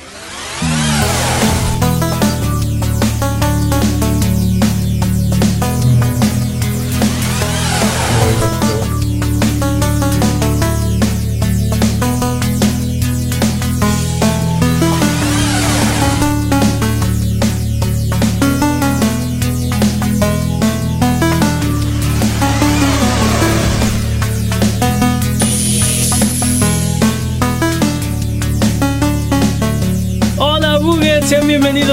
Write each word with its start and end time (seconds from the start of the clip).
Yeah. 0.00 0.27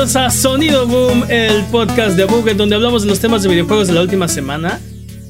Bienvenidos 0.06 0.16
a 0.16 0.30
Sonido 0.30 0.86
Boom, 0.86 1.24
el 1.30 1.64
podcast 1.66 2.16
de 2.16 2.26
Buget 2.26 2.58
donde 2.58 2.76
hablamos 2.76 3.02
de 3.02 3.10
los 3.10 3.20
temas 3.20 3.42
de 3.42 3.50
videojuegos 3.50 3.88
de 3.88 3.94
la 3.96 4.02
última 4.02 4.28
semana, 4.28 4.80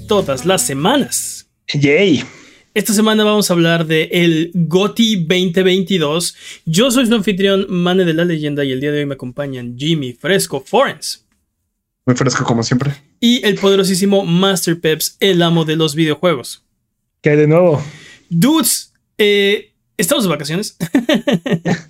todas 0.05 0.45
las 0.45 0.63
semanas. 0.63 1.47
Yay. 1.73 2.25
Esta 2.73 2.91
semana 2.93 3.23
vamos 3.23 3.49
a 3.49 3.53
hablar 3.53 3.85
de 3.85 4.09
el 4.11 4.51
GOTY 4.53 5.27
2022. 5.27 6.35
Yo 6.65 6.91
soy 6.91 7.05
su 7.05 7.15
anfitrión, 7.15 7.67
Mane 7.69 8.03
de 8.03 8.13
la 8.13 8.25
Leyenda, 8.25 8.65
y 8.65 8.73
el 8.73 8.81
día 8.81 8.91
de 8.91 8.99
hoy 8.99 9.05
me 9.05 9.13
acompañan 9.13 9.77
Jimmy 9.77 10.11
Fresco 10.11 10.61
Forens 10.65 11.25
Muy 12.05 12.17
fresco 12.17 12.43
como 12.43 12.61
siempre. 12.61 12.95
y 13.21 13.45
el 13.45 13.55
poderosísimo 13.55 14.25
Master 14.25 14.81
Peps, 14.81 15.15
el 15.21 15.41
amo 15.41 15.63
de 15.63 15.77
los 15.77 15.95
videojuegos. 15.95 16.65
¿Qué 17.21 17.29
hay 17.29 17.37
de 17.37 17.47
nuevo? 17.47 17.81
Dudes, 18.29 18.91
eh, 19.17 19.71
estamos 19.97 20.25
de 20.25 20.29
vacaciones. 20.29 20.75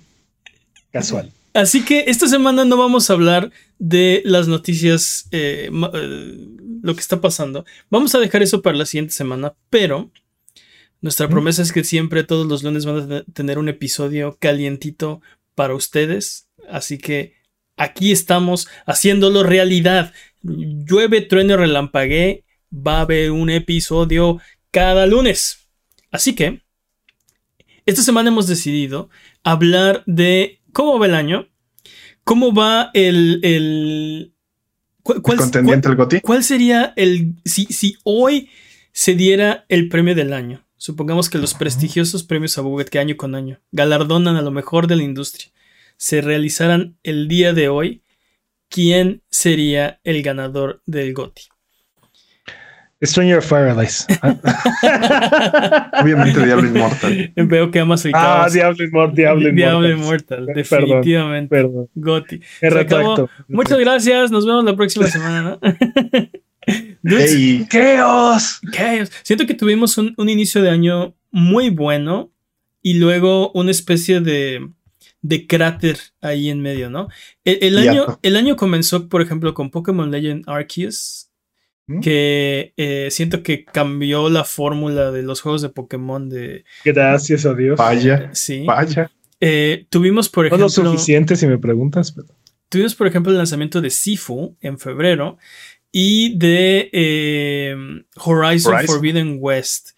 Casual. 0.92 1.32
Así 1.56 1.84
que 1.84 2.04
esta 2.06 2.28
semana 2.28 2.66
no 2.66 2.76
vamos 2.76 3.08
a 3.08 3.14
hablar 3.14 3.50
de 3.78 4.20
las 4.26 4.46
noticias, 4.46 5.26
eh, 5.30 5.70
eh, 5.94 6.48
lo 6.82 6.94
que 6.94 7.00
está 7.00 7.20
pasando. 7.22 7.64
Vamos 7.90 8.14
a 8.14 8.18
dejar 8.18 8.42
eso 8.42 8.60
para 8.60 8.76
la 8.76 8.84
siguiente 8.84 9.14
semana, 9.14 9.54
pero 9.70 10.10
nuestra 11.00 11.28
promesa 11.28 11.62
es 11.62 11.72
que 11.72 11.82
siempre 11.82 12.24
todos 12.24 12.46
los 12.46 12.62
lunes 12.62 12.84
van 12.84 12.98
a 12.98 13.06
te- 13.24 13.32
tener 13.32 13.58
un 13.58 13.70
episodio 13.70 14.36
calientito 14.38 15.22
para 15.54 15.74
ustedes. 15.74 16.48
Así 16.68 16.98
que 16.98 17.32
aquí 17.78 18.12
estamos 18.12 18.68
haciéndolo 18.84 19.42
realidad. 19.42 20.12
Llueve, 20.42 21.22
trueno, 21.22 21.56
relampaguee. 21.56 22.44
Va 22.70 22.98
a 22.98 23.00
haber 23.02 23.30
un 23.30 23.48
episodio 23.48 24.40
cada 24.70 25.06
lunes. 25.06 25.68
Así 26.10 26.34
que 26.34 26.60
esta 27.86 28.02
semana 28.02 28.28
hemos 28.28 28.46
decidido 28.46 29.08
hablar 29.42 30.02
de 30.06 30.60
cómo 30.76 30.98
va 30.98 31.06
el 31.06 31.14
año, 31.14 31.48
cómo 32.22 32.52
va 32.52 32.90
el... 32.92 33.40
el 33.42 34.34
El 35.06 35.22
contendiente 35.22 35.88
cuál- 35.88 35.96
GOTY. 35.96 36.20
¿Cuál 36.20 36.44
sería 36.44 36.92
el... 36.96 37.36
Si, 37.44 37.64
si 37.66 37.96
hoy 38.04 38.50
se 38.92 39.14
diera 39.14 39.64
el 39.68 39.88
premio 39.88 40.14
del 40.14 40.32
año, 40.34 40.66
supongamos 40.76 41.30
que 41.30 41.38
los 41.38 41.54
prestigiosos 41.54 42.24
premios 42.24 42.58
a 42.58 42.60
Buget 42.60 42.90
que 42.90 42.98
año 42.98 43.16
con 43.16 43.34
año 43.34 43.60
galardonan 43.72 44.36
a 44.36 44.42
lo 44.42 44.50
mejor 44.50 44.86
de 44.86 44.96
la 44.96 45.02
industria, 45.02 45.50
se 45.96 46.20
realizaran 46.20 46.98
el 47.02 47.26
día 47.26 47.54
de 47.54 47.68
hoy, 47.70 48.02
¿quién 48.68 49.22
sería 49.30 50.00
el 50.04 50.22
ganador 50.22 50.82
del 50.84 51.14
GOTY? 51.14 51.42
Stranger 53.02 53.38
of 53.38 53.48
Paradise. 53.48 54.06
Obviamente 56.02 56.44
Diablo 56.44 56.66
Inmortal. 56.66 57.32
Veo 57.36 57.70
que 57.70 57.80
amas 57.80 58.04
el 58.06 58.12
ah, 58.14 58.40
caos. 58.40 58.52
Diablo 58.52 58.84
Immortal. 58.84 59.14
Diablo 59.14 59.52
Diablo 59.52 59.88
Immortal. 59.90 60.40
Inmortal, 60.40 60.64
Perdón, 60.68 60.88
definitivamente. 60.88 61.48
Perdón. 61.50 61.88
Acabó. 61.98 62.24
retracto. 62.60 63.30
Muchas 63.48 63.78
gracias, 63.78 64.30
nos 64.30 64.46
vemos 64.46 64.64
la 64.64 64.74
próxima 64.76 65.06
semana. 65.08 65.42
¿no? 65.42 65.60
Dudes, 67.02 67.68
¡Chaos! 67.68 68.60
¿qué? 68.72 69.06
Siento 69.22 69.46
que 69.46 69.54
tuvimos 69.54 69.98
un, 69.98 70.14
un 70.16 70.28
inicio 70.28 70.62
de 70.62 70.70
año 70.70 71.14
muy 71.30 71.70
bueno 71.70 72.32
y 72.82 72.94
luego 72.94 73.52
una 73.52 73.70
especie 73.70 74.20
de, 74.20 74.68
de 75.22 75.46
cráter 75.46 75.98
ahí 76.20 76.50
en 76.50 76.62
medio, 76.62 76.88
¿no? 76.90 77.08
El, 77.44 77.78
año, 77.78 78.18
el 78.22 78.36
año 78.36 78.56
comenzó, 78.56 79.08
por 79.08 79.22
ejemplo, 79.22 79.54
con 79.54 79.70
Pokémon 79.70 80.10
Legend 80.10 80.44
Arceus, 80.48 81.25
¿Mm? 81.88 82.00
que 82.00 82.72
eh, 82.76 83.08
siento 83.10 83.42
que 83.42 83.64
cambió 83.64 84.28
la 84.28 84.44
fórmula 84.44 85.12
de 85.12 85.22
los 85.22 85.40
juegos 85.40 85.62
de 85.62 85.68
Pokémon 85.68 86.28
de... 86.28 86.64
Gracias 86.84 87.46
a 87.46 87.54
Dios. 87.54 87.78
vaya, 87.78 88.30
Sí. 88.32 88.64
vaya. 88.66 89.10
Eh, 89.40 89.86
tuvimos, 89.90 90.28
por 90.28 90.50
No 90.50 90.56
lo 90.56 90.66
ejemplo... 90.66 90.90
suficiente 90.92 91.36
si 91.36 91.46
me 91.46 91.58
preguntas. 91.58 92.12
pero- 92.12 92.28
Tuvimos, 92.68 92.94
por 92.96 93.06
ejemplo, 93.06 93.30
el 93.30 93.38
lanzamiento 93.38 93.80
de 93.80 93.90
Sifu 93.90 94.56
en 94.60 94.78
febrero 94.78 95.38
y 95.92 96.36
de 96.36 96.90
eh, 96.92 97.76
Horizon, 98.16 98.74
Horizon. 98.74 98.86
Forbidden 98.96 99.36
West. 99.40 99.90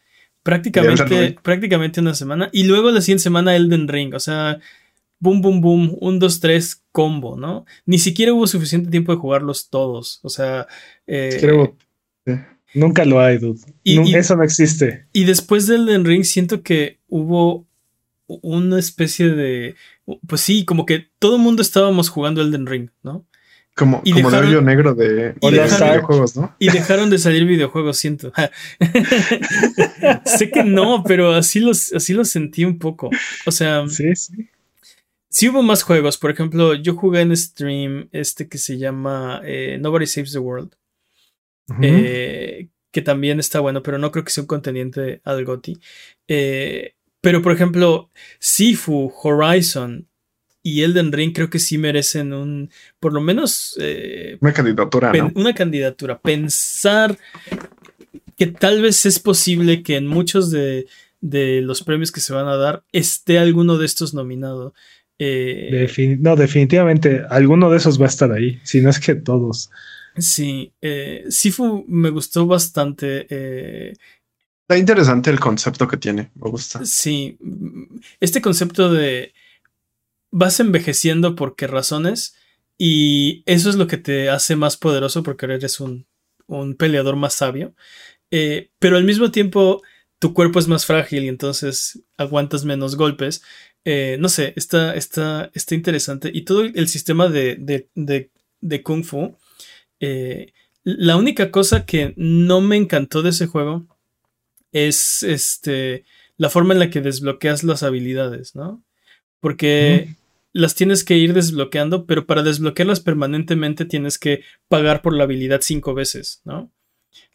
Prácticamente, 0.43 1.37
prácticamente 1.43 2.01
una 2.01 2.15
semana. 2.15 2.51
Y 2.53 2.65
luego 2.65 2.91
la 2.91 3.01
siguiente 3.01 3.23
semana 3.23 3.57
Elden 3.57 3.89
Ring. 3.89 4.15
O 4.15 4.21
sea, 4.21 4.59
boom, 5.21 5.41
boom, 5.41 5.61
boom. 5.61 5.97
Un, 6.01 6.19
dos, 6.19 6.41
tres, 6.41 6.83
combo, 6.93 7.37
¿no? 7.37 7.65
Ni 7.87 7.99
siquiera 7.99 8.33
hubo 8.33 8.47
suficiente 8.47 8.91
tiempo 8.91 9.13
de 9.13 9.19
jugarlos 9.19 9.69
todos. 9.71 10.21
O 10.23 10.29
sea, 10.29 10.67
eh, 11.07 11.37
Creo. 11.41 11.77
Nunca 12.75 13.05
lo 13.07 13.19
hay, 13.21 13.39
dude. 13.39 13.61
Y- 13.83 14.15
Eso 14.15 14.37
no 14.37 14.43
existe. 14.45 15.07
y 15.13 15.25
después 15.25 15.67
del 15.67 15.89
Elden 15.89 16.05
Ring 16.05 16.25
siento 16.25 16.63
que 16.63 16.99
hubo 17.09 17.67
una 18.27 18.79
especie 18.79 19.31
de... 19.31 19.75
Pues 20.27 20.43
sí, 20.43 20.65
como 20.67 20.85
que 20.85 21.07
todo 21.19 21.37
el 21.37 21.43
mundo 21.43 21.63
estábamos 21.63 22.11
jugando 22.11 22.43
Elden 22.43 22.67
Ring, 22.67 22.91
¿no? 23.03 23.25
Como, 23.75 24.03
Y 24.05 24.13
como 24.13 24.29
el 24.31 24.35
hoyo 24.45 24.61
negro 24.61 24.95
de, 24.95 25.35
y 25.41 25.51
de 25.51 25.57
los 25.57 25.71
dejaron- 25.71 25.89
videojuegos, 25.93 26.37
¿no? 26.37 26.55
Y 26.59 26.69
dejaron 26.69 27.09
de 27.11 27.19
salir 27.19 27.45
videojuegos, 27.47 27.97
siento. 27.97 28.33
sé 30.25 30.51
que 30.51 30.65
no, 30.65 31.03
pero 31.05 31.33
así 31.33 31.61
los, 31.61 31.93
así 31.93 32.13
lo 32.13 32.25
sentí 32.25 32.65
un 32.65 32.79
poco. 32.79 33.11
O 33.47 33.53
sea, 33.53 33.85
sí. 33.89 34.15
Sí, 34.17 34.49
sí. 35.29 35.49
hubo 35.49 35.63
más 35.63 35.83
juegos. 35.83 36.19
Por 36.19 36.31
ejemplo, 36.31 36.75
yo 36.75 36.95
jugué 36.95 37.21
en 37.21 37.37
stream 37.37 38.09
este 38.13 38.49
que 38.49 38.59
se 38.59 38.79
llama 38.79 39.41
eh, 39.45 39.79
Nobody 39.81 40.07
Saves 40.07 40.33
the 40.33 40.39
World. 40.39 40.73
Eh, 41.83 42.69
que 42.91 43.03
también 43.03 43.39
está 43.39 43.61
bueno, 43.61 43.83
pero 43.83 43.99
no 43.99 44.11
creo 44.11 44.25
que 44.25 44.31
sea 44.31 44.43
un 44.43 44.47
contendiente 44.47 45.21
al 45.25 45.45
GOTY. 45.45 45.79
Eh, 46.27 46.95
pero, 47.21 47.43
por 47.43 47.53
ejemplo, 47.53 48.11
Sifu, 48.39 49.13
Horizon 49.23 50.09
y 50.63 50.83
Elden 50.83 51.13
Ring 51.13 51.35
creo 51.35 51.51
que 51.51 51.59
sí 51.59 51.77
merecen 51.77 52.33
un, 52.33 52.71
por 52.99 53.13
lo 53.13 53.21
menos, 53.21 53.77
Una 54.41 54.53
candidatura, 54.53 55.13
una 55.35 55.55
candidatura. 55.55 56.19
Pensar 56.19 57.19
que 58.39 58.47
tal 58.47 58.81
vez 58.81 59.05
es 59.05 59.19
posible 59.19 59.83
que 59.83 59.97
en 59.97 60.07
muchos 60.07 60.51
de, 60.51 60.87
de 61.21 61.61
los 61.61 61.83
premios 61.83 62.13
que 62.13 62.21
se 62.21 62.33
van 62.33 62.47
a 62.47 62.57
dar 62.57 62.85
esté 62.93 63.39
alguno 63.39 63.77
de 63.79 63.87
estos 63.87 64.15
nominado. 64.15 64.75
Eh, 65.19 66.17
no, 66.21 66.37
definitivamente 66.37 67.23
alguno 67.29 67.71
de 67.71 67.79
esos 67.79 68.01
va 68.01 68.07
a 68.07 68.09
estar 68.09 68.31
ahí. 68.33 68.61
Si 68.65 68.81
no 68.81 68.91
es 68.91 69.01
que 69.01 69.15
todos. 69.17 69.71
sí, 70.17 70.73
eh, 70.81 71.25
Sifu 71.29 71.85
me 71.89 72.11
gustó 72.11 72.47
bastante. 72.47 73.27
eh, 73.31 73.95
Está 74.63 74.79
interesante 74.79 75.31
el 75.31 75.41
concepto 75.41 75.89
que 75.89 75.97
tiene. 75.97 76.31
Me 76.35 76.51
gusta. 76.51 76.85
Sí, 76.85 77.39
este 78.21 78.41
concepto 78.43 78.93
de 78.93 79.33
vas 80.31 80.61
envejeciendo 80.61 81.35
por 81.35 81.57
qué 81.57 81.67
razones 81.67 82.37
y 82.77 83.43
eso 83.47 83.71
es 83.71 83.77
lo 83.77 83.87
que 83.87 83.97
te 83.97 84.29
hace 84.31 84.57
más 84.57 84.77
poderoso 84.77 85.23
porque 85.23 85.47
eres 85.47 85.81
un, 85.81 86.07
un 86.47 86.75
peleador 86.77 87.17
más 87.17 87.35
sabio, 87.35 87.75
Eh, 88.31 88.71
pero 88.79 88.97
al 88.99 89.05
mismo 89.05 89.31
tiempo 89.31 89.83
tu 90.21 90.35
cuerpo 90.35 90.59
es 90.59 90.69
más 90.69 90.87
frágil 90.87 91.25
y 91.25 91.29
entonces 91.29 92.03
aguantas 92.19 92.65
menos 92.65 92.97
golpes. 92.97 93.43
Eh, 93.91 94.19
no 94.21 94.29
sé, 94.29 94.53
está, 94.55 94.95
está, 94.95 95.51
está 95.55 95.75
interesante 95.75 96.31
y 96.31 96.43
todo 96.43 96.61
el 96.61 96.89
sistema 96.89 97.31
de, 97.31 97.57
de, 97.57 97.89
de, 97.95 98.31
de 98.61 98.83
Kung 98.83 99.03
Fu. 99.03 99.35
eh, 99.99 100.53
la 100.85 101.17
única 101.17 101.51
cosa 101.51 101.87
que 101.87 102.13
no 102.17 102.61
me 102.61 102.77
encantó 102.77 103.23
de 103.23 103.31
ese 103.31 103.47
juego 103.47 103.87
es 104.73 105.23
este 105.23 106.05
la 106.37 106.51
forma 106.51 106.75
en 106.75 106.81
la 106.81 106.91
que 106.91 107.01
desbloqueas 107.01 107.65
las 107.65 107.83
habilidades, 107.83 108.55
¿no? 108.55 108.85
Porque 109.41 110.15
las 110.53 110.75
tienes 110.75 111.03
que 111.03 111.17
ir 111.17 111.33
desbloqueando, 111.33 112.05
pero 112.05 112.27
para 112.27 112.43
desbloquearlas 112.43 113.01
permanentemente 113.01 113.87
tienes 113.87 114.19
que 114.19 114.43
pagar 114.69 115.01
por 115.01 115.15
la 115.15 115.25
habilidad 115.25 115.63
cinco 115.63 115.95
veces, 115.95 116.43
¿no? 116.45 116.71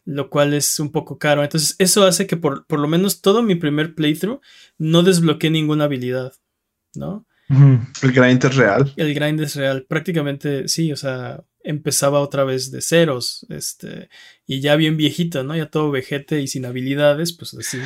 Lo 0.04 0.30
cual 0.30 0.54
es 0.54 0.78
un 0.78 0.92
poco 0.92 1.18
caro. 1.18 1.42
Entonces, 1.42 1.74
eso 1.78 2.04
hace 2.04 2.26
que 2.26 2.36
por, 2.36 2.64
por 2.66 2.78
lo 2.78 2.86
menos 2.86 3.22
todo 3.22 3.42
mi 3.42 3.56
primer 3.56 3.94
playthrough 3.96 4.40
no 4.78 5.02
desbloqueé 5.02 5.50
ninguna 5.50 5.84
habilidad, 5.84 6.32
¿no? 6.96 7.26
El 8.02 8.12
grind 8.12 8.42
es 8.44 8.56
real. 8.56 8.92
El 8.96 9.14
grind 9.14 9.40
es 9.40 9.54
real. 9.54 9.84
Prácticamente, 9.86 10.66
sí, 10.66 10.90
o 10.92 10.96
sea, 10.96 11.44
empezaba 11.62 12.20
otra 12.20 12.44
vez 12.44 12.70
de 12.70 12.80
ceros, 12.80 13.46
este, 13.50 14.08
y 14.46 14.60
ya 14.60 14.76
bien 14.76 14.96
viejito, 14.96 15.44
¿no? 15.44 15.54
Ya 15.56 15.66
todo 15.66 15.90
vejete 15.90 16.40
y 16.40 16.46
sin 16.46 16.64
habilidades, 16.64 17.32
pues 17.34 17.54
así, 17.54 17.78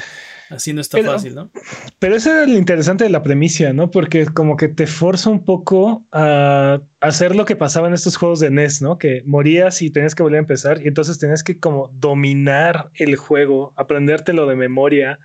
así 0.51 0.73
no 0.73 0.81
está 0.81 0.99
Pero- 0.99 1.13
fácil, 1.13 1.35
¿no? 1.35 1.51
Pero 1.99 2.17
eso 2.17 2.31
era 2.33 2.47
lo 2.47 2.57
interesante 2.57 3.05
de 3.05 3.11
la 3.11 3.23
premisa, 3.23 3.73
¿no? 3.73 3.91
Porque 3.91 4.27
como 4.27 4.57
que 4.57 4.69
te 4.69 4.87
forza 4.87 5.29
un 5.31 5.45
poco 5.45 6.07
a 6.13 6.81
hacer 7.01 7.35
lo 7.37 7.45
que 7.45 7.57
pasaba 7.57 7.89
en 7.89 7.95
estos 7.95 8.17
juegos 8.17 8.41
de 8.41 8.51
NES, 8.51 8.81
¿no? 8.83 8.97
Que 8.99 9.23
morías 9.27 9.83
y 9.83 9.91
tenías 9.91 10.15
que 10.15 10.23
volver 10.23 10.39
a 10.39 10.41
empezar 10.41 10.83
y 10.83 10.89
entonces 10.89 11.19
tenías 11.19 11.43
que 11.43 11.59
como 11.59 11.91
dominar 11.95 12.91
el 12.95 13.17
juego, 13.17 13.75
aprendértelo 13.77 14.47
de 14.47 14.57
memoria, 14.57 15.19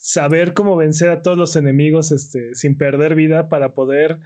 saber 0.00 0.54
cómo 0.54 0.76
vencer 0.76 1.10
a 1.10 1.20
todos 1.20 1.36
los 1.36 1.56
enemigos 1.56 2.10
este, 2.10 2.54
sin 2.54 2.78
perder 2.78 3.14
vida 3.14 3.50
para 3.50 3.74
poder 3.74 4.20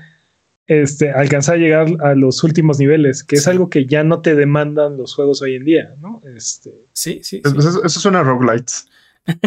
este, 0.67 1.11
alcanzar 1.11 1.55
a 1.55 1.57
llegar 1.57 1.87
a 2.01 2.15
los 2.15 2.43
últimos 2.45 2.79
niveles, 2.79 3.25
que 3.25 3.35
es 3.35 3.47
algo 3.47 3.69
que 3.69 3.85
ya 3.85 4.05
no 4.05 4.21
te 4.21 4.35
demandan 4.35 4.95
los 4.95 5.13
juegos 5.13 5.41
hoy 5.41 5.55
en 5.55 5.65
día, 5.65 5.95
¿no? 6.01 6.21
Este, 6.23 6.73
Sí, 6.93 7.19
sí, 7.23 7.41
Eso, 7.43 7.61
sí. 7.61 7.67
eso, 7.67 7.83
eso 7.83 7.99
suena 7.99 8.21
a 8.21 8.23
roguelites. 8.23 8.87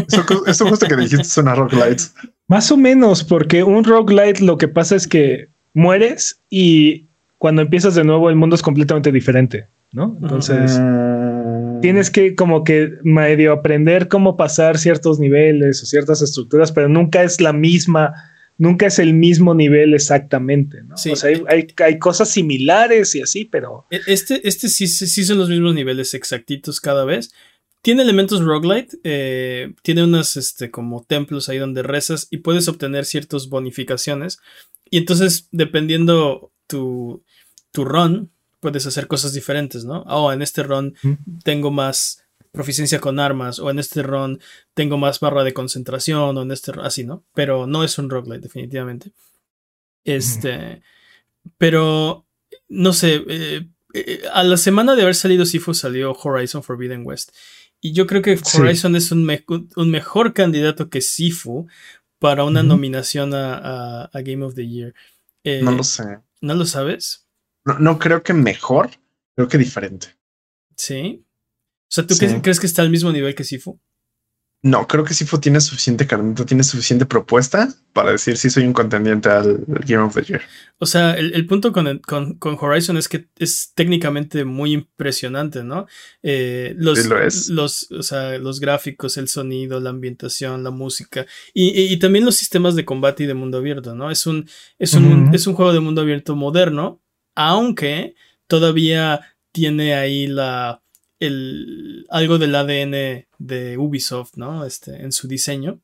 Eso, 0.07 0.23
eso 0.47 0.69
justo 0.69 0.87
que 0.87 0.97
dijiste 0.97 1.25
suena 1.25 1.53
a 1.53 1.55
roguelites. 1.55 2.15
Más 2.47 2.71
o 2.71 2.77
menos, 2.77 3.25
porque 3.25 3.65
un 3.65 3.85
roguelite 3.85 4.45
lo 4.45 4.59
que 4.59 4.69
pasa 4.69 4.97
es 4.97 5.09
que 5.09 5.49
mueres 5.73 6.41
y 6.51 7.07
cuando 7.39 7.63
empiezas 7.63 7.95
de 7.95 8.05
nuevo 8.05 8.29
el 8.29 8.37
mundo 8.37 8.55
es 8.55 8.63
completamente 8.63 9.11
diferente, 9.13 9.67
¿no? 9.93 10.17
Entonces 10.21 10.79
Mm. 10.79 11.28
Tienes 11.81 12.11
que 12.11 12.35
como 12.35 12.65
que 12.65 12.93
medio 13.03 13.53
aprender 13.53 14.09
cómo 14.09 14.37
pasar 14.37 14.79
ciertos 14.79 15.19
niveles 15.19 15.83
o 15.83 15.87
ciertas 15.87 16.23
estructuras, 16.23 16.73
pero 16.73 16.89
nunca 16.89 17.23
es 17.23 17.41
la 17.41 17.53
misma, 17.53 18.13
nunca 18.59 18.87
es 18.87 18.99
el 18.99 19.15
mismo 19.15 19.55
nivel 19.55 19.95
exactamente, 19.95 20.83
¿no? 20.83 20.97
Sí. 20.97 21.11
O 21.11 21.17
sea, 21.17 21.31
hay, 21.31 21.43
hay, 21.49 21.67
hay 21.85 21.99
cosas 21.99 22.31
similares 22.31 23.15
y 23.15 23.23
así, 23.23 23.45
pero 23.45 23.87
E- 23.91 24.01
Este, 24.07 24.47
este 24.49 24.69
sí, 24.69 24.87
sí 24.87 25.25
son 25.25 25.39
los 25.39 25.49
mismos 25.49 25.75
niveles 25.75 26.15
exactitos 26.15 26.81
cada 26.81 27.05
vez. 27.05 27.33
Tiene 27.81 28.03
elementos 28.03 28.45
roguelite, 28.45 28.99
eh, 29.05 29.73
tiene 29.83 30.03
unos 30.03 30.37
este, 30.37 30.71
como 30.71 31.05
templos 31.05 31.49
ahí 31.49 31.59
donde 31.59 31.83
rezas 31.85 32.27
y 32.31 32.39
puedes 32.39 32.67
obtener 32.69 33.05
ciertas 33.05 33.49
bonificaciones. 33.49 34.41
Y 34.91 34.99
entonces, 34.99 35.49
dependiendo 35.53 36.51
tu, 36.67 37.23
tu 37.73 37.85
run, 37.85 38.31
puedes 38.61 38.87
hacer 38.87 39.07
cosas 39.07 39.33
diferentes, 39.33 39.85
¿no? 39.85 40.03
Oh, 40.09 40.33
en 40.33 40.43
este 40.43 40.63
run 40.63 40.95
tengo 41.45 41.71
más 41.71 42.25
proficiencia 42.53 42.99
con 43.01 43.21
armas, 43.21 43.59
o 43.59 43.71
en 43.71 43.79
este 43.79 44.03
run 44.03 44.41
tengo 44.75 44.97
más 44.99 45.21
barra 45.21 45.45
de 45.45 45.53
concentración, 45.53 46.37
o 46.37 46.43
en 46.43 46.51
este 46.51 46.73
run- 46.73 46.85
así, 46.87 47.05
¿no? 47.05 47.23
Pero 47.35 47.67
no 47.67 47.85
es 47.85 47.99
un 47.99 48.09
roguelite, 48.11 48.41
definitivamente. 48.43 49.13
Este, 50.05 50.83
pero 51.59 52.27
no 52.69 52.93
sé, 52.93 53.23
eh, 53.29 53.69
eh, 53.95 54.23
a 54.33 54.43
la 54.43 54.57
semana 54.57 54.95
de 54.97 55.03
haber 55.03 55.15
salido 55.15 55.45
Sifu 55.45 55.75
salió 55.75 56.13
Horizon 56.13 56.63
Forbidden 56.63 57.03
West. 57.07 57.31
Y 57.81 57.93
yo 57.93 58.07
creo 58.07 58.23
que 58.23 58.37
Sí. 58.39 58.59
Horizon 58.59 58.97
es 58.97 59.13
un, 59.13 59.25
me- 59.25 59.45
un 59.77 59.91
mejor 59.91 60.33
candidato 60.33 60.89
que 60.89 61.01
Sifu 61.01 61.67
para 62.19 62.45
una 62.45 62.63
nominación 62.63 63.35
a, 63.35 63.55
a- 63.55 64.05
a 64.13 64.21
Game 64.23 64.45
of 64.45 64.55
the 64.55 64.67
Year. 64.67 64.95
Eh, 65.45 65.61
No 65.63 65.73
lo 65.73 65.85
sé. 65.85 66.19
¿No 66.41 66.55
lo 66.55 66.67
sabes? 66.67 67.27
No, 67.69 67.79
no 67.79 67.99
creo 67.99 68.23
que 68.23 68.33
mejor, 68.35 68.91
creo 69.37 69.49
que 69.49 69.59
diferente. 69.59 70.09
Sí. 70.77 71.25
O 71.25 71.91
sea, 71.91 72.07
¿tú 72.07 72.15
Sí. 72.15 72.27
crees 72.43 72.61
que 72.61 72.67
está 72.67 72.83
al 72.83 72.91
mismo 72.91 73.13
nivel 73.13 73.35
que 73.35 73.45
Sifu? 73.45 73.79
No, 74.61 74.89
creo 74.89 75.05
que 75.05 75.15
Sifo 75.15 75.39
tiene 75.39 75.61
suficiente 75.61 76.05
carnita, 76.09 76.45
tiene 76.45 76.65
suficiente 76.65 77.07
propuesta 77.07 77.69
para 77.93 78.11
decir 78.11 78.37
si 78.37 78.51
soy 78.51 78.65
un 78.65 78.73
contendiente 78.73 79.29
al 79.29 79.65
Game 79.87 80.03
of 80.03 80.15
the 80.17 80.23
Year. 80.23 80.43
O 80.79 80.87
sea, 80.87 81.13
el, 81.15 81.33
el 81.35 81.47
punto 81.47 81.73
con, 81.73 82.01
con- 82.01 82.35
con 82.39 82.57
Horizon 82.61 82.97
es 82.97 83.09
que 83.09 83.29
es 83.39 83.71
técnicamente 83.77 84.45
muy 84.45 84.73
impresionante, 84.73 85.63
¿no? 85.63 85.87
Eh, 86.25 86.75
los, 86.77 86.99
Sí, 86.99 87.09
lo 87.09 87.23
es. 87.23 87.49
Los, 87.51 87.89
o 87.93 88.03
sea, 88.03 88.37
los 88.39 88.59
gráficos, 88.59 89.17
el 89.17 89.29
sonido, 89.29 89.79
la 89.79 89.91
ambientación, 89.91 90.65
la 90.65 90.71
música 90.73 91.25
y, 91.55 91.69
y- 91.69 91.93
y 91.93 91.99
también 92.01 92.25
los 92.25 92.35
sistemas 92.35 92.75
de 92.75 92.85
combate 92.85 93.23
y 93.23 93.27
de 93.29 93.35
mundo 93.35 93.59
abierto, 93.59 93.95
¿no? 93.95 94.11
Es 94.11 94.27
un, 94.27 94.49
es 94.81 94.95
un, 94.95 95.31
es 95.33 95.47
un 95.47 95.55
juego 95.55 95.73
de 95.73 95.79
mundo 95.81 96.01
abierto 96.01 96.35
moderno, 96.35 97.01
aunque 97.39 98.15
todavía 98.49 99.21
tiene 99.53 99.95
ahí 99.95 100.27
la, 100.27 100.83
el, 101.21 102.05
algo 102.11 102.39
del 102.39 102.55
ADN 102.55 103.27
de 103.39 103.79
Ubisoft, 103.79 104.37
¿no? 104.37 104.65
Este, 104.65 105.03
en 105.03 105.13
su 105.13 105.29
diseño. 105.29 105.81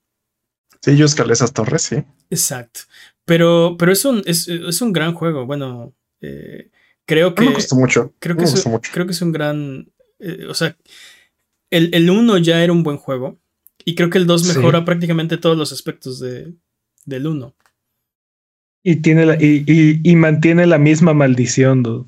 Sí, 0.83 0.97
yo 0.97 1.07
escalé 1.07 1.33
esas 1.33 1.53
torres, 1.53 1.83
sí. 1.83 1.97
Exacto. 2.31 2.81
Pero, 3.25 3.77
pero 3.79 3.93
es 3.93 4.05
un, 4.05 4.23
es, 4.27 4.49
es 4.49 4.83
un 4.83 4.93
gran 4.93 5.15
juego. 5.15 5.47
Bueno, 5.47 5.95
eh, 6.21 6.71
creo 7.07 7.31
No 7.31 7.35
que. 7.37 7.45
me 7.47 7.55
gustó 7.55 7.77
mucho. 7.77 8.13
Creo 8.19 8.35
no 8.35 8.41
que, 8.41 8.47
me 8.47 8.53
es, 8.53 8.67
mucho. 8.67 8.91
creo 8.93 9.07
que 9.07 9.13
es 9.13 9.23
un 9.23 9.33
gran. 9.33 9.91
eh, 10.19 10.47
o 10.49 10.55
sea, 10.55 10.77
el, 11.71 11.95
el 11.95 12.11
1 12.11 12.39
ya 12.39 12.63
era 12.63 12.73
un 12.73 12.83
buen 12.83 12.97
juego. 12.99 13.39
Y 13.85 13.95
creo 13.95 14.11
que 14.11 14.19
el 14.19 14.27
2 14.27 14.43
Sí. 14.43 14.49
mejora 14.59 14.85
prácticamente 14.85 15.37
todos 15.39 15.57
los 15.57 15.73
aspectos 15.73 16.19
de, 16.19 16.53
del 17.07 17.27
1. 17.27 17.55
Y 18.85 18.97
tiene 18.97 19.27
la, 19.27 19.35
y, 19.43 19.65
y- 19.67 20.01
y 20.05 20.15
mantiene 20.17 20.67
la 20.67 20.79
misma 20.79 21.13
maldición, 21.15 21.83
dude. 21.83 22.05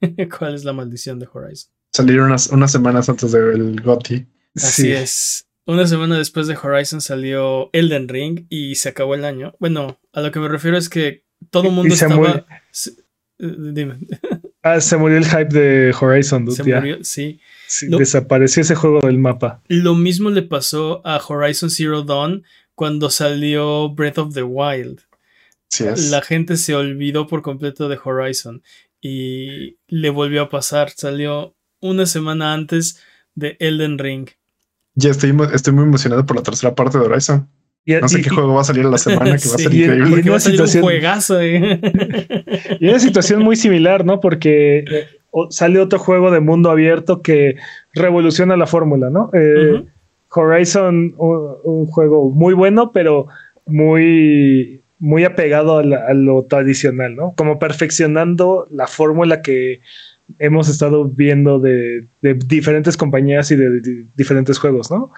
¿Cuál 0.38 0.54
es 0.56 0.64
la 0.64 0.72
maldición 0.72 1.20
de 1.20 1.28
Horizon? 1.32 1.70
Salieron 1.92 2.26
unas, 2.26 2.48
unas 2.48 2.72
semanas 2.72 3.08
antes 3.08 3.30
del 3.30 3.80
GOTY. 3.80 4.26
Así 4.56 4.82
Sí. 4.82 4.92
es. 4.92 5.46
Una 5.66 5.86
semana 5.86 6.16
después 6.18 6.46
de 6.46 6.56
Horizon 6.56 7.00
salió 7.00 7.70
Elden 7.72 8.08
Ring 8.08 8.46
y 8.48 8.74
se 8.76 8.88
acabó 8.88 9.14
el 9.14 9.24
año. 9.24 9.54
Bueno, 9.58 9.98
a 10.12 10.20
lo 10.20 10.30
que 10.30 10.38
me 10.40 10.48
refiero 10.48 10.76
es 10.78 10.88
que 10.88 11.24
todo 11.50 11.68
el 11.68 11.72
mundo 11.74 11.92
Y 11.94 11.96
se 11.96 12.04
estaba. 12.06 12.20
murió. 12.28 12.46
se- 12.70 12.90
eh, 13.38 13.54
dime, 13.72 13.94
Ah, 14.62 14.80
se 14.80 14.96
murió 14.96 15.16
el 15.18 15.24
hype 15.26 15.44
de 15.46 15.94
Horizon, 16.00 16.44
dude. 16.44 16.56
se 16.56 16.64
ya. 16.68 16.76
murió. 16.80 16.98
Sí. 17.04 17.40
Sí, 17.68 17.86
Lo- 17.88 17.98
Desapareció 17.98 18.62
ese 18.62 18.74
juego 18.74 19.00
del 19.00 19.18
mapa. 19.18 19.60
Lo 19.68 19.94
mismo 19.94 20.30
le 20.30 20.42
pasó 20.42 21.02
a 21.06 21.18
Horizon 21.24 21.70
Zero 21.70 22.02
Dawn 22.02 22.44
cuando 22.74 23.10
salió 23.10 23.88
Breath 23.90 24.18
of 24.18 24.34
the 24.34 24.42
Wild. 24.42 25.00
Es. 25.84 26.10
La 26.10 26.22
gente 26.22 26.56
se 26.56 26.74
olvidó 26.74 27.26
por 27.26 27.42
completo 27.42 27.88
de 27.88 27.98
Horizon 28.02 28.62
y 29.00 29.76
le 29.88 30.10
volvió 30.10 30.42
a 30.42 30.48
pasar. 30.48 30.90
Salió 30.90 31.54
una 31.80 32.06
semana 32.06 32.52
antes 32.54 33.02
de 33.34 33.56
Elden 33.60 33.98
Ring. 33.98 34.28
Ya 34.94 35.10
estoy, 35.10 35.32
muy 35.32 35.84
emocionado 35.84 36.24
por 36.24 36.36
la 36.36 36.42
tercera 36.42 36.74
parte 36.74 36.98
de 36.98 37.04
Horizon. 37.04 37.48
Y, 37.84 37.92
No 37.94 38.08
sé 38.08 38.18
y- 38.18 38.22
qué 38.22 38.30
juego 38.30 38.54
va 38.54 38.62
a 38.62 38.64
salir 38.64 38.84
a 38.86 38.88
la 38.90 38.98
semana 38.98 39.36
que 39.36 39.48
va 39.48 39.54
a 39.54 39.58
ser 39.58 39.72
y- 39.74 39.82
increíble. 39.84 40.08
y- 40.08 40.22
va 40.22 40.26
una 40.28 40.36
a 40.36 40.40
salir 40.40 40.58
situación- 40.58 40.82
un 40.82 40.88
juegazo. 40.90 41.40
eh. 41.40 41.80
y 42.80 42.88
una 42.88 42.98
situación 42.98 43.42
muy 43.42 43.56
similar, 43.56 44.04
¿no? 44.04 44.18
Porque 44.20 44.78
eh, 44.90 45.06
sale 45.50 45.78
otro 45.80 45.98
juego 45.98 46.30
de 46.30 46.40
mundo 46.40 46.70
abierto 46.70 47.20
que 47.22 47.56
revoluciona 47.94 48.56
la 48.56 48.66
fórmula, 48.66 49.10
¿no? 49.10 49.30
Eh. 49.34 49.84
Horizon, 50.30 51.14
un, 51.18 51.56
un 51.64 51.86
juego 51.86 52.30
muy 52.30 52.52
bueno, 52.54 52.90
pero 52.92 53.26
muy, 53.66 54.80
muy 54.98 55.24
apegado 55.24 55.78
a, 55.78 55.84
la- 55.84 56.06
a 56.06 56.14
lo 56.14 56.44
tradicional, 56.44 57.14
¿no? 57.16 57.34
Como 57.36 57.58
perfeccionando 57.58 58.66
la 58.70 58.86
fórmula 58.86 59.42
que 59.42 59.80
hemos 60.38 60.68
estado 60.68 61.04
viendo 61.04 61.60
de, 61.60 62.06
de 62.22 62.34
diferentes 62.34 62.96
compañías 62.96 63.50
y 63.50 63.56
de, 63.56 63.80
de 63.80 64.06
diferentes 64.16 64.58
juegos, 64.58 64.90
¿no? 64.90 65.12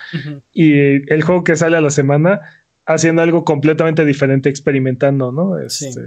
Y 0.53 0.73
el 1.13 1.23
juego 1.23 1.45
que 1.45 1.57
sale 1.57 1.77
a 1.77 1.81
la 1.81 1.91
semana 1.91 2.41
haciendo 2.87 3.23
algo 3.23 3.45
completamente 3.45 4.05
diferente, 4.05 4.49
experimentando, 4.49 5.33
¿no? 5.33 5.55
Sí. 5.69 5.87
Este, 5.89 6.01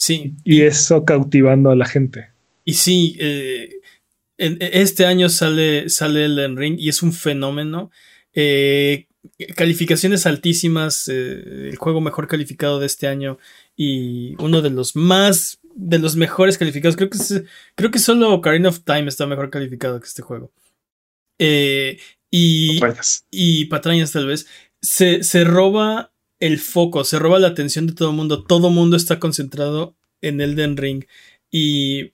Sí, 0.00 0.34
Y 0.44 0.62
eso 0.62 1.04
cautivando 1.04 1.70
a 1.70 1.76
la 1.76 1.84
gente. 1.84 2.28
Y 2.64 2.74
sí, 2.74 3.16
eh, 3.18 3.68
en- 4.38 4.58
este 4.60 5.04
año 5.06 5.28
sale, 5.28 5.88
sale 5.88 6.26
Elden 6.26 6.56
Ring 6.56 6.76
y 6.78 6.88
es 6.88 7.02
un 7.02 7.12
fenómeno. 7.12 7.90
Eh, 8.32 9.06
calificaciones 9.56 10.26
altísimas, 10.26 11.08
eh, 11.08 11.68
el 11.70 11.76
juego 11.76 12.00
mejor 12.00 12.26
calificado 12.28 12.78
de 12.80 12.86
este 12.86 13.06
año 13.06 13.38
y 13.76 14.34
uno 14.42 14.62
de 14.62 14.70
los 14.70 14.96
más, 14.96 15.60
de 15.74 15.98
los 15.98 16.16
mejores 16.16 16.58
calificados. 16.58 16.96
Creo 16.96 17.10
que, 17.10 17.18
es- 17.18 17.42
creo 17.74 17.90
que 17.90 17.98
solo 17.98 18.32
Ocarina 18.32 18.68
of 18.68 18.80
Time 18.84 19.08
está 19.08 19.26
mejor 19.26 19.50
calificado 19.50 20.00
que 20.00 20.06
este 20.06 20.22
juego. 20.22 20.52
Eh, 21.38 21.98
y, 22.30 22.78
Rayas. 22.80 23.26
y 23.30 23.66
patrañas 23.66 24.12
tal 24.12 24.26
vez, 24.26 24.46
se, 24.82 25.22
se 25.22 25.44
roba 25.44 26.12
el 26.40 26.58
foco, 26.58 27.04
se 27.04 27.18
roba 27.18 27.38
la 27.38 27.48
atención 27.48 27.86
de 27.86 27.94
todo 27.94 28.10
el 28.10 28.16
mundo. 28.16 28.44
Todo 28.44 28.68
el 28.68 28.74
mundo 28.74 28.96
está 28.96 29.18
concentrado 29.18 29.96
en 30.20 30.40
Elden 30.40 30.76
Ring 30.76 31.04
y 31.50 32.12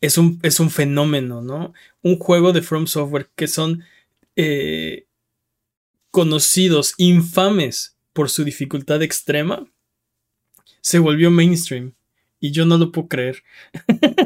es 0.00 0.18
un, 0.18 0.38
es 0.42 0.60
un 0.60 0.70
fenómeno, 0.70 1.42
¿no? 1.42 1.72
Un 2.02 2.18
juego 2.18 2.52
de 2.52 2.62
From 2.62 2.86
Software 2.86 3.28
que 3.34 3.48
son 3.48 3.82
eh, 4.36 4.85
conocidos, 6.20 6.94
infames 6.96 7.94
por 8.14 8.30
su 8.30 8.42
dificultad 8.42 9.02
extrema, 9.02 9.66
se 10.80 10.98
volvió 10.98 11.30
mainstream 11.30 11.92
y 12.40 12.52
yo 12.52 12.64
no 12.64 12.78
lo 12.78 12.90
puedo 12.90 13.06
creer. 13.08 13.42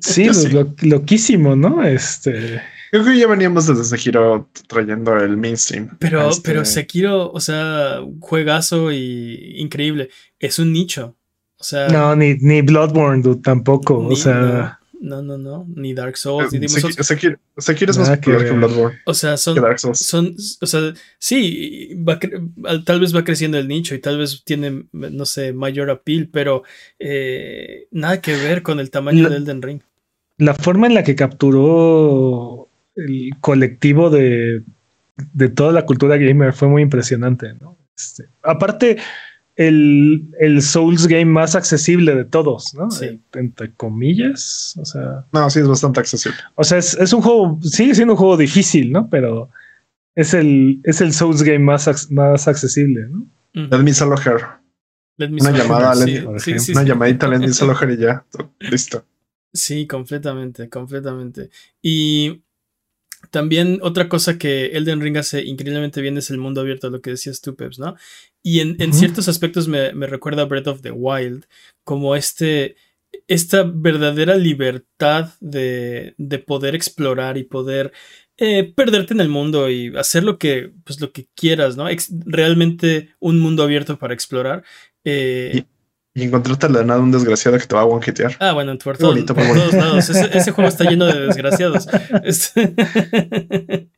Sí, 0.00 0.24
lo- 0.26 0.34
sí. 0.34 0.48
lo- 0.50 0.74
loquísimo, 0.82 1.56
¿no? 1.56 1.84
Este. 1.84 2.62
Creo 2.90 3.04
que 3.04 3.18
ya 3.18 3.26
veníamos 3.26 3.66
desde 3.66 3.82
ese 3.82 3.98
giro 3.98 4.48
trayendo 4.68 5.16
el 5.16 5.36
mainstream. 5.36 5.96
Pero, 5.98 6.28
Este, 6.30 6.42
pero 6.48 6.64
Sekiro, 6.64 7.30
o 7.32 7.40
sea, 7.40 8.00
juegazo 8.20 8.92
y 8.92 9.54
increíble. 9.56 10.08
Es 10.38 10.58
un 10.60 10.72
nicho. 10.72 11.16
O 11.58 11.64
sea, 11.64 11.88
No, 11.88 12.14
ni, 12.16 12.34
ni 12.34 12.62
Bloodborne, 12.62 13.22
dude, 13.22 13.40
tampoco. 13.42 14.04
Ni- 14.08 14.12
o 14.14 14.16
sea, 14.16 14.34
no, 14.40 14.77
no, 15.00 15.38
no, 15.38 15.66
ni 15.74 15.94
Dark 15.94 16.16
Souls, 16.16 16.52
ni 16.52 16.58
Eh, 16.58 16.60
Demon's 16.62 16.80
Souls. 16.80 16.96
Sekiro, 17.06 17.36
Sekiro 17.56 17.90
es 17.92 17.98
más 17.98 18.10
que 18.10 18.16
popular 18.16 18.38
que 18.40 18.44
ver. 18.50 18.54
Bloodborne. 18.58 18.98
O 19.06 19.14
sea, 19.14 19.36
son, 19.36 19.54
Que 19.54 19.60
Dark 19.60 19.78
Souls. 19.78 19.98
son, 19.98 20.34
o 20.60 20.66
sea, 20.66 20.92
sí, 21.18 21.90
va 21.96 22.18
tal 22.84 23.00
vez 23.00 23.14
va 23.14 23.24
creciendo 23.24 23.58
el 23.58 23.68
nicho 23.68 23.94
y 23.94 24.00
tal 24.00 24.18
vez 24.18 24.42
tiene, 24.44 24.84
no 24.92 25.24
sé, 25.24 25.52
mayor 25.52 25.90
appeal, 25.90 26.28
pero 26.32 26.62
eh, 26.98 27.86
nada 27.90 28.20
que 28.20 28.32
ver 28.36 28.62
con 28.62 28.80
el 28.80 28.90
tamaño 28.90 29.22
La- 29.24 29.28
de 29.30 29.36
Elden 29.36 29.62
Ring. 29.62 29.80
La 30.38 30.54
forma 30.54 30.86
en 30.86 30.94
la 30.94 31.02
que 31.02 31.16
capturó 31.16 32.68
el 32.96 33.30
colectivo 33.40 34.10
de, 34.10 34.62
de 35.32 35.48
toda 35.48 35.72
la 35.72 35.84
cultura 35.86 36.16
gamer 36.16 36.52
fue 36.52 36.68
muy 36.68 36.82
impresionante, 36.82 37.54
¿no? 37.60 37.76
Este, 37.96 38.26
aparte, 38.42 38.98
el, 39.58 40.28
el 40.38 40.62
Souls 40.62 41.08
game 41.08 41.24
más 41.26 41.54
accesible 41.56 42.14
de 42.14 42.24
todos, 42.24 42.72
¿no? 42.74 42.90
Sí. 42.92 43.06
Eh, 43.06 43.20
Entre 43.34 43.72
comillas. 43.74 44.74
O 44.80 44.84
sea, 44.84 45.26
No, 45.32 45.50
sí, 45.50 45.58
es 45.58 45.66
bastante 45.68 45.98
accesible. 46.00 46.38
o 46.54 46.62
sea 46.62 46.78
es, 46.78 46.94
es 46.94 47.12
un 47.12 47.20
juego, 47.22 47.58
sigue 47.62 47.94
siendo 47.94 48.14
un 48.14 48.18
juego 48.18 48.36
difícil, 48.36 48.92
¿no? 48.92 49.10
Pero 49.10 49.50
es 50.14 50.32
el, 50.32 50.80
es 50.84 51.00
el 51.00 51.12
Souls 51.12 51.42
game 51.42 51.58
más, 51.58 52.08
más 52.10 52.46
accesible, 52.48 53.08
¿no? 53.08 53.26
Let 53.52 53.82
me 53.82 53.92
solo 53.92 54.16
her. 54.16 54.42
Let 55.16 55.30
me 55.30 55.40
Una 55.40 55.50
llamada 55.50 55.90
a 55.90 55.96
Sí, 55.96 56.18
Una 56.18 56.38
sí. 56.38 56.72
llamadita 56.86 57.26
a 57.26 57.30
Let 57.30 57.40
me 57.40 57.52
solo 57.52 57.74
her 57.80 57.90
y 57.90 57.96
ya. 57.96 58.24
Listo. 58.60 59.04
Sí, 59.52 59.88
completamente, 59.88 60.68
completamente. 60.68 61.50
Y 61.82 62.42
también 63.32 63.80
otra 63.82 64.08
cosa 64.08 64.38
que 64.38 64.66
Elden 64.66 65.00
Ring 65.00 65.16
hace 65.16 65.42
increíblemente 65.44 66.00
bien 66.00 66.16
es 66.18 66.30
el 66.30 66.38
mundo 66.38 66.60
abierto, 66.60 66.88
lo 66.90 67.00
que 67.00 67.10
decías 67.10 67.40
tú, 67.40 67.56
Peps, 67.56 67.80
¿no? 67.80 67.96
Y 68.42 68.60
en, 68.60 68.76
en 68.80 68.92
ciertos 68.94 69.28
aspectos 69.28 69.68
me, 69.68 69.92
me 69.92 70.06
recuerda 70.06 70.42
a 70.42 70.46
Breath 70.46 70.68
of 70.68 70.80
the 70.82 70.90
Wild, 70.92 71.44
como 71.84 72.14
este, 72.16 72.76
esta 73.26 73.62
verdadera 73.64 74.36
libertad 74.36 75.30
de, 75.40 76.14
de 76.18 76.38
poder 76.38 76.74
explorar 76.74 77.36
y 77.36 77.44
poder 77.44 77.92
eh, 78.38 78.72
perderte 78.74 79.12
en 79.14 79.20
el 79.20 79.28
mundo 79.28 79.68
y 79.68 79.92
hacer 79.96 80.22
lo 80.24 80.38
que, 80.38 80.70
pues, 80.84 81.00
lo 81.00 81.10
que 81.12 81.26
quieras, 81.34 81.76
¿no? 81.76 81.88
Ex- 81.88 82.12
realmente 82.24 83.10
un 83.18 83.40
mundo 83.40 83.64
abierto 83.64 83.98
para 83.98 84.14
explorar. 84.14 84.62
Eh, 85.04 85.64
Y 86.14 86.22
encontrarte 86.22 86.66
a 86.66 86.68
la 86.68 86.84
nada 86.84 87.00
un 87.00 87.10
desgraciado 87.10 87.58
que 87.58 87.66
te 87.66 87.74
va 87.74 87.80
a 87.82 87.86
one-hitear. 87.86 88.36
Ah, 88.38 88.52
bueno, 88.52 88.78
por, 88.78 88.96
Qué 88.96 89.00
todo- 89.00 89.10
bonito, 89.10 89.34
por 89.34 89.44
qué 89.44 89.52
todos 89.52 89.72
lados. 89.74 90.08
Ese, 90.08 90.38
ese 90.38 90.52
juego 90.52 90.68
está 90.68 90.84
lleno 90.88 91.06
de 91.06 91.20
desgraciados. 91.26 91.86
Este- 92.24 92.74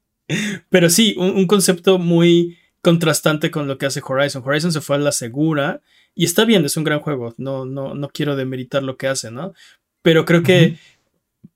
Pero 0.71 0.89
sí, 0.91 1.15
un, 1.19 1.31
un 1.37 1.47
concepto 1.47 1.99
muy 1.99 2.57
contrastante 2.83 3.51
con 3.51 3.69
lo 3.69 3.79
que 3.79 3.87
hace 3.87 4.03
Horizon. 4.05 4.43
Horizon 4.45 4.73
se 4.73 4.81
fue 4.81 4.97
a 4.97 5.01
la 5.01 5.13
segura 5.13 5.83
y 6.15 6.25
está 6.25 6.45
bien, 6.45 6.65
es 6.65 6.77
un 6.77 6.85
gran 6.85 7.01
juego. 7.01 7.35
No, 7.39 7.65
no, 7.65 7.95
no 7.95 8.09
quiero 8.09 8.37
demeritar 8.37 8.83
lo 8.83 8.97
que 8.97 9.09
hace, 9.09 9.31
¿no? 9.31 9.55
Pero 10.03 10.25
creo 10.25 10.43
que 10.43 10.79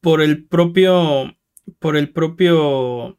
por 0.00 0.20
el 0.22 0.44
propio. 0.44 1.36
Por 1.78 1.96
el 1.96 2.10
propio. 2.10 3.18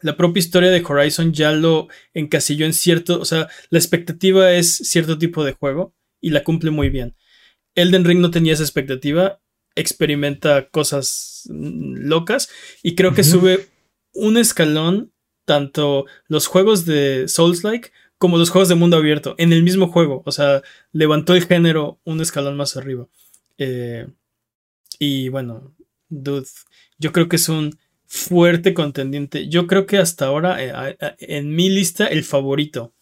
La 0.00 0.16
propia 0.16 0.38
historia 0.38 0.70
de 0.70 0.84
Horizon 0.86 1.32
ya 1.32 1.50
lo 1.52 1.88
encasilló 2.12 2.66
en 2.66 2.74
cierto. 2.74 3.20
O 3.20 3.24
sea, 3.24 3.48
la 3.70 3.78
expectativa 3.78 4.52
es 4.52 4.76
cierto 4.76 5.18
tipo 5.18 5.44
de 5.44 5.52
juego 5.52 5.94
y 6.20 6.30
la 6.30 6.44
cumple 6.44 6.70
muy 6.70 6.90
bien. 6.90 7.16
Elden 7.74 8.04
Ring 8.04 8.20
no 8.20 8.30
tenía 8.30 8.52
esa 8.52 8.62
expectativa, 8.62 9.40
experimenta 9.74 10.68
cosas 10.68 11.48
mm, 11.48 12.06
locas 12.06 12.50
y 12.82 12.94
creo 12.94 13.14
que 13.14 13.24
sube 13.24 13.68
un 14.12 14.36
escalón 14.36 15.13
tanto 15.44 16.06
los 16.28 16.46
juegos 16.46 16.84
de 16.84 17.28
Souls-like 17.28 17.90
como 18.18 18.38
los 18.38 18.50
juegos 18.50 18.68
de 18.68 18.74
mundo 18.74 18.96
abierto 18.96 19.34
en 19.38 19.52
el 19.52 19.62
mismo 19.62 19.88
juego. 19.88 20.22
O 20.24 20.32
sea, 20.32 20.62
levantó 20.92 21.34
el 21.34 21.46
género 21.46 21.98
un 22.04 22.20
escalón 22.20 22.56
más 22.56 22.76
arriba. 22.76 23.06
Eh, 23.58 24.06
y 24.98 25.28
bueno, 25.28 25.74
dude, 26.08 26.46
yo 26.98 27.12
creo 27.12 27.28
que 27.28 27.36
es 27.36 27.48
un 27.48 27.76
fuerte 28.06 28.74
contendiente. 28.74 29.48
Yo 29.48 29.66
creo 29.66 29.86
que 29.86 29.98
hasta 29.98 30.26
ahora, 30.26 30.56
eh, 30.62 30.96
en 31.18 31.54
mi 31.54 31.68
lista, 31.68 32.06
el 32.06 32.24
favorito 32.24 32.94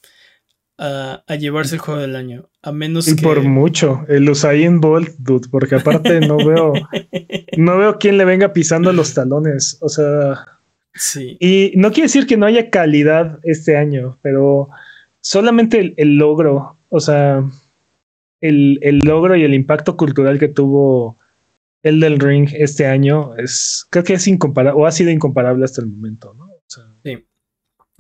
a, 0.79 1.23
a 1.27 1.35
llevarse 1.37 1.77
el 1.77 1.81
juego 1.81 2.01
del 2.01 2.17
año. 2.17 2.49
A 2.63 2.73
menos 2.73 3.07
Y 3.09 3.17
que. 3.17 3.23
por 3.23 3.43
mucho, 3.43 4.05
el 4.09 4.29
Usain 4.29 4.81
Bolt, 4.81 5.15
dude, 5.19 5.49
porque 5.51 5.77
aparte 5.77 6.21
no 6.21 6.37
veo, 6.39 6.73
no 7.57 7.79
veo 7.79 7.99
quién 7.99 8.19
le 8.19 8.25
venga 8.25 8.53
pisando 8.53 8.93
los 8.93 9.15
talones. 9.15 9.79
O 9.81 9.89
sea, 9.89 10.45
Sí. 10.95 11.37
y 11.41 11.73
no 11.77 11.91
quiere 11.91 12.05
decir 12.07 12.27
que 12.27 12.37
no 12.37 12.47
haya 12.47 12.71
calidad 12.71 13.41
este 13.45 13.77
año, 13.77 14.19
pero 14.23 14.69
solamente 15.21 15.79
el, 15.79 15.95
el 15.97 16.17
logro, 16.17 16.79
o 16.91 17.01
sea, 17.01 17.43
el, 18.41 18.79
el 18.83 18.99
logro 18.99 19.37
y 19.37 19.45
el 19.45 19.55
impacto 19.55 19.97
cultural 19.97 20.39
que 20.39 20.49
tuvo 20.49 21.19
el 21.83 22.01
del 22.01 22.19
Ring 22.21 22.49
este 22.53 22.87
año 22.87 23.37
es, 23.37 23.87
creo 23.91 24.05
que 24.05 24.15
es 24.15 24.27
incomparable, 24.29 24.81
o 24.81 24.87
ha 24.87 24.93
sido 24.93 25.11
incomparable 25.11 25.65
hasta 25.65 25.81
el 25.81 25.89
momento, 25.89 26.35
¿no? 26.35 26.45
O 26.45 26.65
sea, 26.67 26.85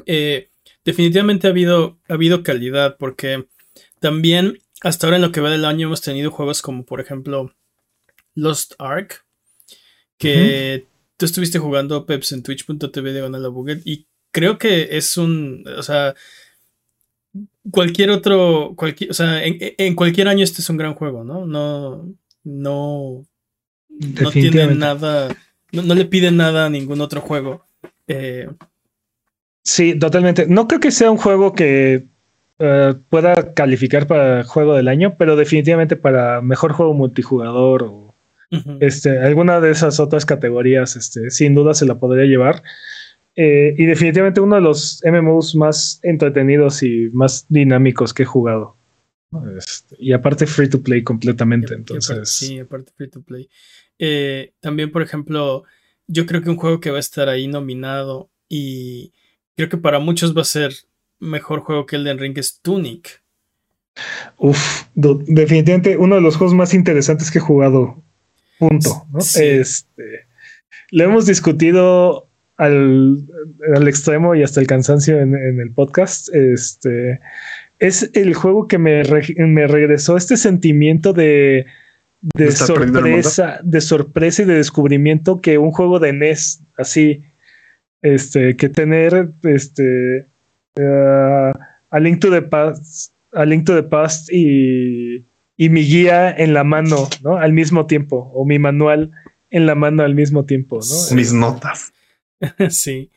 Eh, 0.07 0.49
definitivamente 0.85 1.47
ha 1.47 1.51
habido, 1.51 1.99
ha 2.09 2.15
habido 2.15 2.43
calidad 2.43 2.97
porque 2.99 3.47
también 4.01 4.59
hasta 4.83 5.07
ahora 5.07 5.17
en 5.17 5.23
lo 5.23 5.31
que 5.31 5.41
va 5.41 5.51
del 5.51 5.65
año 5.65 5.87
hemos 5.87 6.01
tenido 6.01 6.33
juegos 6.33 6.61
como 6.61 6.85
por 6.85 7.01
ejemplo 7.01 7.55
Lost 8.35 8.75
Ark 8.79 9.25
que 10.19 10.87
tú 11.23 11.27
estuviste 11.27 11.61
jugando 11.61 12.05
Peps 12.05 12.33
en 12.33 12.43
twitch.tv 12.43 13.13
diagonal 13.13 13.45
a 13.45 13.51
y 13.85 14.07
creo 14.33 14.59
que 14.59 14.97
es 14.97 15.17
un, 15.17 15.65
o 15.79 15.83
sea, 15.85 16.17
cualquier 17.71 18.11
otro, 18.11 18.75
cualquier, 18.77 19.13
o 19.13 19.15
sea, 19.15 19.45
en, 19.45 19.57
en 19.61 19.95
cualquier 19.95 20.27
año 20.27 20.43
este 20.43 20.63
es 20.63 20.69
un 20.69 20.79
gran 20.79 20.95
juego, 20.95 21.23
¿no? 21.23 21.47
No, 21.47 22.13
no, 22.43 23.25
no 23.89 24.31
tiene 24.33 24.75
nada, 24.75 25.29
no, 25.71 25.83
no 25.83 25.95
le 25.95 26.07
pide 26.07 26.33
nada 26.33 26.67
a 26.67 26.71
ningún 26.71 27.01
otro 27.01 27.21
juego. 27.21 27.65
Eh, 28.09 28.49
Sí, 29.65 29.97
totalmente. 29.97 30.47
No 30.49 30.67
creo 30.67 30.81
que 30.81 30.91
sea 30.91 31.11
un 31.11 31.19
juego 31.19 31.53
que 31.53 32.09
eh, 32.59 32.95
pueda 33.09 33.55
calificar 33.55 34.07
para 34.07 34.43
juego 34.45 34.75
del 34.75 34.89
año, 34.89 35.15
pero 35.17 35.37
definitivamente 35.37 35.95
para 35.95 36.41
mejor 36.41 36.73
juego 36.73 36.95
multijugador 36.95 37.85
o 37.85 38.02
este, 38.81 39.19
alguna 39.19 39.61
de 39.61 39.71
esas 39.71 39.99
otras 40.01 40.25
categorías, 40.27 40.97
este, 40.97 41.31
sin 41.31 41.55
duda 41.55 41.75
se 41.75 41.87
la 41.87 41.99
podría 41.99 42.25
llevar. 42.27 42.63
Eh, 43.35 43.75
y 43.79 43.87
definitivamente 43.87 44.41
uno 44.41 44.57
de 44.57 44.61
los 44.61 45.01
MMOs 45.05 45.55
más 45.55 46.01
entretenidos 46.03 46.83
y 46.83 47.09
más 47.13 47.47
dinámicos 47.49 48.13
que 48.13 48.25
he 48.25 48.27
jugado. 48.27 48.77
Este, 49.57 49.97
y 49.99 50.13
aparte 50.13 50.47
free 50.47 50.69
to 50.69 50.83
play 50.83 51.03
completamente. 51.03 51.73
Y 51.73 51.77
aparte- 51.77 51.95
Entonces, 51.95 52.29
sí, 52.29 52.59
aparte 52.59 52.93
free 52.97 53.09
to 53.09 53.23
play. 53.23 53.49
Eh, 53.99 54.53
también, 54.61 54.93
por 54.93 55.01
ejemplo, 55.03 55.65
yo 56.07 56.27
creo 56.27 56.43
que 56.43 56.51
un 56.51 56.57
juego 56.57 56.81
que 56.81 56.91
va 56.91 56.99
a 56.99 57.01
estar 57.01 57.29
ahí 57.31 57.49
nominado 57.49 58.29
y 58.49 59.13
creo 59.57 59.71
que 59.71 59.79
para 59.79 59.99
muchos 59.99 60.37
va 60.37 60.43
a 60.43 60.45
ser 60.45 60.75
mejor 61.19 61.61
juego 61.61 61.87
que 61.87 61.97
Elden 61.97 62.19
Ring 62.19 62.37
es 62.37 62.61
Tunic. 62.61 63.23
Uf, 64.39 64.85
definitivamente 64.95 65.97
uno 65.97 66.17
de 66.17 66.21
los 66.21 66.37
juegos 66.37 66.55
más 66.55 66.75
interesantes 66.75 67.31
que 67.31 67.39
he 67.39 67.43
jugado. 67.43 68.02
Punto. 68.69 69.07
¿no? 69.13 69.21
Sí. 69.21 69.45
Este, 69.45 70.27
lo 70.91 71.05
hemos 71.05 71.27
discutido 71.27 72.29
al, 72.57 73.19
al 73.75 73.89
extremo 73.89 74.35
y 74.35 74.43
hasta 74.43 74.61
el 74.61 74.67
cansancio 74.67 75.19
en, 75.21 75.35
en 75.35 75.61
el 75.61 75.73
podcast. 75.73 76.29
Este 76.35 77.21
es 77.79 78.11
el 78.15 78.35
juego 78.35 78.69
que 78.69 78.79
me, 78.79 79.03
re- 79.03 79.35
me 79.39 79.67
regresó 79.67 80.17
este 80.17 80.37
sentimiento 80.37 81.13
de, 81.13 81.67
de 82.37 82.53
sorpresa, 82.53 83.59
de 83.65 83.81
sorpresa 83.81 84.43
y 84.43 84.45
de 84.45 84.55
descubrimiento 84.55 85.41
que 85.41 85.59
un 85.59 85.73
juego 85.73 85.99
de 85.99 86.13
NES 86.13 86.63
así, 86.77 87.25
este, 88.03 88.55
que 88.57 88.69
tener 88.69 89.31
este 89.43 90.27
uh, 90.79 91.53
a 91.91 91.99
Link 92.01 92.21
to 92.21 92.31
the 92.31 92.43
Past, 92.43 93.13
a 93.33 93.45
Link 93.45 93.65
to 93.67 93.75
the 93.75 93.83
Past 93.83 94.29
y, 94.31 95.25
y 95.57 95.69
mi 95.69 95.83
guía 95.83 96.31
en 96.31 96.55
la 96.55 96.65
mano, 96.65 97.09
¿no? 97.23 97.37
Al 97.37 97.53
mismo 97.53 97.87
tiempo, 97.87 98.31
o 98.35 98.45
mi 98.45 98.59
manual 98.59 99.13
en 99.51 99.67
la 99.67 99.75
mano 99.75 100.03
al 100.03 100.15
mismo 100.15 100.45
tiempo, 100.45 100.81
¿no? 100.81 101.17
Mis 101.17 101.33
notas. 101.33 101.93
sí. 102.71 103.11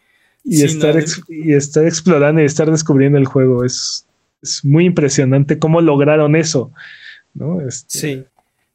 y, 0.43 0.57
Sí, 0.57 0.65
estar 0.65 0.95
no, 0.95 1.01
y 1.29 1.53
estar 1.53 1.85
explorando 1.85 2.41
y 2.41 2.45
estar 2.45 2.69
descubriendo 2.69 3.17
el 3.17 3.25
juego 3.25 3.63
es, 3.63 4.05
es 4.41 4.63
muy 4.63 4.85
impresionante 4.85 5.57
cómo 5.59 5.81
lograron 5.81 6.35
eso, 6.35 6.71
¿no? 7.33 7.61
Este, 7.61 7.99
Sí. 7.99 8.25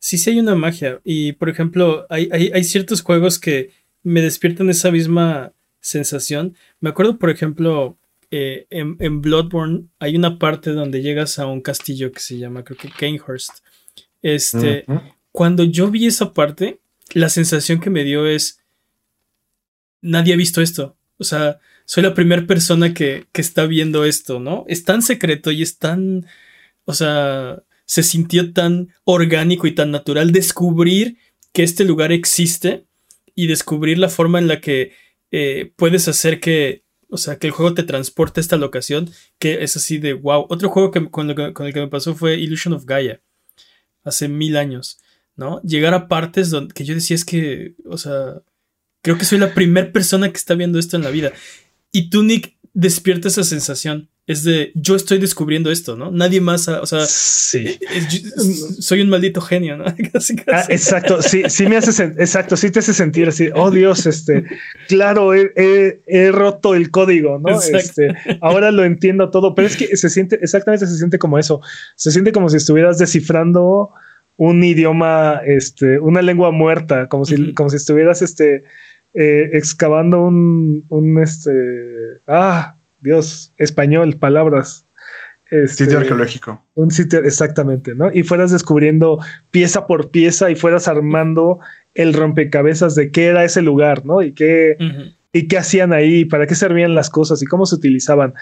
Sí, 0.02 0.16
sí 0.16 0.30
hay 0.30 0.40
una 0.40 0.54
magia. 0.54 0.98
Y 1.04 1.32
por 1.32 1.50
ejemplo, 1.50 2.06
hay, 2.08 2.30
hay, 2.32 2.50
hay 2.54 2.64
ciertos 2.64 3.02
juegos 3.02 3.38
que 3.38 3.70
me 4.02 4.22
despiertan 4.22 4.70
esa 4.70 4.90
misma 4.90 5.52
sensación. 5.80 6.56
Me 6.80 6.88
acuerdo, 6.88 7.18
por 7.18 7.28
ejemplo, 7.28 7.98
eh, 8.30 8.66
en, 8.70 8.96
en 9.00 9.20
Bloodborne 9.20 9.88
hay 9.98 10.16
una 10.16 10.38
parte 10.38 10.70
donde 10.70 11.02
llegas 11.02 11.38
a 11.38 11.46
un 11.46 11.60
castillo 11.60 12.12
que 12.12 12.20
se 12.20 12.38
llama, 12.38 12.64
creo 12.64 12.78
que 12.78 12.90
Kanehurst. 12.90 13.64
Este, 14.22 14.84
cuando 15.32 15.64
yo 15.64 15.90
vi 15.90 16.06
esa 16.06 16.32
parte, 16.32 16.80
la 17.12 17.28
sensación 17.28 17.80
que 17.80 17.90
me 17.90 18.04
dio 18.04 18.26
es, 18.26 18.60
nadie 20.00 20.34
ha 20.34 20.36
visto 20.36 20.60
esto. 20.60 20.96
O 21.18 21.24
sea, 21.24 21.58
soy 21.84 22.02
la 22.02 22.14
primera 22.14 22.46
persona 22.46 22.94
que, 22.94 23.26
que 23.32 23.40
está 23.40 23.66
viendo 23.66 24.04
esto, 24.04 24.38
¿no? 24.38 24.64
Es 24.68 24.84
tan 24.84 25.02
secreto 25.02 25.50
y 25.50 25.62
es 25.62 25.78
tan, 25.78 26.26
o 26.84 26.94
sea, 26.94 27.62
se 27.84 28.04
sintió 28.04 28.52
tan 28.52 28.94
orgánico 29.04 29.66
y 29.66 29.74
tan 29.74 29.90
natural 29.90 30.30
descubrir 30.30 31.18
que 31.52 31.64
este 31.64 31.84
lugar 31.84 32.12
existe 32.12 32.86
y 33.34 33.48
descubrir 33.48 33.98
la 33.98 34.08
forma 34.08 34.38
en 34.38 34.46
la 34.46 34.60
que 34.60 34.92
eh, 35.32 35.72
puedes 35.76 36.06
hacer 36.06 36.38
que, 36.38 36.84
o 37.10 37.18
sea, 37.18 37.38
que 37.38 37.48
el 37.48 37.52
juego 37.52 37.74
te 37.74 37.82
transporte 37.82 38.40
a 38.40 38.42
esta 38.42 38.56
locación, 38.56 39.10
que 39.38 39.62
es 39.62 39.76
así 39.76 39.98
de 39.98 40.14
wow. 40.14 40.46
Otro 40.48 40.70
juego 40.70 40.90
que, 40.90 41.10
con, 41.10 41.30
el 41.30 41.54
que 41.54 41.80
me 41.80 41.88
pasó 41.88 42.14
fue 42.14 42.38
Illusion 42.38 42.74
of 42.74 42.84
Gaia, 42.84 43.20
hace 44.04 44.28
mil 44.28 44.56
años, 44.56 44.98
¿no? 45.36 45.60
Llegar 45.62 45.94
a 45.94 46.08
partes 46.08 46.50
donde 46.50 46.72
que 46.72 46.84
yo 46.84 46.94
decía 46.94 47.16
es 47.16 47.24
que, 47.24 47.74
o 47.84 47.98
sea, 47.98 48.42
creo 49.02 49.18
que 49.18 49.24
soy 49.24 49.38
la 49.38 49.54
primera 49.54 49.92
persona 49.92 50.30
que 50.30 50.36
está 50.36 50.54
viendo 50.54 50.78
esto 50.78 50.96
en 50.96 51.02
la 51.02 51.10
vida. 51.10 51.32
Y 51.92 52.10
Tunic 52.10 52.56
despierta 52.72 53.28
esa 53.28 53.44
sensación 53.44 54.08
es 54.30 54.44
de 54.44 54.70
yo 54.76 54.94
estoy 54.94 55.18
descubriendo 55.18 55.72
esto, 55.72 55.96
¿no? 55.96 56.12
Nadie 56.12 56.40
más, 56.40 56.68
o 56.68 56.86
sea, 56.86 57.00
sí. 57.06 57.80
soy 58.78 59.00
un 59.00 59.08
maldito 59.08 59.40
genio, 59.40 59.76
¿no? 59.76 59.84
Ah, 60.52 60.64
exacto, 60.68 61.20
sí, 61.20 61.42
sí 61.48 61.66
me 61.66 61.76
hace, 61.76 62.04
exacto, 62.04 62.56
sí 62.56 62.70
te 62.70 62.78
hace 62.78 62.94
sentir 62.94 63.28
así, 63.28 63.48
oh 63.54 63.70
Dios, 63.70 64.06
este, 64.06 64.44
claro, 64.86 65.34
he, 65.34 66.30
roto 66.32 66.76
el 66.76 66.90
código, 66.90 67.40
¿no? 67.40 67.60
Este, 67.60 68.14
ahora 68.40 68.70
lo 68.70 68.84
entiendo 68.84 69.30
todo, 69.30 69.54
pero 69.54 69.66
es 69.66 69.76
que 69.76 69.96
se 69.96 70.08
siente, 70.08 70.38
exactamente 70.42 70.86
se 70.86 70.96
siente 70.96 71.18
como 71.18 71.38
eso, 71.38 71.60
se 71.96 72.12
siente 72.12 72.30
como 72.30 72.48
si 72.48 72.58
estuvieras 72.58 72.98
descifrando 72.98 73.90
un 74.36 74.62
idioma, 74.62 75.40
este, 75.44 75.98
una 75.98 76.22
lengua 76.22 76.52
muerta, 76.52 77.08
como 77.08 77.24
si, 77.24 77.52
como 77.54 77.68
si 77.68 77.76
estuvieras, 77.76 78.22
este, 78.22 78.64
eh, 79.14 79.50
excavando 79.54 80.22
un, 80.22 80.84
un, 80.88 81.20
este, 81.20 81.50
ah, 82.28 82.76
Dios, 83.00 83.52
español, 83.56 84.16
palabras. 84.16 84.86
Este, 85.50 85.84
sitio 85.84 85.98
arqueológico. 85.98 86.64
Un 86.74 86.90
sitio, 86.90 87.24
exactamente, 87.24 87.94
¿no? 87.94 88.10
Y 88.12 88.22
fueras 88.22 88.52
descubriendo 88.52 89.18
pieza 89.50 89.86
por 89.86 90.10
pieza 90.10 90.50
y 90.50 90.54
fueras 90.54 90.86
armando 90.86 91.58
el 91.94 92.14
rompecabezas 92.14 92.94
de 92.94 93.10
qué 93.10 93.26
era 93.26 93.44
ese 93.44 93.62
lugar, 93.62 94.06
¿no? 94.06 94.22
Y 94.22 94.32
qué, 94.32 94.76
y 95.32 95.48
qué 95.48 95.58
hacían 95.58 95.92
ahí, 95.92 96.24
para 96.24 96.46
qué 96.46 96.54
servían 96.54 96.94
las 96.94 97.10
cosas 97.10 97.42
y 97.42 97.46
cómo 97.46 97.66
se 97.66 97.74
utilizaban. 97.74 98.34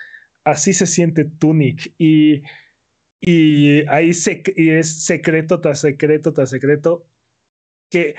Así 0.44 0.74
se 0.74 0.86
siente 0.86 1.24
Tunic 1.24 1.94
y, 1.96 2.42
y 3.20 3.86
ahí 3.88 4.12
y 4.56 4.70
es 4.70 5.04
secreto 5.04 5.60
tras 5.60 5.80
secreto 5.80 6.32
tras 6.32 6.50
secreto 6.50 7.06
que 7.90 8.16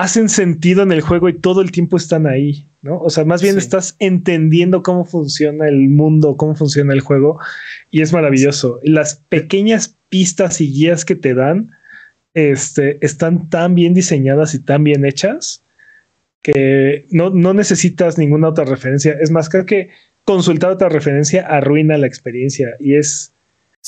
hacen 0.00 0.28
sentido 0.28 0.82
en 0.82 0.92
el 0.92 1.00
juego 1.00 1.28
y 1.28 1.38
todo 1.38 1.60
el 1.60 1.72
tiempo 1.72 1.96
están 1.96 2.26
ahí, 2.26 2.68
¿no? 2.82 3.00
O 3.00 3.10
sea, 3.10 3.24
más 3.24 3.42
bien 3.42 3.58
estás 3.58 3.96
entendiendo 3.98 4.82
cómo 4.82 5.04
funciona 5.04 5.66
el 5.66 5.88
mundo, 5.88 6.36
cómo 6.36 6.54
funciona 6.54 6.92
el 6.92 7.00
juego 7.00 7.38
y 7.90 8.02
es 8.02 8.12
maravilloso. 8.12 8.78
Las 8.84 9.16
pequeñas 9.28 9.96
pistas 10.08 10.60
y 10.60 10.72
guías 10.72 11.04
que 11.04 11.16
te 11.16 11.34
dan 11.34 11.72
este, 12.34 13.04
están 13.04 13.50
tan 13.50 13.74
bien 13.74 13.92
diseñadas 13.92 14.54
y 14.54 14.60
tan 14.60 14.84
bien 14.84 15.04
hechas 15.04 15.64
que 16.42 17.06
no, 17.10 17.30
no 17.30 17.52
necesitas 17.52 18.18
ninguna 18.18 18.50
otra 18.50 18.64
referencia. 18.64 19.16
Es 19.20 19.32
más, 19.32 19.48
creo 19.48 19.66
que 19.66 19.90
consultar 20.24 20.70
otra 20.70 20.88
referencia 20.88 21.44
arruina 21.44 21.98
la 21.98 22.06
experiencia 22.06 22.76
y 22.78 22.94
es 22.94 23.32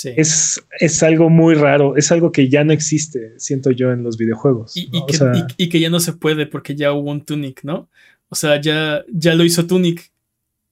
es, 0.04 0.62
es, 0.78 1.02
algo 1.02 1.30
muy 1.30 1.54
raro, 1.54 1.97
es 1.97 2.12
algo 2.12 2.33
que 2.33 2.49
ya 2.49 2.64
no 2.64 2.73
existe, 2.73 3.35
siento 3.38 3.71
yo, 3.71 3.92
en 3.92 4.02
los 4.02 4.16
videojuegos. 4.16 4.73
Y, 4.76 5.69
que, 5.69 5.80
ya 5.80 5.90
no 5.90 6.00
se 6.00 6.12
puede 6.12 6.47
porque 6.47 6.75
ya 6.75 6.92
hubo 6.92 7.11
un 7.11 7.25
Tunic, 7.25 7.62
¿no? 7.64 7.88
O 8.28 8.35
sea, 8.35 8.61
ya, 8.61 9.04
ya 9.12 9.35
lo 9.35 9.45
hizo 9.45 9.66
Tunic. 9.66 10.11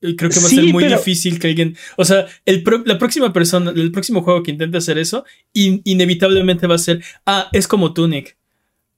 Y 0.00 0.14
creo 0.14 0.30
que 0.30 0.38
va 0.38 0.46
a 0.46 0.50
ser 0.50 0.64
muy 0.66 0.84
difícil 0.84 1.40
que 1.40 1.48
alguien. 1.48 1.76
O 1.96 2.04
sea, 2.04 2.26
el 2.46 2.62
la 2.84 2.98
próxima 2.98 3.32
persona, 3.32 3.72
el 3.72 3.90
próximo 3.90 4.22
juego 4.22 4.42
que 4.42 4.52
intente 4.52 4.78
hacer 4.78 4.96
eso, 4.96 5.24
inevitablemente 5.52 6.68
va 6.68 6.76
a 6.76 6.78
ser, 6.78 7.02
ah, 7.26 7.48
es 7.52 7.66
como 7.66 7.92
Tunic. 7.92 8.36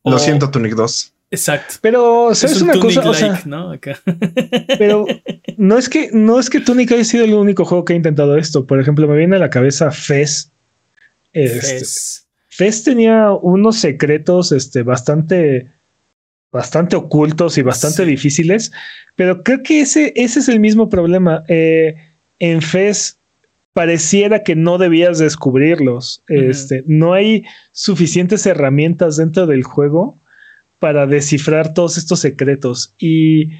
Lo 0.04 0.18
siento, 0.18 0.50
Tunic 0.50 0.74
2. 0.74 1.14
Exacto. 1.30 1.76
Pero 1.80 2.32
es, 2.32 2.60
una 2.60 2.78
cosa, 2.80 3.08
o 3.08 3.14
sea, 3.14 3.40
¿no? 3.46 3.72
pero 4.78 5.06
no 5.56 5.78
es 5.78 5.88
que 5.88 6.10
no 6.12 6.40
es 6.40 6.50
que 6.50 6.60
Tunic 6.60 6.90
haya 6.90 7.04
sido 7.04 7.24
el 7.24 7.34
único 7.34 7.64
juego 7.64 7.84
que 7.84 7.92
ha 7.92 7.96
intentado 7.96 8.36
esto. 8.36 8.66
Por 8.66 8.80
ejemplo, 8.80 9.06
me 9.06 9.16
viene 9.16 9.36
a 9.36 9.38
la 9.38 9.50
cabeza 9.50 9.92
Fez. 9.92 10.50
Este, 11.32 11.82
Fez. 12.48 12.82
tenía 12.82 13.30
unos 13.30 13.78
secretos 13.78 14.50
este, 14.50 14.82
bastante, 14.82 15.68
bastante 16.50 16.96
ocultos 16.96 17.56
y 17.58 17.62
bastante 17.62 18.04
difíciles, 18.04 18.72
pero 19.14 19.44
creo 19.44 19.62
que 19.62 19.82
ese, 19.82 20.12
ese 20.16 20.40
es 20.40 20.48
el 20.48 20.58
mismo 20.58 20.88
problema. 20.88 21.44
Eh, 21.46 21.94
en 22.40 22.60
Fez 22.60 23.18
pareciera 23.72 24.42
que 24.42 24.56
no 24.56 24.78
debías 24.78 25.20
descubrirlos. 25.20 26.24
Este, 26.26 26.82
no 26.88 27.12
hay 27.12 27.44
suficientes 27.70 28.44
herramientas 28.46 29.16
dentro 29.16 29.46
del 29.46 29.62
juego 29.62 30.19
para 30.80 31.06
descifrar 31.06 31.72
todos 31.72 31.96
estos 31.96 32.18
secretos. 32.18 32.92
Y, 32.98 33.50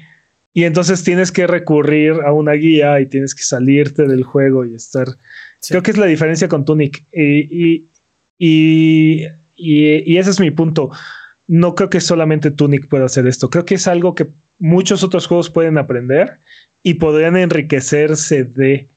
y, 0.53 0.65
entonces 0.65 1.03
tienes 1.03 1.31
que 1.31 1.47
recurrir 1.47 2.15
a 2.25 2.33
una 2.33 2.53
guía 2.53 2.99
y 2.99 3.05
tienes 3.05 3.33
que 3.33 3.43
salirte 3.43 4.05
del 4.05 4.23
juego 4.23 4.65
y 4.65 4.75
estar... 4.75 5.07
Creo 5.69 5.83
que 5.83 5.91
es 5.91 5.97
la 5.97 6.07
diferencia 6.07 6.49
con 6.49 6.65
Tunic. 6.65 7.05
Y, 7.13 7.85
y, 8.37 9.27
y, 9.55 10.17
ese 10.17 10.31
es 10.31 10.39
mi 10.39 10.51
punto. 10.51 10.89
No 11.47 11.75
creo 11.75 11.89
que 11.89 12.01
solamente 12.01 12.49
Tunic 12.49 12.87
pueda 12.87 13.05
hacer 13.05 13.27
esto. 13.27 13.49
Creo 13.49 13.65
que 13.65 13.75
es 13.75 13.87
algo 13.87 14.15
que 14.15 14.27
muchos 14.57 15.03
otros 15.03 15.27
juegos 15.27 15.51
pueden 15.51 15.77
aprender 15.77 16.39
y 16.81 16.95
podrían 16.95 17.37
enriquecerse 17.37 18.43
de 18.43 18.87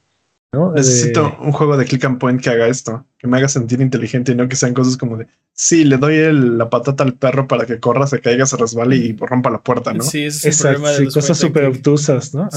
Necesito 0.73 1.37
un 1.39 1.51
juego 1.51 1.77
de 1.77 1.85
click 1.85 2.05
and 2.05 2.19
point 2.19 2.41
que 2.41 2.49
haga 2.49 2.67
esto, 2.67 3.05
que 3.17 3.27
me 3.27 3.37
haga 3.37 3.47
sentir 3.47 3.81
inteligente 3.81 4.31
y 4.31 4.35
no 4.35 4.47
que 4.47 4.55
sean 4.55 4.73
cosas 4.73 4.97
como 4.97 5.17
de, 5.17 5.27
sí, 5.53 5.83
le 5.83 5.97
doy 5.97 6.17
la 6.31 6.69
patata 6.69 7.03
al 7.03 7.13
perro 7.13 7.47
para 7.47 7.65
que 7.65 7.79
corra, 7.79 8.07
se 8.07 8.21
caiga, 8.21 8.45
se 8.45 8.57
resbale 8.57 8.95
y 8.95 9.15
rompa 9.15 9.49
la 9.49 9.61
puerta, 9.61 9.93
¿no? 9.93 10.03
Sí, 10.03 10.25
es 10.25 10.45
el 10.45 10.55
problema 10.57 10.91
de 10.91 11.05
cosas 11.05 11.37
súper 11.37 11.65
obtusas, 11.65 12.33
¿no? 12.33 12.49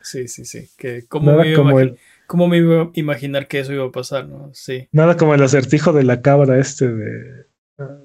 Sí, 0.00 0.28
sí, 0.28 0.44
sí, 0.44 0.68
Que 0.76 1.04
¿cómo, 1.08 1.36
me 1.36 1.50
iba 1.50 1.82
el... 1.82 1.96
¿Cómo 2.26 2.48
me 2.48 2.58
iba 2.58 2.82
a 2.82 2.90
imaginar 2.94 3.46
que 3.46 3.60
eso 3.60 3.72
iba 3.72 3.84
a 3.84 3.92
pasar, 3.92 4.28
no? 4.28 4.50
Sí. 4.54 4.88
Nada 4.92 5.16
como 5.16 5.34
el 5.34 5.42
acertijo 5.42 5.92
de 5.92 6.04
la 6.04 6.22
cabra 6.22 6.58
este 6.58 6.88
de... 6.88 7.46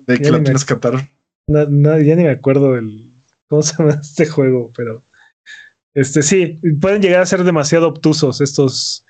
De 0.06 0.20
que 0.20 0.32
lo 0.32 0.42
tienes 0.42 0.66
que 0.66 0.74
atar. 0.74 1.10
ya 1.48 1.66
ni 1.68 2.24
me 2.24 2.30
acuerdo 2.30 2.74
del... 2.74 3.14
¿Cómo 3.48 3.62
se 3.62 3.78
llama 3.78 3.92
este 4.02 4.26
juego? 4.26 4.72
Pero... 4.76 5.04
Este 5.94 6.22
sí, 6.22 6.60
pueden 6.80 7.02
llegar 7.02 7.22
a 7.22 7.26
ser 7.26 7.44
demasiado 7.44 7.88
obtusos 7.88 8.40
estos 8.40 9.07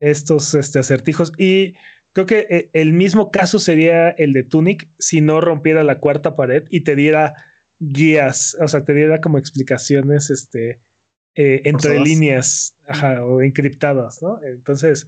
estos 0.00 0.54
este, 0.54 0.78
acertijos. 0.78 1.32
Y 1.38 1.74
creo 2.12 2.26
que 2.26 2.46
eh, 2.50 2.70
el 2.72 2.92
mismo 2.92 3.30
caso 3.30 3.58
sería 3.58 4.10
el 4.10 4.32
de 4.32 4.44
Tunic 4.44 4.88
si 4.98 5.20
no 5.20 5.40
rompiera 5.40 5.82
la 5.82 6.00
cuarta 6.00 6.34
pared 6.34 6.64
y 6.70 6.80
te 6.80 6.96
diera 6.96 7.34
guías, 7.80 8.56
o 8.60 8.68
sea, 8.68 8.84
te 8.84 8.94
diera 8.94 9.20
como 9.20 9.38
explicaciones 9.38 10.30
este, 10.30 10.80
eh, 11.34 11.62
entre 11.64 11.98
líneas 12.00 12.76
o 13.22 13.42
encriptadas, 13.42 14.22
¿no? 14.22 14.40
Entonces, 14.44 15.06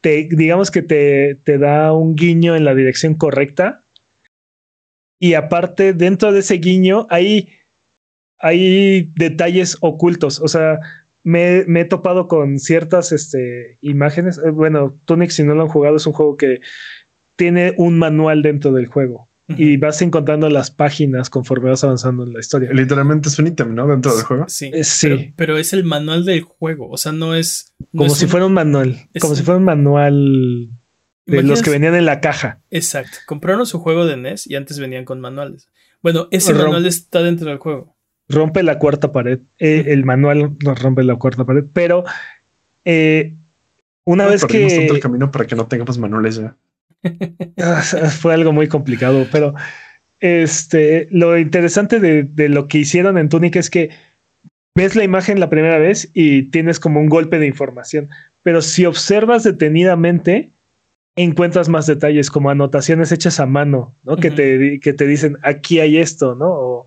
te, 0.00 0.28
digamos 0.30 0.70
que 0.70 0.82
te, 0.82 1.34
te 1.44 1.58
da 1.58 1.92
un 1.92 2.14
guiño 2.14 2.56
en 2.56 2.64
la 2.64 2.74
dirección 2.74 3.14
correcta. 3.14 3.84
Y 5.18 5.34
aparte, 5.34 5.92
dentro 5.92 6.32
de 6.32 6.40
ese 6.40 6.54
guiño 6.54 7.06
hay, 7.10 7.50
hay 8.38 9.10
detalles 9.14 9.76
ocultos. 9.80 10.40
O 10.40 10.48
sea, 10.48 10.80
me, 11.26 11.80
he 11.80 11.84
topado 11.84 12.28
con 12.28 12.60
ciertas 12.60 13.10
este, 13.10 13.78
imágenes. 13.80 14.38
Eh, 14.38 14.50
bueno, 14.50 14.96
Tunic, 15.06 15.30
si 15.30 15.42
no 15.42 15.56
lo 15.56 15.62
han 15.62 15.68
jugado, 15.68 15.96
es 15.96 16.06
un 16.06 16.12
juego 16.12 16.36
que 16.36 16.60
tiene 17.34 17.74
un 17.78 17.98
manual 17.98 18.42
dentro 18.42 18.72
del 18.72 18.86
juego. 18.86 19.28
Y 19.48 19.76
vas 19.76 20.02
encontrando 20.02 20.50
las 20.50 20.72
páginas 20.72 21.30
conforme 21.30 21.70
vas 21.70 21.84
avanzando 21.84 22.24
en 22.24 22.32
la 22.32 22.40
historia. 22.40 22.72
Literalmente 22.72 23.28
es 23.28 23.38
un 23.38 23.46
ítem, 23.46 23.76
¿no? 23.76 23.86
Dentro 23.86 24.14
del 24.14 24.24
juego. 24.24 24.44
Sí. 24.48 24.70
Eh, 24.74 24.82
sí. 24.82 25.34
Pero, 25.36 25.56
es 25.56 25.72
el 25.72 25.84
manual 25.84 26.24
del 26.24 26.42
juego. 26.42 26.90
O 26.90 26.96
sea, 26.96 27.12
no 27.12 27.34
es. 27.34 27.74
como 27.96 28.10
si 28.10 28.26
fuera 28.26 28.46
un 28.46 28.54
manual. 28.54 29.08
Como 29.20 29.36
si 29.36 29.44
fuera 29.44 29.58
un 29.58 29.64
manual 29.64 30.70
de 31.26 31.42
los 31.42 31.62
que 31.62 31.70
venían 31.70 31.94
en 31.94 32.06
la 32.06 32.20
caja. 32.20 32.60
Exacto. 32.70 33.18
Compraron 33.26 33.66
su 33.66 33.78
juego 33.78 34.04
de 34.04 34.16
NES 34.16 34.48
y 34.48 34.56
antes 34.56 34.80
venían 34.80 35.04
con 35.04 35.20
manuales. 35.20 35.68
Bueno, 36.02 36.28
ese 36.30 36.52
manual 36.54 36.86
está 36.86 37.22
dentro 37.22 37.48
del 37.48 37.58
juego 37.58 37.95
rompe 38.28 38.62
la 38.62 38.78
cuarta 38.78 39.12
pared. 39.12 39.40
Eh, 39.58 39.84
el 39.88 40.04
manual 40.04 40.56
no 40.64 40.74
rompe 40.74 41.02
la 41.02 41.16
cuarta 41.16 41.44
pared, 41.44 41.64
pero 41.72 42.04
eh, 42.84 43.34
una 44.04 44.26
vez 44.26 44.44
que. 44.44 44.68
Tanto 44.68 44.94
el 44.94 45.00
camino 45.00 45.30
para 45.30 45.46
que 45.46 45.56
no 45.56 45.66
tengamos 45.66 45.98
manuales 45.98 46.36
ya. 46.36 46.56
Ah, 47.58 47.82
fue 47.82 48.34
algo 48.34 48.52
muy 48.52 48.68
complicado, 48.68 49.26
pero 49.30 49.54
este, 50.20 51.08
lo 51.10 51.38
interesante 51.38 52.00
de, 52.00 52.48
lo 52.48 52.68
que 52.68 52.78
hicieron 52.78 53.16
en 53.18 53.28
Tunic 53.28 53.56
es 53.56 53.70
que 53.70 53.90
ves 54.74 54.96
la 54.96 55.04
imagen 55.04 55.40
la 55.40 55.50
primera 55.50 55.78
vez 55.78 56.10
y 56.14 56.44
tienes 56.44 56.80
como 56.80 57.00
un 57.00 57.08
golpe 57.08 57.38
de 57.38 57.46
información, 57.46 58.10
pero 58.42 58.60
si 58.60 58.86
observas 58.86 59.44
detenidamente, 59.44 60.52
encuentras 61.16 61.68
más 61.68 61.86
detalles 61.86 62.30
como 62.30 62.50
anotaciones 62.50 63.12
hechas 63.12 63.40
a 63.40 63.46
mano, 63.46 63.96
¿no? 64.02 64.16
que, 64.16 64.30
te, 64.30 64.80
que 64.80 64.92
te 64.92 65.06
dicen 65.06 65.38
aquí 65.42 65.80
hay 65.80 65.98
esto, 65.98 66.34
¿no? 66.34 66.46
O 66.48 66.86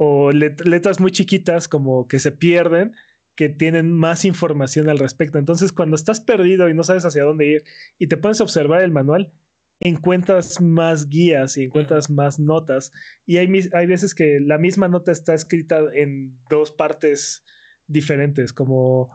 o 0.00 0.30
letras 0.30 1.00
muy 1.00 1.10
chiquitas 1.10 1.66
como 1.66 2.06
que 2.06 2.20
se 2.20 2.30
pierden, 2.30 2.94
que 3.34 3.48
tienen 3.48 3.92
más 3.92 4.24
información 4.24 4.88
al 4.88 4.98
respecto. 4.98 5.38
Entonces, 5.38 5.72
cuando 5.72 5.96
estás 5.96 6.20
perdido 6.20 6.68
y 6.68 6.74
no 6.74 6.84
sabes 6.84 7.04
hacia 7.04 7.24
dónde 7.24 7.46
ir 7.46 7.64
y 7.98 8.06
te 8.06 8.16
pones 8.16 8.40
a 8.40 8.44
observar 8.44 8.82
el 8.82 8.92
manual, 8.92 9.32
encuentras 9.80 10.60
más 10.60 11.08
guías 11.08 11.56
y 11.56 11.64
encuentras 11.64 12.10
más 12.10 12.38
notas. 12.38 12.92
Y 13.26 13.38
hay, 13.38 13.48
hay 13.72 13.86
veces 13.86 14.14
que 14.14 14.38
la 14.38 14.56
misma 14.56 14.86
nota 14.86 15.10
está 15.10 15.34
escrita 15.34 15.80
en 15.92 16.38
dos 16.48 16.70
partes 16.70 17.44
diferentes, 17.88 18.52
como 18.52 19.12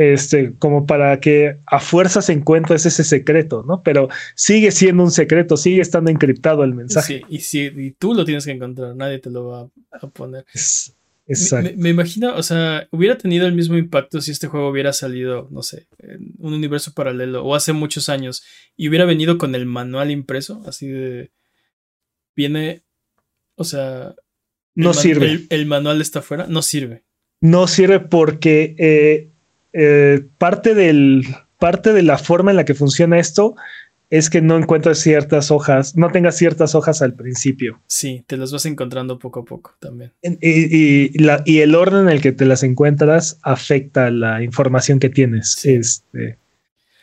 este, 0.00 0.54
como 0.58 0.86
para 0.86 1.20
que 1.20 1.58
a 1.66 1.78
fuerzas 1.78 2.30
encuentres 2.30 2.86
ese 2.86 3.04
secreto, 3.04 3.62
¿no? 3.68 3.82
Pero 3.82 4.08
sigue 4.34 4.70
siendo 4.70 5.02
un 5.02 5.10
secreto, 5.10 5.58
sigue 5.58 5.82
estando 5.82 6.10
encriptado 6.10 6.64
el 6.64 6.72
mensaje. 6.72 7.18
Sí, 7.18 7.24
y, 7.28 7.40
si, 7.40 7.60
y 7.66 7.90
tú 7.90 8.14
lo 8.14 8.24
tienes 8.24 8.46
que 8.46 8.52
encontrar, 8.52 8.96
nadie 8.96 9.18
te 9.18 9.28
lo 9.28 9.48
va 9.48 9.68
a 9.92 10.06
poner. 10.06 10.46
exacto. 11.26 11.70
Me, 11.76 11.90
imagino, 11.90 12.34
o 12.34 12.42
sea, 12.42 12.88
hubiera 12.92 13.18
tenido 13.18 13.46
el 13.46 13.52
mismo 13.52 13.76
impacto 13.76 14.22
si 14.22 14.30
este 14.30 14.46
juego 14.46 14.70
hubiera 14.70 14.94
salido, 14.94 15.48
no 15.50 15.62
sé, 15.62 15.86
en 15.98 16.32
un 16.38 16.54
universo 16.54 16.94
paralelo 16.94 17.44
o 17.44 17.54
hace 17.54 17.74
muchos 17.74 18.08
años 18.08 18.42
y 18.78 18.88
hubiera 18.88 19.04
venido 19.04 19.36
con 19.36 19.54
el 19.54 19.66
manual 19.66 20.10
impreso, 20.10 20.62
así 20.66 20.88
de. 20.88 21.30
Viene, 22.34 22.84
o 23.54 23.64
sea. 23.64 24.14
No 24.74 24.94
sirve. 24.94 25.44
El, 25.50 25.66
manual 25.66 26.00
está 26.00 26.20
afuera, 26.20 26.46
no 26.48 26.62
sirve. 26.62 27.04
No 27.42 27.66
sirve 27.66 28.00
porque 28.00 28.74
eh, 28.78 29.29
eh, 29.72 30.26
parte, 30.38 30.74
del, 30.74 31.24
parte 31.58 31.92
de 31.92 32.02
la 32.02 32.18
forma 32.18 32.50
en 32.50 32.56
la 32.56 32.64
que 32.64 32.74
funciona 32.74 33.18
esto 33.18 33.54
es 34.10 34.28
que 34.28 34.42
no 34.42 34.56
encuentras 34.56 34.98
ciertas 34.98 35.52
hojas, 35.52 35.96
no 35.96 36.10
tengas 36.10 36.36
ciertas 36.36 36.74
hojas 36.74 37.00
al 37.00 37.14
principio. 37.14 37.80
Sí, 37.86 38.24
te 38.26 38.36
las 38.36 38.52
vas 38.52 38.66
encontrando 38.66 39.20
poco 39.20 39.40
a 39.40 39.44
poco 39.44 39.74
también. 39.78 40.12
Y, 40.22 41.16
la, 41.22 41.42
y 41.46 41.60
el 41.60 41.76
orden 41.76 42.02
en 42.02 42.08
el 42.08 42.20
que 42.20 42.32
te 42.32 42.44
las 42.44 42.64
encuentras 42.64 43.38
afecta 43.42 44.10
la 44.10 44.42
información 44.42 44.98
que 44.98 45.10
tienes. 45.10 45.64
Este, 45.64 46.38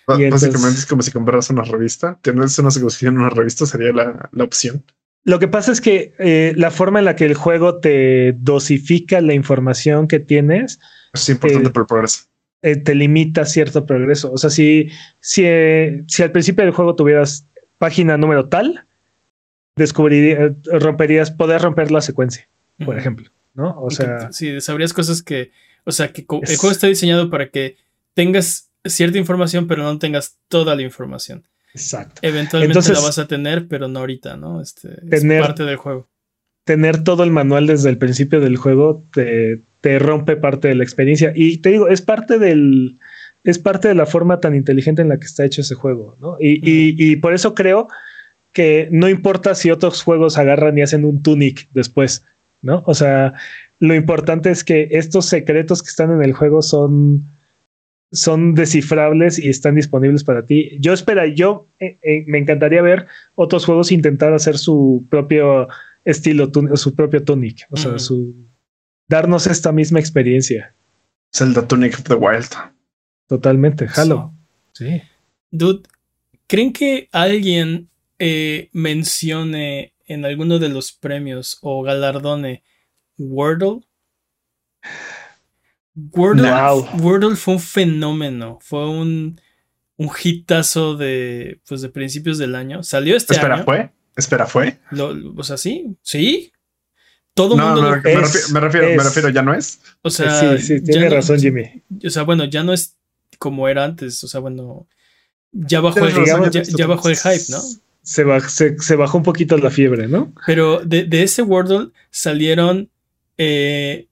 Básicamente 0.06 0.80
es 0.80 0.86
como 0.86 1.02
si 1.02 1.12
compraras 1.12 1.50
una 1.50 1.64
revista. 1.64 2.20
Tienes 2.22 2.60
una 2.60 2.72
suscripción 2.72 3.16
en 3.16 3.22
una 3.22 3.30
revista 3.30 3.66
sería 3.66 3.94
la, 3.94 4.30
la 4.32 4.44
opción. 4.44 4.84
Lo 5.24 5.40
que 5.40 5.50
pasa 5.50 5.74
es 5.74 5.82
que 5.82 6.14
eh, 6.20 6.54
la 6.56 6.72
forma 6.72 7.00
en 7.00 7.06
la 7.06 7.18
que 7.18 7.26
el 7.26 7.34
juego 7.34 7.80
te 7.80 8.34
dosifica 8.38 9.20
la 9.20 9.34
información 9.34 10.08
que 10.08 10.20
tienes 10.20 10.80
es 11.14 11.28
importante 11.28 11.68
eh, 11.68 11.72
para 11.72 11.82
el 11.82 11.88
progreso. 11.88 12.22
Eh, 12.68 12.76
te 12.76 12.96
limita 12.96 13.46
cierto 13.46 13.86
progreso. 13.86 14.30
O 14.34 14.38
sea, 14.38 14.50
si, 14.50 14.90
si, 15.22 15.44
eh, 15.46 16.04
si 16.08 16.22
al 16.22 16.34
principio 16.34 16.66
del 16.66 16.74
juego 16.74 16.96
tuvieras 16.96 17.48
página 17.78 18.18
número 18.18 18.50
tal, 18.50 18.86
descubrirías, 19.78 20.52
romperías, 20.66 21.32
poder 21.32 21.62
romper 21.62 21.92
la 21.92 22.02
secuencia, 22.02 22.50
por 22.84 22.98
ejemplo, 22.98 23.32
¿no? 23.54 23.80
O 23.80 23.90
sea. 23.90 24.34
sí, 24.34 24.60
sabrías 24.60 24.92
cosas 24.92 25.24
que, 25.24 25.52
o 25.86 25.94
sea, 25.94 26.12
que 26.12 26.22
el 26.22 26.58
juego 26.58 26.72
está 26.72 26.88
diseñado 26.88 27.30
para 27.30 27.50
que 27.50 27.78
tengas 28.14 28.70
cierta 28.84 29.18
información, 29.18 29.68
pero 29.68 29.84
no 29.84 29.98
tengas 29.98 30.38
toda 30.50 30.76
la 30.76 30.82
información. 30.82 31.48
Exacto. 31.74 32.20
Eventualmente 32.24 32.92
la 32.92 33.00
vas 33.00 33.18
a 33.18 33.28
tener, 33.28 33.70
pero 33.70 33.88
no 33.88 34.00
ahorita, 34.00 34.36
¿no? 34.36 34.62
Este, 34.62 34.90
es 35.10 35.24
parte 35.42 35.64
del 35.64 35.78
juego. 35.78 36.10
Tener 36.66 37.02
todo 37.02 37.24
el 37.24 37.32
manual 37.32 37.68
desde 37.68 37.90
el 37.90 37.98
principio 37.98 38.42
del 38.42 38.58
juego 38.58 39.06
te, 39.14 39.62
te 39.88 40.00
rompe 40.00 40.36
parte 40.36 40.68
de 40.68 40.76
la 40.76 40.84
experiencia. 40.84 41.32
Y 41.34 41.60
te 41.60 41.70
digo, 41.70 41.88
es 41.88 42.02
parte 42.02 42.40
del. 42.40 42.98
Es 43.46 43.58
parte 43.58 43.88
de 43.88 43.96
la 43.96 44.06
forma 44.06 44.42
tan 44.42 44.54
inteligente 44.54 45.02
en 45.02 45.08
la 45.08 45.18
que 45.18 45.26
está 45.26 45.46
hecho 45.46 45.62
ese 45.62 45.76
juego, 45.76 46.18
¿no? 46.20 46.36
Y, 46.42 46.60
y, 46.62 47.16
por 47.16 47.34
eso 47.34 47.56
creo 47.56 47.88
que 48.52 48.90
no 48.92 49.08
importa 49.08 49.56
si 49.56 49.72
otros 49.72 50.04
juegos 50.04 50.38
agarran 50.38 50.78
y 50.78 50.82
hacen 50.82 51.06
un 51.06 51.24
tunic 51.24 51.70
después, 51.72 52.26
¿no? 52.62 52.84
O 52.86 52.94
sea, 52.94 53.36
lo 53.80 53.96
importante 53.96 54.52
es 54.52 54.66
que 54.66 54.90
estos 54.92 55.28
secretos 55.28 55.82
que 55.82 55.90
están 55.90 56.12
en 56.12 56.22
el 56.22 56.34
juego 56.34 56.62
son, 56.62 57.24
son 58.12 58.54
descifrables 58.54 59.40
y 59.40 59.48
están 59.48 59.76
disponibles 59.76 60.26
para 60.26 60.46
ti. 60.46 60.78
Yo 60.82 60.92
espera, 60.92 61.28
yo 61.28 61.68
eh, 61.80 61.98
eh, 62.02 62.26
me 62.28 62.40
encantaría 62.40 62.82
ver 62.82 63.08
otros 63.36 63.64
juegos 63.64 63.94
intentar 63.94 64.34
hacer 64.34 64.58
su 64.58 65.06
propio 65.10 65.70
estilo, 66.04 66.52
su 66.76 66.94
propio 66.94 67.24
tunic, 67.24 67.66
o 67.70 67.78
sea, 67.78 67.98
su 67.98 68.47
darnos 69.08 69.48
esta 69.48 69.72
misma 69.72 70.00
experiencia. 70.00 70.74
Zelda 71.34 71.68
Tunic 71.68 71.96
of 71.96 72.04
the 72.04 72.16
Wild. 72.16 72.50
Totalmente, 73.28 73.88
Halo. 73.96 74.34
Sí. 74.74 75.02
Dude, 75.52 75.84
¿creen 76.48 76.74
que 76.74 77.10
alguien 77.12 77.90
eh, 78.20 78.70
mencione 78.74 79.94
en 80.06 80.26
alguno 80.26 80.60
de 80.60 80.70
los 80.70 80.92
premios 80.92 81.58
o 81.62 81.82
galardone 81.84 82.64
Wordle? 83.18 83.82
Wordle, 85.96 87.36
fue 87.36 87.56
un 87.56 87.60
fenómeno, 87.60 88.60
fue 88.62 88.88
un, 88.88 89.42
un 89.98 90.10
hitazo 90.24 90.96
de, 90.96 91.60
pues, 91.68 91.82
de 91.82 91.90
principios 91.90 92.38
del 92.38 92.56
año. 92.56 92.84
Salió 92.84 93.18
este 93.18 93.34
Espera, 93.34 93.56
año. 93.56 93.64
¿fue? 93.66 93.92
Espera, 94.16 94.46
¿fue? 94.46 94.80
o 95.36 95.44
sea, 95.44 95.58
sí, 95.58 95.98
sí, 96.02 96.52
todo 97.38 97.56
no, 97.56 97.68
mundo 97.68 97.84
me, 97.84 97.96
refiero, 97.96 98.90
me, 98.96 99.04
refiero, 99.04 99.30
ya 99.30 99.44
no 99.44 99.54
es. 99.54 99.80
O 100.02 100.10
sea, 100.10 100.58
sí, 100.58 100.80
sí, 100.80 100.82
tiene 100.82 101.08
razón, 101.08 101.40
Jimmy. 101.40 101.84
O 102.04 102.10
sea, 102.10 102.24
bueno, 102.24 102.46
ya 102.46 102.64
no 102.64 102.74
es 102.74 102.96
como 103.38 103.70
era 103.70 103.86
antes. 103.86 104.24
O 104.24 104.28
sea, 104.28 104.40
bueno, 104.40 104.88
ya 105.52 105.80
bajó, 105.80 106.00
el, 106.06 106.14
ya, 106.76 106.88
bajó 106.88 107.10
el 107.10 107.16
hype, 107.16 107.46
¿no? 107.50 107.62
Se, 108.02 108.80
se, 108.80 108.96
bajó 108.96 109.20
un 109.20 109.24
poquito 109.24 109.56
la 109.58 109.70
fiebre, 109.70 110.08
¿no? 110.08 110.34
Pero 110.48 110.82
de, 110.84 111.04
de 111.04 111.24
ese 111.24 111.44
Wordle 111.44 111.90
salieron 112.10 112.90
eh, 113.38 114.08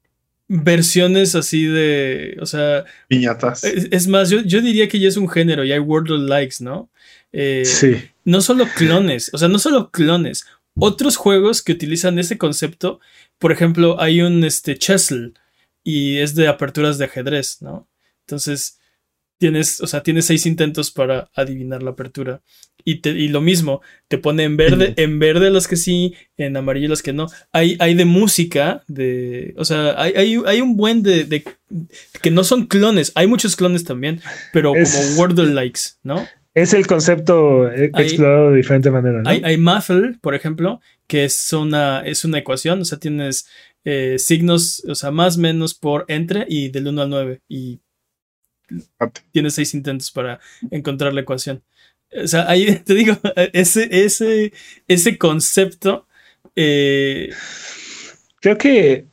versiones 0.48 1.34
así 1.34 1.66
de. 1.66 2.38
O 2.42 2.46
sea. 2.46 2.86
Piñatas. 3.08 3.64
Es, 3.64 4.08
más, 4.08 4.30
yo, 4.30 4.42
yo, 4.42 4.62
diría 4.62 4.88
que 4.88 5.00
ya 5.00 5.08
es 5.08 5.18
un 5.18 5.30
género 5.30 5.64
y 5.64 5.72
hay 5.72 5.80
Wordle 5.80 6.28
likes, 6.28 6.58
¿no? 6.60 6.90
Eh, 7.34 7.64
sí. 7.66 7.96
No 8.24 8.42
solo 8.42 8.68
clones, 8.76 9.30
o 9.34 9.38
sea, 9.38 9.48
no 9.48 9.60
solo 9.60 9.90
clones, 9.92 10.46
otros 10.80 11.18
juegos 11.18 11.62
que 11.62 11.74
utilizan 11.74 12.20
ese 12.20 12.38
concepto, 12.38 13.00
por 13.38 13.52
ejemplo, 13.52 14.00
hay 14.00 14.22
un 14.22 14.44
este, 14.44 14.78
Chessel 14.78 15.34
y 15.84 16.18
es 16.18 16.36
de 16.36 16.48
aperturas 16.48 16.98
de 16.98 17.06
ajedrez, 17.06 17.62
¿no? 17.62 17.88
Entonces, 18.22 18.80
tienes, 19.38 19.82
o 19.82 19.88
sea, 19.88 20.04
tienes 20.04 20.26
seis 20.26 20.46
intentos 20.46 20.92
para 20.92 21.30
adivinar 21.36 21.84
la 21.84 21.92
apertura. 21.92 22.42
Y, 22.84 23.02
te, 23.02 23.10
y 23.12 23.30
lo 23.30 23.42
mismo, 23.42 23.82
te 24.08 24.18
pone 24.18 24.44
en 24.44 24.58
verde, 24.58 24.94
en 24.98 25.18
verde 25.18 25.50
los 25.50 25.68
que 25.68 25.76
sí, 25.76 26.14
en 26.38 26.56
amarillo 26.56 26.88
los 26.88 27.02
que 27.02 27.14
no. 27.14 27.28
Hay, 27.52 27.78
hay 27.80 27.96
de 27.96 28.06
música, 28.06 28.84
de. 28.88 29.56
O 29.58 29.66
sea, 29.66 30.00
hay, 30.00 30.14
hay, 30.14 30.62
un 30.62 30.78
buen 30.78 31.02
de, 31.02 31.44
que 32.22 32.32
no 32.32 32.44
son 32.44 32.68
clones. 32.68 33.12
Hay 33.16 33.28
muchos 33.28 33.56
clones 33.56 33.84
también, 33.84 34.22
pero 34.54 34.74
como 34.74 35.18
Wordle 35.18 35.54
likes, 35.54 35.82
¿no? 36.04 36.28
Es 36.56 36.74
el 36.74 36.88
concepto 36.88 37.70
eh, 37.70 37.92
explorado 37.98 38.52
de 38.52 38.58
diferente 38.58 38.90
manera. 38.90 39.22
Hay, 39.26 39.42
hay 39.44 39.58
Muffle, 39.58 40.18
por 40.22 40.36
ejemplo, 40.36 40.80
que 41.06 41.26
es 41.26 41.52
una, 41.52 42.00
es 42.00 42.24
una 42.24 42.38
ecuación, 42.38 42.80
o 42.80 42.86
sea, 42.86 42.98
tienes 42.98 43.50
eh, 43.84 44.18
signos, 44.18 44.82
o 44.88 44.96
sea, 44.96 45.12
más 45.12 45.38
menos 45.38 45.74
por 45.74 46.06
entre 46.08 46.46
y 46.48 46.70
del 46.70 46.88
1 46.88 47.02
al 47.02 47.10
9. 47.10 47.42
Y 47.50 47.82
tienes 49.32 49.54
seis 49.54 49.74
intentos 49.74 50.12
para 50.12 50.40
encontrar 50.72 51.14
la 51.14 51.22
ecuación. 51.22 51.62
O 52.24 52.26
sea, 52.26 52.50
ahí 52.50 52.80
te 52.86 52.94
digo, 52.94 53.18
ese, 53.52 53.90
ese, 53.92 54.54
ese 54.88 55.18
concepto. 55.18 56.08
Eh, 56.56 57.32
creo 58.40 58.58
que. 58.58 59.06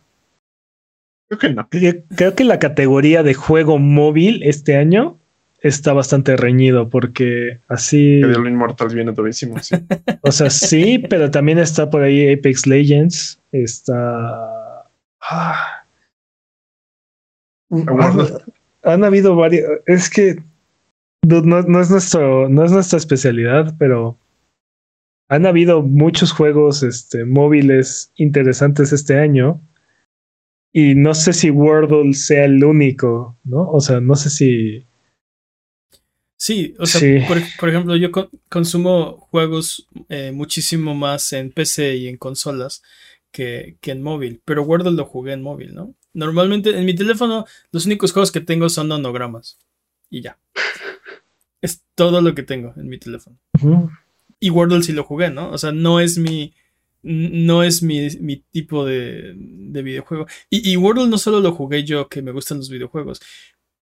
Creo 1.28 1.38
que 1.40 1.50
no. 1.50 1.68
Creo 1.68 2.36
que 2.36 2.44
la 2.44 2.60
categoría 2.60 3.24
de 3.24 3.34
juego 3.34 3.78
móvil 3.78 4.44
este 4.44 4.76
año 4.76 5.18
está 5.62 5.92
bastante 5.92 6.36
reñido 6.36 6.88
porque 6.88 7.60
así. 7.68 8.20
El 8.20 8.46
Inmortal 8.46 8.88
viene 8.94 9.12
durísimo, 9.12 9.58
sí. 9.60 9.76
o 10.22 10.32
sea, 10.32 10.50
sí, 10.50 10.98
pero 11.08 11.30
también 11.30 11.58
está 11.58 11.88
por 11.88 12.02
ahí 12.02 12.32
Apex 12.32 12.66
Legends. 12.66 13.40
Está. 13.52 14.84
Ah. 15.20 15.84
Han, 18.82 19.04
habido 19.04 19.36
varios. 19.36 19.64
Es 19.86 20.10
que 20.10 20.42
no, 21.22 21.58
es 21.80 21.90
nuestro, 21.90 22.48
no 22.48 22.64
es 22.64 22.72
nuestra 22.72 22.98
especialidad, 22.98 23.74
pero 23.78 24.18
han 25.30 25.46
habido 25.46 25.82
muchos 25.82 26.32
juegos 26.32 26.82
este, 26.82 27.24
móviles 27.24 28.12
interesantes 28.16 28.92
este 28.92 29.18
año. 29.18 29.60
Y 30.74 30.94
no 30.94 31.14
sé 31.14 31.34
si 31.34 31.50
Wordle 31.50 32.14
sea 32.14 32.46
el 32.46 32.64
único, 32.64 33.36
¿no? 33.44 33.70
O 33.70 33.80
sea, 33.80 34.00
no 34.00 34.14
sé 34.14 34.30
si 34.30 34.86
Sí, 36.42 36.74
o 36.80 36.86
sea, 36.86 37.00
Por, 37.60 37.68
ejemplo, 37.68 37.94
yo 37.94 38.10
consumo 38.48 39.28
juegos 39.30 39.86
eh, 40.08 40.32
muchísimo 40.32 40.92
más 40.92 41.32
en 41.34 41.52
PC 41.52 41.94
y 41.94 42.08
en 42.08 42.16
consolas 42.16 42.82
que, 43.30 43.76
en 43.80 44.02
móvil, 44.02 44.40
pero 44.44 44.64
Wordle 44.64 44.90
lo 44.90 45.04
jugué 45.04 45.34
en 45.34 45.42
móvil, 45.42 45.72
¿no? 45.72 45.94
Normalmente 46.12 46.76
en 46.76 46.84
mi 46.84 46.96
teléfono 46.96 47.46
los 47.70 47.86
únicos 47.86 48.10
juegos 48.10 48.32
que 48.32 48.40
tengo 48.40 48.68
son 48.70 48.90
onogramas 48.90 49.56
y 50.10 50.22
ya. 50.22 50.36
Es 51.62 51.84
todo 51.94 52.20
lo 52.20 52.34
que 52.34 52.42
tengo 52.42 52.74
en 52.76 52.88
mi 52.88 52.98
teléfono. 52.98 53.38
Y 54.40 54.50
Wordle 54.50 54.82
sí 54.82 54.90
lo 54.90 55.04
jugué, 55.04 55.30
¿no? 55.30 55.48
O 55.52 55.58
sea, 55.58 55.70
no 55.70 56.00
es 56.00 56.18
mi, 56.18 56.54
no 57.02 57.62
es 57.62 57.84
mi, 57.84 58.42
tipo 58.50 58.84
de, 58.84 59.32
videojuego. 59.36 60.26
Y, 60.50 60.72
y, 60.72 60.76
Wordle 60.76 61.06
no 61.06 61.18
solo 61.18 61.38
lo 61.38 61.52
jugué 61.52 61.84
yo, 61.84 62.08
que 62.08 62.20
me 62.20 62.32
gustan 62.32 62.58
los 62.58 62.68
videojuegos. 62.68 63.20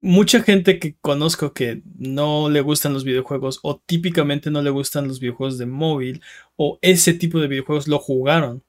Mucha 0.00 0.42
gente 0.42 0.78
que 0.78 0.96
conozco 1.00 1.52
que 1.52 1.82
no 1.98 2.48
le 2.48 2.60
gustan 2.60 2.92
los 2.92 3.04
videojuegos 3.04 3.60
o 3.62 3.78
típicamente 3.84 4.50
no 4.50 4.62
le 4.62 4.70
gustan 4.70 5.06
los 5.06 5.20
videojuegos 5.20 5.58
de 5.58 5.66
móvil 5.66 6.22
o 6.56 6.78
ese 6.82 7.12
tipo 7.14 7.38
de 7.40 7.48
videojuegos 7.48 7.88
lo 7.88 7.98
jugaron 7.98 8.62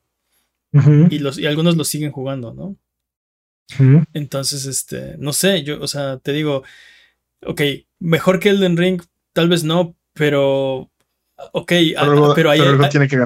y, 1.09 1.19
los, 1.19 1.37
y 1.37 1.45
algunos 1.45 1.75
lo 1.75 1.83
siguen 1.83 2.11
jugando, 2.11 2.53
¿no? 2.53 2.77
Entonces, 4.13 4.65
este, 4.65 5.15
no 5.17 5.33
sé, 5.33 5.63
yo, 5.63 5.81
o 5.81 5.87
sea, 5.87 6.17
te 6.17 6.33
digo, 6.33 6.63
ok, 7.45 7.61
mejor 7.99 8.39
que 8.39 8.49
Elden 8.49 8.77
Ring, 8.77 9.01
tal 9.33 9.49
vez 9.49 9.63
no, 9.63 9.95
pero 10.13 10.91
Ok, 11.53 11.71
pero, 12.35 12.49
hay, 12.51 12.59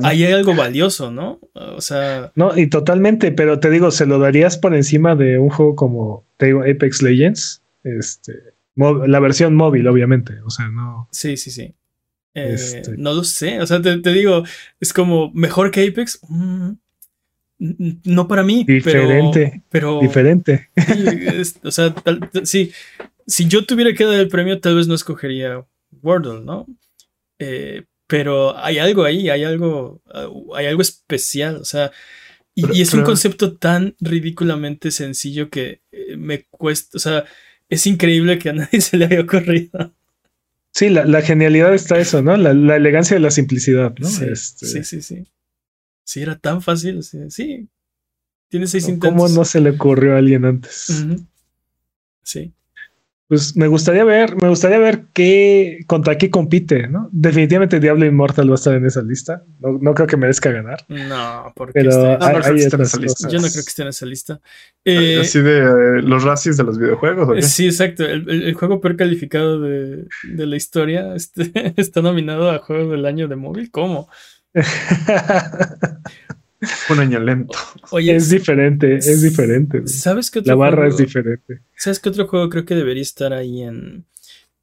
hay, 0.04 0.24
algo 0.32 0.56
valioso, 0.56 1.12
¿no? 1.12 1.40
O 1.54 1.82
sea. 1.82 2.32
No, 2.36 2.58
y 2.58 2.68
totalmente, 2.68 3.32
pero 3.32 3.60
te 3.60 3.70
digo, 3.70 3.92
se 3.92 4.06
lo 4.06 4.20
darías 4.20 4.58
por 4.58 4.74
encima 4.74 5.16
de 5.16 5.38
un 5.38 5.50
juego 5.50 5.76
como, 5.76 6.24
te 6.38 6.48
digo, 6.48 6.62
Apex 6.62 7.02
Legends. 7.02 7.62
Este, 7.86 8.34
la 8.76 9.20
versión 9.20 9.56
móvil, 9.56 9.88
obviamente. 9.88 10.42
O 10.44 10.50
sea, 10.50 10.68
no. 10.68 11.08
Sí, 11.12 11.38
sí, 11.38 11.52
sí. 11.52 11.74
Eh, 12.34 12.52
este. 12.54 12.98
No 12.98 13.14
lo 13.14 13.24
sé. 13.24 13.62
O 13.62 13.68
sea, 13.68 13.82
te, 13.82 13.98
digo, 14.12 14.44
es 14.80 14.92
como 14.92 15.32
mejor 15.34 15.72
que 15.72 15.88
Apex. 15.88 16.20
Mm, 16.28 16.72
no 17.60 18.28
para 18.28 18.44
mí. 18.44 18.66
Diferente. 18.66 19.64
Pero. 19.70 20.00
diferente. 20.02 20.70
o 21.64 21.72
sea, 21.72 21.94
sí. 22.44 22.72
Si 23.28 23.48
yo 23.48 23.66
tuviera 23.66 23.94
que 23.94 24.06
dar 24.06 24.20
el 24.20 24.28
premio, 24.28 24.60
tal 24.60 24.76
vez 24.76 24.88
no 24.88 24.96
escogería 24.96 25.66
Wordle, 26.02 26.42
¿no? 26.42 26.68
Eh, 27.40 27.84
pero 28.08 28.58
hay 28.58 28.78
algo 28.78 29.04
ahí, 29.04 29.30
hay 29.30 29.44
algo, 29.44 30.02
hay 30.56 30.68
algo 30.68 30.82
especial, 30.84 31.56
o 31.56 31.66
sea, 31.66 31.92
y, 32.54 32.82
es 32.82 32.94
un 32.94 33.04
concepto 33.04 33.58
tan 33.58 33.96
ridículamente 34.00 34.92
sencillo 34.92 35.50
que 35.50 35.82
eh, 35.92 36.16
me 36.16 36.44
cuesta, 36.44 36.98
o 36.98 37.00
sea, 37.00 37.26
es 37.70 37.88
increíble 37.88 38.40
que 38.40 38.50
a 38.50 38.54
nadie 38.54 38.82
se 38.82 38.98
le 38.98 39.06
haya 39.06 39.22
ocurrido. 39.22 39.94
Sí, 40.72 40.90
la, 40.90 41.22
genialidad 41.22 41.74
está 41.74 41.98
eso, 42.00 42.22
¿no? 42.22 42.36
La, 42.36 42.76
elegancia 42.76 43.16
de 43.16 43.22
la 43.22 43.32
simplicidad, 43.32 43.96
¿no? 43.98 44.10
Sí, 44.10 44.26
este 44.26 44.66
sí, 44.66 44.84
sí, 44.84 45.02
sí. 45.02 45.26
Sí, 46.04 46.22
era 46.22 46.38
tan 46.38 46.62
fácil, 46.62 47.02
sí. 47.02 47.70
Tiene 48.50 48.68
seis 48.68 48.84
intentos. 48.90 49.10
¿Cómo 49.10 49.30
no 49.30 49.46
se 49.46 49.62
le 49.62 49.70
ocurrió 49.72 50.16
a 50.16 50.18
alguien 50.18 50.44
antes? 50.44 51.06
Sí. 52.24 52.54
Pues 53.28 53.56
me 53.56 53.68
gustaría 53.68 54.04
ver, 54.04 54.36
me 54.36 54.50
gustaría 54.50 54.78
ver 54.78 55.06
qué 55.12 55.80
contra 55.88 56.16
qué 56.16 56.30
compite, 56.30 56.88
¿no? 56.88 57.10
Definitivamente 57.12 57.80
Diablo 57.80 58.06
Immortal 58.06 58.48
va 58.50 58.54
a 58.54 58.56
estar 58.56 58.76
en 58.76 58.86
esa 58.86 59.02
lista. 59.02 59.44
No, 59.60 59.96
creo 59.96 60.06
que 60.06 60.16
merezca 60.16 60.52
ganar. 60.52 60.86
No, 60.90 61.52
porque 61.56 61.74
Pero 61.74 62.18
no, 62.20 62.20
hay, 62.22 62.62
en 62.62 62.82
esa 62.82 63.00
lista. 63.00 63.28
Yo 63.30 63.40
no 63.40 63.48
creo 63.48 63.64
que 63.64 63.70
esté 63.70 63.82
en 63.82 63.88
esa 63.88 64.06
lista. 64.06 64.40
Eh, 64.84 65.22
Así 65.22 65.42
de 65.42 65.58
eh, 65.58 66.02
los 66.04 66.24
racis 66.24 66.56
de 66.56 66.66
los 66.66 66.78
videojuegos. 66.78 67.44
Sí, 67.46 67.66
exacto. 67.66 68.06
El, 68.06 68.54
juego 68.54 68.80
peor 68.80 68.96
calificado 68.96 69.60
de, 69.60 70.06
de 70.24 70.46
la 70.46 70.56
historia 70.56 71.16
este, 71.16 71.74
está 71.78 72.04
nominado 72.04 72.52
a 72.52 72.60
juego 72.60 72.92
del 72.92 73.08
año 73.08 73.28
de 73.28 73.38
móvil. 73.38 73.72
¿Cómo? 73.72 74.08
Un 76.90 77.00
año 77.00 77.20
lento. 77.20 77.58
Oye, 77.92 78.16
es 78.16 78.30
diferente, 78.30 78.96
es 78.96 79.22
diferente. 79.22 79.88
¿Sabes 79.88 80.32
qué 80.32 80.40
otro 80.40 80.52
La 80.52 80.56
barra 80.56 80.88
es 80.88 80.98
diferente. 80.98 81.62
¿Sabes 81.76 82.00
qué 82.00 82.10
otro 82.10 82.28
juego 82.28 82.50
creo 82.50 82.66
que 82.66 82.76
debería 82.76 83.04
estar 83.04 83.34
ahí 83.34 83.64
en 83.64 84.06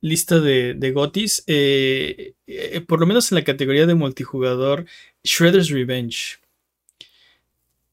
lista 0.01 0.41
de, 0.41 0.75
de 0.75 0.93
Gotis? 0.93 1.45
Eh, 1.47 2.35
eh, 2.47 2.81
por 2.81 3.01
lo 3.01 3.07
menos 3.07 3.31
en 3.31 3.37
la 3.37 3.45
categoría 3.45 3.87
de 3.87 3.95
multijugador, 3.95 4.87
Shredder's 5.25 5.71
Revenge. 5.71 6.39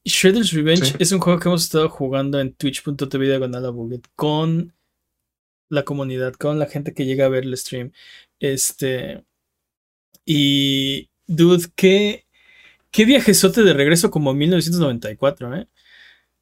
Shredder's 0.05 0.53
Revenge 0.53 0.95
es 0.97 1.11
un 1.11 1.19
juego 1.19 1.39
que 1.39 1.49
hemos 1.49 1.63
estado 1.63 1.89
jugando 1.89 2.39
en 2.39 2.53
twitch.tv 2.53 3.25
diagonal 3.25 3.63
con 4.15 4.73
la 5.69 5.83
comunidad, 5.83 6.33
con 6.33 6.57
la 6.57 6.65
gente 6.65 6.93
que 6.93 7.05
llega 7.05 7.25
a 7.25 7.29
ver 7.29 7.43
el 7.43 7.55
stream. 7.57 7.91
Este. 8.39 9.23
Y. 10.25 11.09
Dude, 11.27 11.67
qué 11.75 12.25
Qué 12.91 13.05
viajezote 13.05 13.63
de 13.63 13.73
regreso 13.73 14.09
como 14.09 14.33
1994, 14.33 15.55
¿eh? 15.55 15.67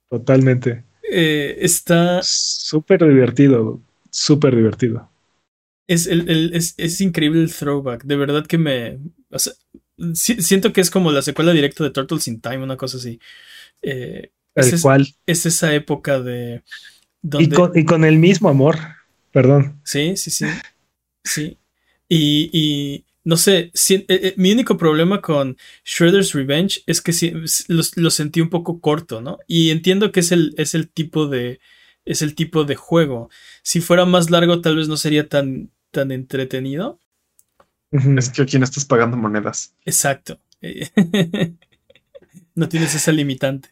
Totalmente. 0.10 0.84
Eh, 1.12 1.58
está. 1.60 2.22
Súper 2.24 3.06
divertido. 3.08 3.82
Súper 4.10 4.56
divertido. 4.56 5.10
Es, 5.88 6.08
el, 6.08 6.52
es, 6.54 7.02
increíble 7.02 7.42
el 7.42 7.54
throwback. 7.54 8.04
De 8.04 8.16
verdad 8.16 8.46
que 8.46 8.58
me. 8.58 9.00
siento 10.14 10.74
que 10.74 10.82
es 10.82 10.90
como 10.90 11.12
la 11.12 11.22
secuela 11.22 11.54
directa 11.54 11.84
de 11.84 11.92
Turtles 11.92 12.28
in 12.28 12.42
Time, 12.42 12.64
una 12.64 12.78
cosa 12.78 12.98
así. 12.98 13.20
Eh, 13.82 14.32
es, 14.56 14.82
cual. 14.82 15.08
Es 15.26 15.46
esa 15.46 15.74
época 15.74 16.20
de. 16.20 16.64
Y, 17.24 17.50
con, 17.86 18.06
el 18.06 18.18
mismo 18.18 18.50
amor. 18.50 18.78
Perdón. 19.32 19.80
Sí, 19.84 20.18
sí, 20.18 20.32
sí. 20.32 20.46
Sí. 21.24 21.58
y, 22.10 23.04
no 23.28 23.36
sé, 23.36 23.72
eh, 23.90 24.06
eh, 24.08 24.34
mi 24.38 24.54
único 24.54 24.78
problema 24.78 25.20
con 25.20 25.58
Shredder's 25.84 26.32
Revenge 26.32 26.82
es 26.88 27.02
que 27.02 27.12
lo, 27.68 28.10
sentí 28.10 28.40
un 28.40 28.50
poco 28.50 28.80
corto, 28.80 29.20
¿no? 29.20 29.38
Y 29.48 29.72
entiendo 29.72 30.14
que 30.14 30.22
es 30.22 30.32
el, 30.32 30.56
es 30.58 30.74
el 30.74 30.90
tipo 30.90 31.28
de 31.28 31.60
es 32.06 32.22
el 32.22 32.36
tipo 32.36 32.64
de 32.64 32.76
juego. 32.76 33.30
Si 33.64 33.82
fuera 33.82 34.06
más 34.06 34.30
largo, 34.30 34.62
tal 34.62 34.78
vez 34.78 34.88
no 34.88 34.96
sería 34.96 35.28
tan, 35.28 35.72
tan 35.92 36.14
entretenido. 36.14 37.02
Es 37.92 38.30
que 38.30 38.44
aquí 38.44 38.58
no 38.60 38.64
estás 38.64 38.86
pagando 38.86 39.18
monedas. 39.18 39.76
Exacto. 39.84 40.40
no 42.56 42.70
tienes 42.70 42.96
esa 42.96 43.12
limitante. 43.12 43.68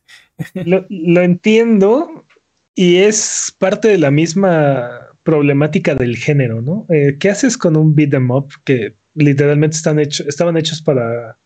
lo, 0.53 0.85
lo, 0.89 1.21
entiendo 1.21 2.25
y 2.73 2.97
es 2.97 3.55
parte 3.57 3.87
de 3.87 3.99
la 3.99 4.11
misma 4.11 5.15
problemática 5.23 5.95
del 5.95 6.17
género, 6.17 6.61
¿no? 6.61 6.85
Eh, 6.89 7.15
¿Qué 7.17 7.29
haces 7.29 7.57
con 7.57 7.77
un 7.77 7.95
beat 7.95 8.13
em 8.13 8.31
up 8.31 8.51
que 8.65 8.95
literalmente 9.15 9.77
están 9.77 9.99
hechos, 9.99 10.27
estaban 10.27 10.57
hechos 10.57 10.81
para, 10.81 11.37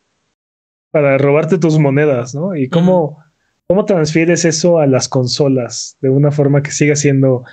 para 0.91 1.17
robarte 1.17 1.57
tus 1.57 1.77
monedas, 1.77 2.35
¿no? 2.35 2.55
Y 2.55 2.67
cómo, 2.67 3.23
cómo 3.67 3.85
transfieres 3.85 4.43
eso 4.45 4.79
a 4.79 4.87
las 4.87 5.07
consolas 5.07 5.97
de 6.01 6.09
una 6.09 6.31
forma 6.31 6.61
que 6.61 6.71
siga 6.71 6.95
siendo 6.95 7.43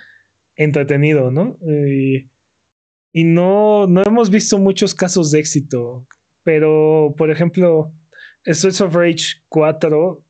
entretenido, 0.55 1.31
¿no? 1.31 1.57
Y, 1.61 2.27
y 3.13 3.23
no, 3.23 3.87
no 3.87 4.03
hemos 4.03 4.29
visto 4.29 4.57
muchos 4.57 4.93
casos 4.93 5.31
de 5.31 5.39
éxito, 5.39 6.07
pero 6.43 7.13
por 7.17 7.29
ejemplo, 7.29 7.93
Streets 8.45 8.81
of 8.81 8.95
Rage 8.95 9.41
4 9.49 10.23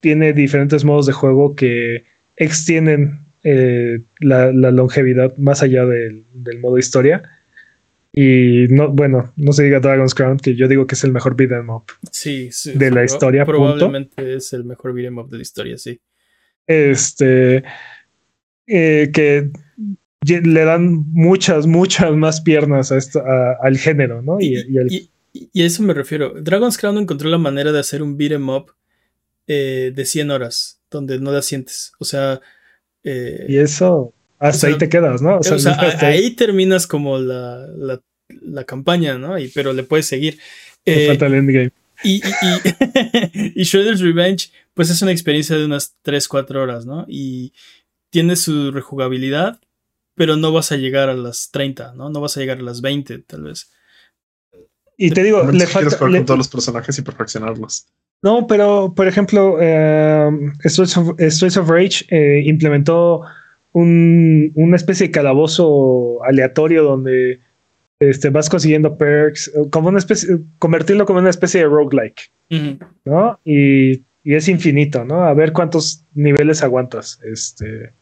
tiene 0.00 0.32
diferentes 0.32 0.84
modos 0.84 1.06
de 1.06 1.12
juego 1.12 1.54
que 1.54 2.04
extienden 2.36 3.24
eh, 3.44 4.00
la, 4.20 4.50
longevidad 4.52 5.36
más 5.36 5.62
allá 5.62 5.84
del, 5.84 6.24
del 6.32 6.60
modo 6.60 6.78
historia. 6.78 7.22
Y 8.20 8.66
no, 8.70 8.88
bueno, 8.88 9.32
no 9.36 9.52
se 9.52 9.62
diga 9.62 9.78
Dragon's 9.78 10.12
Crown, 10.12 10.38
que 10.38 10.56
yo 10.56 10.66
digo 10.66 10.88
que 10.88 10.96
es 10.96 11.04
el 11.04 11.12
mejor 11.12 11.36
beat'em 11.36 11.70
up 11.70 11.84
sí, 12.10 12.50
sí, 12.50 12.72
de 12.72 12.90
la 12.90 13.04
historia. 13.04 13.44
Probablemente 13.44 14.34
es 14.34 14.52
el 14.52 14.64
mejor 14.64 14.92
beat'em 14.92 15.18
up 15.18 15.28
de 15.28 15.36
la 15.36 15.42
historia, 15.42 15.78
sí. 15.78 16.00
Este 16.66 17.62
eh, 18.66 19.12
que 19.12 19.52
le 20.26 20.64
dan 20.64 21.04
muchas, 21.12 21.68
muchas 21.68 22.10
más 22.16 22.40
piernas 22.40 22.90
a 22.90 22.96
esto, 22.96 23.22
al 23.62 23.78
género, 23.78 24.20
¿no? 24.20 24.40
Y, 24.40 24.66
y, 25.32 25.62
a 25.62 25.66
eso 25.66 25.84
me 25.84 25.94
refiero. 25.94 26.34
Dragon's 26.42 26.76
Crown 26.76 26.98
encontró 26.98 27.28
la 27.28 27.38
manera 27.38 27.70
de 27.70 27.78
hacer 27.78 28.02
un 28.02 28.16
beat'em 28.16 28.48
up 28.48 28.72
eh, 29.46 29.92
de 29.94 30.04
100 30.04 30.32
horas, 30.32 30.80
donde 30.90 31.20
no 31.20 31.30
la 31.30 31.42
sientes. 31.42 31.92
O 32.00 32.04
sea. 32.04 32.40
Eh, 33.04 33.46
y 33.48 33.58
eso 33.58 34.12
hasta 34.38 34.68
ahí 34.68 34.78
te 34.78 34.88
quedas, 34.88 35.20
¿no? 35.20 35.38
O 35.38 35.42
sea, 35.42 35.78
ahí, 36.00 36.34
terminas 36.34 36.86
como 36.86 37.18
la, 37.18 37.66
la, 37.76 38.00
campaña, 38.66 39.18
¿no? 39.18 39.38
Y, 39.38 39.48
pero 39.48 39.72
le 39.72 39.82
puedes 39.82 40.06
seguir. 40.06 40.38
Eh, 40.84 41.06
falta 41.08 41.26
el 41.26 41.34
endgame. 41.34 41.72
Y, 42.04 42.22
y, 43.54 43.64
Shredder's 43.64 44.00
Revenge, 44.00 44.50
pues 44.74 44.90
es 44.90 45.02
una 45.02 45.12
experiencia 45.12 45.56
de 45.56 45.64
unas 45.64 45.96
3, 46.02 46.28
4 46.28 46.62
horas, 46.62 46.86
¿no? 46.86 47.04
Y 47.08 47.52
tiene 48.10 48.36
su 48.36 48.70
rejugabilidad, 48.70 49.60
pero 50.14 50.36
no 50.36 50.52
vas 50.52 50.72
a 50.72 50.76
llegar 50.76 51.08
a 51.08 51.14
las 51.14 51.50
30, 51.50 51.94
¿no? 51.94 52.10
No 52.10 52.20
vas 52.20 52.36
a 52.36 52.40
llegar 52.40 52.58
a 52.58 52.62
las 52.62 52.80
20, 52.80 53.18
tal 53.20 53.42
vez. 53.42 53.70
Y 54.96 55.10
te 55.10 55.22
digo, 55.22 55.42
le 55.50 55.66
falta. 55.66 55.96
jugar 55.96 56.12
con 56.12 56.26
todos 56.26 56.38
los 56.38 56.48
personajes 56.48 56.98
y 56.98 57.02
perfeccionarlos. 57.02 57.86
No, 58.20 58.46
pero 58.48 58.94
por 58.96 59.06
ejemplo, 59.06 59.58
eh, 59.60 60.28
Streets, 60.64 61.56
of, 61.56 61.68
Rage 61.70 62.04
eh, 62.10 62.42
implementó 62.44 63.22
una 63.72 64.76
especie 64.76 65.06
de 65.06 65.12
calabozo 65.12 66.18
aleatorio 66.24 66.82
donde 66.82 67.40
este, 68.00 68.30
vas 68.30 68.48
consiguiendo 68.48 68.96
perks, 68.96 69.52
como 69.70 69.88
una 69.88 69.98
especie, 69.98 70.38
convertirlo 70.58 71.06
como 71.06 71.18
una 71.18 71.30
especie 71.30 71.60
de 71.60 71.66
roguelike, 71.66 72.30
¿no? 73.04 73.38
Y, 73.44 74.04
es 74.24 74.48
infinito, 74.48 75.06
¿no? 75.06 75.24
A 75.24 75.32
ver 75.32 75.54
cuántos 75.54 76.04
niveles 76.12 76.62
aguantas. 76.62 77.18
Este. 77.24 77.94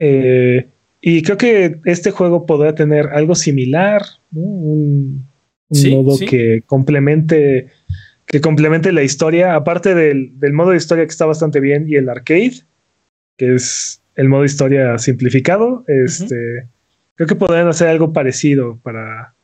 Eh, 0.00 0.66
y 1.00 1.22
creo 1.22 1.36
que 1.36 1.80
este 1.84 2.10
juego 2.10 2.46
podrá 2.46 2.74
tener 2.74 3.06
algo 3.08 3.36
similar, 3.36 4.02
un, 4.32 5.24
modo 5.68 6.18
que 6.18 6.62
complemente 6.66 7.68
que 8.26 8.40
complemente 8.40 8.92
la 8.92 9.02
historia, 9.02 9.54
aparte 9.54 9.94
del, 9.94 10.38
del, 10.38 10.52
modo 10.52 10.70
de 10.70 10.76
historia 10.76 11.04
que 11.04 11.10
está 11.10 11.26
bastante 11.26 11.58
bien 11.58 11.88
y 11.88 11.96
el 11.96 12.08
arcade, 12.08 12.62
que 13.36 13.54
es 13.54 14.02
el 14.14 14.28
modo 14.28 14.44
historia 14.44 14.98
simplificado. 14.98 15.84
Este, 15.88 16.66
creo 17.20 17.28
que 17.28 17.34
podrían 17.34 17.68
hacer 17.68 17.88
algo 17.88 18.14
parecido 18.14 18.80
para, 18.82 19.34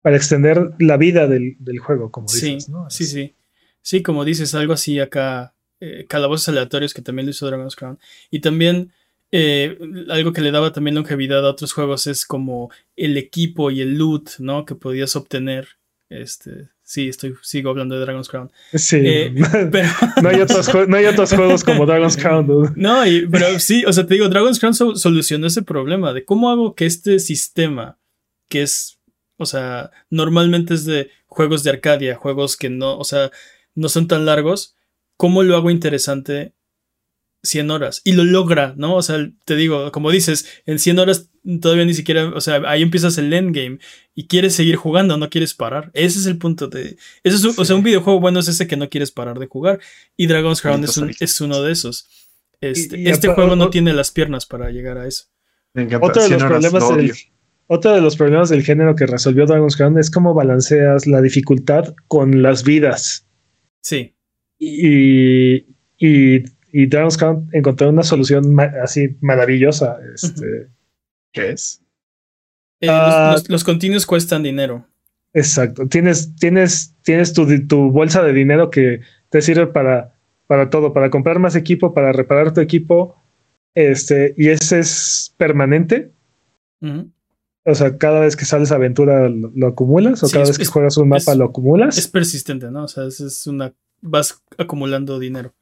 para 0.00 0.14
extender 0.14 0.70
la 0.78 0.96
vida 0.96 1.26
del, 1.26 1.56
juego, 1.80 2.12
como 2.12 2.28
dices. 2.28 2.66
Sí, 2.66 2.72
sí, 2.88 3.04
sí. 3.04 3.34
Sí, 3.82 4.00
como 4.00 4.24
dices, 4.24 4.54
algo 4.54 4.74
así 4.74 5.00
acá, 5.00 5.52
eh, 5.80 6.06
calabozos 6.08 6.50
aleatorios 6.50 6.94
que 6.94 7.02
también 7.02 7.26
lo 7.26 7.30
hizo 7.30 7.48
Dragon's 7.48 7.74
Crown. 7.74 7.98
Y 8.30 8.38
también 8.38 8.92
eh, 9.32 9.76
algo 10.08 10.32
que 10.32 10.40
le 10.40 10.52
daba 10.52 10.72
también 10.72 10.94
longevidad 10.94 11.44
a 11.44 11.50
otros 11.50 11.72
juegos 11.72 12.06
es 12.06 12.24
como 12.24 12.70
el 12.94 13.16
equipo 13.16 13.72
y 13.72 13.80
el 13.80 13.98
loot, 13.98 14.38
¿no? 14.38 14.64
Que 14.64 14.76
podías 14.76 15.16
obtener. 15.16 15.66
Este, 16.10 16.68
sí, 16.90 17.08
estoy, 17.08 17.34
sigo 17.40 17.70
hablando 17.70 17.94
de 17.94 18.00
Dragon's 18.00 18.28
Crown. 18.28 18.50
Sí, 18.74 18.96
eh, 19.00 19.32
pero... 19.70 19.88
no, 20.20 20.28
hay 20.28 20.40
otros, 21.06 21.32
juegos 21.32 21.62
como 21.62 21.86
Dragon's 21.86 22.16
Crown. 22.16 22.72
No, 22.74 23.02
pero 23.30 23.60
sí, 23.60 23.84
o 23.84 23.92
sea, 23.92 24.04
te 24.06 24.14
digo, 24.14 24.28
Dragon's 24.28 24.58
Crown 24.58 24.74
solucionó 24.74 25.46
ese 25.46 25.62
problema 25.62 26.12
de 26.12 26.24
cómo 26.24 26.50
hago 26.50 26.74
que 26.74 26.86
este 26.86 27.20
sistema, 27.20 28.00
que 28.48 28.62
es, 28.62 28.98
o 29.36 29.46
sea, 29.46 29.92
normalmente 30.10 30.74
es 30.74 30.84
de 30.84 31.10
juegos 31.26 31.62
de 31.62 31.70
Arcadia, 31.70 32.16
juegos 32.16 32.56
que 32.56 32.70
no, 32.70 32.98
o 32.98 33.04
sea, 33.04 33.30
no 33.76 33.88
son 33.88 34.08
tan 34.08 34.26
largos, 34.26 34.74
¿cómo 35.16 35.44
lo 35.44 35.54
hago 35.54 35.70
interesante 35.70 36.54
100 37.42 37.70
horas? 37.70 38.02
Y 38.04 38.12
lo 38.12 38.24
logra, 38.24 38.74
¿no? 38.76 38.96
O 38.96 39.02
sea, 39.02 39.30
te 39.44 39.56
digo, 39.56 39.92
como 39.92 40.10
dices, 40.10 40.46
en 40.66 40.78
100 40.78 40.98
horas 40.98 41.30
todavía 41.60 41.84
ni 41.84 41.94
siquiera, 41.94 42.28
o 42.28 42.40
sea, 42.40 42.62
ahí 42.66 42.82
empiezas 42.82 43.16
el 43.18 43.32
endgame 43.32 43.78
y 44.14 44.26
quieres 44.26 44.54
seguir 44.54 44.76
jugando, 44.76 45.16
no 45.16 45.30
quieres 45.30 45.54
parar. 45.54 45.90
Ese 45.94 46.18
es 46.18 46.26
el 46.26 46.38
punto 46.38 46.68
de... 46.68 46.96
Eso 47.22 47.50
es, 47.50 47.58
O 47.58 47.64
sea, 47.64 47.76
un 47.76 47.82
videojuego 47.82 48.20
bueno 48.20 48.40
es 48.40 48.48
ese 48.48 48.66
que 48.66 48.76
no 48.76 48.88
quieres 48.88 49.10
parar 49.10 49.38
de 49.38 49.46
jugar. 49.46 49.80
Y 50.16 50.26
Dragon's 50.26 50.60
Crown 50.60 50.84
es, 50.84 51.40
uno 51.40 51.62
de 51.62 51.72
esos. 51.72 52.06
Este, 52.60 53.08
este 53.10 53.28
juego 53.28 53.56
no 53.56 53.70
tiene 53.70 53.94
las 53.94 54.10
piernas 54.10 54.46
para 54.46 54.70
llegar 54.70 54.98
a 54.98 55.06
eso. 55.06 55.24
Otro 56.00 56.22
de 56.22 56.30
los 56.30 56.42
problemas 56.42 56.96
del, 56.96 57.12
otro 57.72 57.94
de 57.94 58.00
los 58.00 58.16
problemas 58.16 58.48
del 58.48 58.64
género 58.64 58.96
que 58.96 59.06
resolvió 59.06 59.46
Dragon's 59.46 59.76
Crown 59.76 59.96
es 59.98 60.10
cómo 60.10 60.34
balanceas 60.34 61.06
la 61.06 61.22
dificultad 61.22 61.94
con 62.08 62.42
las 62.42 62.64
vidas. 62.64 63.28
Sí. 63.80 64.16
Y, 64.58 65.66
y, 65.96 66.42
y 66.72 66.86
Dragon's 66.86 67.16
Crown 67.16 67.48
encontró 67.52 67.88
una 67.88 68.02
solución 68.02 68.56
así 68.82 69.16
maravillosa. 69.20 69.98
Este, 70.14 70.68
¿Qué 71.32 71.50
es? 71.50 71.82
Eh, 72.80 72.88
ah, 72.88 73.36
los, 73.48 73.64
continuos 73.64 74.06
cuestan 74.06 74.42
dinero. 74.42 74.86
Exacto. 75.32 75.86
Tienes, 75.86 76.34
tienes, 76.36 76.94
tienes 77.02 77.32
tu, 77.32 77.46
tu, 77.66 77.90
bolsa 77.90 78.22
de 78.22 78.32
dinero 78.32 78.70
que 78.70 79.00
te 79.28 79.42
sirve 79.42 79.66
para, 79.66 80.18
para 80.46 80.70
todo, 80.70 80.92
para 80.92 81.10
comprar 81.10 81.38
más 81.38 81.54
equipo, 81.56 81.94
para 81.94 82.12
reparar 82.12 82.52
tu 82.52 82.60
equipo. 82.60 83.16
Este, 83.74 84.34
y 84.36 84.48
ese 84.48 84.80
es 84.80 85.34
permanente. 85.36 86.12
O 87.64 87.74
sea, 87.74 87.98
cada 87.98 88.20
vez 88.20 88.36
que 88.36 88.46
sales 88.46 88.72
a 88.72 88.76
aventura 88.76 89.28
lo, 89.28 89.66
acumulas, 89.66 90.22
o 90.22 90.28
cada 90.28 90.46
vez 90.46 90.58
que 90.58 90.64
juegas 90.64 90.96
un 90.96 91.08
mapa 91.08 91.34
lo 91.34 91.44
acumulas. 91.44 91.98
Es 91.98 92.08
persistente, 92.08 92.70
¿no? 92.70 92.84
O 92.84 92.88
sea, 92.88 93.04
es, 93.04 93.46
una. 93.46 93.74
vas 94.00 94.42
acumulando 94.56 95.18
dinero. 95.18 95.54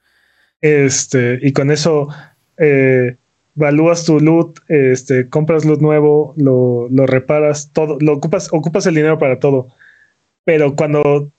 Este, 0.61 1.38
y 1.42 1.53
con 1.53 1.71
eso 1.71 2.09
eh, 2.57 3.16
valúas 3.55 4.05
tu 4.05 4.21
loot, 4.21 4.61
este, 4.68 5.29
compras 5.29 5.64
loot 5.64 5.81
nuevo, 5.81 6.35
lo, 6.37 6.88
lo, 6.90 7.07
reparas, 7.07 7.71
todo, 7.73 7.99
lo 8.01 8.14
ocupas, 8.14 8.49
ocupas 8.53 8.87
el 8.87 8.94
dinero 8.94 9.18
para 9.18 9.38
todo. 9.38 9.68
Pero 10.44 10.77
cuando, 10.77 11.31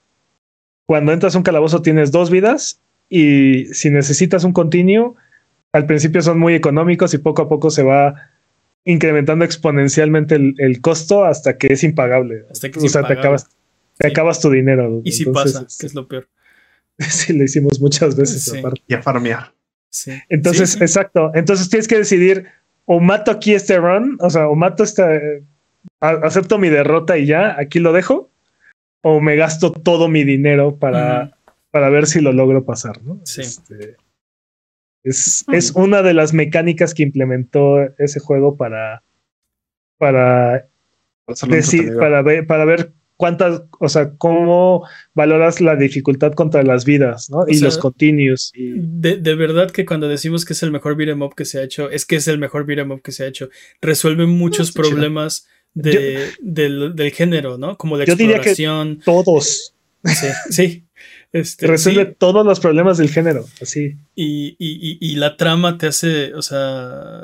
cuando 0.85 1.11
entras 1.11 1.35
a 1.35 1.37
un 1.37 1.43
calabozo 1.43 1.81
tienes 1.81 2.11
dos 2.11 2.29
vidas 2.29 2.81
y 3.09 3.65
si 3.73 3.89
necesitas 3.89 4.43
un 4.43 4.53
continuo, 4.53 5.15
al 5.71 5.85
principio 5.85 6.21
son 6.21 6.39
muy 6.39 6.55
económicos 6.55 7.13
y 7.13 7.17
poco 7.19 7.43
a 7.43 7.49
poco 7.49 7.69
se 7.69 7.83
va 7.83 8.15
incrementando 8.85 9.45
exponencialmente 9.45 10.35
el, 10.35 10.81
costo 10.81 11.25
hasta 11.25 11.57
que 11.57 11.67
es 11.73 11.83
impagable. 11.83 12.45
Hasta 12.49 12.69
que 12.71 12.79
o 12.79 12.89
sea, 12.89 13.05
te 13.05 13.13
acabas, 13.13 13.47
te 13.97 14.07
acabas 14.07 14.39
tu 14.39 14.49
dinero. 14.49 15.01
Y 15.03 15.11
si 15.11 15.25
pasa, 15.25 15.65
que 15.79 15.85
es 15.85 15.93
lo 15.93 16.07
peor. 16.07 16.27
sí, 17.09 17.33
lo 17.33 17.43
hicimos 17.43 17.79
muchas 17.79 18.15
veces 18.15 18.53
aparte. 18.53 18.81
Y 18.87 18.93
a 18.93 19.01
farmear. 19.01 19.53
Sí. 19.89 20.11
Entonces, 20.29 20.79
exacto. 20.79 21.31
Entonces 21.33 21.69
tienes 21.69 21.87
que 21.87 21.97
decidir 21.97 22.47
o 22.85 22.99
mato 22.99 23.31
aquí 23.31 23.53
este 23.53 23.77
run, 23.77 24.17
o 24.19 24.29
sea, 24.29 24.47
o 24.47 24.55
mato 24.55 24.83
esta, 24.83 25.07
acepto 25.99 26.57
mi 26.57 26.69
derrota 26.69 27.17
y 27.17 27.25
ya, 27.25 27.59
aquí 27.59 27.79
lo 27.79 27.93
dejo, 27.93 28.31
o 29.01 29.21
me 29.21 29.35
gasto 29.35 29.71
todo 29.71 30.07
mi 30.09 30.23
dinero 30.23 30.77
para, 30.77 31.37
para 31.71 31.89
ver 31.89 32.07
si 32.07 32.19
lo 32.19 32.33
logro 32.33 32.65
pasar, 32.65 33.01
¿no? 33.03 33.21
Sí. 33.25 33.41
Este, 33.41 33.95
es, 35.03 35.45
es, 35.51 35.71
una 35.71 36.01
de 36.01 36.13
las 36.13 36.33
mecánicas 36.33 36.93
que 36.93 37.03
implementó 37.03 37.79
ese 37.99 38.19
juego 38.19 38.57
para, 38.57 39.03
para, 39.97 40.67
decir, 41.47 41.95
para, 41.97 42.21
ver, 42.21 42.45
para 42.47 42.65
ver 42.65 42.91
cuántas, 43.19 43.63
o 43.81 43.89
sea, 43.89 44.13
cómo 44.17 44.87
valoras 45.13 45.59
la 45.59 45.75
dificultad 45.75 46.31
contra 46.31 46.63
las 46.63 46.85
vidas, 46.85 47.29
¿no? 47.29 47.43
y 47.49 47.59
los 47.59 47.77
continuos. 47.77 48.53
De, 48.55 49.17
de, 49.17 49.35
verdad 49.35 49.71
que 49.71 49.85
cuando 49.85 50.07
decimos 50.07 50.45
que 50.45 50.53
es 50.53 50.63
el 50.63 50.71
mejor 50.71 50.95
beat'em 50.95 51.21
up 51.21 51.35
que 51.35 51.43
se 51.43 51.59
ha 51.59 51.63
hecho, 51.63 51.89
es 51.89 52.05
que 52.05 52.15
es 52.15 52.29
el 52.29 52.39
mejor 52.39 52.65
beat'em 52.65 52.91
up 52.91 53.01
que 53.01 53.11
se 53.11 53.25
ha 53.25 53.27
hecho. 53.27 53.49
Resuelve 53.81 54.25
muchos 54.25 54.71
problemas 54.71 55.45
de, 55.73 56.29
del, 56.39 56.95
del, 56.95 57.11
género, 57.11 57.57
¿no? 57.57 57.77
Como 57.77 57.97
la 57.97 58.05
exploración. 58.05 59.01
todos. 59.03 59.73
Sí, 60.05 60.27
sí. 60.49 60.85
Este, 61.33 61.67
Resuelve 61.67 62.05
todos 62.05 62.45
los 62.45 62.61
problemas 62.61 62.99
del 62.99 63.09
género, 63.09 63.45
así. 63.61 63.97
Y, 64.15 64.55
y, 64.57 64.97
y, 65.01 65.15
la 65.17 65.35
trama 65.35 65.77
te 65.77 65.87
hace, 65.87 66.33
o 66.35 66.41
sea, 66.41 67.21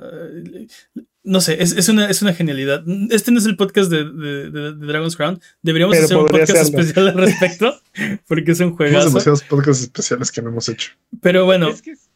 no 1.25 1.41
sé, 1.41 1.61
es, 1.61 1.71
es, 1.75 1.89
una, 1.89 2.09
es 2.09 2.21
una 2.21 2.33
genialidad. 2.33 2.83
Este 3.09 3.31
no 3.31 3.39
es 3.39 3.45
el 3.45 3.57
podcast 3.57 3.89
de, 3.91 4.05
de, 4.05 4.73
Dragon's 4.73 5.15
Crown. 5.15 5.39
Deberíamos 5.61 5.97
hacer 5.97 6.17
un 6.17 6.27
podcast 6.27 6.55
especial 6.55 7.09
al 7.09 7.17
respecto, 7.17 7.73
porque 8.27 8.51
es 8.51 8.59
un 8.59 8.75
juegazo. 8.75 8.99
Hay 8.99 9.07
demasiados 9.07 9.43
podcasts 9.43 9.83
especiales 9.83 10.31
que 10.31 10.41
no 10.41 10.49
hemos 10.49 10.69
hecho. 10.69 10.91
Pero 11.21 11.45
bueno. 11.45 11.69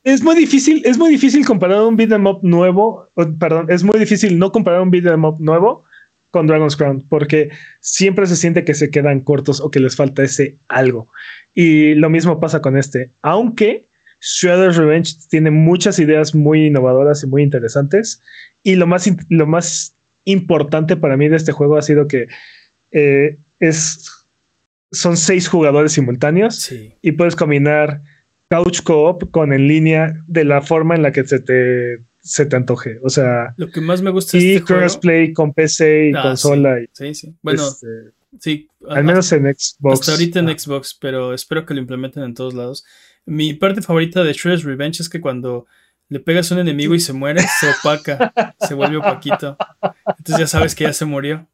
Es, 0.03 0.23
muy 0.23 0.35
difícil, 0.35 0.81
es 0.85 0.97
muy 0.97 1.09
difícil 1.09 1.45
comparar 1.45 1.81
un 1.81 1.97
beat'em 1.97 2.25
up 2.25 2.39
nuevo, 2.43 3.11
perdón, 3.39 3.65
es 3.69 3.83
muy 3.83 3.99
difícil 3.99 4.39
no 4.39 4.51
comparar 4.51 4.81
un 4.81 4.91
beat'em 4.91 5.25
up 5.25 5.37
nuevo 5.39 5.83
con 6.29 6.47
Dragon's 6.47 6.77
Crown, 6.77 7.05
porque 7.09 7.49
siempre 7.79 8.27
se 8.27 8.35
siente 8.35 8.63
que 8.63 8.75
se 8.75 8.91
quedan 8.91 9.21
cortos 9.21 9.59
o 9.59 9.71
que 9.71 9.79
les 9.79 9.95
falta 9.95 10.23
ese 10.23 10.57
algo. 10.67 11.11
Y 11.53 11.95
lo 11.95 12.09
mismo 12.09 12.39
pasa 12.39 12.61
con 12.61 12.77
este, 12.77 13.11
aunque 13.21 13.89
Shredder's 14.21 14.77
Revenge 14.77 15.15
tiene 15.29 15.49
muchas 15.51 15.97
ideas 15.99 16.35
muy 16.35 16.67
innovadoras 16.67 17.23
y 17.23 17.27
muy 17.27 17.41
interesantes. 17.41 18.21
Y 18.63 18.75
lo 18.75 18.87
más, 18.87 19.09
lo 19.29 19.47
más 19.47 19.95
importante 20.25 20.97
para 20.97 21.17
mí 21.17 21.27
de 21.27 21.37
este 21.37 21.51
juego 21.51 21.77
ha 21.77 21.81
sido 21.81 22.07
que 22.07 22.27
eh, 22.91 23.37
es, 23.59 24.09
son 24.91 25.17
seis 25.17 25.47
jugadores 25.47 25.93
simultáneos 25.93 26.71
y 27.01 27.11
puedes 27.13 27.35
combinar 27.35 28.01
couch 28.49 28.81
co-op 28.83 29.29
con 29.31 29.53
en 29.53 29.67
línea 29.67 30.23
de 30.27 30.43
la 30.43 30.61
forma 30.61 30.95
en 30.95 31.03
la 31.03 31.11
que 31.11 31.23
se 31.25 31.39
te, 31.39 31.99
se 32.21 32.45
te 32.45 32.55
antoje. 32.55 32.99
O 33.03 33.09
sea, 33.09 33.53
lo 33.57 33.69
que 33.69 33.81
más 33.81 34.01
me 34.01 34.09
gusta 34.09 34.37
y 34.37 34.55
este 34.55 34.65
crossplay 34.65 35.33
con 35.33 35.53
PC 35.53 36.09
y 36.09 36.13
ah, 36.15 36.21
consola. 36.23 36.77
Sí, 36.93 37.13
sí. 37.13 37.35
Bueno, 37.41 37.67
este, 37.67 37.87
sí. 38.39 38.67
Al 38.87 39.03
menos 39.03 39.31
en 39.31 39.43
Xbox. 39.53 39.99
Hasta 39.99 40.11
ahorita 40.13 40.39
en 40.39 40.59
Xbox, 40.59 40.97
pero 40.99 41.33
espero 41.33 41.65
que 41.65 41.73
lo 41.73 41.79
implementen 41.79 42.23
en 42.23 42.33
todos 42.33 42.53
lados. 42.53 42.85
Mi 43.25 43.53
parte 43.53 43.81
favorita 43.81 44.23
de 44.23 44.33
Shredder's 44.33 44.63
Revenge 44.63 45.01
es 45.01 45.09
que 45.09 45.21
cuando 45.21 45.67
le 46.09 46.19
pegas 46.19 46.51
a 46.51 46.55
un 46.55 46.61
enemigo 46.61 46.95
y 46.95 46.99
se 46.99 47.13
muere, 47.19 47.41
se 47.59 47.69
opaca, 47.69 48.33
se 48.59 48.73
vuelve 48.73 48.97
opaquito. 48.97 49.57
Entonces 50.17 50.39
ya 50.39 50.47
sabes 50.47 50.75
que 50.75 50.83
ya 50.85 50.93
se 50.93 51.05
murió. 51.05 51.47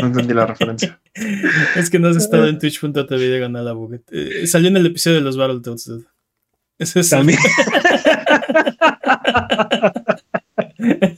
No 0.00 0.06
entendí 0.06 0.32
la 0.34 0.46
referencia. 0.46 1.00
Es 1.74 1.90
que 1.90 1.98
no 1.98 2.08
has 2.08 2.16
estado 2.16 2.46
en 2.46 2.58
twitch.tv 2.60 3.18
de 3.18 3.40
ganar 3.40 3.64
la 3.64 3.72
buget. 3.72 4.02
Eh, 4.12 4.46
salió 4.46 4.68
en 4.68 4.76
el 4.76 4.86
episodio 4.86 5.16
de 5.16 5.22
los 5.22 5.36
Battletoads. 5.36 5.90
Es 6.78 6.96
eso. 6.96 7.16
También. 7.16 7.38
Ah. 8.80 9.92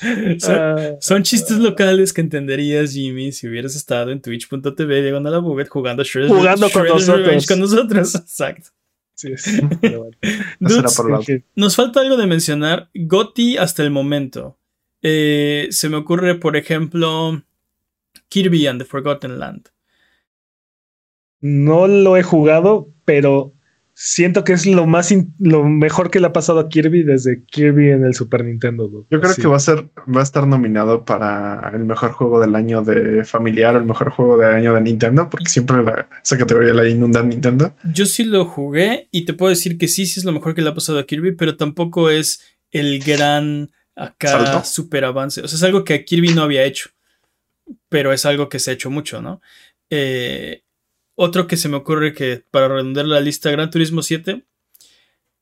son, 1.00 1.22
chistes 1.22 1.58
locales 1.58 2.12
que 2.12 2.20
entenderías, 2.20 2.92
Jimmy, 2.92 3.32
si 3.32 3.48
hubieras 3.48 3.74
estado 3.76 4.10
en 4.10 4.20
twitch.tv 4.20 5.02
diagonal 5.02 5.34
a 5.34 5.38
Buget 5.38 5.68
jugando 5.68 6.02
Shredder's 6.02 6.32
Jugando 6.32 6.70
con 6.70 6.86
nosotros. 6.86 7.46
con 7.46 7.60
nosotros. 7.60 8.14
Exacto. 8.14 8.70
Sí, 9.14 9.34
sí. 9.38 9.60
nos 11.54 11.74
falta 11.74 12.00
algo 12.00 12.16
de 12.18 12.26
mencionar. 12.26 12.90
Gotti 12.94 13.56
hasta 13.56 13.82
el 13.82 13.90
momento. 13.90 14.58
Eh, 15.00 15.68
se 15.70 15.88
me 15.88 15.96
ocurre, 15.96 16.34
por 16.34 16.56
ejemplo, 16.56 17.42
Kirby 18.28 18.66
and 18.66 18.80
the 18.80 18.84
Forgotten 18.84 19.38
Land. 19.38 19.70
No 21.40 21.86
lo 21.86 22.16
he 22.16 22.22
jugado, 22.22 22.92
pero 23.04 23.55
siento 23.98 24.44
que 24.44 24.52
es 24.52 24.66
lo 24.66 24.86
más 24.86 25.12
lo 25.38 25.64
mejor 25.64 26.10
que 26.10 26.20
le 26.20 26.26
ha 26.26 26.32
pasado 26.32 26.60
a 26.60 26.68
Kirby 26.68 27.02
desde 27.02 27.44
Kirby 27.44 27.92
en 27.92 28.04
el 28.04 28.14
Super 28.14 28.44
Nintendo. 28.44 29.06
Yo 29.10 29.20
creo 29.22 29.34
que 29.34 29.48
va 29.48 29.56
a 29.56 29.60
ser, 29.60 29.88
va 30.14 30.20
a 30.20 30.22
estar 30.22 30.46
nominado 30.46 31.06
para 31.06 31.70
el 31.72 31.86
mejor 31.86 32.12
juego 32.12 32.38
del 32.38 32.54
año 32.54 32.82
de 32.82 33.24
familiar 33.24 33.74
o 33.74 33.78
el 33.78 33.86
mejor 33.86 34.10
juego 34.10 34.36
del 34.36 34.54
año 34.54 34.74
de 34.74 34.82
Nintendo, 34.82 35.30
porque 35.30 35.48
siempre 35.48 35.78
esa 36.22 36.36
categoría 36.36 36.74
la 36.74 36.86
inunda 36.86 37.22
Nintendo. 37.22 37.74
Yo 37.90 38.04
sí 38.04 38.24
lo 38.24 38.44
jugué 38.44 39.08
y 39.12 39.24
te 39.24 39.32
puedo 39.32 39.48
decir 39.48 39.78
que 39.78 39.88
sí, 39.88 40.04
sí 40.04 40.20
es 40.20 40.26
lo 40.26 40.32
mejor 40.32 40.54
que 40.54 40.60
le 40.60 40.68
ha 40.68 40.74
pasado 40.74 40.98
a 40.98 41.06
Kirby, 41.06 41.32
pero 41.32 41.56
tampoco 41.56 42.10
es 42.10 42.42
el 42.72 43.02
gran 43.02 43.70
acá 43.96 44.62
super 44.62 45.06
avance. 45.06 45.40
O 45.40 45.48
sea, 45.48 45.56
es 45.56 45.62
algo 45.62 45.84
que 45.84 46.04
Kirby 46.04 46.34
no 46.34 46.42
había 46.42 46.64
hecho, 46.64 46.90
pero 47.88 48.12
es 48.12 48.26
algo 48.26 48.50
que 48.50 48.58
se 48.58 48.72
ha 48.72 48.74
hecho 48.74 48.90
mucho, 48.90 49.22
¿no? 49.22 49.40
Eh, 49.88 50.64
otro 51.16 51.46
que 51.46 51.56
se 51.56 51.68
me 51.68 51.76
ocurre 51.76 52.12
que 52.12 52.44
para 52.50 52.68
redondear 52.68 53.06
la 53.06 53.20
lista, 53.20 53.50
Gran 53.50 53.70
Turismo 53.70 54.02
7. 54.02 54.44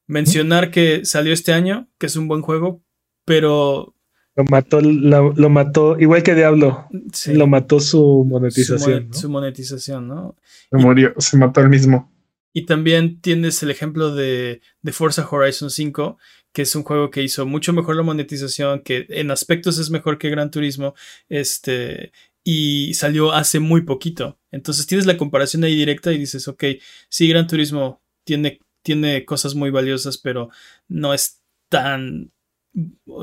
Mencionar 0.06 0.70
que 0.70 1.04
salió 1.04 1.32
este 1.32 1.52
año, 1.52 1.88
que 1.98 2.06
es 2.06 2.16
un 2.16 2.28
buen 2.28 2.42
juego, 2.42 2.82
pero. 3.24 3.94
Lo 4.36 4.44
mató, 4.44 4.80
lo, 4.80 5.50
mató, 5.50 5.98
igual 5.98 6.22
que 6.22 6.34
Diablo. 6.34 6.88
Lo 7.28 7.46
mató 7.46 7.78
su 7.80 8.24
monetización. 8.28 9.12
Su, 9.14 9.28
monetización, 9.28 10.08
¿no? 10.08 10.36
Se 10.70 10.76
murió, 10.76 11.14
se 11.18 11.36
mató 11.36 11.60
el 11.60 11.68
mismo. 11.68 12.12
Y 12.52 12.66
también 12.66 13.20
tienes 13.20 13.62
el 13.62 13.70
ejemplo 13.70 14.14
de, 14.14 14.60
de, 14.82 14.92
Forza 14.92 15.26
Horizon 15.28 15.70
5, 15.70 16.18
que 16.52 16.62
es 16.62 16.74
un 16.74 16.82
juego 16.82 17.10
que 17.10 17.22
hizo 17.22 17.46
mucho 17.46 17.72
mejor 17.72 17.96
la 17.96 18.02
monetización, 18.02 18.80
que 18.80 19.06
en 19.08 19.30
aspectos 19.30 19.78
es 19.78 19.90
mejor 19.90 20.18
que 20.18 20.30
Gran 20.30 20.50
Turismo. 20.50 20.94
Este, 21.28 22.12
y 22.44 22.92
salió 22.94 23.32
hace 23.32 23.58
muy 23.58 23.82
poquito. 23.82 24.38
Entonces 24.50 24.86
tienes 24.86 25.06
la 25.06 25.16
comparación 25.16 25.64
ahí 25.64 25.74
directa 25.74 26.12
y 26.12 26.18
dices, 26.18 26.46
ok, 26.46 26.64
sí, 27.08 27.26
Gran 27.26 27.46
Turismo 27.46 28.02
tiene, 28.24 28.60
tiene 28.82 29.24
cosas 29.24 29.54
muy 29.54 29.70
valiosas, 29.70 30.18
pero 30.18 30.50
no 30.86 31.14
es 31.14 31.40
tan 31.70 32.32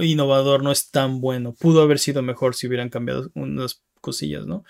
innovador, 0.02 0.64
no 0.64 0.72
es 0.72 0.90
tan 0.90 1.22
bueno. 1.22 1.54
Pudo 1.54 1.82
haber 1.84 2.00
sido 2.00 2.24
mejor 2.24 2.56
si 2.56 2.68
hubieran 2.68 2.90
cambiado 2.90 3.30
unas 3.36 3.84
cosillas, 4.02 4.48
¿no? 4.48 4.64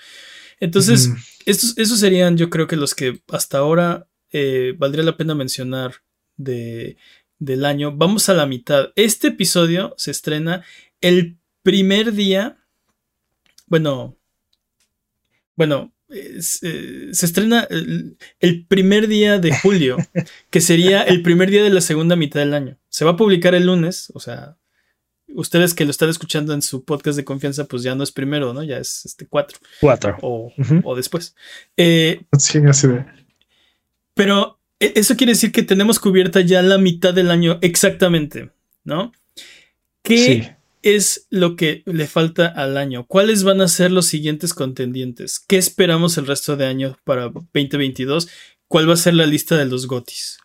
Entonces, 0.60 1.10
estos, 1.46 1.78
esos 1.78 2.00
serían 2.00 2.38
yo 2.38 2.50
creo 2.50 2.68
que 2.68 2.76
los 2.76 2.94
que 2.94 3.22
hasta 3.30 3.58
ahora 3.58 4.08
eh, 4.32 4.76
valdría 4.78 5.04
la 5.04 5.18
pena 5.18 5.34
mencionar 5.34 5.96
de, 6.36 6.98
del 7.40 7.66
año. 7.66 7.96
Vamos 7.96 8.30
a 8.30 8.34
la 8.34 8.46
mitad. 8.46 8.90
Este 8.96 9.30
episodio 9.30 9.96
se 9.98 10.12
estrena 10.12 10.64
el 11.00 11.40
primer 11.64 12.14
día, 12.14 12.60
bueno, 13.68 14.18
bueno, 15.62 15.94
eh, 16.10 16.42
se 16.42 17.26
estrena 17.28 17.68
el, 17.70 18.66
primer 18.68 19.08
día 19.08 19.38
de 19.38 19.56
julio, 19.56 19.96
que 20.50 20.60
sería 20.60 21.04
el 21.04 21.22
primer 21.22 21.52
día 21.52 21.62
de 21.62 21.70
la 21.70 21.82
segunda 21.82 22.16
mitad 22.16 22.40
del 22.40 22.56
año. 22.56 22.80
Se 22.90 23.06
va 23.06 23.12
a 23.12 23.16
publicar 23.16 23.54
el 23.54 23.68
lunes, 23.68 24.12
o 24.16 24.20
sea, 24.20 24.58
ustedes 25.28 25.76
que 25.76 25.86
lo 25.86 25.92
están 25.92 26.10
escuchando 26.10 26.56
en 26.56 26.64
su 26.64 26.84
podcast 26.84 27.16
de 27.16 27.26
confianza, 27.26 27.66
pues 27.66 27.84
ya 27.84 27.94
no 27.94 28.04
es 28.04 28.12
primero, 28.12 28.56
¿no? 28.56 28.64
Ya 28.64 28.80
es 28.80 29.06
este 29.06 29.28
cuatro. 29.28 29.60
Cuatro. 29.80 30.18
O, 30.24 30.52
o 30.84 30.96
después. 30.96 31.36
Eh, 31.78 32.24
sí, 32.40 32.58
así 32.68 32.88
ve. 32.88 33.06
Pero 34.16 34.60
e, 34.80 34.94
eso 34.96 35.16
quiere 35.16 35.34
decir 35.34 35.52
que 35.52 35.62
tenemos 35.62 36.00
cubierta 36.00 36.42
ya 36.42 36.64
la 36.64 36.80
mitad 36.80 37.14
del 37.14 37.30
año 37.30 37.60
exactamente, 37.62 38.50
¿no? 38.84 39.12
¿Qué, 40.02 40.18
sí 40.18 40.56
es 40.82 41.28
lo 41.30 41.56
que 41.56 41.84
le 41.86 42.08
falta 42.08 42.48
al 42.48 42.78
año? 42.78 43.06
¿Cuáles 43.06 43.44
van 43.44 43.62
a 43.62 43.68
ser 43.68 43.92
los 43.92 44.08
siguientes 44.08 44.54
contendientes? 44.54 45.40
¿Qué 45.40 45.58
esperamos 45.58 46.18
el 46.18 46.28
resto 46.28 46.58
de 46.58 46.66
año 46.66 46.98
para 47.04 47.30
2022? 47.30 48.30
¿Cuál 48.68 48.90
va 48.90 48.94
a 48.94 48.98
ser 48.98 49.14
la 49.14 49.26
lista 49.26 49.58
de 49.58 49.66
los 49.66 49.88
GOTIS? 49.88 50.40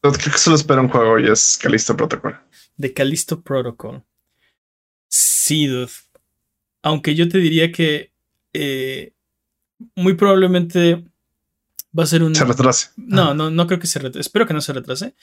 Creo 0.00 0.12
que 0.12 0.38
solo 0.38 0.56
espera 0.56 0.80
un 0.80 0.88
juego 0.88 1.18
y 1.18 1.28
es 1.28 1.58
Callisto 1.60 1.96
Protocol. 1.96 2.38
De 2.76 2.92
Callisto 2.92 3.42
Protocol. 3.42 4.04
Sí, 5.08 5.66
dude. 5.66 5.90
Aunque 6.82 7.14
yo 7.14 7.28
te 7.28 7.38
diría 7.38 7.72
que 7.72 8.12
eh, 8.52 9.12
muy 9.94 10.14
probablemente 10.14 11.04
va 11.98 12.04
a 12.04 12.06
ser 12.06 12.22
un. 12.22 12.34
Se 12.34 12.44
retrase. 12.44 12.90
No, 12.96 13.34
no, 13.34 13.50
no 13.50 13.66
creo 13.66 13.78
que 13.78 13.86
se 13.86 13.98
retrase. 13.98 14.20
Espero 14.20 14.46
que 14.46 14.54
no 14.54 14.60
se 14.60 14.72
retrase. 14.72 15.14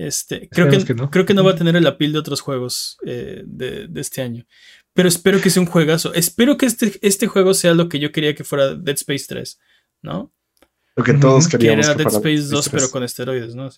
Este, 0.00 0.48
creo, 0.50 0.66
que, 0.70 0.94
no. 0.94 1.10
creo 1.10 1.26
que 1.26 1.34
no 1.34 1.44
va 1.44 1.50
a 1.50 1.56
tener 1.56 1.76
el 1.76 1.86
apil 1.86 2.14
de 2.14 2.18
otros 2.18 2.40
juegos 2.40 2.96
eh, 3.04 3.42
de, 3.44 3.86
este 3.96 4.22
año. 4.22 4.46
Pero 4.94 5.08
espero 5.08 5.42
que 5.42 5.50
sea 5.50 5.60
un 5.60 5.68
juegazo. 5.68 6.14
Espero 6.14 6.56
que 6.56 6.64
este, 6.64 6.98
este 7.02 7.26
juego 7.26 7.52
sea 7.52 7.74
lo 7.74 7.90
que 7.90 7.98
yo 7.98 8.10
quería 8.10 8.34
que 8.34 8.42
fuera 8.42 8.74
Dead 8.74 8.94
Space 8.94 9.26
3, 9.28 9.60
¿no? 10.00 10.32
Lo 10.96 11.04
que 11.04 11.12
todos 11.12 11.48
queríamos. 11.48 11.84
Que 11.84 11.92
era 11.92 12.02
Dead 12.02 12.14
Space 12.14 12.48
2, 12.48 12.68
pero 12.70 12.90
con 12.90 13.02
esteroides, 13.02 13.54
¿no? 13.54 13.68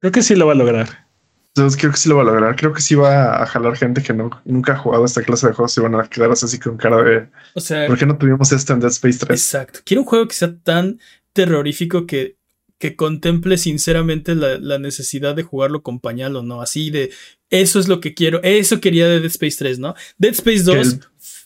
Creo 0.00 0.12
que 0.12 0.22
sí 0.22 0.34
lo 0.34 0.46
va 0.46 0.52
a 0.52 0.56
lograr. 0.56 1.06
Entonces, 1.48 1.78
creo 1.78 1.92
que 1.92 1.98
sí 1.98 2.08
lo 2.08 2.16
va 2.16 2.22
a 2.22 2.26
lograr. 2.26 2.56
Creo 2.56 2.72
que 2.72 2.80
sí 2.80 2.94
va 2.94 3.42
a 3.42 3.46
jalar 3.46 3.76
gente 3.76 4.02
que 4.02 4.14
no, 4.14 4.30
nunca 4.46 4.72
ha 4.72 4.78
jugado 4.78 5.04
esta 5.04 5.22
clase 5.22 5.48
de 5.48 5.52
juegos 5.52 5.76
y 5.76 5.82
van 5.82 5.96
a 5.96 6.08
quedarse 6.08 6.46
así 6.46 6.58
con 6.58 6.78
cara 6.78 7.02
de. 7.02 7.28
O 7.54 7.60
sea, 7.60 7.86
¿por 7.88 7.98
qué 7.98 8.06
no 8.06 8.16
tuvimos 8.16 8.50
esto 8.52 8.72
en 8.72 8.80
Dead 8.80 8.90
Space 8.90 9.18
3? 9.18 9.38
Exacto. 9.38 9.80
Quiero 9.84 10.00
un 10.00 10.08
juego 10.08 10.26
que 10.26 10.34
sea 10.34 10.56
tan 10.56 10.98
terrorífico 11.34 12.06
que 12.06 12.38
que 12.82 12.96
contemple 12.96 13.58
sinceramente 13.58 14.34
la, 14.34 14.76
necesidad 14.80 15.36
de 15.36 15.44
jugarlo 15.44 15.84
con 15.84 16.00
pañal 16.00 16.34
o 16.34 16.42
no. 16.42 16.60
Así 16.60 16.90
de, 16.90 17.12
eso 17.48 17.78
es 17.78 17.86
lo 17.86 18.00
que 18.00 18.12
quiero, 18.12 18.42
eso 18.42 18.80
quería 18.80 19.06
de 19.06 19.20
Dead 19.20 19.30
Space 19.30 19.54
3, 19.56 19.78
¿no? 19.78 19.94
Dead 20.18 20.32
Space 20.32 20.64
2 20.64 20.98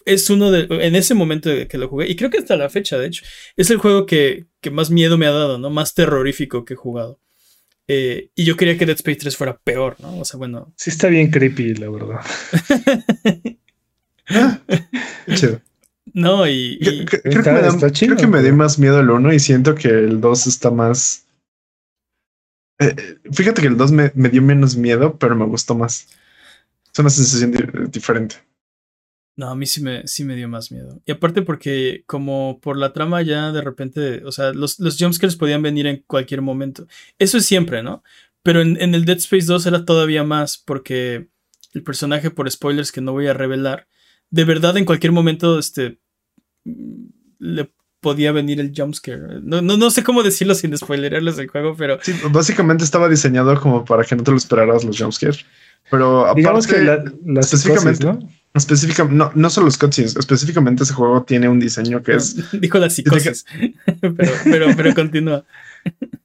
es 0.07 0.31
uno 0.31 0.51
de, 0.51 0.67
en 0.71 0.97
ese 0.97 1.13
momento 1.13 1.51
que 1.69 1.77
lo 1.77 1.89
jugué, 1.91 2.09
y 2.09 2.17
creo 2.17 2.31
que 2.31 2.39
hasta 2.39 2.57
la 2.57 2.71
fecha, 2.71 2.97
de 2.97 3.09
hecho, 3.09 3.23
es 3.55 3.69
el 3.69 3.77
juego 3.77 4.07
que, 4.07 4.47
más 4.73 4.89
miedo 4.89 5.19
me 5.19 5.27
ha 5.27 5.31
dado, 5.31 5.59
¿no? 5.59 5.69
Más 5.69 5.93
terrorífico 5.93 6.65
que 6.65 6.73
he 6.73 6.79
jugado. 6.79 7.21
Eh, 7.87 8.31
y 8.35 8.45
yo 8.45 8.57
quería 8.57 8.79
que 8.79 8.87
Dead 8.87 8.97
Space 8.97 9.19
3 9.19 9.37
fuera 9.37 9.59
peor, 9.59 9.97
¿no? 10.01 10.19
O 10.19 10.25
sea, 10.25 10.39
bueno. 10.39 10.73
Sí 10.75 10.89
está 10.89 11.09
bien 11.09 11.31
creepy, 11.31 11.75
la 11.75 11.91
verdad. 11.91 12.21
No, 16.17 16.49
y. 16.49 16.79
creo, 16.81 18.17
que 18.17 18.27
me, 18.27 18.43
dio 18.43 18.55
más 18.55 18.79
miedo 18.79 19.01
el 19.01 19.11
1 19.11 19.35
y 19.35 19.39
siento 19.39 19.75
que 19.75 19.89
el 19.89 20.23
2 20.23 20.47
está 20.47 20.71
más. 20.71 21.26
Eh, 22.79 23.19
fíjate 23.33 23.63
que 23.63 23.69
el 23.69 23.77
2 23.77 23.93
me, 23.93 24.11
dio 24.31 24.43
menos 24.43 24.77
miedo, 24.77 25.19
pero 25.19 25.35
me 25.35 25.47
gustó 25.47 25.75
más. 25.75 26.09
Es 26.93 26.99
una 26.99 27.11
sensación 27.11 27.91
diferente. 27.91 28.37
No, 29.37 29.51
a 29.51 29.55
mí 29.55 29.67
sí 29.67 29.83
me, 29.83 30.07
sí 30.07 30.25
me 30.25 30.35
dio 30.35 30.49
más 30.49 30.73
miedo. 30.73 31.01
Y 31.05 31.13
aparte 31.13 31.43
porque 31.43 32.05
como 32.07 32.59
por 32.61 32.79
la 32.79 32.93
trama 32.93 33.21
ya 33.23 33.53
de 33.53 33.61
repente, 33.61 34.25
o 34.25 34.33
sea, 34.33 34.53
los, 34.53 34.79
los 34.79 34.97
jumpscares 34.99 35.37
podían 35.37 35.63
venir 35.63 35.87
en 35.87 36.03
cualquier 36.07 36.41
momento. 36.41 36.87
Eso 37.19 37.37
es 37.37 37.45
siempre, 37.45 37.83
¿no? 37.83 38.03
Pero 38.43 38.63
en, 38.63 38.81
en, 38.81 38.95
el 38.95 39.05
Dead 39.05 39.19
Space 39.19 39.47
2 39.47 39.67
era 39.67 39.85
todavía 39.85 40.25
más 40.25 40.57
porque 40.57 41.29
el 41.73 41.83
personaje, 41.83 42.31
por 42.31 42.51
spoilers 42.51 42.93
que 42.93 43.03
no 43.03 43.13
voy 43.13 43.27
a 43.27 43.35
revelar, 43.35 43.89
de 44.31 44.45
verdad 44.45 44.77
en 44.77 44.87
cualquier 44.87 45.13
momento 45.13 45.59
este, 45.59 45.99
le 47.39 47.73
podía 48.07 48.31
venir 48.31 48.61
el 48.61 48.73
jumpscare. 48.73 49.41
No, 49.43 49.61
no, 49.61 49.77
no 49.77 49.91
sé 49.91 50.05
cómo 50.05 50.23
decirlo 50.23 50.55
sin 50.55 50.79
spoilerarles 50.79 51.39
el 51.39 51.49
juego, 51.49 51.75
pero. 51.77 51.99
Sí, 52.01 52.13
básicamente 52.31 52.85
estaba 52.85 53.09
diseñado 53.09 53.61
como 53.61 53.85
para 53.85 54.05
que 54.05 54.15
no 54.15 54.23
te 54.23 54.31
lo 54.31 54.37
esperaras 54.37 54.85
los 54.85 54.97
jumpscares. 54.97 55.45
Pero 55.91 56.33
digamos 56.37 56.69
que 56.69 56.79
la, 56.85 57.03
específicamente, 57.41 58.05
¿no? 58.05 59.33
no, 59.35 59.51
solo 59.51 59.67
los 59.67 59.77
cutscenes, 59.77 60.15
específicamente 60.15 60.85
ese 60.85 60.95
juego 60.95 61.25
tiene 61.25 61.49
un 61.49 61.59
diseño 61.59 62.01
que 62.01 62.15
es. 62.15 62.37
Dijo 62.61 62.79
la 62.79 62.91
psicosis. 62.91 63.45
pero, 64.01 64.15
pero, 64.45 64.67
pero 64.77 64.95
continúa. 64.95 65.45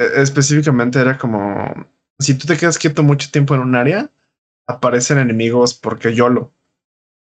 E, 0.00 0.22
específicamente 0.22 1.00
era 1.00 1.18
como 1.18 1.88
si 2.20 2.34
tú 2.34 2.46
te 2.46 2.56
quedas 2.56 2.78
quieto 2.78 3.02
mucho 3.02 3.32
tiempo 3.32 3.56
en 3.56 3.62
un 3.62 3.74
área, 3.74 4.12
aparecen 4.64 5.18
enemigos 5.18 5.74
porque 5.74 6.14
yo 6.14 6.28
lo. 6.28 6.54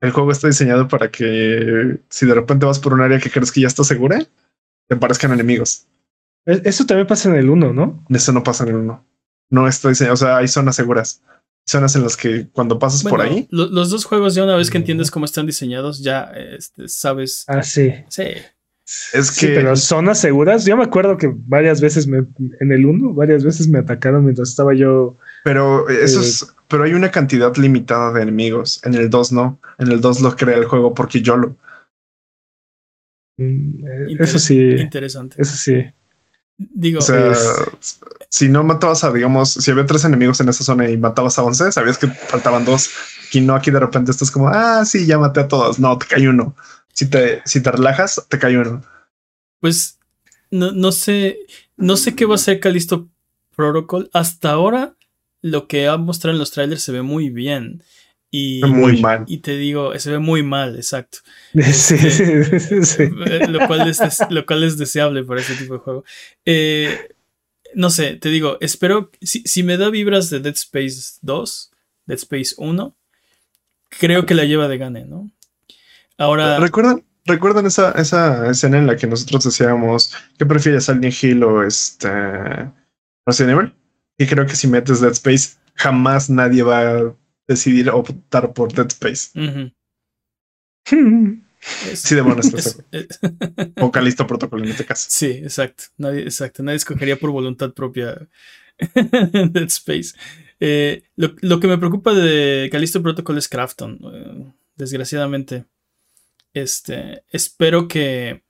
El 0.01 0.11
juego 0.11 0.31
está 0.31 0.47
diseñado 0.47 0.89
para 0.89 1.11
que 1.11 1.99
si 2.09 2.27
de 2.27 2.35
repente 2.35 2.67
vas 2.67 2.79
por 2.79 2.93
un 2.93 3.01
área 3.01 3.19
que 3.19 3.31
crees 3.31 3.51
que 3.51 3.63
ya 3.63 3.67
está 3.67 3.83
segura, 3.83 4.27
te 4.89 4.97
parezcan 4.97 5.33
enemigos. 5.33 5.87
E, 6.45 6.63
eso 6.65 6.85
también 6.87 7.07
pasa 7.07 7.29
en 7.29 7.37
el 7.37 7.49
1, 7.49 7.73
¿no? 7.73 8.05
Eso 8.11 8.33
no 8.33 8.43
pasa 8.43 8.65
en 8.65 8.71
el 8.71 8.77
1. 8.77 9.07
No 9.51 9.69
está 9.69 9.89
diseñado, 9.89 10.15
o 10.15 10.19
sea, 10.19 10.37
hay 10.37 10.49
zonas 10.49 10.77
seguras. 10.77 11.23
Zonas 11.69 11.97
en 11.97 12.03
las 12.03 12.17
que 12.17 12.49
cuando 12.53 12.79
pasas 12.79 13.03
por 13.03 13.21
ahí. 13.21 13.49
los 13.51 13.91
dos 13.91 14.05
juegos, 14.05 14.35
ya 14.35 14.45
una 14.45 14.55
vez 14.55 14.71
que 14.71 14.79
entiendes 14.79 15.11
cómo 15.11 15.25
están 15.25 15.47
diseñados, 15.47 16.01
ya 16.01 16.31
este, 16.35 16.89
sabes. 16.89 17.45
Ah, 17.49 17.63
sí. 17.63 17.93
Sí. 18.09 18.23
Es 19.13 19.33
que. 19.33 19.49
pero 19.49 19.75
zonas 19.75 20.21
seguras. 20.21 20.65
Yo 20.65 20.77
me 20.77 20.85
acuerdo 20.85 21.17
que 21.17 21.33
varias 21.35 21.81
veces 21.81 22.07
me, 22.07 22.19
en 22.61 22.71
el 22.71 22.87
1, 22.87 23.15
varias 23.15 23.43
veces 23.43 23.67
me 23.67 23.81
atacaron 23.81 24.23
mientras 24.23 24.51
estaba 24.51 24.75
yo. 24.75 25.17
Pero 25.43 25.89
eso 25.89 26.21
es 26.21 26.43
eh, 26.43 26.47
pero 26.69 26.85
hay 26.85 26.95
una 26.95 27.11
cantidad 27.11 27.55
limitada 27.57 28.13
de 28.13 28.23
enemigos. 28.23 28.81
En 28.85 28.95
el 28.95 29.11
2 29.11 29.33
no. 29.33 29.61
En 29.79 29.91
el 29.91 30.01
2 30.01 30.21
lo 30.21 30.37
crea 30.37 30.57
el 30.57 30.67
juego 30.67 30.95
porque 30.95 31.23
yo 31.23 31.37
lo. 31.37 31.57
Mm, 33.39 33.87
eh, 33.87 34.17
eso 34.19 34.39
sí. 34.39 34.59
Interesante. 34.59 35.41
Eso 35.41 35.57
sí. 35.57 35.85
Digo, 36.59 37.01
o 37.01 37.03
sea, 37.03 37.35
si 38.31 38.49
no 38.49 38.65
matabas 38.65 39.05
a, 39.05 39.13
digamos, 39.13 39.53
si 39.53 39.71
había 39.71 39.85
tres 39.85 40.05
enemigos 40.07 40.41
en 40.41 40.49
esa 40.49 40.65
zona 40.65 40.89
y 40.89 40.97
matabas 40.97 41.39
a 41.39 41.43
11, 41.43 41.71
sabías 41.71 41.99
que 41.99 42.09
faltaban 42.09 42.65
dos. 42.65 42.91
Y 43.33 43.41
no 43.41 43.55
aquí 43.55 43.71
de 43.71 43.81
repente 43.81 44.11
estás 44.11 44.31
como, 44.31 44.49
ah, 44.49 44.85
sí, 44.87 45.05
ya 45.07 45.19
maté 45.19 45.41
a 45.41 45.49
todos. 45.49 45.79
No, 45.79 45.99
te 45.99 46.07
cae 46.07 46.29
uno. 46.29 46.57
Si 46.95 47.11
te, 47.11 47.43
si 47.45 47.63
te 47.63 47.71
relajas, 47.71 48.25
te 48.29 48.39
cae 48.39 48.57
uno. 48.57 48.83
Pues 49.61 49.99
no, 50.51 50.73
no 50.73 50.93
sé, 50.93 51.39
no 51.77 51.97
sé 51.97 52.15
qué 52.15 52.25
va 52.25 52.37
a 52.37 52.39
ser 52.39 52.59
Calisto 52.59 53.09
Protocol, 53.55 54.09
hasta 54.13 54.51
ahora 54.51 54.96
lo 55.43 55.69
que 55.69 55.87
ha 55.87 55.97
mostrado 55.97 56.35
en 56.35 56.39
los 56.39 56.51
trailers 56.51 56.83
se 56.83 56.93
ve 56.93 57.03
muy 57.03 57.31
bien. 57.31 57.83
Y, 58.31 58.61
Muy 58.65 59.01
mal. 59.01 59.25
Y 59.29 59.39
te 59.39 59.57
digo, 59.57 59.97
se 59.99 60.11
ve 60.11 60.19
muy 60.19 60.43
mal, 60.43 60.77
exacto. 60.77 61.19
Sí, 61.55 61.97
sí, 61.99 62.85
sí. 62.85 63.03
Eh, 63.03 63.47
Lo 63.49 63.67
cual, 63.67 63.89
es, 63.89 64.01
lo 64.31 64.45
cual 64.45 64.65
es 64.65 64.77
deseable 64.77 65.23
para 65.23 65.41
ese 65.41 65.55
tipo 65.55 65.75
de 65.75 65.81
juego. 65.81 66.05
Eh, 66.45 67.15
no 67.75 67.91
sé, 67.91 68.17
te 68.17 68.29
digo, 68.29 68.59
espero. 68.61 69.11
Si, 69.21 69.43
si 69.43 69.63
me 69.63 69.77
da 69.77 69.91
vibras 69.91 70.29
de 70.31 70.41
Dead 70.41 70.55
Space 70.55 71.19
2, 71.23 71.71
Dead 72.07 72.19
Space 72.19 72.55
1, 72.59 72.97
creo 73.89 74.27
que 74.27 74.35
la 74.35 74.45
lleva 74.45 74.69
de 74.69 74.79
gane, 74.79 75.05
¿no? 75.05 75.31
Ahora. 76.19 76.59
¿Recuerdan, 76.59 77.05
¿Recuerdan 77.27 77.67
esa, 77.67 77.91
esa 77.93 78.49
escena 78.49 78.79
en 78.79 78.87
la 78.87 78.97
que 78.97 79.09
nosotros 79.09 79.45
decíamos 79.45 80.15
¿qué 80.39 80.47
prefieres 80.47 80.85
Silent 80.85 81.23
Hill 81.23 81.43
o 81.43 81.65
este 81.65 82.09
Resident 83.27 83.59
Evil? 83.59 83.75
Y 84.19 84.27
creo 84.27 84.47
que 84.47 84.57
si 84.57 84.67
metes 84.69 85.01
Dead 85.01 85.13
Space, 85.13 85.57
jamás 85.75 86.31
nadie 86.31 86.63
va 86.63 86.99
a 86.99 87.15
decidir 87.49 87.91
optar 87.91 88.53
por 88.55 88.73
Dead 88.73 88.87
Space. 88.89 89.31
Sí, 91.95 92.15
es- 92.59 92.79
es- 92.93 93.19
o 93.81 93.91
Calisto 93.91 94.25
Protocol 94.27 94.63
en 94.63 94.69
este 94.71 94.85
caso. 94.85 95.07
Sí, 95.11 95.27
exacto. 95.27 95.85
Nadie, 95.97 96.23
exacto. 96.23 96.63
Nadie 96.63 96.77
escogería 96.77 97.19
por 97.19 97.31
voluntad 97.33 97.73
propia 97.73 98.29
Dead 98.95 99.65
Space. 99.67 100.13
Eh, 100.61 101.03
lo, 101.17 101.35
lo 101.41 101.59
que 101.59 101.67
me 101.67 101.79
preocupa 101.79 102.15
de 102.15 102.69
Callisto 102.71 103.03
Protocol 103.03 103.39
es 103.39 103.49
Crafton. 103.49 103.99
eh, 104.13 104.53
desgraciadamente. 104.77 105.65
Este. 106.55 107.25
Espero 107.33 107.89
que. 107.89 108.45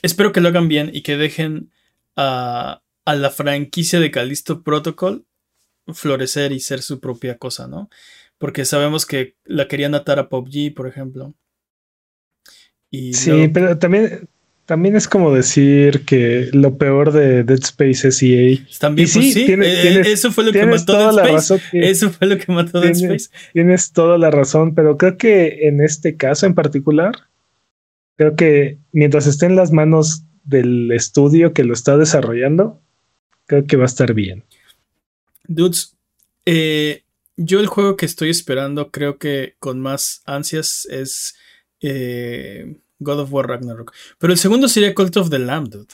Espero 0.00 0.32
que 0.32 0.40
lo 0.40 0.48
hagan 0.48 0.68
bien 0.68 0.90
y 0.92 1.02
que 1.02 1.18
dejen 1.18 1.70
a, 2.16 2.81
a 3.04 3.14
la 3.14 3.30
franquicia 3.30 4.00
de 4.00 4.10
Callisto 4.10 4.62
Protocol 4.62 5.24
florecer 5.92 6.52
y 6.52 6.60
ser 6.60 6.82
su 6.82 7.00
propia 7.00 7.38
cosa, 7.38 7.66
¿no? 7.66 7.90
Porque 8.38 8.64
sabemos 8.64 9.06
que 9.06 9.36
la 9.44 9.66
querían 9.68 9.94
atar 9.94 10.18
a 10.18 10.28
PUBG, 10.28 10.74
por 10.74 10.86
ejemplo. 10.88 11.34
Y 12.90 13.14
Sí, 13.14 13.30
luego- 13.30 13.52
pero 13.52 13.78
también, 13.78 14.28
también 14.66 14.96
es 14.96 15.08
como 15.08 15.32
decir 15.34 16.04
que 16.04 16.50
lo 16.52 16.76
peor 16.78 17.12
de 17.12 17.42
Dead 17.42 17.58
Space 17.62 18.08
es 18.08 18.22
EA. 18.22 18.58
También, 18.78 19.08
sí, 19.08 19.18
pues 19.18 19.34
sí, 19.34 19.42
eh, 19.42 19.46
tienes- 19.46 20.06
eso 20.06 20.30
fue 20.30 20.44
lo 20.44 20.52
que 20.52 20.58
Tienes 20.60 20.80
mató 20.82 20.92
toda 20.92 21.06
Dead 21.06 21.14
la 21.16 21.22
Space. 21.22 21.34
razón. 21.54 21.60
que- 21.70 21.90
Eso 21.90 22.10
fue 22.10 22.28
lo 22.28 22.38
que 22.38 22.52
mató 22.52 22.80
Dead 22.80 22.92
Tiene- 22.92 23.14
Space. 23.16 23.50
Tienes 23.52 23.92
toda 23.92 24.18
la 24.18 24.30
razón, 24.30 24.74
pero 24.74 24.96
creo 24.96 25.16
que 25.16 25.66
en 25.68 25.80
este 25.80 26.16
caso 26.16 26.46
en 26.46 26.54
particular, 26.54 27.12
creo 28.16 28.36
que 28.36 28.78
mientras 28.92 29.26
esté 29.26 29.46
en 29.46 29.56
las 29.56 29.72
manos 29.72 30.24
del 30.44 30.90
estudio 30.92 31.52
que 31.52 31.64
lo 31.64 31.72
está 31.72 31.96
desarrollando, 31.96 32.80
creo 33.52 33.66
que 33.66 33.76
va 33.76 33.82
a 33.82 33.86
estar 33.86 34.14
bien. 34.14 34.44
Dudes, 35.46 35.94
eh, 36.46 37.04
yo 37.36 37.60
el 37.60 37.66
juego 37.66 37.96
que 37.96 38.06
estoy 38.06 38.30
esperando, 38.30 38.90
creo 38.90 39.18
que 39.18 39.56
con 39.58 39.78
más 39.78 40.22
ansias, 40.24 40.86
es 40.90 41.34
eh, 41.80 42.78
God 42.98 43.20
of 43.20 43.32
War 43.32 43.48
Ragnarok. 43.48 43.92
Pero 44.18 44.32
el 44.32 44.38
segundo 44.38 44.68
sería 44.68 44.94
Cult 44.94 45.14
of 45.18 45.28
the 45.28 45.38
Lamb, 45.38 45.68
dude. 45.68 45.92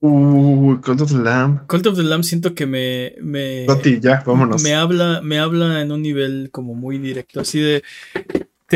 Uh, 0.00 0.80
Cult 0.80 1.02
of 1.02 1.12
the 1.12 1.18
Lamb. 1.18 1.66
Cult 1.66 1.86
of 1.88 1.96
the 1.96 2.02
Lamb 2.02 2.22
siento 2.22 2.54
que 2.54 2.64
me. 2.64 3.14
me 3.20 3.66
Gotti, 3.66 4.00
ya, 4.00 4.22
vámonos. 4.24 4.62
me 4.62 4.74
habla, 4.74 5.20
me 5.22 5.38
habla 5.38 5.82
en 5.82 5.92
un 5.92 6.00
nivel 6.00 6.48
como 6.50 6.74
muy 6.74 6.96
directo, 6.96 7.40
así 7.40 7.60
de. 7.60 7.82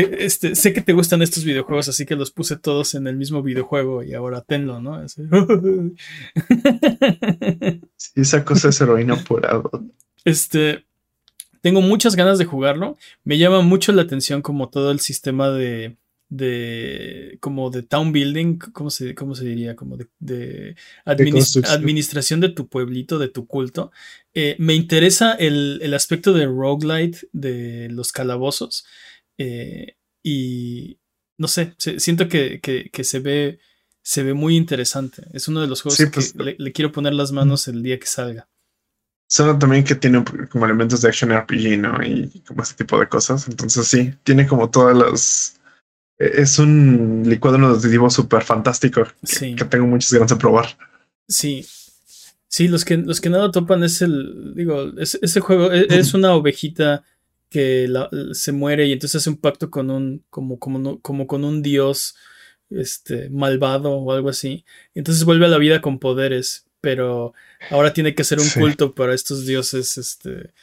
Te- 0.07 0.25
este, 0.25 0.55
sé 0.55 0.73
que 0.73 0.81
te 0.81 0.93
gustan 0.93 1.21
estos 1.21 1.43
videojuegos, 1.43 1.89
así 1.89 2.05
que 2.05 2.15
los 2.15 2.31
puse 2.31 2.55
todos 2.57 2.95
en 2.95 3.07
el 3.07 3.15
mismo 3.15 3.41
videojuego 3.43 4.03
y 4.03 4.13
ahora 4.13 4.41
tenlo, 4.41 4.81
¿no? 4.81 4.95
Así. 4.95 5.23
Sí, 7.97 8.11
esa 8.21 8.43
cosa 8.45 8.69
es 8.69 8.79
heroína 8.81 9.15
pura. 9.17 9.61
Este, 10.25 10.85
tengo 11.61 11.81
muchas 11.81 12.15
ganas 12.15 12.37
de 12.37 12.45
jugarlo. 12.45 12.97
Me 13.23 13.37
llama 13.37 13.61
mucho 13.61 13.91
la 13.91 14.03
atención 14.03 14.41
como 14.41 14.69
todo 14.69 14.91
el 14.91 14.99
sistema 14.99 15.49
de, 15.49 15.97
de 16.29 17.37
como 17.41 17.69
de 17.69 17.83
town 17.83 18.11
building, 18.11 18.57
¿cómo 18.57 18.89
se, 18.89 19.15
cómo 19.15 19.35
se 19.35 19.45
diría? 19.45 19.75
Como 19.75 19.97
de, 19.97 20.75
administración 21.05 22.39
de 22.39 22.49
tu 22.49 22.67
pueblito, 22.67 23.19
de 23.19 23.27
tu 23.27 23.47
culto. 23.47 23.91
Eh, 24.33 24.55
me 24.59 24.75
interesa 24.75 25.33
el, 25.33 25.79
el 25.81 25.93
aspecto 25.93 26.33
de 26.33 26.45
roguelite, 26.45 27.27
de 27.33 27.89
los 27.89 28.11
calabozos. 28.11 28.85
Eh, 29.39 29.95
y 30.23 30.99
no 31.39 31.47
sé, 31.47 31.73
siento 31.77 32.27
que, 32.27 32.59
que- 32.61 32.89
que 32.91 33.03
se 33.03 33.19
ve 33.19 33.59
se 34.01 34.23
ve 34.23 34.33
muy 34.33 34.55
interesante. 34.55 35.23
Es 35.33 35.47
uno 35.47 35.61
de 35.61 35.67
los 35.67 35.81
juegos 35.81 35.97
Sí, 35.97 36.05
pues, 36.07 36.33
que 36.33 36.43
le, 36.43 36.55
le 36.57 36.71
quiero 36.71 36.91
poner 36.91 37.13
las 37.13 37.31
manos 37.31 37.67
el 37.67 37.81
día 37.83 37.99
que 37.99 38.05
salga. 38.07 38.47
Suena 39.29 39.59
también 39.59 39.83
que 39.83 39.93
tiene 39.95 40.23
como 40.49 40.65
elementos 40.65 41.01
de 41.01 41.09
action 41.09 41.31
RPG, 41.31 41.77
¿no? 41.77 42.03
Y 42.03 42.41
como 42.47 42.63
ese 42.63 42.73
tipo 42.75 42.99
de 42.99 43.07
cosas. 43.07 43.47
Entonces 43.47 43.87
sí, 43.87 44.11
tiene 44.23 44.47
como 44.47 44.69
todas 44.71 44.97
las... 44.97 45.59
e- 46.17 46.41
Es 46.41 46.57
un 46.57 47.23
licuado 47.27 47.57
nutritivo 47.59 48.09
súper 48.09 48.41
fantástico 48.43 49.03
que, 49.03 49.11
Sí. 49.27 49.55
que 49.55 49.65
tengo 49.65 49.85
muchas 49.85 50.11
ganas 50.13 50.29
de 50.29 50.35
probar. 50.37 50.65
Sí. 51.27 51.63
Sí, 52.47 52.67
los 52.67 52.83
que, 52.85 52.97
los 52.97 53.21
que 53.21 53.29
nada 53.29 53.51
topan 53.51 53.83
es 53.83 54.01
el. 54.01 54.53
Digo, 54.55 54.91
es- 54.97 55.19
ese 55.21 55.39
juego 55.39 55.71
e- 55.71 55.85
es, 55.89 56.15
una 56.15 56.33
ovejita 56.33 57.03
que 57.49 57.87
la- 57.87 58.09
se 58.33 58.51
muere 58.51 58.85
y 58.87 58.93
entonces 58.93 59.21
hace 59.21 59.29
un 59.29 59.37
pacto 59.37 59.69
con 59.69 59.89
un. 59.91 60.23
como, 60.29 60.59
como, 60.59 60.79
no- 60.79 60.99
como 61.01 61.27
con 61.27 61.43
un 61.43 61.61
dios 61.61 62.15
este, 62.69 63.29
malvado 63.29 63.91
o 63.91 64.11
algo 64.11 64.29
así. 64.29 64.65
Entonces 64.93 65.23
vuelve 65.23 65.45
a 65.45 65.49
la 65.49 65.57
vida 65.57 65.81
con 65.81 65.99
poderes. 65.99 66.65
Pero 66.81 67.33
ahora 67.71 67.91
tiene 67.93 68.15
que 68.15 68.21
hacer 68.21 68.39
un 68.39 68.45
Sí. 68.45 68.59
culto 68.59 68.93
para 68.95 69.13
estos 69.13 69.45
dioses. 69.45 69.97
Este. 69.97 70.53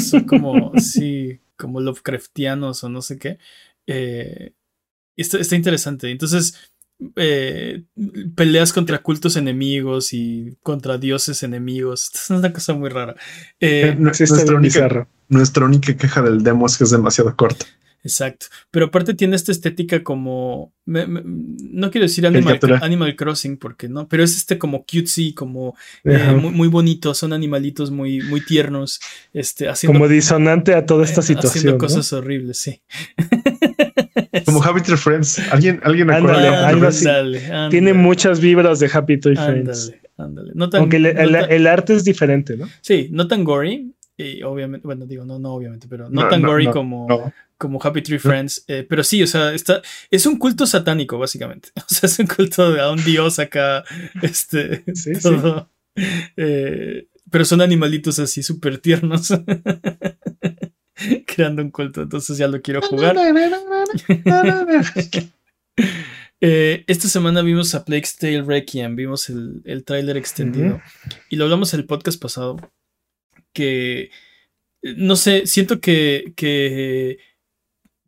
Son 0.00 0.24
como. 0.24 0.72
Sí. 0.78 1.40
Como 1.56 1.80
Lovecraftianos 1.80 2.84
o 2.84 2.88
no 2.88 3.02
sé 3.02 3.18
qué. 3.18 3.38
Eh, 3.88 4.52
está, 5.16 5.38
está 5.38 5.56
interesante. 5.56 6.08
Entonces 6.10 6.54
eh, 7.16 7.82
peleas 8.36 8.72
contra 8.72 8.98
cultos 9.02 9.36
enemigos 9.36 10.12
y 10.12 10.56
contra 10.62 10.98
dioses 10.98 11.42
enemigos. 11.42 12.04
Esto 12.04 12.18
es 12.34 12.38
una 12.38 12.52
cosa 12.52 12.74
muy 12.74 12.90
rara. 12.90 13.16
Eh, 13.58 13.96
nuestra, 13.98 14.26
única, 14.44 14.58
bizarro. 14.60 15.08
Nuestra 15.28 15.64
única 15.64 15.96
queja 15.96 16.22
del 16.22 16.42
demo 16.42 16.66
es 16.66 16.76
que 16.78 16.84
es 16.84 16.90
demasiado 16.90 17.34
corto. 17.36 17.66
exacto. 18.04 18.46
Pero 18.70 18.86
aparte 18.86 19.14
tiene 19.14 19.36
esta 19.36 19.52
estética 19.52 20.02
como. 20.02 20.72
me- 20.86 21.06
me- 21.06 21.22
no 21.24 21.90
quiero 21.90 22.06
decir 22.06 22.26
Animal. 22.26 22.58
Animal 22.80 23.16
Crossing 23.16 23.56
porque 23.58 23.88
no, 23.88 24.08
pero 24.08 24.22
es 24.24 24.36
este 24.36 24.56
como 24.58 24.80
cutesy, 24.84 25.34
como 25.34 25.76
eh, 26.04 26.32
muy, 26.40 26.50
muy 26.52 26.68
bonito. 26.68 27.12
Son 27.14 27.32
animalitos 27.32 27.90
muy, 27.90 28.20
muy 28.22 28.40
tiernos. 28.44 29.00
Este, 29.34 29.68
haciendo, 29.68 29.98
Como 29.98 30.08
disonante 30.08 30.74
a 30.74 30.86
toda 30.86 31.04
esta 31.04 31.20
eh, 31.20 31.24
situación. 31.24 31.50
haciendo 31.50 31.72
¿no? 31.72 31.78
cosas 31.78 32.12
horribles, 32.12 32.58
sí. 32.58 32.80
Como 34.44 34.62
Happy 34.62 34.80
Tree 34.80 34.96
Friends. 34.96 35.38
¿Alguien, 35.50 35.80
alguien 35.82 36.10
acuerda 36.10 36.68
algo 36.68 36.88
Tree 36.88 37.08
así. 37.10 37.70
Tiene 37.70 37.92
muchas 37.94 38.40
vibras 38.40 38.78
de 38.80 38.90
Happy 38.92 39.18
Toy 39.18 39.36
Friends. 39.36 39.86
Ándale, 39.88 40.00
ándale. 40.16 40.52
No 40.54 40.70
tan- 40.70 40.80
Aunque 40.82 40.96
el, 40.96 41.06
el- 41.06 41.32
no 41.32 41.38
tan- 41.40 41.50
el 41.52 41.66
arte 41.66 41.94
es 41.94 42.04
diferente, 42.04 42.56
¿no? 42.56 42.68
Sí, 42.80 43.08
no 43.10 43.26
tan 43.28 43.44
gory. 43.44 43.92
Y 44.20 44.42
obviamente, 44.42 44.84
bueno, 44.84 45.06
digo, 45.06 45.24
no, 45.24 45.38
no, 45.38 45.52
obviamente, 45.54 45.86
pero 45.88 46.10
no, 46.10 46.22
No, 46.22 46.28
tan 46.28 46.42
no, 46.42 46.48
gory 46.48 46.66
no, 46.66 46.72
como, 46.72 47.32
como 47.56 47.80
Happy 47.80 48.02
Tree 48.02 48.18
Friends. 48.18 48.64
eh, 48.66 48.84
pero 48.88 49.04
sí, 49.04 49.22
o 49.22 49.26
sea, 49.28 49.54
está, 49.54 49.80
es 50.10 50.26
un 50.26 50.38
culto 50.38 50.66
satánico, 50.66 51.18
básicamente. 51.18 51.68
O 51.76 51.84
sea, 51.86 52.08
es 52.08 52.18
un 52.18 52.26
culto 52.26 52.72
de- 52.72 52.80
a 52.80 52.90
un 52.90 53.02
dios 53.04 53.38
acá. 53.38 53.84
Este, 54.22 54.82
Sí, 54.94 55.14
sí. 55.14 55.28
eh, 56.36 57.06
pero 57.30 57.44
son 57.44 57.60
animalitos 57.60 58.18
así 58.18 58.42
súper 58.42 58.78
tiernos. 58.78 59.28
Creando 61.26 61.62
un 61.62 61.70
culto, 61.70 62.02
entonces 62.02 62.36
ya 62.38 62.48
lo 62.48 62.60
quiero 62.60 62.82
jugar. 62.82 63.16
Eh, 66.40 66.84
esta 66.86 67.08
semana 67.08 67.42
vimos 67.42 67.74
a 67.74 67.84
Plague's 67.84 68.16
Tale 68.16 68.42
Requiem, 68.42 68.94
vimos 68.94 69.28
el, 69.28 69.60
el 69.64 69.84
tráiler 69.84 70.16
extendido 70.16 70.80
y 71.30 71.36
lo 71.36 71.44
hablamos 71.44 71.74
en 71.74 71.80
el 71.80 71.86
podcast 71.86 72.20
pasado. 72.20 72.56
Que 73.52 74.10
eh, 74.82 74.94
no 74.96 75.16
sé, 75.16 75.46
siento 75.46 75.80
que, 75.80 76.32
que, 76.36 77.18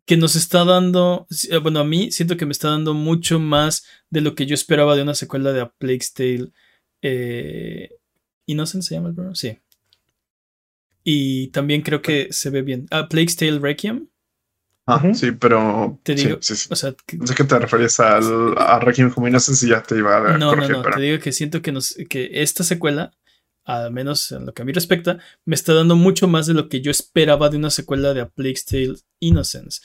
que 0.05 0.17
nos 0.17 0.35
está 0.35 0.63
dando, 0.65 1.27
eh, 1.49 1.57
bueno, 1.57 1.79
a 1.79 1.83
mí 1.83 2.11
siento 2.11 2.37
que 2.37 2.45
me 2.45 2.51
está 2.53 2.69
dando 2.69 2.93
mucho 2.93 3.39
más 3.39 3.85
de 4.09 4.21
lo 4.21 4.35
que 4.35 4.45
yo 4.45 4.53
esperaba 4.55 4.95
de 4.95 5.01
una 5.03 5.15
secuela 5.15 5.51
de 5.53 5.61
A 5.61 5.69
Plague's 5.69 6.13
Tale. 6.13 6.51
Eh, 7.01 7.89
¿Innocent 8.45 8.83
se 8.83 8.95
llama 8.95 9.09
el 9.09 9.15
programa? 9.15 9.35
Sí. 9.35 9.57
Y 11.03 11.47
también 11.47 11.81
creo 11.81 12.01
que 12.01 12.27
se 12.31 12.49
ve 12.49 12.61
bien. 12.61 12.85
A 12.91 13.07
Plague's 13.07 13.35
Tale 13.35 13.59
Requiem. 13.59 14.07
Ah, 14.85 15.01
sí, 15.13 15.31
pero. 15.31 15.99
Te 16.03 16.17
sí, 16.17 16.25
digo- 16.27 16.37
sí, 16.41 16.55
sí. 16.55 16.67
O 16.71 16.75
sea, 16.75 16.93
que- 17.05 17.17
No 17.17 17.25
sé 17.27 17.35
qué 17.35 17.43
te 17.43 17.57
referías 17.57 17.99
al, 17.99 18.55
a 18.57 18.79
Requiem 18.79 19.11
como 19.11 19.27
Innocence 19.27 19.65
y 19.65 19.69
ya 19.69 19.81
te 19.83 19.97
iba 19.97 20.17
a 20.17 20.37
No, 20.37 20.37
no, 20.37 20.49
corregir, 20.49 20.75
no. 20.77 20.81
pero- 20.83 20.95
Te 20.97 21.01
digo 21.03 21.19
que 21.19 21.31
siento 21.31 21.61
que, 21.61 21.71
nos, 21.71 21.95
que 22.09 22.29
esta 22.33 22.63
secuela, 22.63 23.11
al 23.63 23.91
menos 23.91 24.31
en 24.31 24.45
lo 24.45 24.53
que 24.53 24.61
a 24.61 24.65
mí 24.65 24.71
respecta, 24.71 25.19
me 25.45 25.55
está 25.55 25.73
dando 25.73 25.95
mucho 25.95 26.27
más 26.27 26.47
de 26.47 26.53
lo 26.53 26.69
que 26.69 26.81
yo 26.81 26.91
esperaba 26.91 27.49
de 27.49 27.57
una 27.57 27.69
secuela 27.69 28.13
de 28.13 28.21
A 28.21 28.29
Plague's 28.29 28.65
Tale 28.65 28.95
Innocence. 29.19 29.81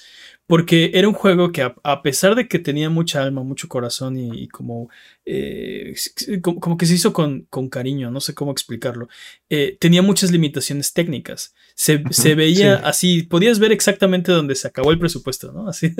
Porque 0.46 0.92
era 0.94 1.08
un 1.08 1.14
juego 1.14 1.50
que 1.50 1.62
a, 1.62 2.02
pesar 2.02 2.36
de 2.36 2.46
que 2.46 2.60
tenía 2.60 2.88
mucha 2.88 3.20
alma, 3.20 3.42
mucho 3.42 3.68
corazón 3.68 4.16
y, 4.16 4.46
como, 4.46 4.88
eh, 5.24 5.94
como, 6.40 6.76
que 6.76 6.86
se 6.86 6.94
hizo 6.94 7.12
con, 7.12 7.46
con, 7.50 7.68
cariño, 7.68 8.12
no 8.12 8.20
sé 8.20 8.32
cómo 8.32 8.52
explicarlo, 8.52 9.08
eh, 9.50 9.76
tenía 9.80 10.02
muchas 10.02 10.30
limitaciones 10.30 10.92
técnicas. 10.92 11.52
Se, 11.74 11.98
veía 12.36 12.76
así, 12.76 13.24
podías 13.24 13.58
ver 13.58 13.72
exactamente 13.72 14.30
dónde 14.30 14.54
se 14.54 14.68
acabó 14.68 14.92
el 14.92 15.00
presupuesto, 15.00 15.50
¿no? 15.50 15.68
Así. 15.68 15.92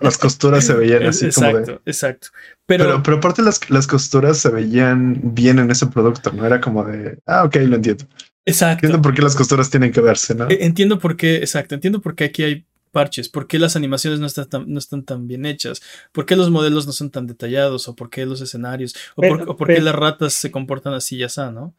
las 0.00 0.16
costuras 0.16 0.64
se 0.64 0.74
veían 0.74 1.02
así 1.06 1.26
exacto, 1.26 1.64
como 1.64 1.80
Exacto, 1.84 2.28
pero, 2.66 3.02
pero, 3.02 3.16
aparte 3.16 3.42
las, 3.42 3.68
las 3.68 3.88
costuras 3.88 4.38
se 4.38 4.50
veían 4.50 5.20
bien 5.34 5.58
en 5.58 5.72
ese 5.72 5.88
producto, 5.88 6.30
¿no? 6.32 6.46
Era 6.46 6.60
como 6.60 6.84
de, 6.84 7.18
ah, 7.26 7.44
ok, 7.44 7.56
lo 7.56 7.76
entiendo. 7.76 8.06
Exacto. 8.44 8.86
Entiendo 8.86 9.02
por 9.02 9.14
qué 9.14 9.22
las 9.22 9.36
costuras 9.36 9.70
tienen 9.70 9.92
que 9.92 10.00
verse, 10.00 10.34
¿no? 10.34 10.48
E, 10.48 10.64
entiendo 10.64 10.98
por 10.98 11.16
qué, 11.16 11.36
exacto, 11.36 11.74
entiendo 11.74 12.00
por 12.00 12.14
qué 12.14 12.24
aquí 12.24 12.42
hay 12.42 12.66
parches, 12.92 13.28
por 13.28 13.48
qué 13.48 13.58
las 13.58 13.74
animaciones 13.74 14.20
no 14.20 14.26
están 14.26 14.48
tan, 14.48 14.72
no 14.72 14.78
están 14.78 15.02
tan 15.02 15.26
bien 15.26 15.44
hechas, 15.46 15.82
por 16.12 16.26
qué 16.26 16.36
los 16.36 16.50
modelos 16.50 16.86
no 16.86 16.92
son 16.92 17.10
tan 17.10 17.26
detallados, 17.26 17.88
o 17.88 17.96
por 17.96 18.10
qué 18.10 18.24
los 18.26 18.40
escenarios, 18.40 18.94
o, 19.16 19.22
por, 19.56 19.66
qué 19.66 19.80
las 19.80 19.94
ratas 19.94 20.34
se 20.34 20.50
comportan 20.50 20.94
así 20.94 21.16
y 21.16 21.24
así, 21.24 21.40
¿no? 21.52 21.74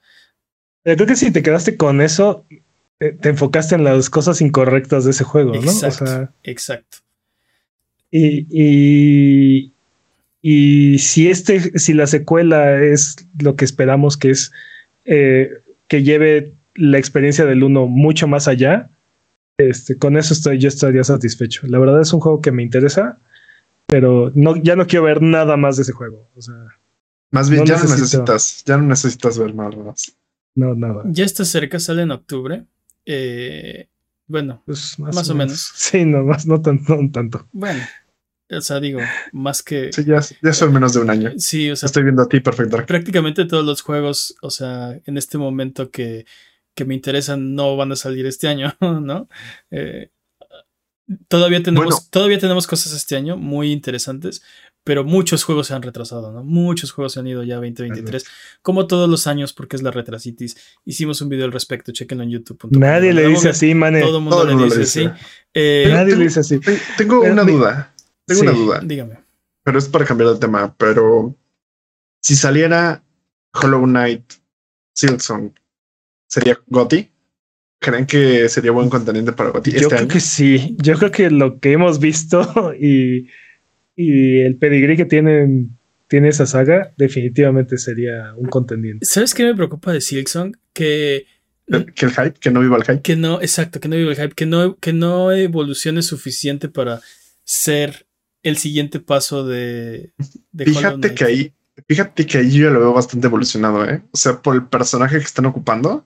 Pero 0.81 0.97
creo 0.97 1.07
que 1.07 1.15
si 1.15 1.31
te 1.31 1.43
quedaste 1.43 1.77
con 1.77 2.01
eso, 2.01 2.45
te, 2.97 3.29
enfocaste 3.29 3.75
en 3.75 3.83
las 3.83 4.09
cosas 4.09 4.41
incorrectas 4.41 5.05
de 5.05 5.11
ese 5.11 5.23
juego, 5.23 5.53
¿no? 5.53 5.61
Exacto. 5.61 6.29
exacto. 6.43 6.97
Y, 8.11 8.47
y, 8.51 9.71
y, 10.41 10.99
si 10.99 11.29
este, 11.29 11.79
si 11.79 11.93
la 11.93 12.05
secuela 12.05 12.83
es 12.83 13.15
lo 13.39 13.55
que 13.55 13.65
esperamos 13.65 14.17
que 14.17 14.31
es 14.31 14.51
eh, 15.05 15.49
que 15.87 16.03
lleve 16.03 16.53
la 16.75 16.97
experiencia 16.97 17.45
del 17.45 17.63
uno 17.63 17.87
mucho 17.87 18.27
más 18.27 18.47
allá, 18.47 18.89
este, 19.57 19.97
con 19.97 20.17
eso 20.17 20.33
estoy, 20.33 20.59
yo 20.59 20.67
estaría 20.67 21.03
satisfecho. 21.03 21.67
La 21.67 21.79
verdad 21.79 22.01
es 22.01 22.13
un 22.13 22.19
juego 22.19 22.41
que 22.41 22.51
me 22.51 22.63
interesa, 22.63 23.19
pero 23.85 24.31
no, 24.35 24.55
ya 24.55 24.75
no 24.75 24.87
quiero 24.87 25.05
ver 25.05 25.21
nada 25.21 25.57
más 25.57 25.77
de 25.77 25.83
ese 25.83 25.91
juego. 25.91 26.29
O 26.35 26.41
sea, 26.41 26.55
más 27.31 27.49
bien, 27.49 27.65
ya 27.65 27.77
no 27.77 27.83
necesitas, 27.83 28.63
ya 28.65 28.77
no 28.77 28.83
necesitas 28.83 29.37
ver 29.37 29.55
nada 29.55 29.71
más. 29.71 30.15
No, 30.55 30.75
nada. 30.75 31.03
Ya 31.05 31.25
está 31.25 31.45
cerca, 31.45 31.79
sale 31.79 32.03
en 32.03 32.11
octubre. 32.11 32.65
Eh, 33.05 33.87
bueno, 34.27 34.61
pues 34.65 34.97
más, 34.99 35.29
o 35.29 35.35
menos. 35.35 35.71
Sí, 35.75 36.05
no, 36.05 36.23
más, 36.23 36.45
no, 36.45 36.61
no 36.63 37.11
tanto. 37.11 37.47
Bueno, 37.51 37.83
o 38.49 38.61
sea, 38.61 38.79
digo, 38.79 38.99
más 39.31 39.63
que. 39.63 39.91
Sí, 39.91 40.03
ya, 40.05 40.21
ya 40.41 40.53
son 40.53 40.73
menos 40.73 40.93
de 40.93 40.99
un 40.99 41.09
año. 41.09 41.31
Sí, 41.37 41.69
o 41.69 41.75
sea. 41.75 41.87
Estoy 41.87 42.03
viendo 42.03 42.21
a 42.21 42.29
ti, 42.29 42.39
perfecto. 42.39 42.85
Prácticamente 42.85 43.45
todos 43.45 43.65
los 43.65 43.81
juegos, 43.81 44.35
o 44.41 44.49
sea, 44.49 44.99
en 45.05 45.17
este 45.17 45.37
momento 45.37 45.89
que 45.89 46.25
que 46.75 46.85
me 46.85 46.95
interesan 46.95 47.55
no 47.55 47.75
van 47.77 47.91
a 47.91 47.95
salir 47.95 48.25
este 48.25 48.47
año, 48.47 48.75
¿no? 48.81 49.27
Eh, 49.71 50.11
todavía, 51.27 51.61
tenemos, 51.61 52.09
todavía 52.09 52.39
tenemos 52.39 52.67
cosas 52.67 52.93
este 52.93 53.15
año 53.15 53.37
muy 53.37 53.71
interesantes, 53.71 54.43
pero 54.83 55.03
muchos 55.03 55.43
juegos 55.43 55.67
se 55.67 55.73
han 55.73 55.81
retrasado, 55.81 56.31
¿no? 56.31 56.43
Muchos 56.43 56.91
juegos 56.91 57.13
se 57.13 57.19
han 57.19 57.27
ido 57.27 57.43
ya 57.43 57.55
a 57.55 57.57
2023, 57.57 58.25
como 58.61 58.87
todos 58.87 59.09
los 59.09 59.27
años, 59.27 59.53
porque 59.53 59.75
es 59.75 59.81
la 59.81 59.91
retrasitis. 59.91 60.57
Hicimos 60.83 61.21
un 61.21 61.29
video 61.29 61.45
al 61.45 61.51
respecto, 61.51 61.91
chequenlo 61.91 62.23
en 62.23 62.31
YouTube. 62.31 62.67
Nadie 62.71 63.13
le 63.13 63.27
dice 63.27 63.49
así, 63.49 63.73
man. 63.73 63.99
Todo 63.99 64.17
el 64.17 64.23
mundo, 64.23 64.43
le, 64.45 64.63
dice 64.65 64.81
así. 64.81 65.09
Eh, 65.53 65.87
Nadie 65.89 66.15
le 66.15 66.25
dice 66.25 66.41
así. 66.41 66.59
Tengo 66.97 67.21
una 67.21 67.43
duda. 67.43 67.93
Tengo 68.25 68.41
una 68.41 68.51
duda. 68.51 68.79
Dígame. 68.83 69.19
Pero 69.63 69.79
es 69.79 69.87
para 69.87 70.05
cambiar 70.05 70.31
de 70.31 70.39
tema, 70.39 70.75
pero 70.77 71.35
si 72.21 72.35
saliera 72.35 73.03
Hollow 73.53 73.85
Knight 73.85 74.33
Silksong 74.93 75.53
sería 76.33 76.59
Gotti. 76.67 77.11
¿Creen 77.79 78.05
que 78.05 78.49
sería 78.49 78.71
buen 78.71 78.89
contendiente 78.89 79.33
para 79.33 79.51
Gotti? 79.51 79.71
Yo 79.71 79.77
este 79.77 79.95
creo 79.95 80.07
que 80.07 80.19
sí. 80.19 80.75
Yo 80.79 80.97
creo 80.97 81.11
que 81.11 81.29
lo 81.29 81.59
que 81.59 81.73
hemos 81.73 81.99
visto 81.99 82.73
y, 82.79 83.27
y 83.95 84.39
el 84.39 84.55
pedigrí 84.55 84.97
que 84.97 85.05
tienen, 85.05 85.77
tiene 86.07 86.29
esa 86.29 86.45
saga, 86.45 86.91
definitivamente 86.97 87.77
sería 87.77 88.33
un 88.35 88.47
contendiente. 88.49 89.05
¿Sabes 89.05 89.33
qué 89.33 89.43
me 89.43 89.53
preocupa 89.53 89.93
de 89.93 90.01
Silksong? 90.01 90.57
Que 90.73 91.27
que 91.95 92.05
el 92.05 92.11
hype, 92.11 92.33
que 92.33 92.51
no 92.51 92.59
viva 92.59 92.77
el 92.77 92.83
hype. 92.83 93.01
Que 93.01 93.15
no, 93.15 93.41
exacto, 93.41 93.79
que 93.79 93.87
no 93.87 93.95
viva 93.95 94.11
el 94.11 94.17
hype, 94.17 94.35
que 94.35 94.45
no, 94.45 94.75
que 94.77 94.91
no 94.91 95.31
evolucione 95.31 96.01
suficiente 96.01 96.67
para 96.67 96.99
ser 97.45 98.05
el 98.41 98.57
siguiente 98.57 98.99
paso 98.99 99.47
de, 99.47 100.11
de 100.51 100.65
Fíjate 100.65 101.15
que 101.15 101.23
ahí, 101.23 101.53
fíjate 101.87 102.25
que 102.25 102.39
ahí 102.39 102.51
yo 102.51 102.69
lo 102.69 102.81
veo 102.81 102.93
bastante 102.93 103.27
evolucionado, 103.27 103.85
¿eh? 103.85 104.03
O 104.11 104.17
sea, 104.17 104.41
por 104.41 104.55
el 104.55 104.67
personaje 104.67 105.17
que 105.17 105.23
están 105.23 105.45
ocupando, 105.45 106.05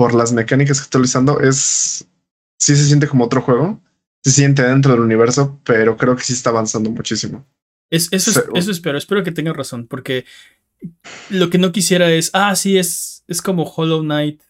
por 0.00 0.14
las 0.14 0.32
mecánicas 0.32 0.78
que 0.78 0.84
está 0.84 0.96
utilizando, 0.96 1.40
es. 1.40 2.08
Sí 2.56 2.74
se 2.74 2.86
siente 2.86 3.06
como 3.06 3.26
otro 3.26 3.42
juego. 3.42 3.82
Se 4.24 4.30
siente 4.30 4.62
dentro 4.62 4.92
del 4.92 5.02
universo, 5.02 5.60
pero 5.62 5.98
creo 5.98 6.16
que 6.16 6.22
sí 6.22 6.32
está 6.32 6.48
avanzando 6.48 6.90
muchísimo. 6.90 7.46
Es, 7.90 8.08
eso, 8.10 8.42
eso 8.54 8.70
espero, 8.70 8.96
espero 8.96 9.22
que 9.22 9.30
tenga 9.30 9.52
razón, 9.52 9.86
porque 9.86 10.24
lo 11.28 11.50
que 11.50 11.58
no 11.58 11.70
quisiera 11.70 12.10
es, 12.10 12.30
ah, 12.32 12.56
sí, 12.56 12.78
es, 12.78 13.24
es 13.28 13.42
como 13.42 13.64
Hollow 13.64 14.00
Knight. 14.00 14.40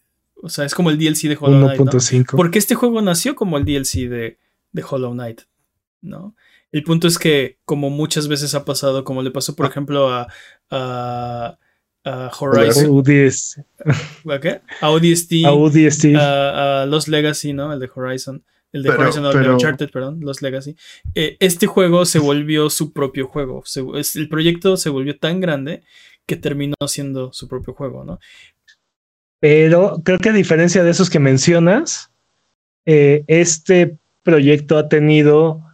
O 0.41 0.47
sea, 0.47 0.63
es 0.63 0.73
como 0.73 0.89
el 0.89 0.97
DLC 0.97 1.23
de 1.23 1.37
Hollow 1.37 1.67
Knight. 1.67 1.81
¿no? 1.81 2.37
Porque 2.37 2.57
este 2.57 2.75
juego 2.75 3.01
nació 3.01 3.35
como 3.35 3.57
el 3.57 3.65
DLC 3.65 4.07
de, 4.07 4.39
de 4.71 4.85
Hollow 4.89 5.11
Knight, 5.11 5.41
¿no? 5.99 6.33
El 6.71 6.83
punto 6.83 7.09
es 7.09 7.19
que, 7.19 7.59
como 7.65 7.89
muchas 7.89 8.29
veces 8.29 8.55
ha 8.55 8.63
pasado, 8.63 9.03
como 9.03 9.21
le 9.21 9.31
pasó, 9.31 9.53
por 9.57 9.65
ah. 9.65 9.69
ejemplo, 9.69 10.13
a, 10.13 10.27
a 10.69 11.59
a 12.03 12.31
Horizon. 12.39 13.03
¿A 14.29 14.39
qué? 14.39 14.61
A 14.81 14.89
ODST. 14.89 15.45
A 15.45 15.51
ODST. 15.53 16.05
A, 16.17 16.85
Los 16.87 17.07
Legacy, 17.07 17.53
¿no? 17.53 17.71
El 17.73 17.79
de 17.79 17.89
Horizon. 17.93 18.43
El 18.71 18.83
de 18.83 18.89
Horizon, 18.89 19.25
el 19.25 19.43
de 19.43 19.49
Uncharted, 19.49 19.89
perdón, 19.91 20.19
Los 20.21 20.41
Legacy. 20.41 20.75
Eh, 21.13 21.35
este 21.39 21.67
juego 21.67 22.05
se 22.05 22.19
volvió 22.19 22.69
su 22.69 22.93
propio 22.93 23.27
juego. 23.27 23.63
el 24.15 24.29
proyecto 24.29 24.77
se 24.77 24.89
volvió 24.89 25.17
tan 25.17 25.41
grande 25.41 25.83
que 26.25 26.37
terminó 26.37 26.75
siendo 26.87 27.33
su 27.33 27.47
propio 27.49 27.73
juego, 27.73 28.05
¿no? 28.05 28.19
Pero 29.41 30.01
creo 30.05 30.19
que 30.19 30.29
a 30.29 30.33
diferencia 30.33 30.83
de 30.83 30.91
esos 30.91 31.09
que 31.09 31.19
mencionas, 31.19 32.11
eh, 32.85 33.25
este 33.27 33.97
proyecto 34.23 34.77
ha 34.77 34.87
tenido 34.87 35.65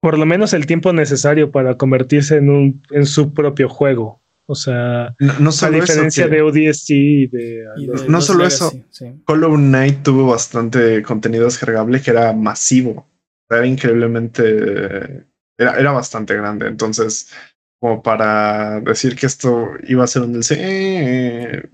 por 0.00 0.18
lo 0.18 0.24
menos 0.24 0.52
el 0.52 0.66
tiempo 0.66 0.92
necesario 0.92 1.50
para 1.50 1.76
convertirse 1.76 2.36
en, 2.36 2.48
un, 2.48 2.82
en 2.90 3.04
su 3.04 3.34
propio 3.34 3.68
juego. 3.68 4.22
O 4.50 4.54
sea, 4.54 5.14
no, 5.18 5.50
a 5.50 5.70
diferencia 5.70 6.26
de 6.26 6.40
ODST 6.40 6.90
y 6.90 7.26
de, 7.26 7.66
no 8.08 8.22
solo 8.22 8.46
eso, 8.46 8.72
Hollow 9.26 9.56
Knight 9.56 10.02
tuvo 10.02 10.28
bastante 10.28 11.02
contenido 11.02 11.44
descargable 11.44 12.00
que 12.00 12.12
era 12.12 12.32
masivo, 12.32 13.06
era 13.50 13.66
increíblemente, 13.66 15.26
era, 15.58 15.78
era 15.78 15.92
bastante 15.92 16.34
grande. 16.34 16.66
Entonces, 16.66 17.30
como 17.78 18.02
para 18.02 18.80
decir 18.80 19.16
que 19.16 19.26
esto 19.26 19.72
iba 19.86 20.04
a 20.04 20.06
ser 20.06 20.22
un 20.22 20.32
DLC, 20.32 20.52
eh, 20.52 21.68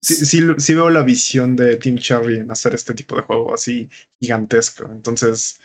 sí, 0.00 0.40
sí, 0.56 0.74
veo 0.74 0.88
la 0.88 1.02
visión 1.02 1.56
de 1.56 1.76
Team 1.76 1.98
Cherry 1.98 2.38
en 2.38 2.50
hacer 2.50 2.74
este 2.74 2.94
tipo 2.94 3.16
de 3.16 3.22
juego 3.22 3.52
así 3.52 3.90
gigantesco. 4.18 4.90
Entonces, 4.90 5.60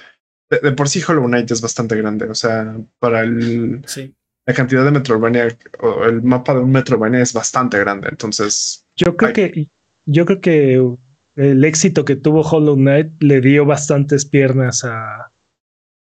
de, 0.50 0.60
de, 0.60 0.72
por 0.74 0.90
sí 0.90 1.02
Hollow 1.08 1.26
Knight 1.26 1.52
es 1.52 1.62
bastante 1.62 1.96
grande. 1.96 2.26
O 2.26 2.36
sea, 2.36 2.76
para 3.00 3.22
el, 3.22 3.82
sí 3.88 4.14
la 4.46 4.54
cantidad 4.54 4.84
de 4.84 4.92
Metroidvania 4.92 5.56
o 5.80 6.04
el 6.06 6.22
mapa 6.22 6.54
de 6.54 6.60
un 6.60 6.72
Metroidvania 6.72 7.22
es 7.22 7.34
bastante 7.34 7.80
grande. 7.80 8.10
Entonces, 8.12 8.86
yo 8.98 9.16
creo 9.16 9.34
que 9.34 9.70
yo 10.06 10.26
creo 10.26 10.42
que 10.42 10.96
el 11.36 11.64
éxito 11.64 12.06
que 12.06 12.16
tuvo 12.16 12.42
Hollow 12.42 12.76
Knight 12.76 13.22
le 13.22 13.42
dio 13.42 13.66
bastantes 13.66 14.26
piernas 14.26 14.84
a, 14.84 15.32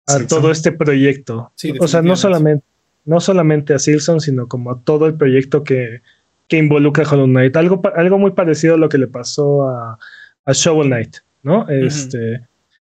a 0.06 0.26
todo 0.28 0.50
este 0.50 0.72
proyecto. 0.72 1.52
o 1.78 1.88
sea, 1.88 2.02
no 2.02 2.16
solamente, 2.16 2.64
no 3.04 3.20
solamente 3.20 3.74
a 3.74 3.78
Silson, 3.78 4.20
sino 4.20 4.48
como 4.48 4.72
a 4.72 4.80
todo 4.80 5.06
el 5.06 5.14
proyecto 5.14 5.62
que, 5.62 6.00
que 6.48 6.56
involucra 6.56 7.04
a 7.04 7.10
Hollow 7.10 7.26
Knight. 7.26 7.56
Algo, 7.56 7.82
algo 7.94 8.18
muy 8.18 8.32
parecido 8.32 8.74
a 8.74 8.78
lo 8.78 8.88
que 8.88 8.98
le 8.98 9.06
pasó 9.06 9.68
a, 9.68 9.98
a 10.44 10.52
Shovel 10.52 10.88
Knight, 10.88 11.18
¿no? 11.42 11.68
Este, 11.68 12.40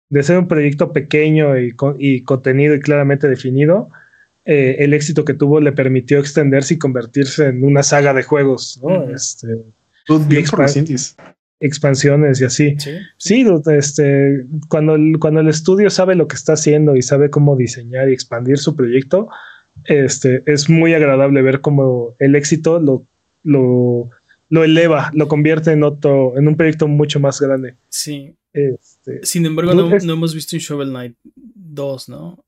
de 0.08 0.22
ser 0.22 0.38
un 0.38 0.48
proyecto 0.48 0.92
pequeño 0.92 1.58
y, 1.58 1.74
y 1.98 2.22
contenido 2.24 2.74
y 2.74 2.80
claramente 2.80 3.28
definido 3.28 3.90
eh, 4.48 4.76
el 4.78 4.94
éxito 4.94 5.24
que 5.24 5.34
tuvo 5.34 5.60
le 5.60 5.72
permitió 5.72 6.20
extenderse 6.20 6.74
y 6.74 6.78
convertirse 6.78 7.46
en 7.46 7.64
una 7.64 7.82
saga 7.82 8.14
de 8.14 8.22
juegos, 8.22 8.80
¿no? 8.80 9.10
este, 9.12 9.48
expansiones 11.58 12.40
y 12.40 12.44
así. 12.44 12.76
Sí, 13.16 13.44
este, 13.76 14.44
cuando, 14.68 14.94
el, 14.94 15.18
cuando 15.18 15.40
el 15.40 15.48
estudio 15.48 15.90
sabe 15.90 16.14
lo 16.14 16.28
que 16.28 16.36
está 16.36 16.52
haciendo 16.52 16.94
y 16.94 17.02
sabe 17.02 17.28
cómo 17.28 17.56
diseñar 17.56 18.08
y 18.08 18.12
expandir 18.12 18.58
su 18.58 18.76
proyecto, 18.76 19.28
este, 19.84 20.44
es 20.46 20.70
muy 20.70 20.94
agradable 20.94 21.42
ver 21.42 21.60
cómo 21.60 22.14
el 22.20 22.36
éxito 22.36 22.78
lo, 22.78 23.04
lo, 23.42 24.10
lo 24.48 24.62
eleva, 24.62 25.10
lo 25.12 25.26
convierte 25.26 25.72
en 25.72 25.82
otro, 25.82 26.38
en 26.38 26.46
un 26.46 26.56
proyecto 26.56 26.86
mucho 26.86 27.18
más 27.18 27.40
grande. 27.40 27.74
Sí. 27.88 28.32
Este, 28.52 29.20
Sin 29.22 29.44
embargo, 29.44 29.74
no, 29.74 29.90
no, 29.90 30.12
hemos 30.12 30.34
visto 30.34 30.56
un 30.56 30.60
Shovel 30.60 30.88
Knight 30.90 31.14
2, 31.34 32.08
¿no? 32.08 32.45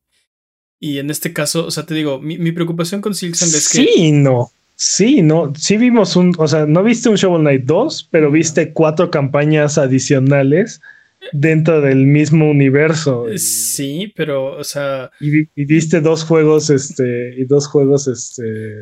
Y 0.81 0.99
en 0.99 1.11
este 1.11 1.33
caso, 1.33 1.67
o 1.67 1.71
sea, 1.71 1.87
te 1.87 1.95
digo, 1.95 2.21
mi, 2.21 2.53
preocupación 2.53 3.01
con 3.01 3.15
Silksong 3.15 3.49
es 3.49 3.69
que. 3.69 3.85
Sí, 3.85 4.13
no. 4.13 4.51
Sí, 4.77 5.23
no. 5.23 5.53
Sí 5.57 5.77
vimos 5.77 6.15
un. 6.15 6.35
O 6.39 6.47
sea, 6.47 6.67
no 6.67 6.85
viste 6.85 7.09
un 7.09 7.17
Shovel 7.17 7.43
Knight 7.43 7.65
2, 7.65 8.09
pero 8.11 8.31
viste 8.31 8.73
cuatro 8.73 9.11
campañas 9.11 9.77
adicionales 9.77 10.81
dentro 11.33 11.81
del 11.81 12.07
mismo 12.07 12.49
universo. 12.49 13.27
Sí, 13.37 14.13
pero, 14.15 14.57
o 14.57 14.65
sea. 14.65 15.11
Y, 15.21 15.41
y 15.61 15.65
viste 15.65 16.01
dos 16.01 16.23
juegos, 16.25 16.71
este, 16.71 17.35
y 17.37 17.45
dos 17.45 17.67
juegos, 17.67 18.07
este, 18.07 18.75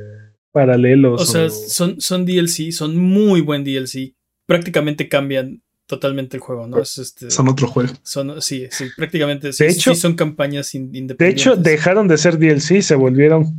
paralelos. 0.53 1.21
O 1.21 1.25
sea, 1.25 1.51
son, 1.51 2.01
son 2.01 2.27
DLC, 2.27 2.73
son 2.73 2.97
muy 2.97 3.41
buen 3.41 3.65
DLC. 3.65 4.15
Prácticamente 4.47 5.09
cambian 5.09 5.63
totalmente 5.87 6.37
el 6.37 6.41
juego, 6.43 6.67
¿no? 6.67 6.81
Es 6.81 6.99
este, 6.99 7.31
son 7.31 7.49
otro 7.49 7.67
juego. 7.69 7.93
Son, 8.03 8.41
sí, 8.43 8.67
sí, 8.71 8.87
prácticamente. 8.97 9.49
De 9.49 9.53
sí, 9.53 9.65
hecho- 9.65 9.95
sí 9.95 10.01
son 10.01 10.15
campañas 10.17 10.75
in- 10.75 10.95
independientes. 10.95 11.19
De 11.19 11.31
hecho, 11.53 11.57
dejaron 11.57 12.09
de 12.09 12.19
ser 12.19 12.39
DLC, 12.39 12.83
se 12.83 12.95
volvieron 12.95 13.55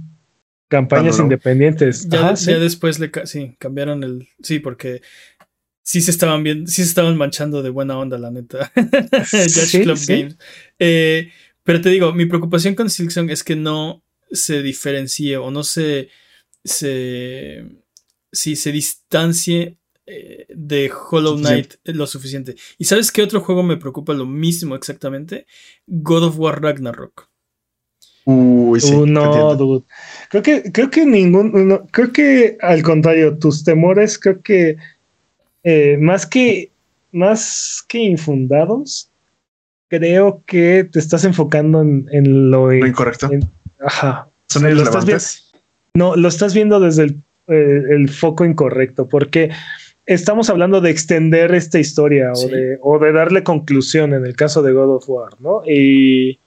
campañas 0.67 1.15
Ah, 1.15 1.17
no, 1.17 1.17
no. 1.19 1.23
independientes. 1.23 2.07
Ya, 2.09 2.19
Ajá, 2.19 2.30
ya 2.32 2.36
sí. 2.36 2.53
después 2.53 2.99
le 2.99 3.09
ca- 3.11 3.25
sí, 3.25 3.55
cambiaron 3.59 4.03
el. 4.03 4.28
Sí, 4.43 4.59
porque 4.59 5.01
sí 5.82 6.01
se 6.01 6.11
estaban 6.11 6.43
viendo, 6.43 6.67
sí 6.69 6.84
se 6.84 6.89
estaban 6.89 7.15
manchando 7.17 7.63
de 7.63 7.69
buena 7.69 7.97
onda, 7.97 8.17
la 8.17 8.30
neta. 8.32 8.71
Judge 8.75 9.49
Sí, 9.67 9.82
Club 9.84 9.97
sí. 9.97 10.13
Games. 10.13 10.38
Eh, 10.80 11.32
pero 11.63 11.80
te 11.82 11.89
digo, 11.89 12.13
mi 12.13 12.25
preocupación 12.25 12.75
con 12.75 12.89
Silksong 12.89 13.30
es 13.30 13.43
que 13.43 13.55
no 13.55 14.03
se 14.32 14.61
diferencie 14.61 15.38
o 15.38 15.49
no 15.51 15.63
se. 15.63 16.09
se 16.65 17.65
sí, 18.32 18.55
se 18.57 18.71
distancie 18.73 19.78
eh, 20.08 20.45
de 20.49 20.91
Hollow 21.12 21.38
Knight 21.38 21.76
lo 21.84 22.08
suficiente. 22.08 22.55
¿Y 22.78 22.86
sabes 22.86 23.12
qué 23.12 23.22
otro 23.22 23.41
juego 23.41 23.62
me 23.62 23.78
preocupa 23.78 24.14
lo 24.14 24.26
mismo 24.26 24.76
exactamente? 24.76 25.45
God 25.86 26.24
of 26.24 26.39
War 26.39 26.62
Ragnarok. 26.62 27.30
Uy, 28.26 28.82
sí. 28.82 28.93
Uh, 28.93 29.05
no, 29.05 29.55
dude. 29.55 29.86
Creo 30.30 30.43
que, 30.43 30.72
creo 30.72 30.89
que 30.89 31.05
ningún, 31.05 31.68
no, 31.68 31.86
creo 31.88 32.12
que 32.12 32.58
al 32.62 32.82
contrario, 32.84 33.38
tus 33.38 33.64
temores, 33.64 34.18
creo 34.18 34.41
que 34.41 34.78
eh, 35.64 35.97
más 35.99 36.26
que 36.26 36.72
más 37.12 37.84
que 37.88 37.99
infundados, 37.99 39.10
creo 39.89 40.43
que 40.45 40.88
te 40.91 40.99
estás 40.99 41.24
enfocando 41.24 41.82
en, 41.82 42.05
en 42.12 42.51
lo, 42.51 42.72
Lo 42.72 42.86
incorrecto. 42.88 43.32
en- 43.32 43.49
ajá. 43.80 44.30
Son 44.47 44.64
lo 44.64 44.84
estás. 44.84 45.51
No, 45.93 46.16
lo 46.16 46.28
estás 46.28 46.53
viendo 46.53 46.80
desde 46.80 47.03
el, 47.03 47.22
eh, 47.47 47.82
el 47.89 48.10
foco 48.10 48.45
incorrecto, 48.45 49.08
porque 49.08 49.49
estamos 50.08 50.49
hablando 50.49 50.82
de 50.82 50.89
extender 50.89 51.53
esta 51.53 51.78
historia 51.80 52.34
Sí. 52.34 52.45
o, 52.45 52.49
de, 52.49 52.78
o 52.82 52.99
de 52.99 53.12
darle 53.12 53.43
conclusión 53.43 54.14
en 54.14 54.26
el 54.26 54.36
caso 54.36 54.64
de 54.64 54.72
God 54.74 54.95
of 54.95 55.10
War, 55.10 55.34
¿no? 55.39 55.62
Y, 55.68 56.39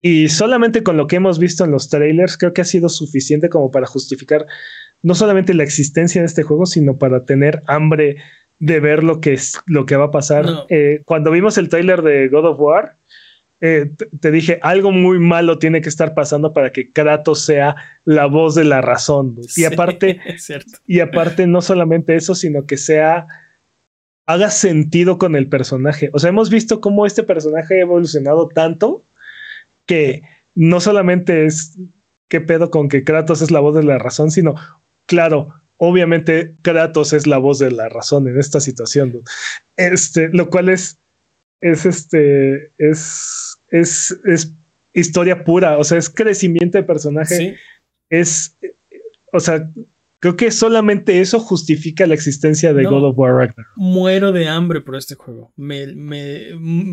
y 0.00 0.28
solamente 0.28 0.82
con 0.82 0.96
lo 0.96 1.06
que 1.06 1.16
hemos 1.16 1.38
visto 1.38 1.64
en 1.64 1.70
los 1.72 1.88
trailers, 1.88 2.36
creo 2.36 2.52
que 2.52 2.60
ha 2.60 2.64
sido 2.64 2.88
suficiente 2.88 3.48
como 3.48 3.70
para 3.70 3.86
justificar 3.86 4.46
no 5.02 5.14
solamente 5.16 5.54
la 5.54 5.64
existencia 5.64 6.20
de 6.22 6.26
este 6.26 6.44
juego, 6.44 6.66
sino 6.66 6.96
para 6.98 7.24
tener 7.24 7.62
hambre 7.66 8.16
de 8.60 8.78
ver 8.78 9.02
lo 9.02 9.20
que 9.20 9.32
es 9.32 9.54
lo 9.66 9.86
que 9.86 9.96
va 9.96 10.04
a 10.06 10.10
pasar. 10.12 10.44
No. 10.44 10.66
Eh, 10.68 11.02
cuando 11.04 11.32
vimos 11.32 11.58
el 11.58 11.68
trailer 11.68 12.02
de 12.02 12.28
God 12.28 12.46
of 12.46 12.60
War, 12.60 12.96
eh, 13.64 13.90
te- 14.20 14.30
dije, 14.32 14.58
algo 14.60 14.90
muy 14.90 15.18
malo 15.20 15.58
tiene 15.58 15.80
que 15.80 15.88
estar 15.88 16.14
pasando 16.14 16.52
para 16.52 16.72
que 16.72 16.90
Kratos 16.92 17.42
sea 17.44 17.76
la 18.04 18.26
voz 18.26 18.56
de 18.56 18.64
la 18.64 18.80
razón. 18.80 19.36
dude. 19.36 19.46
Y 19.46 19.50
Sí, 19.50 19.64
aparte, 19.64 20.20
y 20.86 20.98
aparte 21.00 21.46
no 21.46 21.62
solamente 21.62 22.16
eso, 22.16 22.34
sino 22.34 22.66
que 22.66 22.76
sea 22.76 23.26
haga 24.26 24.50
sentido 24.50 25.16
con 25.18 25.36
el 25.36 25.48
personaje. 25.48 26.10
O 26.12 26.18
sea, 26.18 26.30
hemos 26.30 26.50
visto 26.50 26.80
cómo 26.80 27.06
este 27.06 27.22
personaje 27.22 27.74
ha 27.78 27.82
evolucionado 27.82 28.48
tanto 28.48 29.04
que 29.86 30.22
no 30.54 30.80
solamente 30.80 31.46
es 31.46 31.76
qué 32.28 32.40
pedo 32.40 32.70
con 32.70 32.88
que 32.88 33.04
Kratos 33.04 33.42
es 33.42 33.50
la 33.50 33.60
voz 33.60 33.74
de 33.74 33.82
la 33.84 33.98
razón, 33.98 34.30
sino 34.30 34.54
claro, 35.06 35.54
obviamente 35.76 36.54
Kratos 36.62 37.12
es 37.12 37.26
la 37.26 37.38
voz 37.38 37.58
de 37.58 37.70
la 37.70 37.88
razón 37.88 38.26
en 38.28 38.38
esta 38.38 38.58
situación. 38.60 39.12
dude. 39.12 39.24
Este, 39.76 40.28
lo 40.30 40.50
cual 40.50 40.68
es 40.68 40.98
es 41.60 41.86
este 41.86 42.72
es 42.78 43.51
es 43.72 44.16
es 44.24 44.52
historia 44.94 45.42
pura, 45.42 45.78
o 45.78 45.82
sea, 45.84 45.98
es 45.98 46.08
crecimiento 46.08 46.78
de 46.78 46.84
personaje 46.84 47.34
Sí. 47.36 47.54
es, 48.10 48.56
eh, 48.62 48.74
o 49.32 49.40
sea, 49.40 49.68
creo 50.20 50.36
que 50.36 50.50
solamente 50.52 51.20
eso 51.20 51.40
justifica 51.40 52.06
la 52.06 52.14
existencia 52.14 52.72
de 52.74 52.82
No. 52.84 52.90
God 52.90 53.04
of 53.08 53.18
War 53.18 53.32
Ragnarok. 53.34 53.72
muero 53.74 54.30
de 54.30 54.46
hambre 54.48 54.80
por 54.82 54.94
este 54.96 55.14
juego. 55.16 55.50
Me, 55.56 55.86
me 55.88 56.50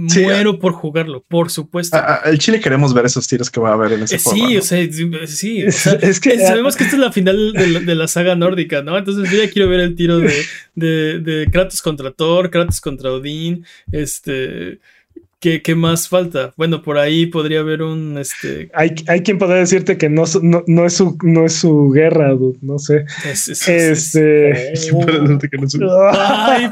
Sí, 0.10 0.22
muero 0.24 0.58
por 0.58 0.72
jugarlo, 0.74 1.24
por 1.28 1.52
supuesto. 1.52 1.96
A- 1.98 2.22
a- 2.26 2.30
el 2.32 2.40
Chile 2.40 2.60
queremos 2.60 2.92
ver 2.94 3.06
esos 3.06 3.28
tiros 3.28 3.52
que 3.52 3.60
va 3.60 3.70
a 3.72 3.74
haber 3.74 3.92
en 3.92 4.04
ese 4.04 4.16
Eh, 4.16 4.20
juego. 4.24 4.48
sí, 4.48 4.54
¿no? 4.54 4.60
o 4.60 4.64
sea, 4.64 5.28
sí, 5.28 5.64
o 5.64 5.68
Es, 5.68 5.76
sea, 5.76 5.94
es 6.02 6.20
que 6.22 6.30
eh, 6.36 6.40
sabemos 6.40 6.76
que 6.78 6.86
esta 6.86 6.96
es 6.96 7.02
la 7.02 7.12
final 7.12 7.54
de 7.54 7.68
la, 7.68 7.80
de 7.82 7.96
la 7.96 8.08
saga 8.08 8.36
nórdica, 8.36 8.82
¿no? 8.82 8.98
Entonces 8.98 9.30
yo 9.30 9.44
ya 9.44 9.52
quiero 9.52 9.68
ver 9.70 9.82
el 9.82 9.96
tiro 9.96 10.18
de, 10.20 10.34
de, 10.74 11.20
de 11.20 11.50
Kratos 11.52 11.82
contra 11.84 12.12
Thor, 12.12 12.50
Kratos 12.50 12.80
contra 12.82 13.12
Odín, 13.12 13.64
este... 13.92 14.80
¿Qué, 15.42 15.62
qué 15.62 15.74
más 15.74 16.10
falta? 16.10 16.54
Bueno, 16.58 16.82
por 16.82 16.98
ahí 16.98 17.26
podría 17.28 17.62
haber 17.62 17.82
un, 17.82 18.18
este... 18.18 18.70
hay, 18.74 18.94
hay 19.08 19.22
quien 19.24 19.38
podría 19.38 19.60
decirte 19.60 19.98
que 19.98 20.10
no, 20.10 20.24
no, 20.42 20.64
no 20.68 20.86
es 20.86 20.94
su 20.94 21.18
no 21.24 21.46
es 21.46 21.54
su 21.54 21.92
guerra, 21.92 22.32
dude, 22.34 22.58
no 22.62 22.78
sé. 22.78 23.06
es- 23.26 23.48
es- 23.48 23.68
es- 23.70 24.16
Este 24.16 25.50
que 25.50 25.58
no 25.58 25.66
es 25.66 25.78
Ay, 26.02 26.68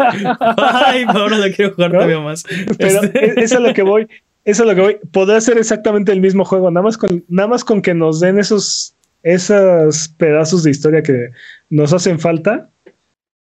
ay, 0.57 1.05
ahora 1.07 1.37
la 1.37 1.49
quiero 1.49 1.73
jugar 1.73 1.91
¿No? 1.93 1.99
todavía 1.99 2.19
más. 2.19 2.43
pero 2.77 3.03
Este- 3.03 3.25
e- 3.25 3.29
eso 3.37 3.39
es 3.41 3.51
a 3.53 3.59
lo 3.61 3.73
que 3.73 3.83
voy. 3.83 4.05
Eso 4.43 4.63
es 4.63 4.69
lo 4.69 4.75
que 4.75 4.81
voy. 4.81 4.97
Podría 5.11 5.39
ser 5.39 5.57
exactamente 5.57 6.11
el 6.11 6.19
mismo 6.19 6.43
juego, 6.43 6.69
nada 6.69 6.83
más 6.83 6.97
con, 6.97 7.23
nada 7.29 7.47
más 7.47 7.63
con 7.63 7.81
que 7.81 7.93
nos 7.93 8.19
den 8.19 8.37
esos, 8.37 8.95
esos 9.23 10.09
pedazos 10.17 10.63
de 10.63 10.71
historia 10.71 11.01
que 11.03 11.29
nos 11.69 11.93
hacen 11.93 12.19
falta. 12.19 12.69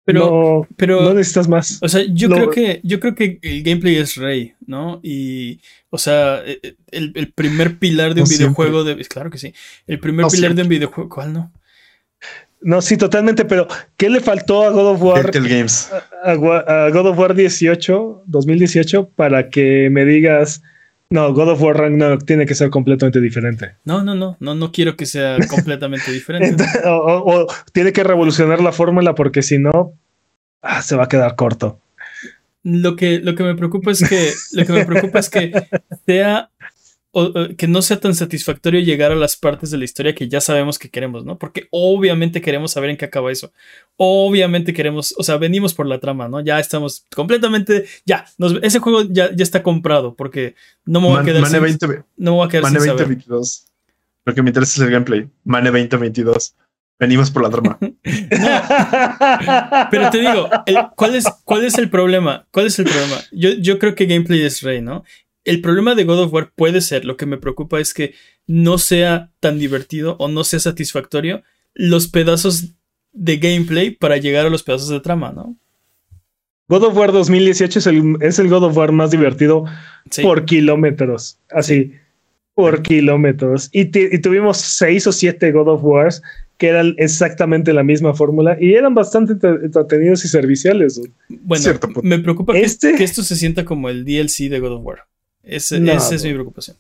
Pero, 0.04 0.20
no, 0.20 0.68
pero 0.78 1.02
no 1.02 1.14
necesitas 1.14 1.48
más. 1.48 1.78
O 1.82 1.88
sea, 1.88 2.04
yo 2.10 2.30
creo 2.30 2.50
que 2.50 2.82
yo 2.84 3.00
creo 3.00 3.14
que 3.14 3.38
el 3.42 3.62
gameplay 3.62 3.98
es 3.98 4.16
rey, 4.16 4.56
¿no? 4.66 5.00
Y 5.04 5.62
o 5.92 5.98
sea, 5.98 6.42
eh, 6.44 6.60
eh, 6.64 6.76
el, 6.92 7.12
el 7.16 7.32
primer 7.32 7.78
pilar 7.78 8.16
de 8.16 8.22
No 8.22 8.26
un 8.26 8.30
videojuego 8.30 8.84
de 8.84 8.96
claro 9.06 9.30
que 9.30 9.38
sí. 9.38 9.54
El 9.86 10.00
primer 10.00 10.26
No 10.26 10.30
pilar 10.30 10.56
de 10.56 10.64
un 10.64 10.70
videojuego, 10.70 11.10
¿cuál 11.10 11.34
no? 11.34 11.52
No, 12.62 12.82
sí, 12.82 12.96
totalmente, 12.96 13.46
pero 13.46 13.68
¿qué 13.98 14.10
le 14.10 14.20
faltó 14.20 14.64
a 14.64 14.70
God 14.70 14.92
of 14.92 15.02
War 15.02 15.32
Games. 15.32 15.92
a 16.24 16.36
God 16.36 17.08
of 17.08 17.18
War 17.18 17.34
18, 17.34 18.24
2018, 18.28 19.10
para 19.10 19.50
que 19.50 19.90
me 19.92 20.06
digas, 20.06 20.62
no, 21.12 21.32
God 21.34 21.50
of 21.50 21.62
War 21.62 21.78
Ragnarok 21.78 22.26
tiene 22.26 22.46
que 22.48 22.56
ser 22.56 22.70
completamente 22.72 23.22
diferente. 23.22 23.76
No, 23.86 24.04
no, 24.04 24.16
no, 24.16 24.38
no, 24.40 24.56
no 24.56 24.72
quiero 24.72 24.96
que 24.96 25.06
sea 25.06 25.38
completamente 25.50 26.12
diferente. 26.12 26.64
Ent- 26.64 26.86
o, 26.86 26.98
o- 26.98 27.42
o 27.44 27.48
tiene 27.74 27.94
que 27.94 28.04
revolucionar 28.04 28.62
la 28.62 28.72
fórmula 28.72 29.14
porque 29.14 29.44
si 29.44 29.60
no, 29.60 29.94
ah, 30.62 30.82
se 30.82 30.96
va 30.96 31.04
a 31.04 31.08
quedar 31.10 31.36
corto. 31.36 31.80
Lo 32.64 32.96
que, 32.96 33.20
lo 33.20 33.34
que 33.34 33.44
me 33.44 33.56
preocupa 33.56 33.90
es 33.90 34.08
que 34.08 34.32
lo 34.54 34.66
que 34.68 34.72
me 34.74 34.86
preocupa 34.86 35.18
es 35.18 35.30
que 35.32 35.52
sea 36.06 36.51
o- 37.14 37.32
que 37.58 37.68
no 37.68 37.82
sea 37.82 38.00
tan 38.00 38.16
satisfactorio 38.16 38.80
llegar 38.80 39.12
a 39.12 39.16
las 39.16 39.36
partes 39.36 39.70
de 39.72 39.78
la 39.78 39.84
historia 39.86 40.16
que 40.16 40.28
ya 40.30 40.40
sabemos 40.42 40.80
que 40.80 40.90
queremos, 40.90 41.26
¿no? 41.26 41.38
Porque 41.38 41.68
obviamente 41.72 42.42
queremos 42.42 42.72
saber 42.72 42.90
en 42.92 42.98
qué 42.98 43.06
acaba 43.06 43.32
eso. 43.32 43.52
Obviamente 43.98 44.74
queremos, 44.74 45.14
o 45.18 45.24
sea, 45.24 45.38
venimos 45.38 45.74
por 45.74 45.86
la 45.88 46.00
trama, 46.00 46.28
¿no? 46.28 46.42
Ya 46.42 46.60
estamos 46.60 47.06
completamente, 47.14 47.86
ya, 48.06 48.26
nos- 48.38 48.60
ese 48.64 48.80
juego 48.80 49.04
ya, 49.10 49.30
ya 49.36 49.44
está 49.44 49.62
comprado 49.62 50.16
porque 50.16 50.56
no 50.86 51.02
me 51.02 51.08
voy 51.08 51.20
a 51.20 51.24
quedar 51.24 51.42
Mane 51.42 51.54
sin, 51.54 51.62
20, 51.64 51.88
no 52.18 52.32
me 52.32 52.38
voy 52.38 52.48
a 52.48 52.50
quedar 52.50 52.64
Mane 52.64 52.80
sin 52.80 52.88
20, 52.88 53.04
saber. 53.04 53.16
22. 53.18 53.66
Lo 54.26 54.34
que 54.36 54.42
me 54.44 54.50
interesa 54.52 54.82
es 54.82 54.88
el 54.88 54.92
gameplay. 54.94 55.28
Mane 55.44 55.72
20, 55.72 55.98
22. 55.98 56.56
Venimos 57.00 57.32
por 57.32 57.42
la 57.44 57.50
trama. 57.50 57.78
Pero 59.92 60.10
te 60.10 60.20
digo, 60.20 60.50
el- 60.66 60.78
¿cuál, 60.96 61.16
es, 61.16 61.26
¿cuál 61.44 61.66
es 61.66 61.78
el 61.78 61.90
problema? 61.90 62.48
¿Cuál 62.52 62.68
es 62.68 62.80
el 62.80 62.86
problema? 62.86 63.18
Yo, 63.32 63.52
yo 63.54 63.80
creo 63.80 63.96
que 63.96 64.06
gameplay 64.06 64.42
es 64.44 64.62
rey, 64.62 64.82
¿no? 64.82 65.04
El 65.44 65.62
problema 65.62 65.96
de 65.96 66.04
God 66.04 66.20
of 66.24 66.34
War 66.34 66.52
puede 66.56 66.82
ser, 66.82 67.06
lo 67.06 67.18
que 67.18 67.26
me 67.26 67.38
preocupa 67.38 67.80
es 67.80 67.94
que 67.94 68.14
no 68.48 68.78
sea 68.78 69.32
tan 69.40 69.58
divertido 69.60 70.16
o 70.20 70.28
no 70.28 70.44
sea 70.44 70.60
satisfactorio 70.60 71.42
los 71.74 72.08
pedazos 72.08 72.74
de 73.14 73.38
gameplay 73.38 73.92
para 73.92 74.18
llegar 74.18 74.46
a 74.46 74.50
los 74.50 74.64
pedazos 74.64 74.90
de 74.90 75.00
trama, 75.00 75.32
¿no? 75.32 75.56
God 76.68 76.84
of 76.84 76.96
War 76.98 77.12
2018 77.12 77.80
es 77.80 77.88
el, 77.88 78.16
es 78.22 78.40
el 78.40 78.48
God 78.50 78.64
of 78.66 78.78
War 78.78 78.92
más 78.92 79.12
divertido 79.12 79.66
Sí. 80.10 80.22
por 80.22 80.46
kilómetros, 80.46 81.38
así, 81.52 81.94
por 82.56 82.82
kilómetros. 82.82 83.70
Y, 83.72 83.86
tuvimos 84.20 84.58
seis 84.58 85.06
o 85.08 85.12
siete 85.12 85.52
God 85.52 85.68
of 85.68 85.84
Wars 85.84 86.22
que 86.58 86.68
eran 86.68 86.94
exactamente 86.98 87.74
la 87.74 87.84
misma 87.84 88.14
fórmula 88.14 88.56
y 88.60 88.74
eran 88.76 88.94
bastante 88.94 89.34
entre- 89.34 89.66
entretenidos 89.66 90.24
y 90.26 90.28
serviciales. 90.28 91.02
bueno, 91.30 91.62
cierto 91.64 91.90
me 92.04 92.20
preocupa 92.20 92.54
que- 92.54 92.62
Este- 92.62 92.96
que, 92.96 93.04
esto 93.04 93.24
se 93.24 93.36
sienta 93.36 93.66
como 93.66 93.90
el 93.90 94.06
DLC 94.06 94.48
de 94.50 94.60
God 94.60 94.74
of 94.74 94.86
War. 94.86 95.00
Ese- 95.44 95.80
No, 95.80 95.94
esa 95.94 96.16
es 96.16 96.24
mi 96.24 96.34
preocupación. 96.34 96.78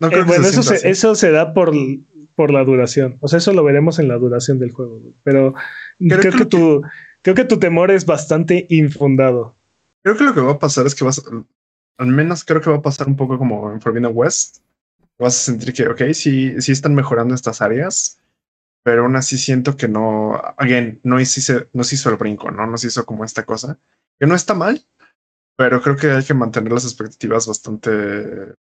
No 0.00 0.08
Eh, 0.08 0.10
creo 0.10 0.24
que 0.24 0.28
bueno, 0.28 0.44
se 0.44 0.50
eso 0.50 0.62
se, 0.62 0.88
eso 0.90 1.14
se 1.14 1.30
da 1.30 1.54
por, 1.54 1.72
por 2.34 2.50
la 2.50 2.64
duración. 2.64 3.18
O 3.20 3.28
sea, 3.28 3.38
eso 3.38 3.52
lo 3.52 3.64
veremos 3.64 3.98
en 3.98 4.08
la 4.08 4.16
duración 4.18 4.58
del 4.58 4.72
juego. 4.72 5.12
Pero 5.22 5.54
Creo 5.98 6.20
creo, 6.20 6.32
que 6.32 6.38
que 6.38 6.46
tu, 6.46 6.82
creo 7.22 7.34
que 7.34 7.44
tu 7.44 7.58
temor 7.58 7.90
es 7.90 8.04
bastante 8.06 8.66
infundado. 8.70 9.56
Creo 10.02 10.16
que 10.16 10.24
lo 10.24 10.34
que 10.34 10.40
va 10.40 10.52
a 10.52 10.58
pasar 10.58 10.86
es 10.86 10.94
que 10.94 11.04
vas, 11.04 11.22
al 11.98 12.06
menos 12.08 12.44
creo 12.44 12.60
que 12.60 12.70
va 12.70 12.76
a 12.76 12.82
pasar 12.82 13.06
un 13.06 13.16
poco 13.16 13.38
como 13.38 13.72
en 13.72 13.80
Forbidden 13.80 14.10
West. 14.12 14.58
Vas 15.18 15.36
a 15.36 15.52
sentir 15.52 15.72
que, 15.72 15.86
ok, 15.86 16.02
sí, 16.14 16.60
sí 16.60 16.72
están 16.72 16.94
mejorando 16.94 17.34
estas 17.34 17.60
áreas, 17.62 18.20
pero 18.82 19.02
aún 19.02 19.14
así 19.14 19.38
siento 19.38 19.76
que 19.76 19.86
no, 19.86 20.34
again, 20.56 20.98
no 21.04 21.24
se 21.24 21.38
hizo, 21.40 21.66
no 21.72 21.82
hizo 21.82 22.10
el 22.10 22.16
brinco, 22.16 22.50
¿no? 22.50 22.66
No 22.66 22.76
se 22.76 22.88
hizo 22.88 23.04
como 23.06 23.24
esta 23.24 23.44
cosa, 23.44 23.78
que 24.18 24.26
no 24.26 24.34
está 24.34 24.54
mal, 24.54 24.82
Pero 25.56 25.80
creo 25.82 25.96
que 25.96 26.10
hay 26.10 26.24
que 26.24 26.34
mantener 26.34 26.72
las 26.72 26.84
expectativas 26.84 27.46
bastante. 27.46 28.54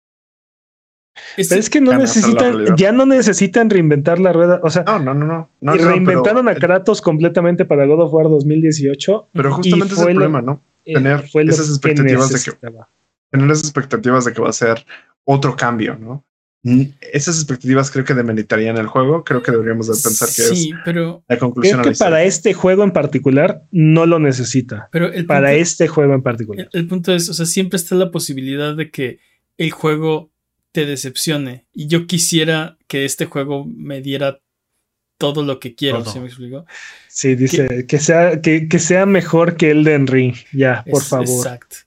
Pero 1.35 1.59
es 1.59 1.69
que 1.69 1.81
no 1.81 1.93
necesitan, 1.93 2.75
ya 2.77 2.91
no 2.91 3.05
necesitan 3.05 3.69
reinventar 3.69 4.19
la 4.19 4.33
rueda. 4.33 4.59
O 4.63 4.69
sea, 4.69 4.83
no, 4.83 4.99
no, 4.99 5.13
no, 5.13 5.49
no. 5.59 5.75
y 5.75 5.77
reinventaron 5.79 6.47
a 6.47 6.55
Kratos 6.55 7.01
completamente 7.01 7.65
para 7.65 7.85
God 7.85 8.03
of 8.03 8.13
War 8.13 8.29
2018. 8.29 9.29
Pero 9.33 9.53
justamente 9.53 9.93
es 9.93 9.99
el 9.99 10.05
problema, 10.07 10.41
¿no? 10.41 10.63
Tener 10.85 11.25
esas 11.33 11.69
expectativas 11.69 12.29
de 12.29 12.51
que 12.51 12.57
tener 13.31 13.51
esas 13.51 13.65
expectativas 13.65 14.25
de 14.25 14.33
que 14.33 14.41
va 14.41 14.49
a 14.49 14.53
ser 14.53 14.83
otro 15.23 15.55
cambio, 15.55 15.95
¿no? 15.95 16.25
Esas 16.63 17.37
expectativas 17.37 17.89
creo 17.89 18.03
que 18.03 18.13
demeritarían 18.13 18.77
el 18.77 18.87
juego. 18.87 19.23
Creo 19.23 19.41
que 19.41 19.51
deberíamos 19.51 19.87
de 19.87 19.93
pensar 19.93 20.27
que 20.27 20.55
sí, 20.55 20.73
pero 20.83 21.23
la 21.27 21.37
conclusión. 21.37 21.81
Creo 21.81 21.93
que 21.93 21.97
para 21.97 22.23
este 22.23 22.53
juego 22.53 22.83
en 22.83 22.91
particular 22.91 23.63
no 23.71 24.05
lo 24.05 24.19
necesita. 24.19 24.89
Pero 24.91 25.09
para 25.25 25.53
este 25.53 25.87
juego 25.87 26.13
en 26.13 26.21
particular. 26.21 26.69
El, 26.73 26.87
punto 26.87 27.13
es, 27.13 27.29
o 27.29 27.33
sea, 27.33 27.45
siempre 27.45 27.77
está 27.77 27.95
la 27.95 28.11
posibilidad 28.11 28.75
de 28.75 28.91
que 28.91 29.19
el 29.57 29.71
juego 29.71 30.31
te 30.73 30.85
decepcione. 30.85 31.65
Y 31.73 31.87
yo 31.87 32.07
quisiera 32.07 32.77
que 32.87 33.05
este 33.05 33.25
juego 33.25 33.65
me 33.65 34.01
diera 34.01 34.41
todo 35.17 35.43
lo 35.43 35.59
que 35.59 35.75
quiero. 35.75 36.03
¿Sí 36.03 36.19
me 36.19 36.27
explico? 36.27 36.65
Sí, 37.07 37.35
dice 37.35 37.85
que, 37.87 37.99
sea, 37.99 38.41
que, 38.41 38.67
que, 38.67 38.79
sea 38.79 39.05
mejor 39.05 39.55
que 39.55 39.71
el 39.71 39.85
de 39.85 39.95
Henry. 39.95 40.35
Ya, 40.51 40.83
por 40.89 41.03
favor. 41.03 41.45
Exacto. 41.45 41.77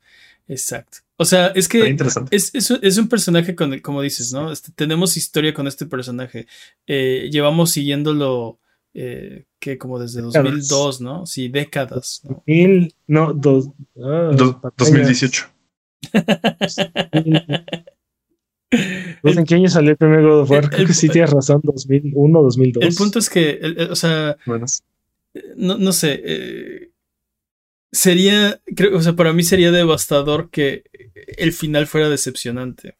Exacto. 0.52 0.98
O 1.16 1.24
sea, 1.24 1.48
es 1.48 1.68
que 1.68 1.96
es, 2.30 2.52
es, 2.54 2.98
un 2.98 3.08
personaje 3.08 3.54
con 3.54 3.72
el, 3.72 3.80
como 3.80 4.02
dices, 4.02 4.32
¿no? 4.32 4.52
Este, 4.52 4.70
tenemos 4.72 5.16
historia 5.16 5.54
con 5.54 5.66
este 5.66 5.86
personaje. 5.86 6.46
Eh, 6.86 7.30
llevamos 7.32 7.70
siguiéndolo 7.70 8.58
eh, 8.92 9.44
que 9.58 9.78
como 9.78 9.98
desde 9.98 10.20
2002, 10.20 11.00
¿no? 11.00 11.24
Sí, 11.24 11.48
décadas. 11.48 12.20
¿no? 12.24 12.42
Mil, 12.46 12.94
no, 13.06 13.32
dos, 13.32 13.70
ah, 14.02 14.32
2018. 14.76 15.46
¿En 19.22 19.44
qué 19.46 19.54
año 19.54 19.68
salió 19.68 19.92
el 19.92 19.96
primer 19.96 20.22
God 20.22 20.40
of 20.40 20.50
War? 20.50 20.68
Creo 20.68 20.86
que 20.86 20.94
sí 20.94 21.08
tienes 21.08 21.30
razón, 21.30 21.60
2001, 21.62 22.42
2002. 22.42 22.84
El 22.84 22.94
punto 22.94 23.18
es 23.18 23.30
que, 23.30 23.60
o 23.90 23.96
sea, 23.96 24.36
no, 25.56 25.78
no 25.78 25.92
sé, 25.92 26.20
eh, 26.24 26.91
sería, 27.92 28.60
creo, 28.74 28.96
o 28.96 29.02
sea, 29.02 29.14
para 29.14 29.32
mí 29.32 29.42
sería 29.42 29.70
devastador 29.70 30.50
que 30.50 30.84
el 31.36 31.52
final 31.52 31.86
fuera 31.86 32.08
decepcionante. 32.08 32.96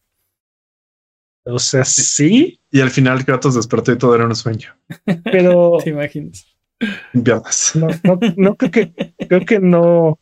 O 1.45 1.59
sea, 1.59 1.83
sí. 1.83 2.59
Y 2.71 2.79
al 2.79 2.89
final 2.89 3.25
Kratos 3.25 3.55
despertó 3.55 3.91
y 3.91 3.97
todo 3.97 4.15
era 4.15 4.25
un 4.25 4.35
sueño. 4.35 4.73
Pero. 5.25 5.77
¿Te 5.83 5.89
imaginas? 5.89 6.47
No, 7.75 7.87
no, 8.03 8.19
no 8.35 8.55
creo 8.55 8.71
que, 8.71 9.13
creo 9.27 9.45
que 9.45 9.59
no. 9.59 10.19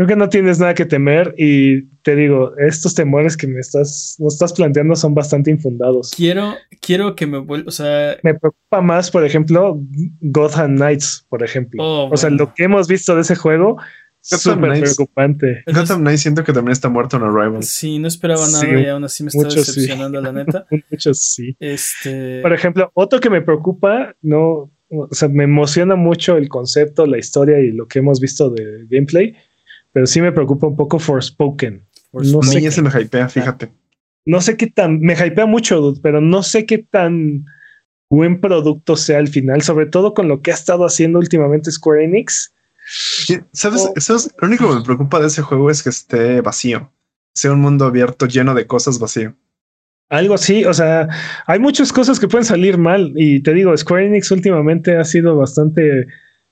Creo 0.00 0.08
que 0.08 0.16
no 0.16 0.30
tienes 0.30 0.58
nada 0.58 0.72
que 0.72 0.86
temer 0.86 1.34
y 1.36 1.82
te 2.00 2.16
digo, 2.16 2.56
estos 2.56 2.94
temores 2.94 3.36
que 3.36 3.46
me 3.46 3.60
estás, 3.60 4.16
nos 4.18 4.32
estás 4.32 4.54
planteando 4.54 4.96
son 4.96 5.14
bastante 5.14 5.50
infundados. 5.50 6.12
Quiero, 6.16 6.54
quiero 6.80 7.14
que 7.14 7.26
me 7.26 7.36
vuelva, 7.36 7.68
o 7.68 7.70
sea... 7.70 8.16
Me 8.22 8.32
preocupa 8.32 8.80
más, 8.80 9.10
por 9.10 9.26
ejemplo, 9.26 9.78
Gotham 10.22 10.76
Knights, 10.76 11.26
por 11.28 11.44
ejemplo. 11.44 11.84
Oh, 11.84 12.08
o 12.10 12.16
sea, 12.16 12.30
lo 12.30 12.54
que 12.54 12.64
hemos 12.64 12.88
visto 12.88 13.14
de 13.14 13.20
ese 13.20 13.36
juego 13.36 13.76
es 14.22 14.40
súper 14.40 14.80
preocupante. 14.80 15.64
Gotham 15.66 16.00
Knights 16.00 16.22
siento 16.22 16.44
que 16.44 16.54
también 16.54 16.72
está 16.72 16.88
muerto 16.88 17.18
en 17.18 17.24
Arrival. 17.24 17.62
Sí, 17.62 17.98
no 17.98 18.08
esperaba 18.08 18.48
nada 18.48 18.80
y 18.80 18.86
aún 18.86 19.04
así 19.04 19.22
me 19.22 19.28
está 19.28 19.48
decepcionando, 19.54 20.18
la 20.22 20.32
neta. 20.32 20.66
Muchos 20.90 21.20
sí. 21.20 21.54
Este... 21.60 22.40
Por 22.40 22.54
ejemplo, 22.54 22.90
otro 22.94 23.20
que 23.20 23.28
me 23.28 23.42
preocupa, 23.42 24.14
no... 24.22 24.70
O 24.88 25.08
sea, 25.12 25.28
me 25.28 25.44
emociona 25.44 25.94
mucho 25.94 26.38
el 26.38 26.48
concepto, 26.48 27.04
la 27.04 27.18
historia 27.18 27.60
y 27.60 27.70
lo 27.70 27.86
que 27.86 27.98
hemos 27.98 28.18
visto 28.18 28.48
de 28.48 28.86
gameplay 28.88 29.36
pero 29.92 30.06
sí 30.06 30.20
me 30.20 30.32
preocupa 30.32 30.66
un 30.66 30.76
poco 30.76 30.98
Forspoken. 30.98 31.84
No 32.12 32.42
sé 32.42 32.66
ese 32.66 32.82
me 32.82 32.90
hypea, 32.90 33.28
fíjate. 33.28 33.72
No 34.26 34.40
sé 34.40 34.56
qué 34.56 34.66
tan, 34.66 35.00
me 35.00 35.14
hypea 35.14 35.46
mucho, 35.46 35.94
pero 36.02 36.20
no 36.20 36.42
sé 36.42 36.66
qué 36.66 36.78
tan 36.78 37.44
buen 38.10 38.40
producto 38.40 38.96
sea 38.96 39.18
al 39.18 39.28
final, 39.28 39.62
sobre 39.62 39.86
todo 39.86 40.14
con 40.14 40.28
lo 40.28 40.42
que 40.42 40.50
ha 40.50 40.54
estado 40.54 40.84
haciendo 40.84 41.18
últimamente 41.18 41.70
Square 41.70 42.04
Enix. 42.04 42.52
¿Sabes? 43.52 44.34
lo 44.40 44.48
único 44.48 44.68
que 44.68 44.74
me 44.74 44.82
preocupa 44.82 45.20
de 45.20 45.28
ese 45.28 45.42
juego 45.42 45.70
es 45.70 45.82
que 45.82 45.90
esté 45.90 46.40
vacío, 46.40 46.92
sea 47.32 47.52
un 47.52 47.60
mundo 47.60 47.86
abierto 47.86 48.26
lleno 48.26 48.54
de 48.54 48.66
cosas 48.66 48.98
vacío. 48.98 49.36
Algo 50.08 50.34
así, 50.34 50.64
o 50.64 50.74
sea, 50.74 51.08
hay 51.46 51.60
muchas 51.60 51.92
cosas 51.92 52.18
que 52.18 52.26
pueden 52.26 52.44
salir 52.44 52.78
mal 52.78 53.12
y 53.14 53.40
te 53.42 53.54
digo, 53.54 53.76
Square 53.76 54.06
Enix 54.06 54.32
últimamente 54.32 54.96
ha 54.96 55.04
sido 55.04 55.36
bastante, 55.36 56.08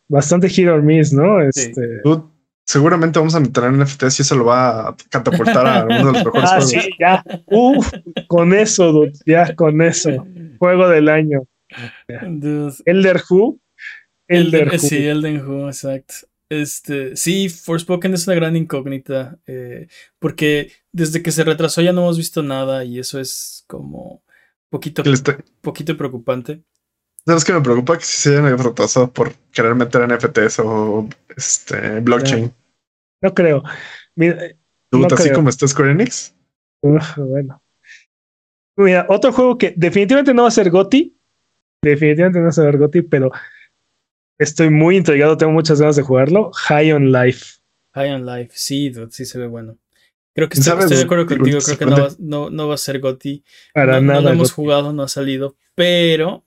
bastante 0.07 0.49
hit 0.49 0.69
or 0.69 0.81
miss, 0.81 1.13
¿no? 1.13 1.43
Este, 1.43 2.01
seguramente 2.69 3.19
vamos 3.19 3.35
a 3.35 3.41
meter 3.41 3.73
NFTs 3.73 4.19
y 4.19 4.23
eso 4.23 4.37
lo 4.37 4.45
va 4.45 4.91
a 4.91 4.97
catapultar 5.09 5.67
a 5.67 5.85
uno 5.85 5.97
de 5.97 6.05
los 6.05 6.13
mejores 6.25 6.51
ah, 6.53 6.61
Sí, 6.61 6.79
ya. 6.99 7.25
Uf, 7.47 7.91
con 8.27 8.53
eso, 8.53 8.93
dude, 8.93 9.15
ya 9.25 9.55
con 9.57 9.81
eso. 9.81 10.11
Juego 10.59 10.87
del 10.89 11.09
año. 11.09 11.45
Elder 12.85 13.23
Who. 13.29 13.59
Elder, 14.29 14.69
Who. 14.69 14.79
Sí, 14.79 15.07
Elden 15.07 15.47
Who, 15.47 15.69
exacto. 15.69 16.15
Este, 16.51 17.17
sí, 17.17 17.49
Forspoken 17.49 18.13
es 18.13 18.27
una 18.27 18.37
gran 18.37 18.55
incógnita. 18.55 19.39
Eh, 19.47 19.89
porque 20.19 20.71
desde 20.93 21.23
que 21.23 21.33
se 21.33 21.45
retrasó 21.45 21.81
ya 21.81 21.95
no 21.95 22.03
hemos 22.03 22.19
visto 22.19 22.43
nada. 22.43 22.85
Y 22.85 22.99
eso 22.99 23.19
es 23.19 23.65
como 23.67 24.23
poquito, 24.69 25.03
poquito 25.63 25.97
preocupante. 25.97 26.63
¿Sabes 27.25 27.45
que 27.45 27.53
me 27.55 27.63
preocupa 27.63 27.97
que 27.97 28.05
si 28.05 28.23
se 28.23 28.39
hayan 28.39 28.59
retrasado 28.59 29.11
por 29.11 29.35
querer 29.53 29.75
meter 29.75 30.07
NFTs 30.07 30.61
o 30.61 31.09
este 31.35 32.01
blockchain? 32.01 32.53
No, 33.21 33.35
creo. 33.35 33.63
Mira, 34.15 34.55
así 35.13 35.33
como 35.33 35.49
está 35.49 35.67
Square 35.67 35.93
Enix? 35.93 36.35
bueno. 36.83 37.63
Mira, 38.77 39.07
otro 39.09 39.33
juego 39.33 39.59
que 39.59 39.75
definitivamente 39.77 40.33
no 40.33 40.43
va 40.43 40.49
a 40.49 40.53
ser 40.53 40.71
GOTI. 40.71 41.17
Definitivamente 41.83 42.39
no 42.39 42.45
va 42.45 42.51
a 42.51 42.53
ser 42.53 42.79
GOTI, 42.79 43.03
pero 43.03 43.31
estoy 44.39 44.71
muy 44.71 44.97
intrigado, 44.97 45.37
tengo 45.37 45.53
muchas 45.53 45.81
ganas 45.81 45.97
de 45.97 46.03
jugarlo. 46.03 46.53
High 46.53 46.93
on 46.93 47.13
Life. 47.13 47.57
High 47.95 48.13
on 48.13 48.27
Life, 48.27 48.53
sí, 48.55 48.93
sí 49.11 49.25
se 49.25 49.39
ve 49.39 49.49
bueno. 49.49 49.79
Creo 50.35 50.49
que 50.49 50.61
estoy, 50.61 50.89
de 50.89 51.03
acuerdo 51.03 51.27
contigo, 51.27 51.59
creo 51.59 51.79
que 51.79 51.87
no 51.87 51.99
va, 51.99 52.09
no, 52.21 52.49
no 52.51 52.69
va 52.69 52.75
a 52.75 52.79
ser 52.79 53.01
GOTI. 53.01 53.43
Para 53.75 54.01
nada. 54.01 54.21
No 54.21 54.29
lo 54.29 54.35
hemos 54.35 54.53
jugado, 54.53 54.93
no 54.93 55.03
ha 55.03 55.09
salido, 55.09 55.57
pero 55.75 56.45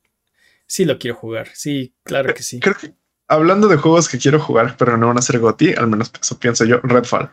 sí 0.65 0.85
lo 0.85 0.97
quiero 0.97 1.17
jugar. 1.17 1.49
Sí, 1.53 1.93
claro 2.03 2.33
que 2.33 2.43
sí. 2.43 2.61
Creo 2.61 2.75
que 2.75 2.93
hablando 3.31 3.69
de 3.69 3.77
juegos 3.77 4.09
que 4.09 4.17
quiero 4.17 4.39
jugar, 4.39 4.75
pero 4.77 4.97
no 4.97 5.07
van 5.07 5.17
a 5.17 5.21
ser 5.21 5.39
GOTI, 5.39 5.73
al 5.75 5.87
menos 5.87 6.11
eso 6.21 6.37
pienso 6.37 6.65
yo, 6.65 6.79
Redfall. 6.83 7.29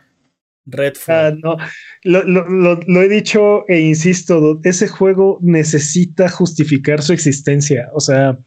Redfall. 0.65 1.41
Ah, 1.43 1.57
no, 2.05 2.79
lo, 2.87 3.01
he 3.01 3.09
dicho 3.09 3.65
e 3.67 3.81
insisto, 3.81 4.59
ese 4.63 4.87
juego 4.87 5.39
necesita 5.41 6.29
justificar 6.29 7.01
su 7.01 7.11
existencia. 7.11 7.89
O 7.93 7.99
sea, 7.99 8.39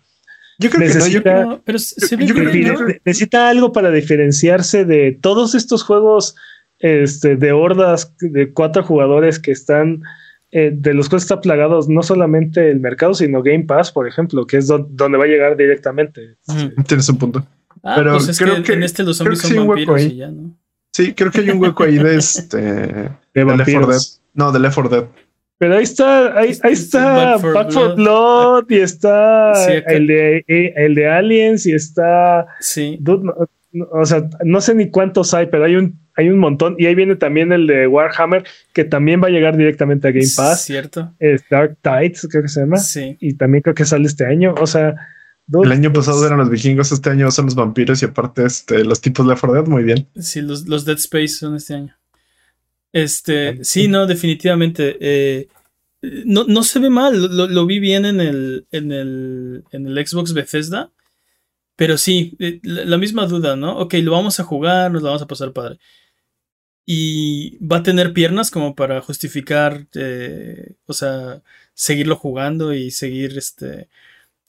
yo 0.59 0.70
creo 0.70 0.80
necesita, 0.80 1.61
que 1.64 2.62
no. 2.64 2.86
necesita 3.05 3.50
algo 3.50 3.72
para 3.72 3.90
diferenciarse 3.90 4.86
de 4.86 5.18
todos 5.20 5.55
estos 5.55 5.82
juegos 5.82 6.34
este, 6.78 7.36
de 7.36 7.53
hordas 7.53 8.14
de 8.20 8.53
cuatro 8.53 8.82
jugadores 8.82 9.38
que 9.38 9.53
están 9.53 10.03
eh, 10.55 10.70
de 10.70 10.92
los 10.92 11.09
cuales 11.09 11.24
está 11.24 11.40
plagados 11.40 11.88
no 11.88 12.03
solamente 12.03 12.70
el 12.70 12.78
mercado, 12.78 13.14
sino 13.14 13.42
Game 13.42 13.64
Pass, 13.64 13.90
por 13.90 14.07
ejemplo, 14.07 14.46
que 14.46 14.59
es 14.59 14.66
donde 14.66 15.16
va 15.16 15.24
a 15.24 15.26
llegar 15.26 15.57
directamente. 15.57 16.36
Tienes 16.86 17.09
un 17.09 17.16
punto. 17.16 17.46
Ah, 17.82 17.94
Pero 17.96 18.12
pues 18.12 18.38
creo 18.38 18.62
que, 18.62 18.74
en 18.74 18.82
este 18.82 19.03
los 19.03 19.16
zombies 19.16 19.40
son 19.40 19.66
vampiros 19.66 20.03
y 20.03 20.16
ya, 20.16 20.28
¿no? 20.28 20.55
Sí, 20.92 21.14
creo 21.14 21.30
que 21.30 21.40
hay 21.40 21.50
un 21.50 21.59
hueco 21.59 21.84
ahí 21.84 21.96
de 21.96 22.16
este. 22.16 22.59
de, 23.34 23.44
Left 23.44 23.70
4 23.72 23.86
Dead. 23.86 24.00
No, 24.34 24.53
de 24.53 24.61
Left 24.61 24.74
4 24.74 24.90
Dead. 24.90 25.09
Pero 25.57 25.76
ahí 25.76 25.84
está, 25.84 26.38
ahí, 26.38 26.55
ahí 26.62 26.72
está 26.72 27.38
Back 27.38 27.70
for, 27.70 27.94
Blood. 27.94 28.64
y 28.68 28.76
está 28.76 29.53
el, 29.86 30.07
de, 30.07 30.44
el 30.46 30.94
de 30.94 31.09
Aliens 31.09 31.64
y 31.64 31.72
está. 31.72 32.46
Sí. 32.61 32.98
O 33.92 34.04
sea, 34.04 34.28
no 34.44 34.60
sé 34.60 34.74
ni 34.74 34.90
cuántos 34.90 35.34
hay, 35.34 35.46
pero 35.46 35.64
hay 35.64 35.76
un 35.76 36.02
hay 36.14 36.28
un 36.28 36.38
montón. 36.38 36.76
Y 36.78 36.86
ahí 36.86 36.94
viene 36.94 37.16
también 37.16 37.52
el 37.52 37.66
de 37.66 37.86
Warhammer, 37.86 38.44
que 38.72 38.84
también 38.84 39.22
va 39.22 39.28
a 39.28 39.30
llegar 39.30 39.56
directamente 39.56 40.08
a 40.08 40.10
Game 40.10 40.28
Pass. 40.36 40.64
Cierto. 40.64 41.14
Es 41.18 41.42
Dark 41.50 41.78
Tides, 41.82 42.26
creo 42.30 42.42
que 42.42 42.48
se 42.48 42.60
llama. 42.60 42.78
Sí. 42.78 43.16
Y 43.20 43.34
también 43.34 43.62
creo 43.62 43.74
que 43.74 43.84
sale 43.84 44.06
este 44.06 44.26
año. 44.26 44.54
O 44.60 44.66
sea. 44.66 44.94
el 45.52 45.72
año 45.72 45.92
pasado 45.92 46.24
eran 46.26 46.38
los 46.38 46.50
vikingos, 46.50 46.92
este 46.92 47.10
año 47.10 47.30
son 47.30 47.46
los 47.46 47.54
vampiros 47.54 48.02
y 48.02 48.06
aparte 48.06 48.44
este, 48.44 48.84
los 48.84 49.00
tipos 49.00 49.26
de 49.26 49.34
Dead, 49.34 49.66
muy 49.66 49.84
bien. 49.84 50.08
Sí, 50.18 50.40
los, 50.40 50.66
los, 50.66 50.84
Dead 50.84 50.98
Space 50.98 51.28
son 51.28 51.56
este 51.56 51.74
año. 51.74 51.96
Este, 52.92 53.64
sí, 53.64 53.88
no, 53.88 54.06
definitivamente. 54.06 54.96
Eh, 55.00 55.48
no, 56.02 56.44
no 56.44 56.62
se 56.62 56.78
ve 56.78 56.90
mal, 56.90 57.36
lo, 57.36 57.46
lo, 57.46 57.64
vi 57.64 57.78
bien 57.78 58.04
en 58.04 58.20
el, 58.20 58.66
en 58.70 58.92
el, 58.92 59.64
en 59.70 59.86
el 59.86 60.06
Xbox 60.06 60.34
Bethesda. 60.34 60.90
Pero 61.76 61.96
sí, 61.98 62.36
eh, 62.38 62.60
la 62.62 62.98
misma 62.98 63.26
duda, 63.26 63.56
¿no? 63.56 63.78
Ok, 63.78 63.94
lo 63.94 64.12
vamos 64.12 64.38
a 64.40 64.44
jugar, 64.44 64.90
nos 64.90 65.02
lo 65.02 65.08
vamos 65.08 65.22
a 65.22 65.26
pasar 65.26 65.52
padre 65.52 65.78
y 66.84 67.64
va 67.64 67.78
a 67.78 67.82
tener 67.82 68.12
piernas 68.12 68.50
como 68.50 68.74
para 68.74 69.00
justificar, 69.00 69.86
eh, 69.94 70.74
o 70.86 70.92
sea, 70.92 71.42
seguirlo 71.74 72.16
jugando 72.16 72.74
y 72.74 72.90
seguir 72.90 73.36
este... 73.38 73.88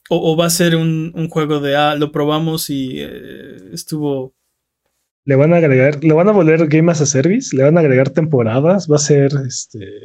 O, 0.09 0.35
va 0.35 0.47
a 0.47 0.49
ser 0.49 0.75
un, 0.75 1.29
juego 1.29 1.61
de, 1.61 1.77
ah, 1.77 1.95
lo 1.95 2.11
probamos 2.11 2.69
y 2.69 2.99
eh, 2.99 3.69
estuvo 3.71 4.33
Le 5.23 5.37
van 5.37 5.53
a 5.53 5.57
agregar, 5.57 6.03
le 6.03 6.13
van 6.13 6.27
a 6.27 6.33
volver 6.33 6.67
Game 6.67 6.91
as 6.91 6.99
a 6.99 7.05
Service, 7.05 7.55
le 7.55 7.63
van 7.63 7.77
a 7.77 7.79
agregar 7.79 8.09
temporadas, 8.09 8.91
va 8.91 8.97
a 8.97 8.99
ser 8.99 9.31
este. 9.47 10.01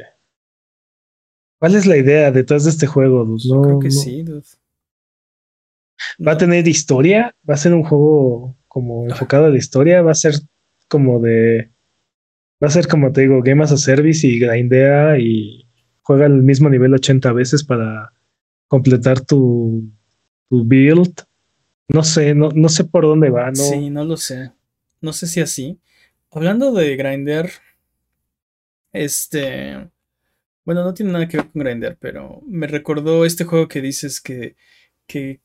¿Cuál 1.59 1.75
es 1.75 1.85
la 1.85 1.97
idea 1.97 2.31
detrás 2.31 2.63
de 2.63 2.69
este 2.69 2.87
juego? 2.87 3.25
Dude? 3.25 3.43
Yo 3.43 3.55
No, 3.55 3.61
creo 3.61 3.79
que 3.79 3.87
no- 3.89 3.93
sí, 3.93 4.23
dude. 4.23 4.47
Va 6.25 6.33
a 6.33 6.37
tener 6.37 6.67
historia, 6.67 7.35
va 7.49 7.55
a 7.55 7.57
ser 7.57 7.73
un 7.73 7.83
juego 7.83 8.57
como 8.67 9.05
enfocado 9.05 9.45
a 9.45 9.49
la 9.49 9.57
historia, 9.57 10.01
va 10.01 10.11
a 10.11 10.15
ser 10.15 10.35
como 10.87 11.19
de. 11.19 11.71
Va 12.61 12.67
a 12.67 12.71
ser 12.71 12.87
como 12.87 13.11
te 13.11 13.21
digo, 13.21 13.41
Game 13.41 13.63
as 13.63 13.71
a 13.71 13.77
Service 13.77 14.27
y 14.27 14.39
grindea 14.39 15.17
y 15.17 15.67
juega 16.01 16.25
el 16.25 16.43
mismo 16.43 16.69
nivel 16.69 16.93
80 16.93 17.31
veces 17.33 17.63
para 17.63 18.13
completar 18.67 19.21
tu, 19.21 19.89
tu 20.49 20.65
build. 20.65 21.23
No 21.87 22.03
sé, 22.03 22.35
no, 22.35 22.49
no 22.53 22.69
sé 22.69 22.83
por 22.83 23.03
dónde 23.03 23.29
va, 23.29 23.47
¿no? 23.47 23.55
Sí, 23.55 23.89
no 23.89 24.03
lo 24.03 24.17
sé. 24.17 24.51
No 25.01 25.13
sé 25.13 25.27
si 25.27 25.41
así. 25.41 25.79
Hablando 26.31 26.71
de 26.71 26.95
Grindr, 26.95 27.49
este. 28.91 29.89
Bueno, 30.65 30.83
no 30.83 30.93
tiene 30.93 31.11
nada 31.11 31.27
que 31.27 31.37
ver 31.37 31.47
con 31.49 31.63
Grindr, 31.63 31.97
pero 31.99 32.41
me 32.45 32.67
recordó 32.67 33.25
este 33.25 33.45
juego 33.45 33.67
que 33.67 33.81
dices 33.81 34.21
que. 34.21 34.55
que 35.07 35.39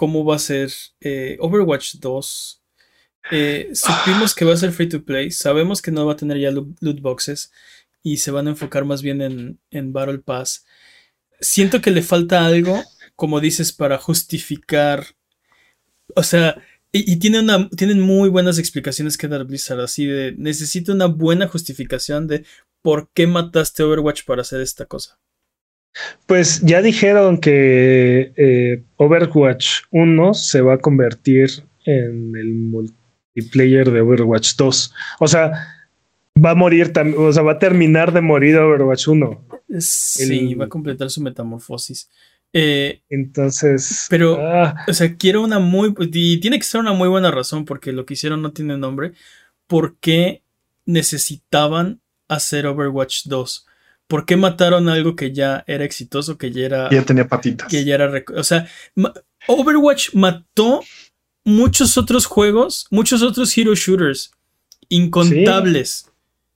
cómo 0.00 0.24
va 0.24 0.36
a 0.36 0.38
ser 0.38 0.72
eh, 1.02 1.36
Overwatch 1.40 1.96
2. 1.96 2.62
Eh, 3.32 3.70
supimos 3.74 4.34
que 4.34 4.46
va 4.46 4.54
a 4.54 4.56
ser 4.56 4.72
free 4.72 4.88
to 4.88 5.04
play. 5.04 5.30
Sabemos 5.30 5.82
que 5.82 5.90
no 5.90 6.06
va 6.06 6.14
a 6.14 6.16
tener 6.16 6.38
ya 6.38 6.50
loot, 6.50 7.02
boxes. 7.02 7.52
Y 8.02 8.16
se 8.16 8.30
van 8.30 8.46
a 8.46 8.52
enfocar 8.52 8.86
más 8.86 9.02
bien 9.02 9.20
en, 9.20 9.60
en 9.70 9.92
Battle 9.92 10.20
Pass. 10.20 10.64
Siento 11.38 11.82
que 11.82 11.90
le 11.90 12.00
falta 12.00 12.46
algo, 12.46 12.82
como 13.14 13.40
dices, 13.40 13.72
para 13.72 13.98
justificar. 13.98 15.04
O 16.16 16.22
sea, 16.22 16.56
y, 16.92 17.18
y 17.22 17.36
una, 17.36 17.68
tienen 17.68 18.00
muy 18.00 18.30
buenas 18.30 18.58
explicaciones 18.58 19.18
que 19.18 19.28
dar 19.28 19.44
Blizzard, 19.44 19.80
así 19.80 20.06
de, 20.06 20.32
necesito 20.38 20.92
una 20.92 21.08
buena 21.08 21.46
justificación 21.46 22.26
de 22.26 22.46
por 22.80 23.10
qué 23.12 23.26
mataste 23.26 23.82
Overwatch 23.82 24.24
para 24.24 24.40
hacer 24.40 24.62
esta 24.62 24.86
cosa. 24.86 25.20
Pues 26.26 26.60
ya 26.62 26.82
dijeron 26.82 27.38
que 27.38 28.32
eh, 28.36 28.82
Overwatch 28.96 29.82
1 29.90 30.34
se 30.34 30.60
va 30.60 30.74
a 30.74 30.78
convertir 30.78 31.50
en 31.84 32.34
el 32.36 32.52
multiplayer 32.52 33.90
de 33.90 34.00
Overwatch 34.00 34.54
2. 34.56 34.94
O 35.18 35.28
sea, 35.28 35.52
va 36.42 36.50
a 36.50 36.54
morir 36.54 36.92
también, 36.92 37.20
o 37.20 37.32
sea, 37.32 37.42
va 37.42 37.52
a 37.52 37.58
terminar 37.58 38.12
de 38.12 38.20
morir 38.20 38.56
Overwatch 38.56 39.08
1. 39.08 39.44
Sí, 39.78 40.50
El- 40.50 40.60
va 40.60 40.66
a 40.66 40.68
completar 40.68 41.10
su 41.10 41.20
metamorfosis. 41.22 42.08
Eh, 42.52 43.00
Entonces, 43.08 44.06
Pero- 44.10 44.38
ah, 44.40 44.74
o 44.88 44.92
sea, 44.92 45.14
quiero 45.16 45.42
una 45.42 45.58
muy, 45.60 45.94
y 46.12 46.38
tiene 46.40 46.58
que 46.58 46.64
ser 46.64 46.80
una 46.80 46.92
muy 46.92 47.08
buena 47.08 47.30
razón, 47.30 47.64
porque 47.64 47.92
lo 47.92 48.04
que 48.06 48.14
hicieron 48.14 48.42
no 48.42 48.52
tiene 48.52 48.76
nombre, 48.76 49.12
¿por 49.68 49.96
qué 49.98 50.42
necesitaban 50.86 52.00
hacer 52.28 52.66
Overwatch 52.66 53.26
2? 53.26 53.66
¿Por 54.10 54.26
qué 54.26 54.36
mataron 54.36 54.88
algo 54.88 55.14
que 55.14 55.30
ya 55.32 55.62
era 55.68 55.84
exitoso, 55.84 56.36
que 56.36 56.50
ya 56.50 56.66
era... 56.66 56.90
Ya 56.90 57.04
tenía 57.04 57.28
patitas. 57.28 57.68
que 57.68 57.84
ya 57.84 57.94
era. 57.94 58.10
O 58.34 58.42
sea, 58.42 58.66
Overwatch 59.46 60.14
mató 60.14 60.80
muchos 61.44 61.96
otros 61.96 62.26
juegos, 62.26 62.88
muchos 62.90 63.22
otros 63.22 63.56
hero 63.56 63.72
shooters. 63.76 64.32
Incontables. 64.88 66.10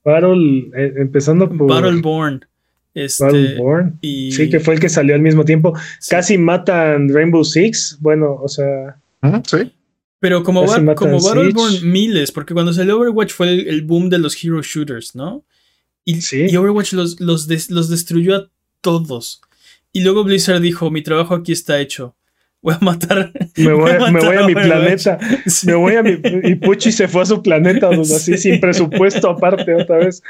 Battle, 0.05 0.70
eh, 0.76 0.94
empezando 0.96 1.48
por 1.48 1.68
Battleborn. 1.68 2.44
Este, 2.92 3.24
Battleborn. 3.24 3.98
Y, 4.00 4.32
Sí, 4.32 4.50
que 4.50 4.59
fue 4.59 4.74
el 4.74 4.80
que 4.80 4.88
salió 4.88 5.14
al 5.14 5.22
mismo 5.22 5.44
tiempo. 5.44 5.78
sí. 6.00 6.11
Casi 6.11 6.36
matan 6.36 7.09
Rainbow 7.09 7.44
Six. 7.44 7.98
Bueno, 8.00 8.34
o 8.34 8.48
sea, 8.48 8.96
Sí. 9.46 9.72
Pero 10.18 10.42
como. 10.42 10.66
Battleborn, 10.66 11.88
miles, 11.88 12.32
porque 12.32 12.52
cuando 12.52 12.72
salió 12.72 12.98
Overwatch 12.98 13.32
fue 13.32 13.48
el, 13.48 13.68
el 13.68 13.82
boom 13.82 14.11
de 14.11 14.18
los 14.18 14.42
hero 14.42 14.61
shooters, 14.61 15.14
¿no? 15.14 15.44
Y, 16.05 16.20
Sí. 16.20 16.46
y 16.48 16.57
Overwatch 16.57 16.92
los, 16.92 17.20
los, 17.20 17.46
des- 17.48 17.70
los 17.70 17.88
destruyó 17.88 18.36
a 18.36 18.50
todos. 18.80 19.40
Y 19.92 20.00
luego 20.02 20.24
Blizzard 20.24 20.61
dijo: 20.61 20.90
Mi 20.90 21.02
trabajo 21.02 21.34
aquí 21.34 21.52
está 21.52 21.80
hecho. 21.80 22.16
Voy 22.61 22.74
a 22.74 22.78
matar. 22.82 23.30
me 23.59 23.72
voy, 23.74 23.90
a 23.90 24.11
me 24.11 24.20
voy 24.20 24.36
a 24.36 24.40
matar 24.40 24.46
mi 24.46 24.52
Overwatch". 24.55 24.66
planeta. 24.66 25.18
Sí. 25.46 25.66
Me 25.66 25.74
voy 25.74 25.94
a 25.96 26.02
mi. 26.02 26.18
Y 26.44 26.55
Puchi 26.57 26.92
se 26.92 27.09
fue 27.09 27.22
a 27.22 27.26
su 27.26 27.42
planeta, 27.42 27.88
dude, 27.88 28.00
así 28.16 28.32
Sí. 28.36 28.38
sin 28.38 28.61
presupuesto 28.61 29.28
aparte 29.28 29.74
otra 29.74 29.98
vez. 29.98 30.22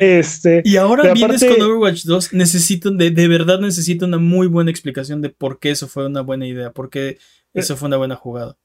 Este. 0.00 0.62
Y 0.64 0.76
ahora 0.76 1.12
vienes 1.12 1.42
aparte- 1.42 1.56
con 1.58 1.66
Overwatch 1.66 2.04
2. 2.04 2.32
Necesito, 2.32 2.90
de, 2.90 3.10
de 3.10 3.28
verdad 3.28 3.60
necesito 3.60 4.06
una 4.06 4.18
muy 4.18 4.46
buena 4.46 4.70
explicación 4.70 5.20
de 5.22 5.30
por 5.30 5.58
qué 5.58 5.70
eso 5.70 5.86
fue 5.88 6.06
una 6.06 6.22
buena 6.22 6.46
idea, 6.46 6.72
por 6.72 6.90
qué 6.90 7.18
eso 7.54 7.76
fue 7.76 7.88
una 7.88 7.96
buena 7.96 8.16
jugada. 8.16 8.56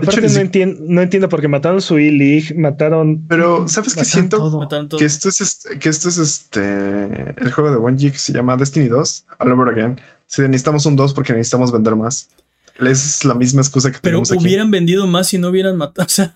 De 0.00 0.06
hecho, 0.06 0.18
aparte 0.20 0.34
no, 0.34 0.40
entiendo, 0.40 0.80
no 0.86 1.02
entiendo 1.02 1.28
porque 1.28 1.48
mataron 1.48 1.80
su 1.82 1.96
E-League, 1.98 2.54
mataron. 2.56 3.26
Pero, 3.28 3.68
¿sabes 3.68 3.94
qué 3.94 4.04
siento? 4.04 4.36
todo. 4.38 4.68
Que 4.98 5.04
esto 5.04 5.28
es 5.28 5.40
este, 5.40 5.78
que 5.78 5.88
esto 5.88 6.08
es 6.08 6.18
este 6.18 6.60
el 7.36 7.52
juego 7.52 7.70
de 7.70 7.76
Bungie 7.76 8.12
que 8.12 8.18
se 8.18 8.32
llama 8.32 8.56
Destiny 8.56 8.88
2, 8.88 9.26
All 9.38 9.52
Over 9.52 9.72
Again. 9.74 10.00
Si 10.26 10.42
necesitamos 10.42 10.86
un 10.86 10.96
2 10.96 11.14
porque 11.14 11.32
necesitamos 11.32 11.72
vender 11.72 11.94
más. 11.96 12.28
Esa 12.78 12.90
es 12.92 13.24
la 13.26 13.34
misma 13.34 13.60
excusa 13.60 13.90
que 13.90 13.98
Pero 14.00 14.12
tenemos 14.16 14.32
aquí. 14.32 14.42
hubieran 14.44 14.70
vendido 14.70 15.06
más 15.06 15.28
si 15.28 15.36
no 15.38 15.48
hubieran 15.50 15.76
matado. 15.76 16.06
O 16.06 16.08
sea, 16.08 16.32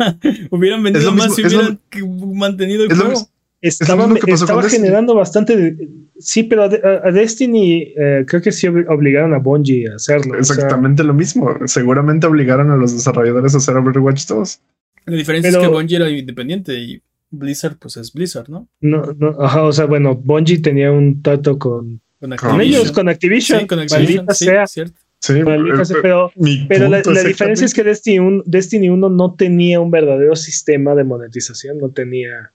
hubieran 0.50 0.82
vendido 0.82 1.10
más 1.12 1.28
mismo, 1.30 1.34
si 1.36 1.42
lo- 1.42 1.48
hubieran 1.48 1.80
que- 1.88 2.02
mantenido 2.34 2.84
el 2.84 2.94
juego. 2.94 3.28
Estaba, 3.68 4.08
estaba 4.26 4.62
generando 4.68 5.14
bastante. 5.14 5.56
de- 5.56 5.88
sí, 6.18 6.44
pero 6.44 6.64
a, 6.64 6.68
Destiny 7.12 7.92
eh, 7.96 8.24
creo 8.26 8.40
que 8.42 8.52
sí 8.52 8.66
ob- 8.66 8.86
obligaron 8.88 9.34
a 9.34 9.38
Bungie 9.38 9.90
a 9.90 9.96
hacerlo. 9.96 10.38
o 10.38 10.44
sea, 10.44 10.54
Exactamente 10.56 11.04
lo 11.04 11.14
mismo. 11.14 11.54
Seguramente 11.66 12.26
obligaron 12.26 12.70
a 12.70 12.76
los 12.76 12.92
desarrolladores 12.92 13.54
a 13.54 13.58
hacer 13.58 13.76
Overwatch 13.76 14.26
2. 14.26 14.60
La 15.06 15.16
diferencia 15.16 15.50
es 15.50 15.56
que 15.56 15.68
Bungie 15.68 15.96
era 15.96 16.10
independiente 16.10 16.74
y 16.74 17.00
Blizzard, 17.30 17.76
pues 17.78 17.96
es 17.96 18.12
Blizzard, 18.12 18.48
¿no? 18.48 18.68
no, 18.80 19.12
no, 19.18 19.36
ajá, 19.40 19.62
o 19.64 19.72
sea, 19.72 19.86
bueno, 19.86 20.14
Bungie 20.14 20.58
tenía 20.58 20.90
un 20.92 21.22
trato 21.22 21.58
con, 21.58 22.00
Con 22.38 22.60
ellos, 22.60 22.92
con 22.92 23.08
Activision. 23.08 23.60
Sí, 23.60 23.66
con 23.66 23.80
Activision, 23.80 24.26
sí, 24.30 24.44
sea. 24.46 24.66
cierto. 24.66 25.00
Sí, 25.18 25.32
sea, 25.32 25.54
eh, 25.54 26.00
pero 26.02 26.30
pero 26.68 26.88
la, 26.88 26.98
diferencia 27.24 27.64
es 27.64 27.72
que 27.74 27.82
Destiny 27.82 28.18
1, 28.18 28.42
Destiny 28.46 28.90
1 28.90 29.08
no 29.08 29.34
tenía 29.34 29.80
un 29.80 29.90
verdadero 29.90 30.36
sistema 30.36 30.94
de 30.94 31.04
monetización, 31.04 31.78
no 31.78 31.90
tenía, 31.90 32.52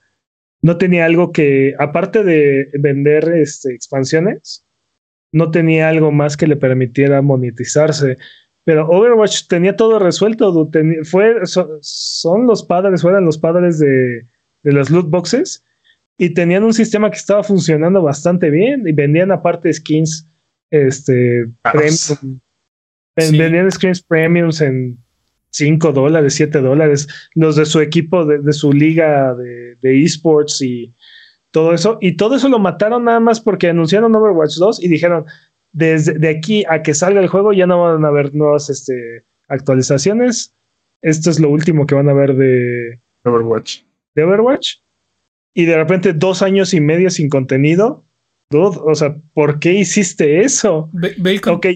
no 0.61 0.77
tenía 0.77 1.05
algo 1.05 1.31
que, 1.31 1.73
aparte 1.79 2.23
de 2.23 2.69
vender 2.79 3.29
este, 3.29 3.73
expansiones, 3.73 4.65
no 5.31 5.49
tenía 5.49 5.89
algo 5.89 6.11
más 6.11 6.37
que 6.37 6.47
le 6.47 6.55
permitiera 6.55 7.21
monetizarse. 7.21 8.17
Pero 8.63 8.87
Overwatch 8.87 9.47
tenía 9.47 9.75
todo 9.75 9.97
resuelto. 9.97 10.69
fue, 11.03 11.45
so- 11.45 11.79
son 11.81 12.45
los 12.45 12.63
padres, 12.63 13.01
fueran 13.01 13.25
los 13.25 13.37
padres 13.37 13.79
de, 13.79 14.23
de 14.63 14.71
las 14.71 14.89
loot 14.89 15.09
boxes 15.09 15.63
y 16.17 16.29
tenían 16.29 16.63
un 16.63 16.73
sistema 16.73 17.09
que 17.09 17.17
estaba 17.17 17.43
funcionando 17.43 18.03
bastante 18.03 18.51
bien 18.51 18.87
y 18.87 18.91
vendían 18.91 19.31
aparte 19.31 19.73
skins 19.73 20.27
este, 20.69 21.47
premium. 21.63 22.39
Sí. 23.17 23.37
Vendían 23.37 23.71
skins 23.71 24.01
premiums 24.03 24.61
en 24.61 24.97
5 25.51 25.91
dólares, 25.93 26.33
7 26.35 26.59
dólares, 26.61 27.07
los 27.35 27.55
de 27.55 27.65
su 27.65 27.79
equipo, 27.79 28.25
de, 28.25 28.39
de 28.39 28.53
su 28.53 28.73
liga 28.73 29.33
de, 29.35 29.75
de 29.81 30.03
esports 30.03 30.61
y 30.61 30.93
todo 31.51 31.73
eso. 31.73 31.97
Y 32.01 32.13
todo 32.17 32.35
eso 32.35 32.49
lo 32.49 32.59
mataron 32.59 33.03
nada 33.05 33.19
más 33.19 33.39
porque 33.39 33.69
anunciaron 33.69 34.15
Overwatch 34.15 34.55
2 34.57 34.83
y 34.83 34.87
dijeron, 34.87 35.25
desde 35.73 36.13
de 36.19 36.29
aquí 36.29 36.63
a 36.67 36.81
que 36.83 36.93
salga 36.93 37.19
el 37.21 37.27
juego 37.27 37.53
ya 37.53 37.65
no 37.67 37.81
van 37.81 38.03
a 38.03 38.07
haber 38.09 38.33
nuevas 38.35 38.69
este, 38.69 39.23
actualizaciones. 39.47 40.53
Esto 41.01 41.29
es 41.29 41.39
lo 41.39 41.49
último 41.49 41.85
que 41.85 41.95
van 41.95 42.09
a 42.09 42.13
ver 42.13 42.35
de, 42.35 42.99
Overwatch. 43.23 43.81
de 44.15 44.23
Overwatch. 44.23 44.75
Y 45.53 45.65
de 45.65 45.75
repente 45.75 46.13
dos 46.13 46.41
años 46.41 46.73
y 46.73 46.79
medio 46.79 47.09
sin 47.09 47.27
contenido. 47.29 48.05
Dude, 48.49 48.79
o 48.83 48.95
sea, 48.95 49.15
¿por 49.33 49.59
qué 49.59 49.73
hiciste 49.73 50.41
eso? 50.41 50.89
Ve, 50.93 51.13
ve 51.17 51.31
el 51.31 51.41
con- 51.41 51.55
Ok, 51.55 51.67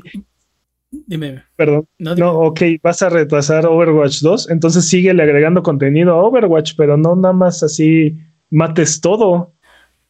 Dime, 1.08 1.44
perdón. 1.56 1.88
no, 2.00 2.16
dime. 2.16 2.28
No, 2.28 2.40
ok, 2.40 2.62
vas 2.82 3.02
a 3.02 3.10
retrasar 3.10 3.66
Overwatch 3.66 4.22
2, 4.22 4.50
entonces 4.50 4.88
síguele 4.88 5.24
agregando 5.24 5.64
contenido 5.64 6.14
a 6.14 6.24
Overwatch, 6.24 6.74
pero 6.76 6.98
no 6.98 7.16
nada 7.16 7.34
más 7.34 7.64
así 7.64 8.18
mates 8.50 9.02
todo. 9.02 9.54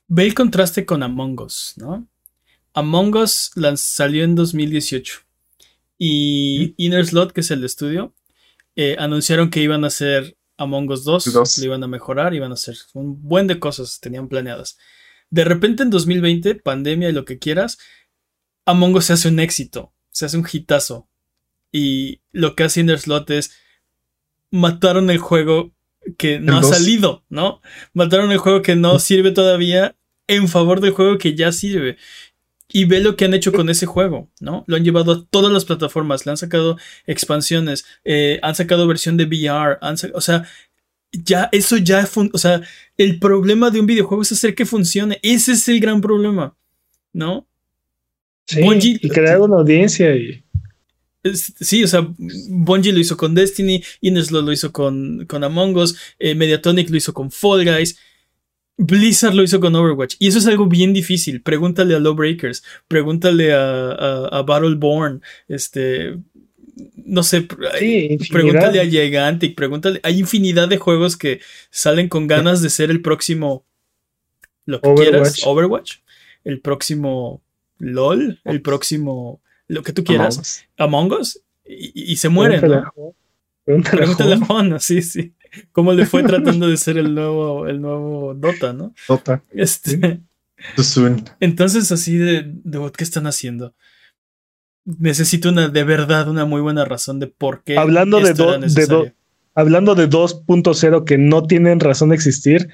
Ve 0.07 0.25
el 0.25 0.33
contraste 0.33 0.85
con 0.85 1.03
Among 1.03 1.39
Us, 1.41 1.73
¿no? 1.77 2.07
Among 2.73 3.15
Us 3.15 3.51
salió 3.75 4.23
en 4.23 4.35
2018 4.35 5.21
y 5.97 6.73
Inner 6.77 7.05
Slot, 7.05 7.31
que 7.31 7.41
es 7.41 7.51
el 7.51 7.63
estudio, 7.63 8.13
eh, 8.75 8.95
anunciaron 8.99 9.49
que 9.49 9.61
iban 9.61 9.83
a 9.83 9.87
hacer 9.87 10.37
Among 10.57 10.91
Us 10.91 11.03
2, 11.03 11.33
Dos. 11.33 11.57
lo 11.57 11.65
iban 11.65 11.83
a 11.83 11.87
mejorar, 11.87 12.33
iban 12.33 12.51
a 12.51 12.55
hacer 12.55 12.75
un 12.93 13.21
buen 13.21 13.47
de 13.47 13.59
cosas, 13.59 13.99
tenían 13.99 14.27
planeadas. 14.27 14.77
De 15.29 15.43
repente 15.43 15.83
en 15.83 15.89
2020, 15.89 16.55
pandemia 16.55 17.09
y 17.09 17.13
lo 17.13 17.25
que 17.25 17.39
quieras, 17.39 17.77
Among 18.65 18.95
Us 18.95 19.05
se 19.05 19.13
hace 19.13 19.29
un 19.29 19.39
éxito, 19.39 19.93
se 20.15 20.25
hace 20.25 20.37
un 20.37 20.47
hitazo. 20.49 21.09
Y 21.73 22.21
lo 22.31 22.55
que 22.55 22.63
hace 22.63 22.79
Inner 22.79 22.97
Slot 22.97 23.29
es 23.31 23.51
mataron 24.49 25.09
el 25.09 25.17
juego 25.17 25.73
que 26.17 26.39
no 26.39 26.57
ha 26.57 26.61
dos. 26.61 26.69
salido, 26.69 27.25
¿no? 27.27 27.61
Mataron 27.93 28.31
el 28.31 28.37
juego 28.37 28.61
que 28.61 28.77
no 28.77 28.97
sirve 28.99 29.31
todavía 29.31 29.93
en 30.27 30.47
favor 30.47 30.79
del 30.79 30.93
juego 30.93 31.17
que 31.17 31.35
ya 31.35 31.51
sirve. 31.51 31.97
Y 32.69 32.85
ve 32.85 33.01
lo 33.01 33.17
que 33.17 33.25
han 33.25 33.33
hecho 33.33 33.51
con 33.51 33.69
ese 33.69 33.85
juego, 33.85 34.29
¿no? 34.39 34.63
Lo 34.67 34.77
han 34.77 34.85
llevado 34.85 35.11
a 35.11 35.25
todas 35.25 35.51
las 35.51 35.65
plataformas, 35.65 36.25
le 36.25 36.31
han 36.31 36.37
sacado 36.37 36.77
expansiones, 37.05 37.85
eh, 38.05 38.39
han 38.41 38.55
sacado 38.55 38.87
versión 38.87 39.17
de 39.17 39.25
VR, 39.25 39.77
han 39.81 39.97
o 40.13 40.21
sea, 40.21 40.47
ya, 41.11 41.49
eso 41.51 41.75
ya, 41.75 42.07
o 42.31 42.37
sea, 42.37 42.61
el 42.97 43.19
problema 43.19 43.69
de 43.69 43.81
un 43.81 43.85
videojuego 43.85 44.23
es 44.23 44.31
hacer 44.31 44.55
que 44.55 44.65
funcione. 44.65 45.19
Ese 45.23 45.51
es 45.51 45.67
el 45.67 45.81
gran 45.81 45.99
problema, 45.99 46.55
¿no? 47.11 47.45
Sí, 48.45 48.61
y 49.01 49.09
crear 49.09 49.41
una 49.41 49.57
audiencia 49.57 50.15
y... 50.15 50.41
Sí, 51.33 51.83
o 51.83 51.87
sea, 51.87 52.07
Bungie 52.17 52.93
lo 52.93 52.99
hizo 52.99 53.17
con 53.17 53.33
Destiny, 53.33 53.83
Inneslo 54.01 54.43
lo 54.43 54.51
hizo 54.51 54.71
con, 54.71 55.25
con 55.25 55.43
Among 55.43 55.75
Us, 55.75 55.97
eh, 56.19 56.35
Mediatonic 56.35 56.89
lo 56.91 56.97
hizo 56.97 57.15
con 57.15 57.31
Fall 57.31 57.65
Guys, 57.65 57.97
Blizzard 58.77 59.33
lo 59.33 59.41
hizo 59.41 59.59
con 59.59 59.75
Overwatch. 59.75 60.17
Y 60.19 60.27
eso 60.27 60.37
es 60.37 60.45
algo 60.45 60.67
bien 60.67 60.93
difícil. 60.93 61.41
Pregúntale 61.41 61.95
a 61.95 61.99
Lawbreakers, 61.99 62.63
pregúntale 62.87 63.53
a, 63.53 63.91
a, 63.91 64.27
a 64.27 64.41
Battleborn, 64.43 65.23
este, 65.47 66.15
no 66.95 67.23
sé, 67.23 67.47
pregúntale 68.31 68.81
a 68.81 68.85
Gigantic, 68.85 69.55
pregúntale. 69.55 69.99
Hay 70.03 70.19
infinidad 70.19 70.67
de 70.67 70.77
juegos 70.77 71.17
que 71.17 71.39
salen 71.71 72.07
con 72.09 72.27
ganas 72.27 72.61
de 72.61 72.69
ser 72.69 72.91
el 72.91 73.01
próximo. 73.01 73.65
Lo 74.65 74.81
que 74.81 74.93
quieras, 74.93 75.41
Overwatch, 75.45 75.97
el 76.43 76.59
próximo 76.59 77.41
LOL, 77.79 78.39
el 78.43 78.61
próximo. 78.61 79.41
Lo 79.67 79.81
que 79.81 79.93
tú 79.93 80.03
quieras, 80.03 80.65
Among 80.77 81.11
Us, 81.13 81.41
y, 81.65 82.15
se 82.17 82.29
mueren. 82.29 82.61
Pregúntale, 83.65 84.35
a 84.35 84.45
Juan, 84.45 84.79
sí, 84.79 85.01
sí. 85.01 85.33
¿Cómo 85.71 85.93
le 85.93 86.05
fue 86.05 86.21
tratando 86.23 86.67
de 86.67 86.77
ser 86.77 86.97
el 86.97 87.15
nuevo, 87.15 87.67
el 87.67 87.81
nuevo 87.81 88.35
Dota, 88.35 88.73
no? 88.73 88.93
Dota. 89.07 89.43
Este. 89.51 90.21
Entonces, 91.39 91.91
así 91.91 92.17
de, 92.17 92.43
de 92.45 92.91
¿qué 92.95 93.03
están 93.03 93.27
haciendo? 93.27 93.73
necesito 94.85 95.49
una 95.49 95.67
de 95.67 95.83
verdad 95.83 96.29
una 96.29 96.45
muy 96.45 96.61
buena 96.61 96.85
razón 96.85 97.19
de 97.19 97.27
por 97.27 97.63
qué. 97.63 97.77
Hablando 97.77 98.19
de, 98.19 98.33
de 98.33 99.13
hablando 99.55 99.95
de 99.95 100.09
2.0 100.09 101.03
que 101.05 101.17
no 101.17 101.43
tienen 101.43 101.79
razón 101.79 102.09
de 102.09 102.15
existir, 102.15 102.69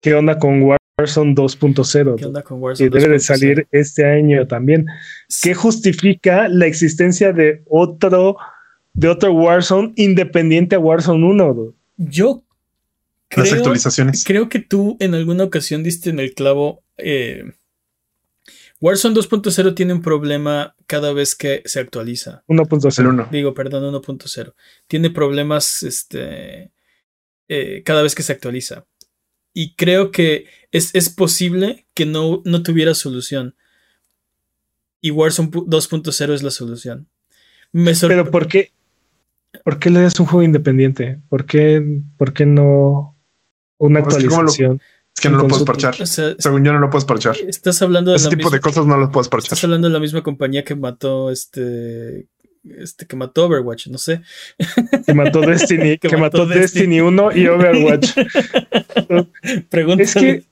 ¿qué 0.00 0.14
onda 0.14 0.38
con 0.38 0.62
Warzone 1.00 1.34
2.0? 1.34 2.16
¿Qué 2.16 2.24
onda 2.26 2.42
con 2.42 2.62
Warzone 2.62 2.90
Que 2.90 2.98
debe 2.98 3.12
de 3.14 3.20
salir 3.20 3.66
este 3.70 4.04
año 4.04 4.46
también. 4.46 4.86
¿Qué 5.42 5.54
justifica 5.54 6.48
la 6.48 6.66
existencia 6.66 7.32
de 7.32 7.62
otro 7.66 8.36
de 8.92 9.08
otro 9.08 9.32
Warzone 9.32 9.92
independiente 9.96 10.76
a 10.76 10.78
Warzone 10.78 11.24
1? 11.24 11.74
Yo 11.96 12.42
creo, 13.28 13.44
Las 13.44 13.52
actualizaciones. 13.52 14.24
Creo 14.24 14.48
que 14.48 14.58
tú 14.58 14.96
en 15.00 15.14
alguna 15.14 15.44
ocasión 15.44 15.82
diste 15.82 16.10
en 16.10 16.20
el 16.20 16.34
clavo 16.34 16.82
eh, 16.98 17.44
Warzone 18.80 19.14
2.0 19.14 19.74
tiene 19.74 19.92
un 19.92 20.02
problema 20.02 20.74
cada 20.86 21.12
vez 21.12 21.34
que 21.34 21.62
se 21.66 21.80
actualiza. 21.80 22.42
1.0. 22.48 23.30
Digo, 23.30 23.52
perdón, 23.52 23.94
1.0. 23.94 24.54
Tiene 24.86 25.10
problemas 25.10 25.82
este, 25.82 26.72
eh, 27.48 27.82
cada 27.84 28.02
vez 28.02 28.14
que 28.14 28.22
se 28.22 28.32
actualiza. 28.32 28.86
Y 29.52 29.74
creo 29.74 30.10
que 30.10 30.46
es, 30.70 30.94
es 30.94 31.08
posible 31.08 31.86
que 31.94 32.06
no, 32.06 32.42
no, 32.44 32.62
tuviera 32.62 32.94
solución. 32.94 33.54
Y 35.00 35.10
Warzone 35.10 35.50
2.0 35.50 36.34
es 36.34 36.42
la 36.42 36.50
solución. 36.50 37.08
Pero 37.72 38.30
¿por 38.30 38.48
qué? 38.48 38.72
¿Por 39.64 39.78
qué 39.78 39.90
le 39.90 40.02
das 40.02 40.20
un 40.20 40.26
juego 40.26 40.42
independiente? 40.42 41.20
¿Por 41.28 41.46
qué, 41.46 42.00
por 42.16 42.32
qué 42.32 42.46
no 42.46 43.16
una 43.78 44.00
actualización? 44.00 44.80
Es 45.14 45.20
que 45.20 45.28
no 45.28 45.38
lo 45.38 45.48
puedes 45.48 45.64
parchar. 45.64 45.94
Según 46.06 46.64
yo 46.64 46.72
no 46.72 46.78
lo 46.78 46.90
puedes 46.90 47.04
parchar. 47.04 47.36
Estás 47.36 47.82
hablando 47.82 48.12
de 48.12 48.18
Ese 48.18 48.28
tipo 48.28 48.50
de 48.50 48.60
cosas 48.60 48.86
no 48.86 48.96
lo 48.96 49.10
puedes 49.10 49.28
parchar. 49.28 49.46
Estás 49.46 49.64
hablando 49.64 49.88
de 49.88 49.94
la 49.94 50.00
misma 50.00 50.22
compañía 50.22 50.64
que 50.64 50.76
mató 50.76 51.30
este 51.30 52.28
este 52.64 53.06
que 53.06 53.16
mató 53.16 53.46
Overwatch, 53.46 53.88
no 53.88 53.98
sé. 53.98 54.22
Que 55.06 55.14
mató 55.14 55.40
Destiny, 55.46 55.98
que, 55.98 56.16
mató, 56.16 56.46
Destiny. 56.46 57.00
1 57.00 57.36
y 57.36 57.46
Overwatch. 57.46 58.10
Pregunta. 59.68 60.02
Es 60.02 60.14
que 60.14 60.44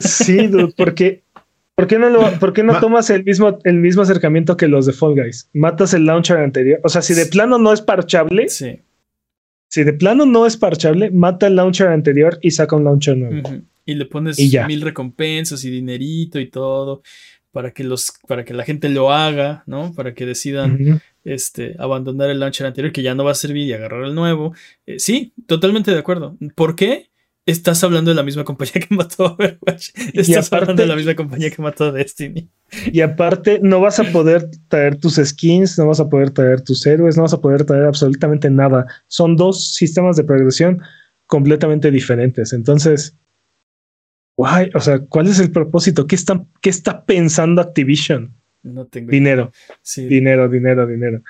sí, 0.00 0.46
dude, 0.46 0.72
porque 0.76 1.22
¿por 1.74 1.86
qué 1.86 1.98
no 1.98 2.08
lo, 2.08 2.38
por 2.38 2.52
qué 2.52 2.62
no 2.62 2.78
tomas 2.80 3.10
el 3.10 3.24
mismo, 3.24 3.58
el 3.64 3.76
mismo 3.76 4.02
acercamiento 4.02 4.56
que 4.56 4.68
los 4.68 4.86
de 4.86 4.92
Fall 4.92 5.14
Guys? 5.14 5.50
Matas 5.52 5.94
el 5.94 6.06
launcher 6.06 6.38
anterior. 6.38 6.80
O 6.82 6.88
sea, 6.88 7.02
si 7.02 7.14
de 7.14 7.26
plano 7.26 7.58
no 7.58 7.72
es 7.72 7.82
parchable, 7.82 8.48
sí. 8.48 8.80
si 9.68 9.84
de 9.84 9.92
plano 9.92 10.26
no 10.26 10.46
es 10.46 10.56
parchable, 10.56 11.10
mata 11.10 11.46
el 11.46 11.56
launcher 11.56 11.88
anterior 11.88 12.38
y 12.40 12.52
saca 12.52 12.76
un 12.76 12.84
launcher 12.84 13.16
nuevo. 13.16 13.50
Y 13.86 13.94
le 13.94 14.06
pones 14.06 14.38
mil 14.66 14.80
recompensas 14.80 15.62
y 15.64 15.70
dinerito 15.70 16.40
y 16.40 16.48
todo 16.48 17.02
para 17.54 17.72
que 17.72 17.84
los 17.84 18.12
para 18.26 18.44
que 18.44 18.52
la 18.52 18.64
gente 18.64 18.88
lo 18.88 19.12
haga, 19.12 19.62
¿no? 19.66 19.94
Para 19.94 20.12
que 20.12 20.26
decidan 20.26 21.00
este 21.24 21.74
abandonar 21.78 22.30
el 22.30 22.40
launcher 22.40 22.66
anterior 22.66 22.92
que 22.92 23.02
ya 23.02 23.14
no 23.14 23.24
va 23.24 23.32
a 23.32 23.34
servir 23.34 23.66
y 23.66 23.72
agarrar 23.72 24.04
el 24.04 24.14
nuevo. 24.14 24.54
Eh, 24.86 24.98
sí, 24.98 25.32
totalmente 25.46 25.90
de 25.90 25.98
acuerdo. 25.98 26.36
¿Por 26.54 26.76
qué? 26.76 27.10
Estás 27.46 27.84
hablando 27.84 28.10
de 28.10 28.14
la 28.14 28.22
misma 28.22 28.44
compañía 28.44 28.74
que 28.74 28.94
mató 28.94 29.34
Overwatch. 29.34 29.90
Estás 30.14 30.52
hablando 30.52 30.82
de 30.82 30.88
la 30.88 30.96
misma 30.96 31.14
compañía 31.14 31.50
que 31.50 31.62
mató 31.62 31.92
Destiny. 31.92 32.48
Y 32.92 33.00
aparte, 33.00 33.60
no 33.62 33.80
vas 33.80 34.00
a 34.00 34.04
poder 34.04 34.50
traer 34.68 34.98
tus 34.98 35.16
skins, 35.16 35.78
no 35.78 35.86
vas 35.86 36.00
a 36.00 36.08
poder 36.08 36.30
traer 36.30 36.62
tus 36.62 36.84
héroes, 36.86 37.16
no 37.16 37.22
vas 37.22 37.34
a 37.34 37.40
poder 37.40 37.64
traer 37.64 37.84
absolutamente 37.84 38.50
nada. 38.50 38.86
Son 39.06 39.36
dos 39.36 39.74
sistemas 39.74 40.16
de 40.16 40.24
progresión 40.24 40.82
completamente 41.26 41.90
diferentes. 41.90 42.52
Entonces, 42.52 43.16
Guay, 44.36 44.70
o 44.74 44.80
sea, 44.80 44.98
¿cuál 44.98 45.28
es 45.28 45.38
el 45.38 45.52
propósito? 45.52 46.06
¿Qué 46.06 46.16
está, 46.16 46.44
qué 46.60 46.70
está 46.70 47.04
pensando 47.04 47.62
Activision? 47.62 48.34
No 48.64 48.86
tengo 48.86 49.10
dinero. 49.10 49.52
Sí. 49.82 50.06
Dinero, 50.06 50.48
dinero, 50.48 50.86
dinero. 50.86 51.22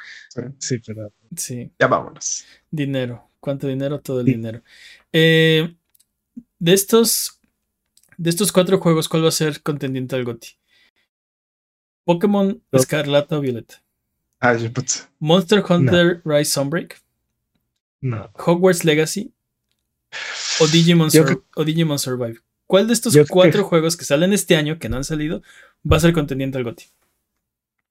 Sí, 0.58 0.78
pero. 0.78 1.12
Sí. 1.36 1.70
Ya 1.78 1.88
vámonos. 1.88 2.44
Dinero. 2.70 3.28
¿Cuánto 3.40 3.66
dinero? 3.66 4.00
Todo 4.00 4.20
el 4.20 4.26
dinero. 4.26 4.62
Eh, 5.12 5.74
de 6.58 6.72
estos. 6.72 7.40
De 8.16 8.30
estos 8.30 8.52
cuatro 8.52 8.78
juegos, 8.78 9.08
¿cuál 9.08 9.24
va 9.24 9.28
a 9.28 9.32
ser 9.32 9.60
contendiente 9.62 10.14
al 10.14 10.24
GOTI? 10.24 10.50
Pokémon 12.04 12.62
Escarlata 12.70 13.38
o 13.38 13.40
Violeta. 13.40 13.82
Ah, 14.40 14.56
Monster 15.18 15.64
Hunter 15.68 16.22
Rise 16.24 16.52
Sunbreak. 16.52 17.02
No. 18.00 18.30
Hogwarts 18.34 18.84
Legacy. 18.84 19.32
O 20.60 20.68
Digimon, 20.68 21.08
o 21.56 21.64
Digimon 21.64 21.98
Survive. 21.98 22.38
¿Cuál 22.66 22.86
de 22.86 22.92
estos 22.92 23.16
cuatro 23.28 23.64
juegos 23.64 23.96
que 23.96 24.04
salen 24.04 24.32
este 24.32 24.56
año, 24.56 24.78
que 24.78 24.88
no 24.88 24.96
han 24.96 25.04
salido, 25.04 25.42
va 25.90 25.96
a 25.96 26.00
ser 26.00 26.12
contendiente 26.12 26.56
al 26.58 26.64
GOTY? 26.64 26.84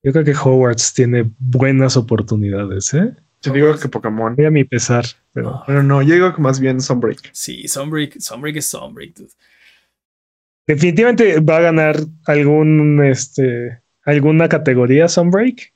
Yo 0.03 0.11
creo 0.11 0.25
que 0.25 0.35
Hogwarts 0.35 0.93
tiene 0.93 1.31
buenas 1.39 1.95
oportunidades, 1.95 2.93
¿eh? 2.93 3.15
Yo 3.41 3.51
digo 3.51 3.77
que 3.77 3.89
Pokémon. 3.89 4.35
Voy 4.35 4.45
a 4.45 4.51
mi 4.51 4.63
pesar, 4.63 5.05
pero. 5.33 5.63
Pero 5.65 5.83
no, 5.83 6.01
yo 6.01 6.13
digo 6.13 6.33
que 6.35 6.41
más 6.41 6.59
bien 6.59 6.81
Sunbreak. 6.81 7.29
Sí, 7.31 7.67
Sunbreak, 7.67 8.19
Sunbreak 8.19 8.57
es 8.57 8.69
Sunbreak, 8.69 9.15
dude. 9.15 9.31
Definitivamente 10.65 11.39
va 11.41 11.57
a 11.57 11.61
ganar 11.61 11.97
algún, 12.25 13.03
este, 13.03 13.81
alguna 14.05 14.47
categoría 14.47 15.07
Sunbreak, 15.07 15.73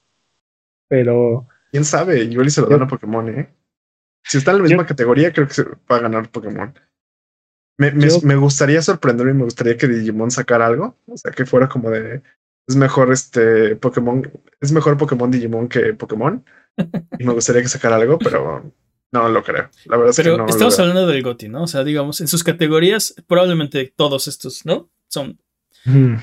pero. 0.88 1.47
Quién 1.71 1.84
sabe, 1.84 2.23
igual 2.23 2.47
y 2.47 2.51
se 2.51 2.61
lo 2.61 2.67
dan 2.67 2.84
a 2.84 2.88
Pokémon, 2.88 3.28
¿eh? 3.30 3.49
Si 4.23 4.38
está 4.38 4.51
en 4.51 4.57
la 4.57 4.63
misma 4.63 4.86
categoría, 4.86 5.32
creo 5.32 5.47
que 5.47 5.53
se 5.53 5.63
va 5.63 5.97
a 5.97 5.99
ganar 5.99 6.30
Pokémon. 6.30 6.73
Me, 7.78 7.91
me, 7.91 8.36
gustaría 8.36 8.82
sorprenderme 8.82 9.32
y 9.32 9.36
me 9.36 9.43
gustaría 9.43 9.78
que 9.78 9.88
Digimon 9.88 10.32
sacara 10.32 10.65
algo. 10.65 10.97
O 11.05 11.15
sea, 11.15 11.32
que 11.32 11.45
fuera 11.45 11.69
como 11.69 11.89
de. 11.89 12.23
Es 12.68 12.76
mejor 12.76 13.11
este 13.11 13.76
Pokémon. 13.78 14.30
Es 14.59 14.72
mejor 14.72 14.97
Pokémon 14.97 15.32
Digimon 15.32 15.70
que 15.70 15.93
Pokémon. 15.93 16.43
Y 17.18 17.24
me 17.24 17.34
gustaría 17.34 17.61
que 17.61 17.70
sacara 17.70 17.95
algo, 17.95 18.20
pero 18.20 18.72
no 19.11 19.30
lo 19.30 19.43
creo. 19.43 19.70
La 19.86 19.97
verdad 19.97 20.11
es 20.11 20.18
que 20.18 20.38
no. 20.38 20.47
Estamos 20.47 20.78
hablando 20.80 21.07
del 21.07 21.24
GOTI, 21.24 21.49
¿no? 21.49 21.63
O 21.63 21.68
sea, 21.68 21.84
digamos, 21.84 22.20
en 22.22 22.28
sus 22.28 22.43
categorías, 22.43 23.15
probablemente 23.28 23.93
todos 23.95 24.28
estos, 24.28 24.65
¿no? 24.65 24.89
Son. 25.07 25.39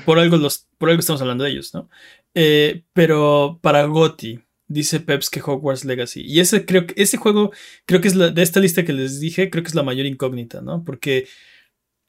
Por 0.05 0.19
algo 0.19 0.37
los. 0.37 0.67
Por 0.77 0.89
algo 0.89 0.99
estamos 0.99 1.21
hablando 1.21 1.43
de 1.43 1.49
ellos, 1.49 1.73
¿no? 1.73 1.89
Eh, 2.35 2.83
pero 2.93 3.57
para 3.63 3.85
GOTI, 3.85 4.41
dice 4.67 4.99
Peps 4.99 5.31
que 5.31 5.41
Hogwarts 5.41 5.85
Legacy. 5.85 6.21
Y 6.21 6.39
ese 6.39 6.65
creo 6.65 6.85
que 6.85 6.93
ese 7.01 7.17
juego, 7.17 7.51
creo 7.87 8.01
que 8.01 8.07
es 8.07 8.15
la, 8.15 8.29
de 8.29 8.43
esta 8.43 8.59
lista 8.59 8.85
que 8.85 8.93
les 8.93 9.19
dije, 9.19 9.49
creo 9.49 9.63
que 9.63 9.69
es 9.69 9.75
la 9.75 9.81
mayor 9.81 10.05
incógnita, 10.05 10.61
¿no? 10.61 10.83
Porque 10.83 11.27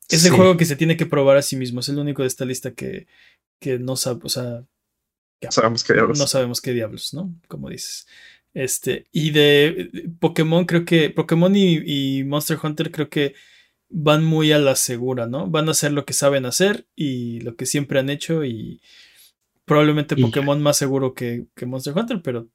es 0.09 0.25
el 0.25 0.33
juego 0.33 0.57
que 0.57 0.67
se 0.67 0.77
tiene 0.77 0.97
que 0.97 1.07
probar 1.07 1.39
a 1.39 1.43
sí 1.43 1.57
mismo. 1.57 1.81
Es 1.81 1.89
el 1.89 1.99
único 1.99 2.23
de 2.23 2.29
esta 2.29 2.45
lista 2.45 2.73
que, 2.73 3.07
que 3.61 3.79
no 3.79 3.97
sabe, 3.97 4.21
o 4.25 4.29
sea, 4.29 4.65
sabemos 5.51 5.85
qué 5.85 5.95
diablos. 5.95 6.19
No 6.19 6.27
sabemos 6.27 6.61
qué 6.61 6.73
diablos, 6.73 7.15
¿no? 7.15 7.35
Como 7.49 7.69
dices. 7.69 8.07
Este, 8.55 9.07
y 9.13 9.33
de 9.33 10.15
Pokémon, 10.19 10.65
creo 10.65 10.85
que 10.85 11.11
Pokémon 11.11 11.53
y, 11.55 12.25
Monster 12.25 12.59
Hunter 12.63 12.91
creo 12.91 13.11
que 13.11 13.35
van 13.89 14.25
muy 14.25 14.51
a 14.53 14.59
la 14.59 14.77
segura, 14.77 15.27
¿no? 15.27 15.47
Van 15.47 15.69
a 15.69 15.73
hacer 15.73 15.93
lo 15.93 16.07
que 16.07 16.15
saben 16.15 16.47
hacer 16.47 16.87
y 16.97 17.41
lo 17.41 17.55
que 17.55 17.67
siempre 17.67 17.99
han 17.99 18.09
hecho 18.09 18.45
y 18.45 18.81
probablemente 19.67 20.17
Pokémon 20.17 20.63
más 20.63 20.79
seguro 20.79 21.13
que, 21.13 21.47
que, 21.55 21.67
Monster 21.67 21.97
Hunter, 21.97 22.23
pero 22.23 22.49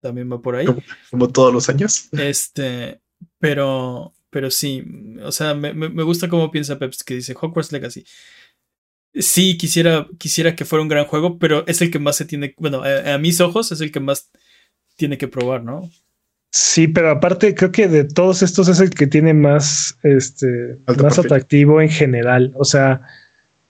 también 0.00 0.30
va 0.30 0.40
por 0.40 0.54
ahí. 0.54 0.66
como 1.10 1.28
todos 1.28 1.52
los 1.52 1.68
años. 1.68 2.08
Este, 2.12 3.00
pero, 3.38 4.12
pero 4.30 4.50
sí, 4.50 4.84
o 5.22 5.32
sea, 5.32 5.54
me, 5.54 5.72
gusta 6.04 6.28
cómo 6.28 6.50
piensa 6.50 6.78
Peps, 6.78 7.02
que 7.02 7.14
dice 7.14 7.34
Hogwarts 7.38 7.72
Legacy. 7.72 8.04
Sí, 9.14 9.58
quisiera, 9.58 10.06
quisiera 10.18 10.56
que 10.56 10.64
fuera 10.64 10.82
un 10.82 10.88
gran 10.88 11.04
juego, 11.04 11.38
pero 11.38 11.66
es 11.66 11.82
el 11.82 11.90
que 11.90 11.98
más 11.98 12.16
se 12.16 12.24
tiene, 12.24 12.54
bueno, 12.58 12.82
a, 12.82 13.18
mis 13.18 13.40
ojos 13.40 13.70
es 13.70 13.80
el 13.80 13.92
que 13.92 14.00
más 14.00 14.30
tiene 14.96 15.18
que 15.18 15.28
probar, 15.28 15.62
¿no? 15.62 15.90
Sí, 16.50 16.88
pero 16.88 17.10
aparte 17.10 17.54
creo 17.54 17.72
que 17.72 17.88
de 17.88 18.04
todos 18.04 18.42
estos 18.42 18.68
es 18.68 18.80
el 18.80 18.90
que 18.90 19.06
tiene 19.06 19.34
más, 19.34 19.98
este, 20.02 20.78
Alto 20.86 21.04
más 21.04 21.14
perfil. 21.16 21.32
atractivo 21.32 21.80
en 21.80 21.88
general. 21.88 22.52
O 22.56 22.64
sea, 22.64 23.02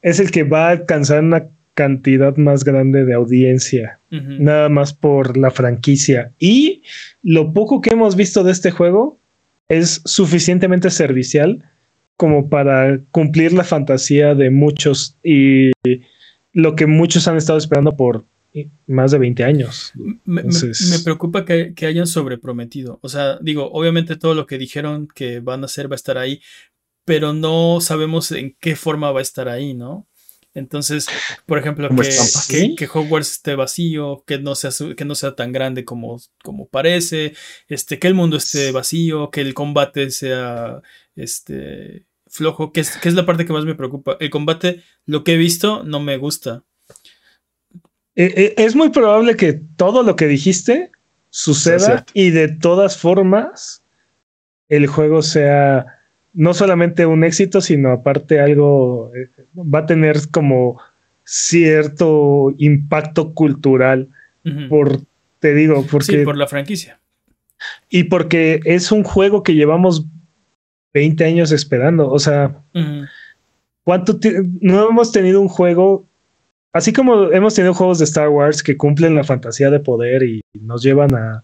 es 0.00 0.20
el 0.20 0.30
que 0.30 0.44
va 0.44 0.68
a 0.68 0.70
alcanzar 0.70 1.22
una 1.22 1.48
cantidad 1.74 2.36
más 2.36 2.64
grande 2.64 3.04
de 3.04 3.14
audiencia, 3.14 3.98
nada 4.10 4.68
más 4.68 4.92
por 4.92 5.36
la 5.38 5.50
franquicia. 5.50 6.32
Y 6.38 6.82
lo 7.22 7.52
poco 7.52 7.80
que 7.80 7.90
hemos 7.90 8.14
visto 8.14 8.44
de 8.44 8.52
este 8.52 8.70
juego 8.70 9.18
es 9.68 10.02
suficientemente 10.04 10.90
servicial 10.90 11.64
como 12.22 12.48
para 12.48 13.00
cumplir 13.10 13.52
la 13.52 13.64
fantasía 13.64 14.36
de 14.36 14.48
muchos 14.50 15.16
y 15.24 15.72
lo 16.52 16.76
que 16.76 16.86
muchos 16.86 17.26
han 17.26 17.36
estado 17.36 17.58
esperando 17.58 17.96
por 17.96 18.24
más 18.86 19.10
de 19.10 19.18
20 19.18 19.42
años. 19.42 19.90
Me, 19.96 20.14
me- 20.24 20.40
Entonces- 20.42 20.88
me 20.88 21.00
preocupa 21.00 21.44
que, 21.44 21.74
que 21.74 21.86
hayan 21.86 22.06
sobreprometido. 22.06 23.00
O 23.02 23.08
sea, 23.08 23.38
digo, 23.40 23.68
obviamente 23.72 24.14
todo 24.14 24.34
lo 24.34 24.46
que 24.46 24.56
dijeron 24.56 25.08
que 25.12 25.40
van 25.40 25.62
a 25.62 25.66
hacer 25.66 25.90
va 25.90 25.96
a 25.96 26.02
estar 26.02 26.16
ahí, 26.16 26.40
pero 27.04 27.32
no 27.32 27.80
sabemos 27.80 28.30
en 28.30 28.54
qué 28.60 28.76
forma 28.76 29.10
va 29.10 29.18
a 29.18 29.22
estar 29.22 29.48
ahí, 29.48 29.74
¿no? 29.74 30.06
Entonces, 30.54 31.06
por 31.46 31.58
ejemplo, 31.58 31.88
que, 31.88 31.94
que- 32.68 32.74
que 32.76 32.86
Hogwarts 32.92 33.32
esté 33.32 33.56
vacío, 33.56 34.22
que 34.26 34.38
no 34.38 34.54
sea, 34.54 34.70
que 34.96 35.04
no 35.04 35.14
sea 35.16 35.34
tan 35.34 35.50
grande 35.50 35.84
como, 35.84 36.20
como 36.44 36.68
parece, 36.68 37.32
este, 37.68 37.98
que 37.98 38.06
el 38.06 38.14
mundo 38.14 38.36
esté 38.36 38.70
vacío, 38.70 39.30
que 39.30 39.40
el 39.40 39.54
combate 39.54 40.10
sea 40.10 40.82
este, 41.16 42.04
flojo, 42.32 42.72
que 42.72 42.80
es, 42.80 42.96
que 42.96 43.08
es 43.08 43.14
la 43.14 43.26
parte 43.26 43.44
que 43.44 43.52
más 43.52 43.66
me 43.66 43.74
preocupa. 43.74 44.16
El 44.18 44.30
combate, 44.30 44.82
lo 45.06 45.22
que 45.22 45.34
he 45.34 45.36
visto, 45.36 45.84
no 45.84 46.00
me 46.00 46.16
gusta. 46.16 46.62
Eh, 48.16 48.32
eh, 48.36 48.54
Es 48.56 48.74
muy 48.74 48.88
probable 48.88 49.36
que 49.36 49.52
todo 49.76 50.02
lo 50.02 50.16
que 50.16 50.26
dijiste 50.26 50.90
suceda 51.30 52.04
y 52.14 52.30
de 52.30 52.48
todas 52.48 52.98
formas 52.98 53.84
el 54.68 54.86
juego 54.86 55.22
sea 55.22 55.86
no 56.32 56.54
solamente 56.54 57.04
un 57.04 57.24
éxito, 57.24 57.60
sino 57.60 57.90
aparte 57.90 58.40
algo, 58.40 59.12
eh, 59.14 59.28
va 59.54 59.80
a 59.80 59.86
tener 59.86 60.16
como 60.30 60.80
cierto 61.24 62.54
impacto 62.56 63.34
cultural 63.34 64.08
por, 64.68 65.02
te 65.38 65.54
digo, 65.54 65.86
porque, 65.90 66.18
sí, 66.18 66.24
por 66.24 66.36
la 66.36 66.48
franquicia. 66.48 66.98
y 67.88 68.04
porque 68.04 68.60
es 68.64 68.90
un 68.90 69.04
juego 69.04 69.42
que 69.42 69.54
llevamos 69.54 70.06
20 70.94 71.24
años 71.24 71.52
esperando, 71.52 72.08
o 72.10 72.18
sea, 72.18 72.56
Ujú. 72.74 73.06
¿Cuánto 73.84 74.16
ti- 74.20 74.30
no 74.60 74.88
hemos 74.88 75.10
tenido 75.10 75.40
un 75.40 75.48
juego? 75.48 76.06
Así 76.72 76.92
como 76.92 77.32
hemos 77.32 77.54
tenido 77.54 77.74
juegos 77.74 77.98
de 77.98 78.04
Star 78.04 78.28
Wars 78.28 78.62
que 78.62 78.76
cumplen 78.76 79.16
la 79.16 79.24
fantasía 79.24 79.70
de 79.70 79.80
poder 79.80 80.22
y 80.22 80.40
nos 80.60 80.84
llevan 80.84 81.10
a, 81.16 81.42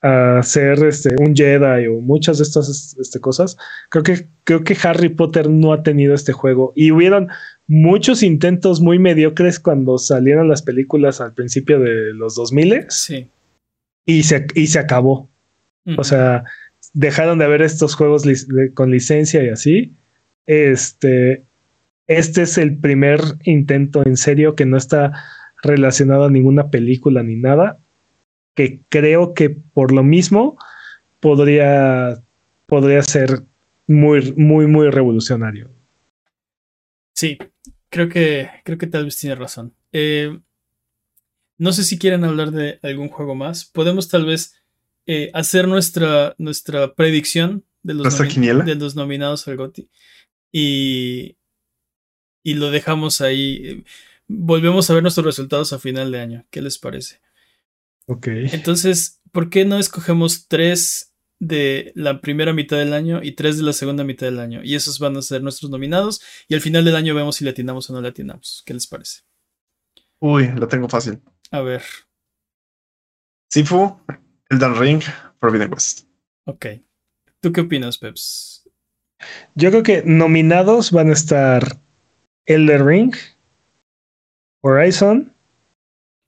a 0.00 0.42
ser 0.42 0.82
este, 0.84 1.14
un 1.20 1.36
Jedi 1.36 1.86
o 1.88 2.00
muchas 2.00 2.38
de 2.38 2.44
estas 2.44 2.96
este, 2.98 3.20
cosas, 3.20 3.58
creo 3.90 4.02
que, 4.02 4.26
creo 4.44 4.64
que 4.64 4.76
Harry 4.82 5.10
Potter 5.10 5.50
no 5.50 5.74
ha 5.74 5.82
tenido 5.82 6.14
este 6.14 6.32
juego. 6.32 6.72
Y 6.74 6.90
hubieron 6.90 7.28
muchos 7.66 8.22
intentos 8.22 8.80
muy 8.80 8.98
mediocres 8.98 9.60
cuando 9.60 9.98
salieron 9.98 10.48
las 10.48 10.62
películas 10.62 11.20
al 11.20 11.34
principio 11.34 11.80
de 11.80 12.14
los 12.14 12.34
2000 12.34 12.86
Sí. 12.88 13.28
y 14.06 14.22
se, 14.22 14.46
y 14.54 14.68
se 14.68 14.78
acabó. 14.78 15.28
Ujú. 15.86 16.00
O 16.00 16.04
sea, 16.04 16.44
dejaron 16.94 17.38
de 17.38 17.44
haber 17.44 17.60
estos 17.60 17.94
juegos 17.94 18.24
con 18.72 18.90
licencia 18.90 19.42
y 19.42 19.48
así. 19.50 19.92
Este, 20.46 21.44
este 22.06 22.42
es 22.42 22.56
el 22.56 22.78
primer 22.78 23.20
intento 23.42 24.02
en 24.06 24.16
serio 24.16 24.54
que 24.54 24.64
no 24.64 24.76
está 24.76 25.12
relacionado 25.62 26.24
a 26.24 26.30
ninguna 26.30 26.70
película 26.70 27.22
ni 27.22 27.36
nada, 27.36 27.80
que 28.54 28.82
creo 28.88 29.34
que 29.34 29.50
por 29.50 29.92
lo 29.92 30.02
mismo 30.02 30.56
podría, 31.20 32.22
podría 32.66 33.02
ser 33.02 33.42
muy, 33.86 34.32
muy, 34.32 34.66
muy 34.66 34.90
revolucionario. 34.90 35.70
Sí, 37.14 37.38
creo 37.88 38.08
que, 38.08 38.50
creo 38.64 38.78
que 38.78 38.86
tal 38.86 39.06
vez 39.06 39.18
tiene 39.18 39.36
razón. 39.36 39.74
Eh, 39.92 40.38
no 41.56 41.72
sé 41.72 41.84
si 41.84 41.98
quieren 41.98 42.24
hablar 42.24 42.50
de 42.50 42.78
algún 42.82 43.08
juego 43.08 43.34
más. 43.34 43.64
Podemos 43.64 44.08
tal 44.08 44.26
vez 44.26 44.60
eh, 45.06 45.30
hacer 45.34 45.68
nuestra, 45.68 46.34
nuestra 46.38 46.94
predicción 46.94 47.64
de 47.82 47.94
los, 47.94 48.18
de 48.18 48.74
los 48.74 48.96
nominados 48.96 49.44
al. 49.44 49.88
Y, 50.52 51.36
y 52.42 52.54
lo 52.54 52.70
dejamos 52.70 53.20
ahí. 53.20 53.84
Volvemos 54.26 54.88
a 54.88 54.94
ver 54.94 55.02
nuestros 55.02 55.26
resultados 55.26 55.72
a 55.72 55.78
final 55.78 56.10
de 56.10 56.20
año. 56.20 56.46
¿Qué 56.50 56.62
les 56.62 56.78
parece? 56.78 57.20
Ok. 58.06 58.28
Entonces, 58.28 59.20
¿por 59.32 59.50
qué 59.50 59.64
no 59.64 59.78
escogemos 59.78 60.48
tres 60.48 61.14
de 61.40 61.92
la 61.94 62.20
primera 62.20 62.52
mitad 62.52 62.78
del 62.78 62.94
año 62.94 63.22
y 63.22 63.32
tres 63.32 63.58
de 63.58 63.64
la 63.64 63.72
segunda 63.72 64.04
mitad 64.04 64.26
del 64.26 64.40
año? 64.40 64.62
Y 64.64 64.74
esos 64.74 64.98
van 64.98 65.16
a 65.16 65.22
ser 65.22 65.42
nuestros 65.42 65.70
nominados. 65.70 66.22
Y 66.48 66.54
al 66.54 66.60
final 66.60 66.84
del 66.84 66.96
año 66.96 67.14
vemos 67.14 67.36
si 67.36 67.44
le 67.44 67.50
atinamos 67.50 67.90
o 67.90 67.92
no 67.92 68.00
le 68.00 68.08
atinamos. 68.08 68.62
¿Qué 68.64 68.72
les 68.72 68.86
parece? 68.86 69.22
Uy, 70.20 70.48
lo 70.52 70.68
tengo 70.68 70.88
fácil. 70.88 71.20
A 71.50 71.60
ver, 71.60 71.82
Sifu, 73.54 74.00
Elden 74.50 74.74
Ring, 74.76 75.02
Forbidden 75.40 75.72
West. 75.72 76.06
ok. 76.46 76.66
¿Tú 77.40 77.52
qué 77.52 77.60
opinas, 77.62 77.98
Peps? 77.98 78.68
Yo 79.54 79.70
creo 79.70 79.82
que 79.82 80.02
nominados 80.04 80.90
van 80.90 81.10
a 81.10 81.12
estar 81.12 81.62
Elder 82.46 82.84
Ring, 82.84 83.14
Horizon, 84.62 85.34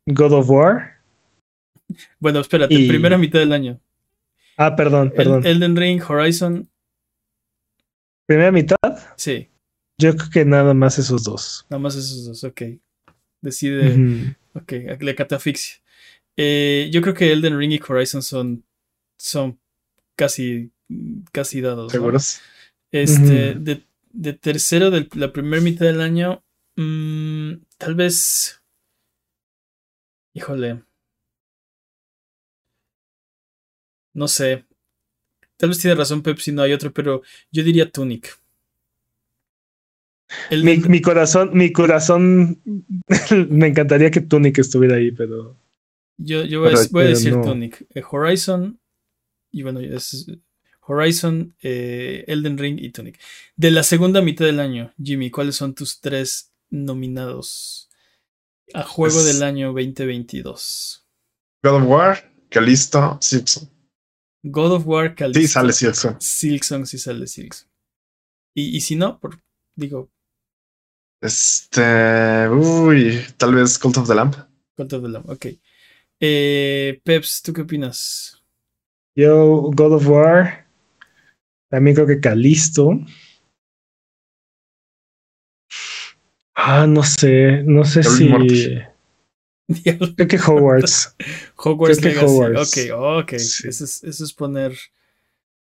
God 0.06 0.32
of 0.32 0.50
War. 0.50 1.00
Bueno, 2.18 2.40
espérate, 2.40 2.74
Y- 2.74 2.88
primera 2.88 3.16
mitad 3.16 3.38
del 3.38 3.52
año. 3.52 3.80
Ah, 4.58 4.76
perdón, 4.76 5.08
El- 5.08 5.14
perdón. 5.14 5.46
Elden 5.46 5.76
Ring, 5.76 6.02
Horizon, 6.06 6.68
Primera 8.28 8.50
mitad, 8.50 8.76
sí, 9.16 9.48
yo 10.00 10.16
creo 10.16 10.30
que 10.30 10.44
nada 10.44 10.74
más 10.74 10.98
esos 10.98 11.22
dos. 11.22 11.64
nada 11.70 11.78
más 11.80 11.94
esos 11.94 12.24
dos, 12.26 12.42
ok. 12.44 12.62
Decide, 13.40 14.34
ok, 14.54 14.72
la 15.00 15.14
catafixia. 15.14 15.76
Eh, 16.36 16.88
yo 16.92 17.00
creo 17.00 17.14
que 17.14 17.32
Elden 17.32 17.58
Ring 17.58 17.72
y 17.72 17.80
Horizon 17.86 18.22
son, 18.22 18.64
son 19.18 19.58
casi, 20.14 20.70
casi 21.32 21.60
dados. 21.60 21.84
¿no? 21.84 21.90
¿Seguros? 21.90 22.40
Este, 22.92 23.54
de, 23.54 23.82
de 24.12 24.32
tercero 24.32 24.90
de 24.90 25.08
la 25.14 25.32
primera 25.32 25.62
mitad 25.62 25.86
del 25.86 26.00
año, 26.00 26.42
mm, 26.76 27.52
tal 27.78 27.94
vez. 27.94 28.62
Híjole. 30.34 30.82
No 34.14 34.28
sé. 34.28 34.64
Tal 35.56 35.70
vez 35.70 35.78
tiene 35.78 35.94
razón 35.94 36.22
Pepsi, 36.22 36.52
no 36.52 36.62
hay 36.62 36.72
otro, 36.72 36.92
pero 36.92 37.22
yo 37.50 37.62
diría 37.62 37.90
Tunic. 37.90 38.38
El 40.50 40.64
Mi, 40.64 40.78
mi 40.78 41.00
corazón, 41.00 41.50
mi 41.54 41.72
corazón, 41.72 42.60
me 43.48 43.68
encantaría 43.68 44.10
que 44.10 44.20
Tunic 44.20 44.58
estuviera 44.58 44.96
ahí, 44.96 45.12
pero 45.12 45.56
yo 46.16 46.44
yo 46.44 46.60
voy, 46.60 46.74
a, 46.74 46.78
voy 46.90 47.06
decir 47.06 47.36
no. 47.36 47.42
Tunic. 47.42 47.86
Eh, 47.94 48.02
Horizon. 48.10 48.80
Y 49.50 49.62
bueno, 49.62 49.80
es 49.80 50.26
Horizon, 50.80 51.56
eh, 51.62 52.24
Elden 52.28 52.58
Ring 52.58 52.78
y 52.80 52.90
Tunic. 52.90 53.18
De 53.56 53.70
la 53.70 53.82
segunda 53.82 54.20
mitad 54.22 54.44
del 54.44 54.60
año, 54.60 54.92
Jimmy, 55.02 55.30
¿cuáles 55.30 55.56
son 55.56 55.74
tus 55.74 56.00
tres 56.00 56.52
nominados 56.70 57.88
a 58.74 58.82
juego 58.82 59.14
Pues- 59.16 59.26
del 59.26 59.42
año 59.42 59.68
2022? 59.72 61.06
God 61.62 61.82
of 61.82 61.88
War, 61.88 62.32
Calisto, 62.50 63.18
Silksong. 63.20 63.68
God 64.42 64.72
of 64.72 64.86
War, 64.86 65.14
Callisto. 65.14 65.40
Sí, 65.40 65.48
sale 65.48 65.72
Silksong. 65.72 66.20
Silksong, 66.20 66.86
sí 66.86 66.98
sale 66.98 67.26
Silksong. 67.26 67.68
Y, 68.54 68.76
y 68.76 68.80
si 68.80 68.94
no, 68.94 69.18
por, 69.18 69.42
digo, 69.74 70.10
Este. 71.20 72.48
Uy, 72.50 73.20
tal 73.36 73.54
vez 73.54 73.78
Cult 73.78 73.96
of 73.96 74.06
the 74.08 74.14
Lamp. 74.14 74.36
Cult 74.76 74.92
of 74.92 75.02
the 75.02 75.08
Lamb, 75.08 75.28
ok. 75.28 75.46
Eh, 76.20 77.00
Peps, 77.04 77.42
¿tú 77.42 77.52
qué 77.52 77.62
opinas? 77.62 78.42
yo, 79.14 79.70
God 79.74 79.94
of 79.94 80.08
War, 80.08 80.66
también 81.70 81.94
creo 81.94 82.06
que 82.06 82.20
Calisto. 82.20 83.00
Ah, 86.54 86.86
no 86.86 87.02
sé, 87.02 87.62
no 87.64 87.84
sé 87.84 88.02
si. 88.02 88.28
Creo 89.82 90.28
que 90.28 90.38
Hogwarts. 90.38 91.16
Hogwarts 91.56 91.98
Creo 91.98 92.14
que 92.14 92.20
Legacy. 92.20 92.90
Hogwarts. 92.90 92.90
Ok, 92.92 93.32
ok. 93.34 93.38
Sí. 93.38 93.68
Eso, 93.68 93.84
es, 93.84 94.04
eso 94.04 94.24
es 94.24 94.32
poner. 94.32 94.72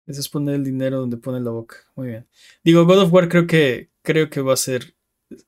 Eso 0.07 0.21
es 0.21 0.29
poner 0.29 0.57
el 0.57 0.65
dinero 0.65 1.01
donde 1.01 1.17
pone 1.17 1.41
la 1.41 1.51
boca. 1.51 1.77
Muy 1.95 2.09
bien. 2.09 2.27
Digo, 2.63 2.85
God 2.85 3.03
of 3.03 3.13
War 3.13 3.29
creo 3.29 3.47
que 3.47 3.91
creo 4.03 4.29
que 4.29 4.41
va 4.43 4.53
a 4.53 4.59
ser 4.59 4.95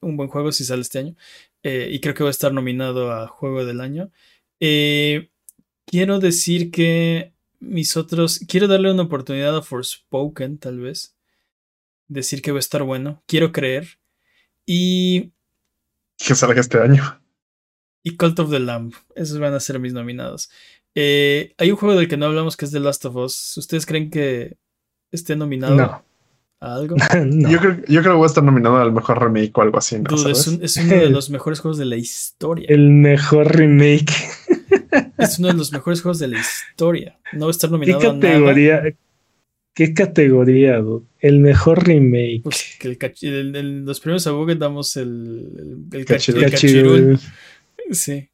un 0.00 0.16
buen 0.16 0.28
juego 0.28 0.50
si 0.50 0.64
sale 0.64 0.82
este 0.82 0.98
año. 0.98 1.14
Eh, 1.62 1.88
y 1.90 2.00
creo 2.00 2.14
que 2.14 2.24
va 2.24 2.30
a 2.30 2.32
estar 2.32 2.52
nominado 2.52 3.12
a 3.12 3.28
Juego 3.28 3.64
del 3.64 3.80
Año. 3.80 4.10
Eh, 4.60 5.30
quiero 5.86 6.18
decir 6.18 6.70
que 6.70 7.32
mis 7.60 7.96
otros. 7.96 8.40
Quiero 8.48 8.68
darle 8.68 8.92
una 8.92 9.02
oportunidad 9.04 9.56
a 9.56 9.62
Forspoken, 9.62 10.58
tal 10.58 10.80
vez. 10.80 11.16
Decir 12.08 12.40
que 12.42 12.52
va 12.52 12.58
a 12.58 12.60
estar 12.60 12.82
bueno. 12.82 13.22
Quiero 13.26 13.52
creer. 13.52 13.98
Y 14.66 15.32
Que 16.16 16.34
salga 16.34 16.60
este 16.60 16.78
año. 16.78 17.20
y 18.02 18.16
Cult 18.16 18.38
of 18.38 18.50
the 18.50 18.60
Lamb. 18.60 18.94
Esos 19.14 19.38
van 19.38 19.54
a 19.54 19.60
ser 19.60 19.78
mis 19.78 19.92
nominados. 19.92 20.50
Eh, 20.94 21.54
hay 21.58 21.70
un 21.70 21.76
juego 21.76 21.96
del 21.98 22.08
que 22.08 22.16
no 22.16 22.26
hablamos 22.26 22.56
que 22.56 22.64
es 22.64 22.72
The 22.72 22.80
Last 22.80 23.04
of 23.04 23.16
Us. 23.16 23.56
¿Ustedes 23.56 23.86
creen 23.86 24.10
que 24.10 24.56
esté 25.12 25.36
nominado 25.36 25.74
No. 25.76 26.04
A 26.60 26.74
algo? 26.74 26.96
no. 27.26 27.48
Yo, 27.50 27.58
creo, 27.60 27.76
yo 27.88 28.00
creo 28.00 28.02
que 28.02 28.16
voy 28.18 28.24
a 28.24 28.26
estar 28.26 28.44
nominado 28.44 28.76
al 28.78 28.92
mejor 28.92 29.22
remake 29.22 29.52
o 29.58 29.62
algo 29.62 29.78
así. 29.78 29.96
¿no? 29.96 30.02
Dude, 30.04 30.32
es, 30.32 30.42
¿Sabes? 30.44 30.46
un- 30.58 30.64
es 30.64 30.76
uno 30.76 30.94
de 30.94 31.10
los 31.10 31.30
mejores 31.30 31.60
juegos 31.60 31.78
de 31.78 31.84
la 31.84 31.96
historia. 31.96 32.66
El 32.68 32.90
mejor 32.90 33.54
remake. 33.56 34.12
Es 35.18 35.38
uno 35.38 35.48
de 35.48 35.54
los 35.54 35.72
mejores 35.72 36.00
juegos 36.00 36.18
de 36.20 36.28
la 36.28 36.38
historia. 36.38 37.18
No 37.32 37.46
va 37.46 37.48
a 37.48 37.50
estar 37.50 37.68
¿Qué 37.68 37.72
nominado 37.72 37.98
a 38.00 38.02
nada. 38.14 38.20
categoría? 38.20 38.82
¿Qué 39.74 39.92
categoría, 39.92 40.78
dude? 40.78 41.06
El 41.20 41.40
mejor 41.40 41.84
remake. 41.86 42.40
Pues 42.44 42.76
que 42.78 42.88
el 42.88 42.98
cach- 42.98 43.22
el- 43.22 43.54
el- 43.54 43.84
los 43.84 44.00
premios 44.00 44.26
a 44.26 44.30
Google 44.30 44.56
damos 44.56 44.96
el, 44.96 45.86
el, 45.92 45.98
el 46.00 46.06
cach- 46.06 46.14
Cachirul. 46.14 46.44
el 46.44 46.50
cachirul. 46.50 47.18
Cachirul. 47.18 47.20
Sí. 47.94 48.28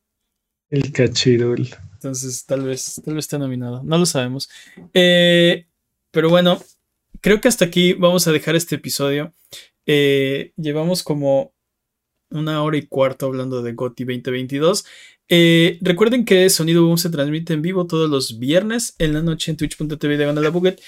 El 0.71 0.93
cachirul. 0.93 1.69
Entonces, 1.95 2.45
tal 2.47 2.65
vez, 2.65 3.01
tal 3.05 3.15
vez 3.15 3.25
esté 3.25 3.39
nominado. 3.39 3.83
No 3.83 3.97
lo 3.99 4.07
sabemos. 4.07 4.49
Eh, 4.93 5.67
pero 6.11 6.29
bueno, 6.29 6.61
creo 7.25 7.41
que 7.41 7.49
hasta 7.49 7.65
aquí 7.65 7.95
vamos 7.95 8.29
a 8.29 8.33
dejar 8.33 8.55
este 8.55 8.75
episodio. 8.75 9.33
Eh, 9.87 10.53
llevamos 10.59 11.03
como 11.03 11.55
una 12.31 12.63
hora 12.63 12.77
y 12.77 12.87
cuarto 12.87 13.25
hablando 13.25 13.63
de 13.63 13.73
GOTY 13.73 14.05
2022. 14.05 14.85
Eh, 15.31 15.79
recuerden 15.81 16.27
que 16.27 16.51
Sonido 16.51 16.85
Boom 16.85 16.99
se 16.99 17.09
transmite 17.09 17.55
en 17.55 17.63
vivo 17.63 17.87
todos 17.87 18.11
los 18.11 18.39
viernes 18.39 18.95
en 18.99 19.15
la 19.15 19.23
noche 19.23 19.51
en 19.51 19.57
twitch.tv 19.57 20.19
de 20.19 20.35
la 20.35 20.51
Buget 20.51 20.83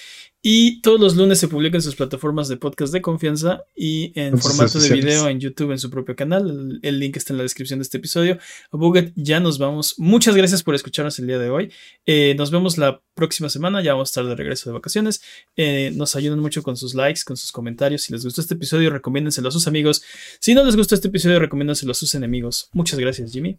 y 0.49 0.81
todos 0.81 1.01
los 1.01 1.17
lunes 1.17 1.41
se 1.41 1.49
publica 1.49 1.77
en 1.77 1.83
sus 1.83 1.97
plataformas 1.97 2.47
de 2.47 2.57
podcast 2.57 2.93
de 2.93 3.03
confianza 3.03 3.65
y 3.75 4.13
en 4.15 4.39
formato 4.39 4.79
de 4.79 4.91
video 4.91 5.29
en 5.29 5.41
YouTube 5.41 5.73
en 5.73 5.81
su 5.81 5.91
propio 5.91 6.15
canal. 6.15 6.49
El, 6.49 6.79
el 6.85 7.01
link 7.01 7.17
está 7.17 7.33
en 7.33 7.39
la 7.39 7.43
descripción 7.43 7.81
de 7.81 7.83
este 7.83 7.99
episodio. 7.99 8.39
Buget, 8.71 9.13
ya 9.17 9.41
nos 9.41 9.59
vamos. 9.59 9.97
Muchas 9.99 10.37
gracias 10.37 10.63
por 10.63 10.77
escucharnos 10.77 11.19
el 11.19 11.27
día 11.27 11.41
de 11.41 11.51
hoy. 11.51 11.73
Eh, 12.07 12.37
nos 12.39 12.53
vemos 12.53 12.79
la 12.79 13.03
próxima 13.15 13.49
semana. 13.49 13.83
Ya 13.83 13.95
vamos 13.95 14.11
a 14.11 14.11
estar 14.11 14.25
de 14.25 14.37
regreso 14.37 14.71
de 14.71 14.75
vacaciones. 14.75 15.21
Eh, 15.57 15.91
nos 15.97 16.15
ayudan 16.15 16.39
mucho 16.39 16.63
con 16.63 16.77
sus 16.77 16.95
likes, 16.95 17.23
con 17.27 17.37
sus 17.37 17.51
comentarios. 17.51 18.03
Si 18.03 18.13
les 18.13 18.23
gustó 18.23 18.41
este 18.41 18.55
episodio, 18.55 18.91
recomiéndenselo 18.91 19.49
a 19.49 19.51
sus 19.51 19.67
amigos. 19.67 20.05
Si 20.39 20.55
no 20.55 20.63
les 20.65 20.77
gustó 20.77 20.95
este 20.95 21.09
episodio, 21.09 21.41
recomiéndenselo 21.41 21.91
a 21.91 21.97
sus 21.97 22.15
enemigos. 22.15 22.69
Muchas 22.73 23.01
gracias, 23.01 23.33
Jimmy. 23.33 23.59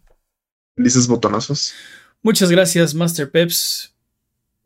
Felices 0.74 1.06
botonazos. 1.06 1.74
Muchas 2.22 2.50
gracias, 2.50 2.94
Master 2.94 3.30
Peps. 3.30 3.92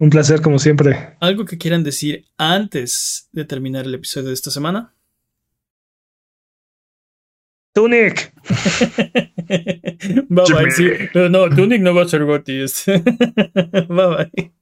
Un 0.02 0.10
placer, 0.10 0.40
como 0.42 0.58
siempre. 0.58 1.14
¿Algo 1.20 1.44
que 1.44 1.58
quieran 1.58 1.84
decir 1.84 2.24
antes 2.36 3.28
de 3.30 3.44
terminar 3.44 3.86
el 3.86 3.94
episodio 3.94 4.30
de 4.30 4.34
esta 4.34 4.50
semana? 4.50 4.92
Tunic. 7.72 8.34
bye 10.28 10.44
bye. 10.52 10.70
Sí. 10.72 10.90
No, 11.30 11.48
Tunic 11.48 11.82
no 11.82 11.94
va 11.94 12.02
a 12.02 12.08
ser 12.08 12.24
Gotti. 12.24 12.62
este. 12.62 12.98
bye 13.88 14.28
bye. 14.32 14.52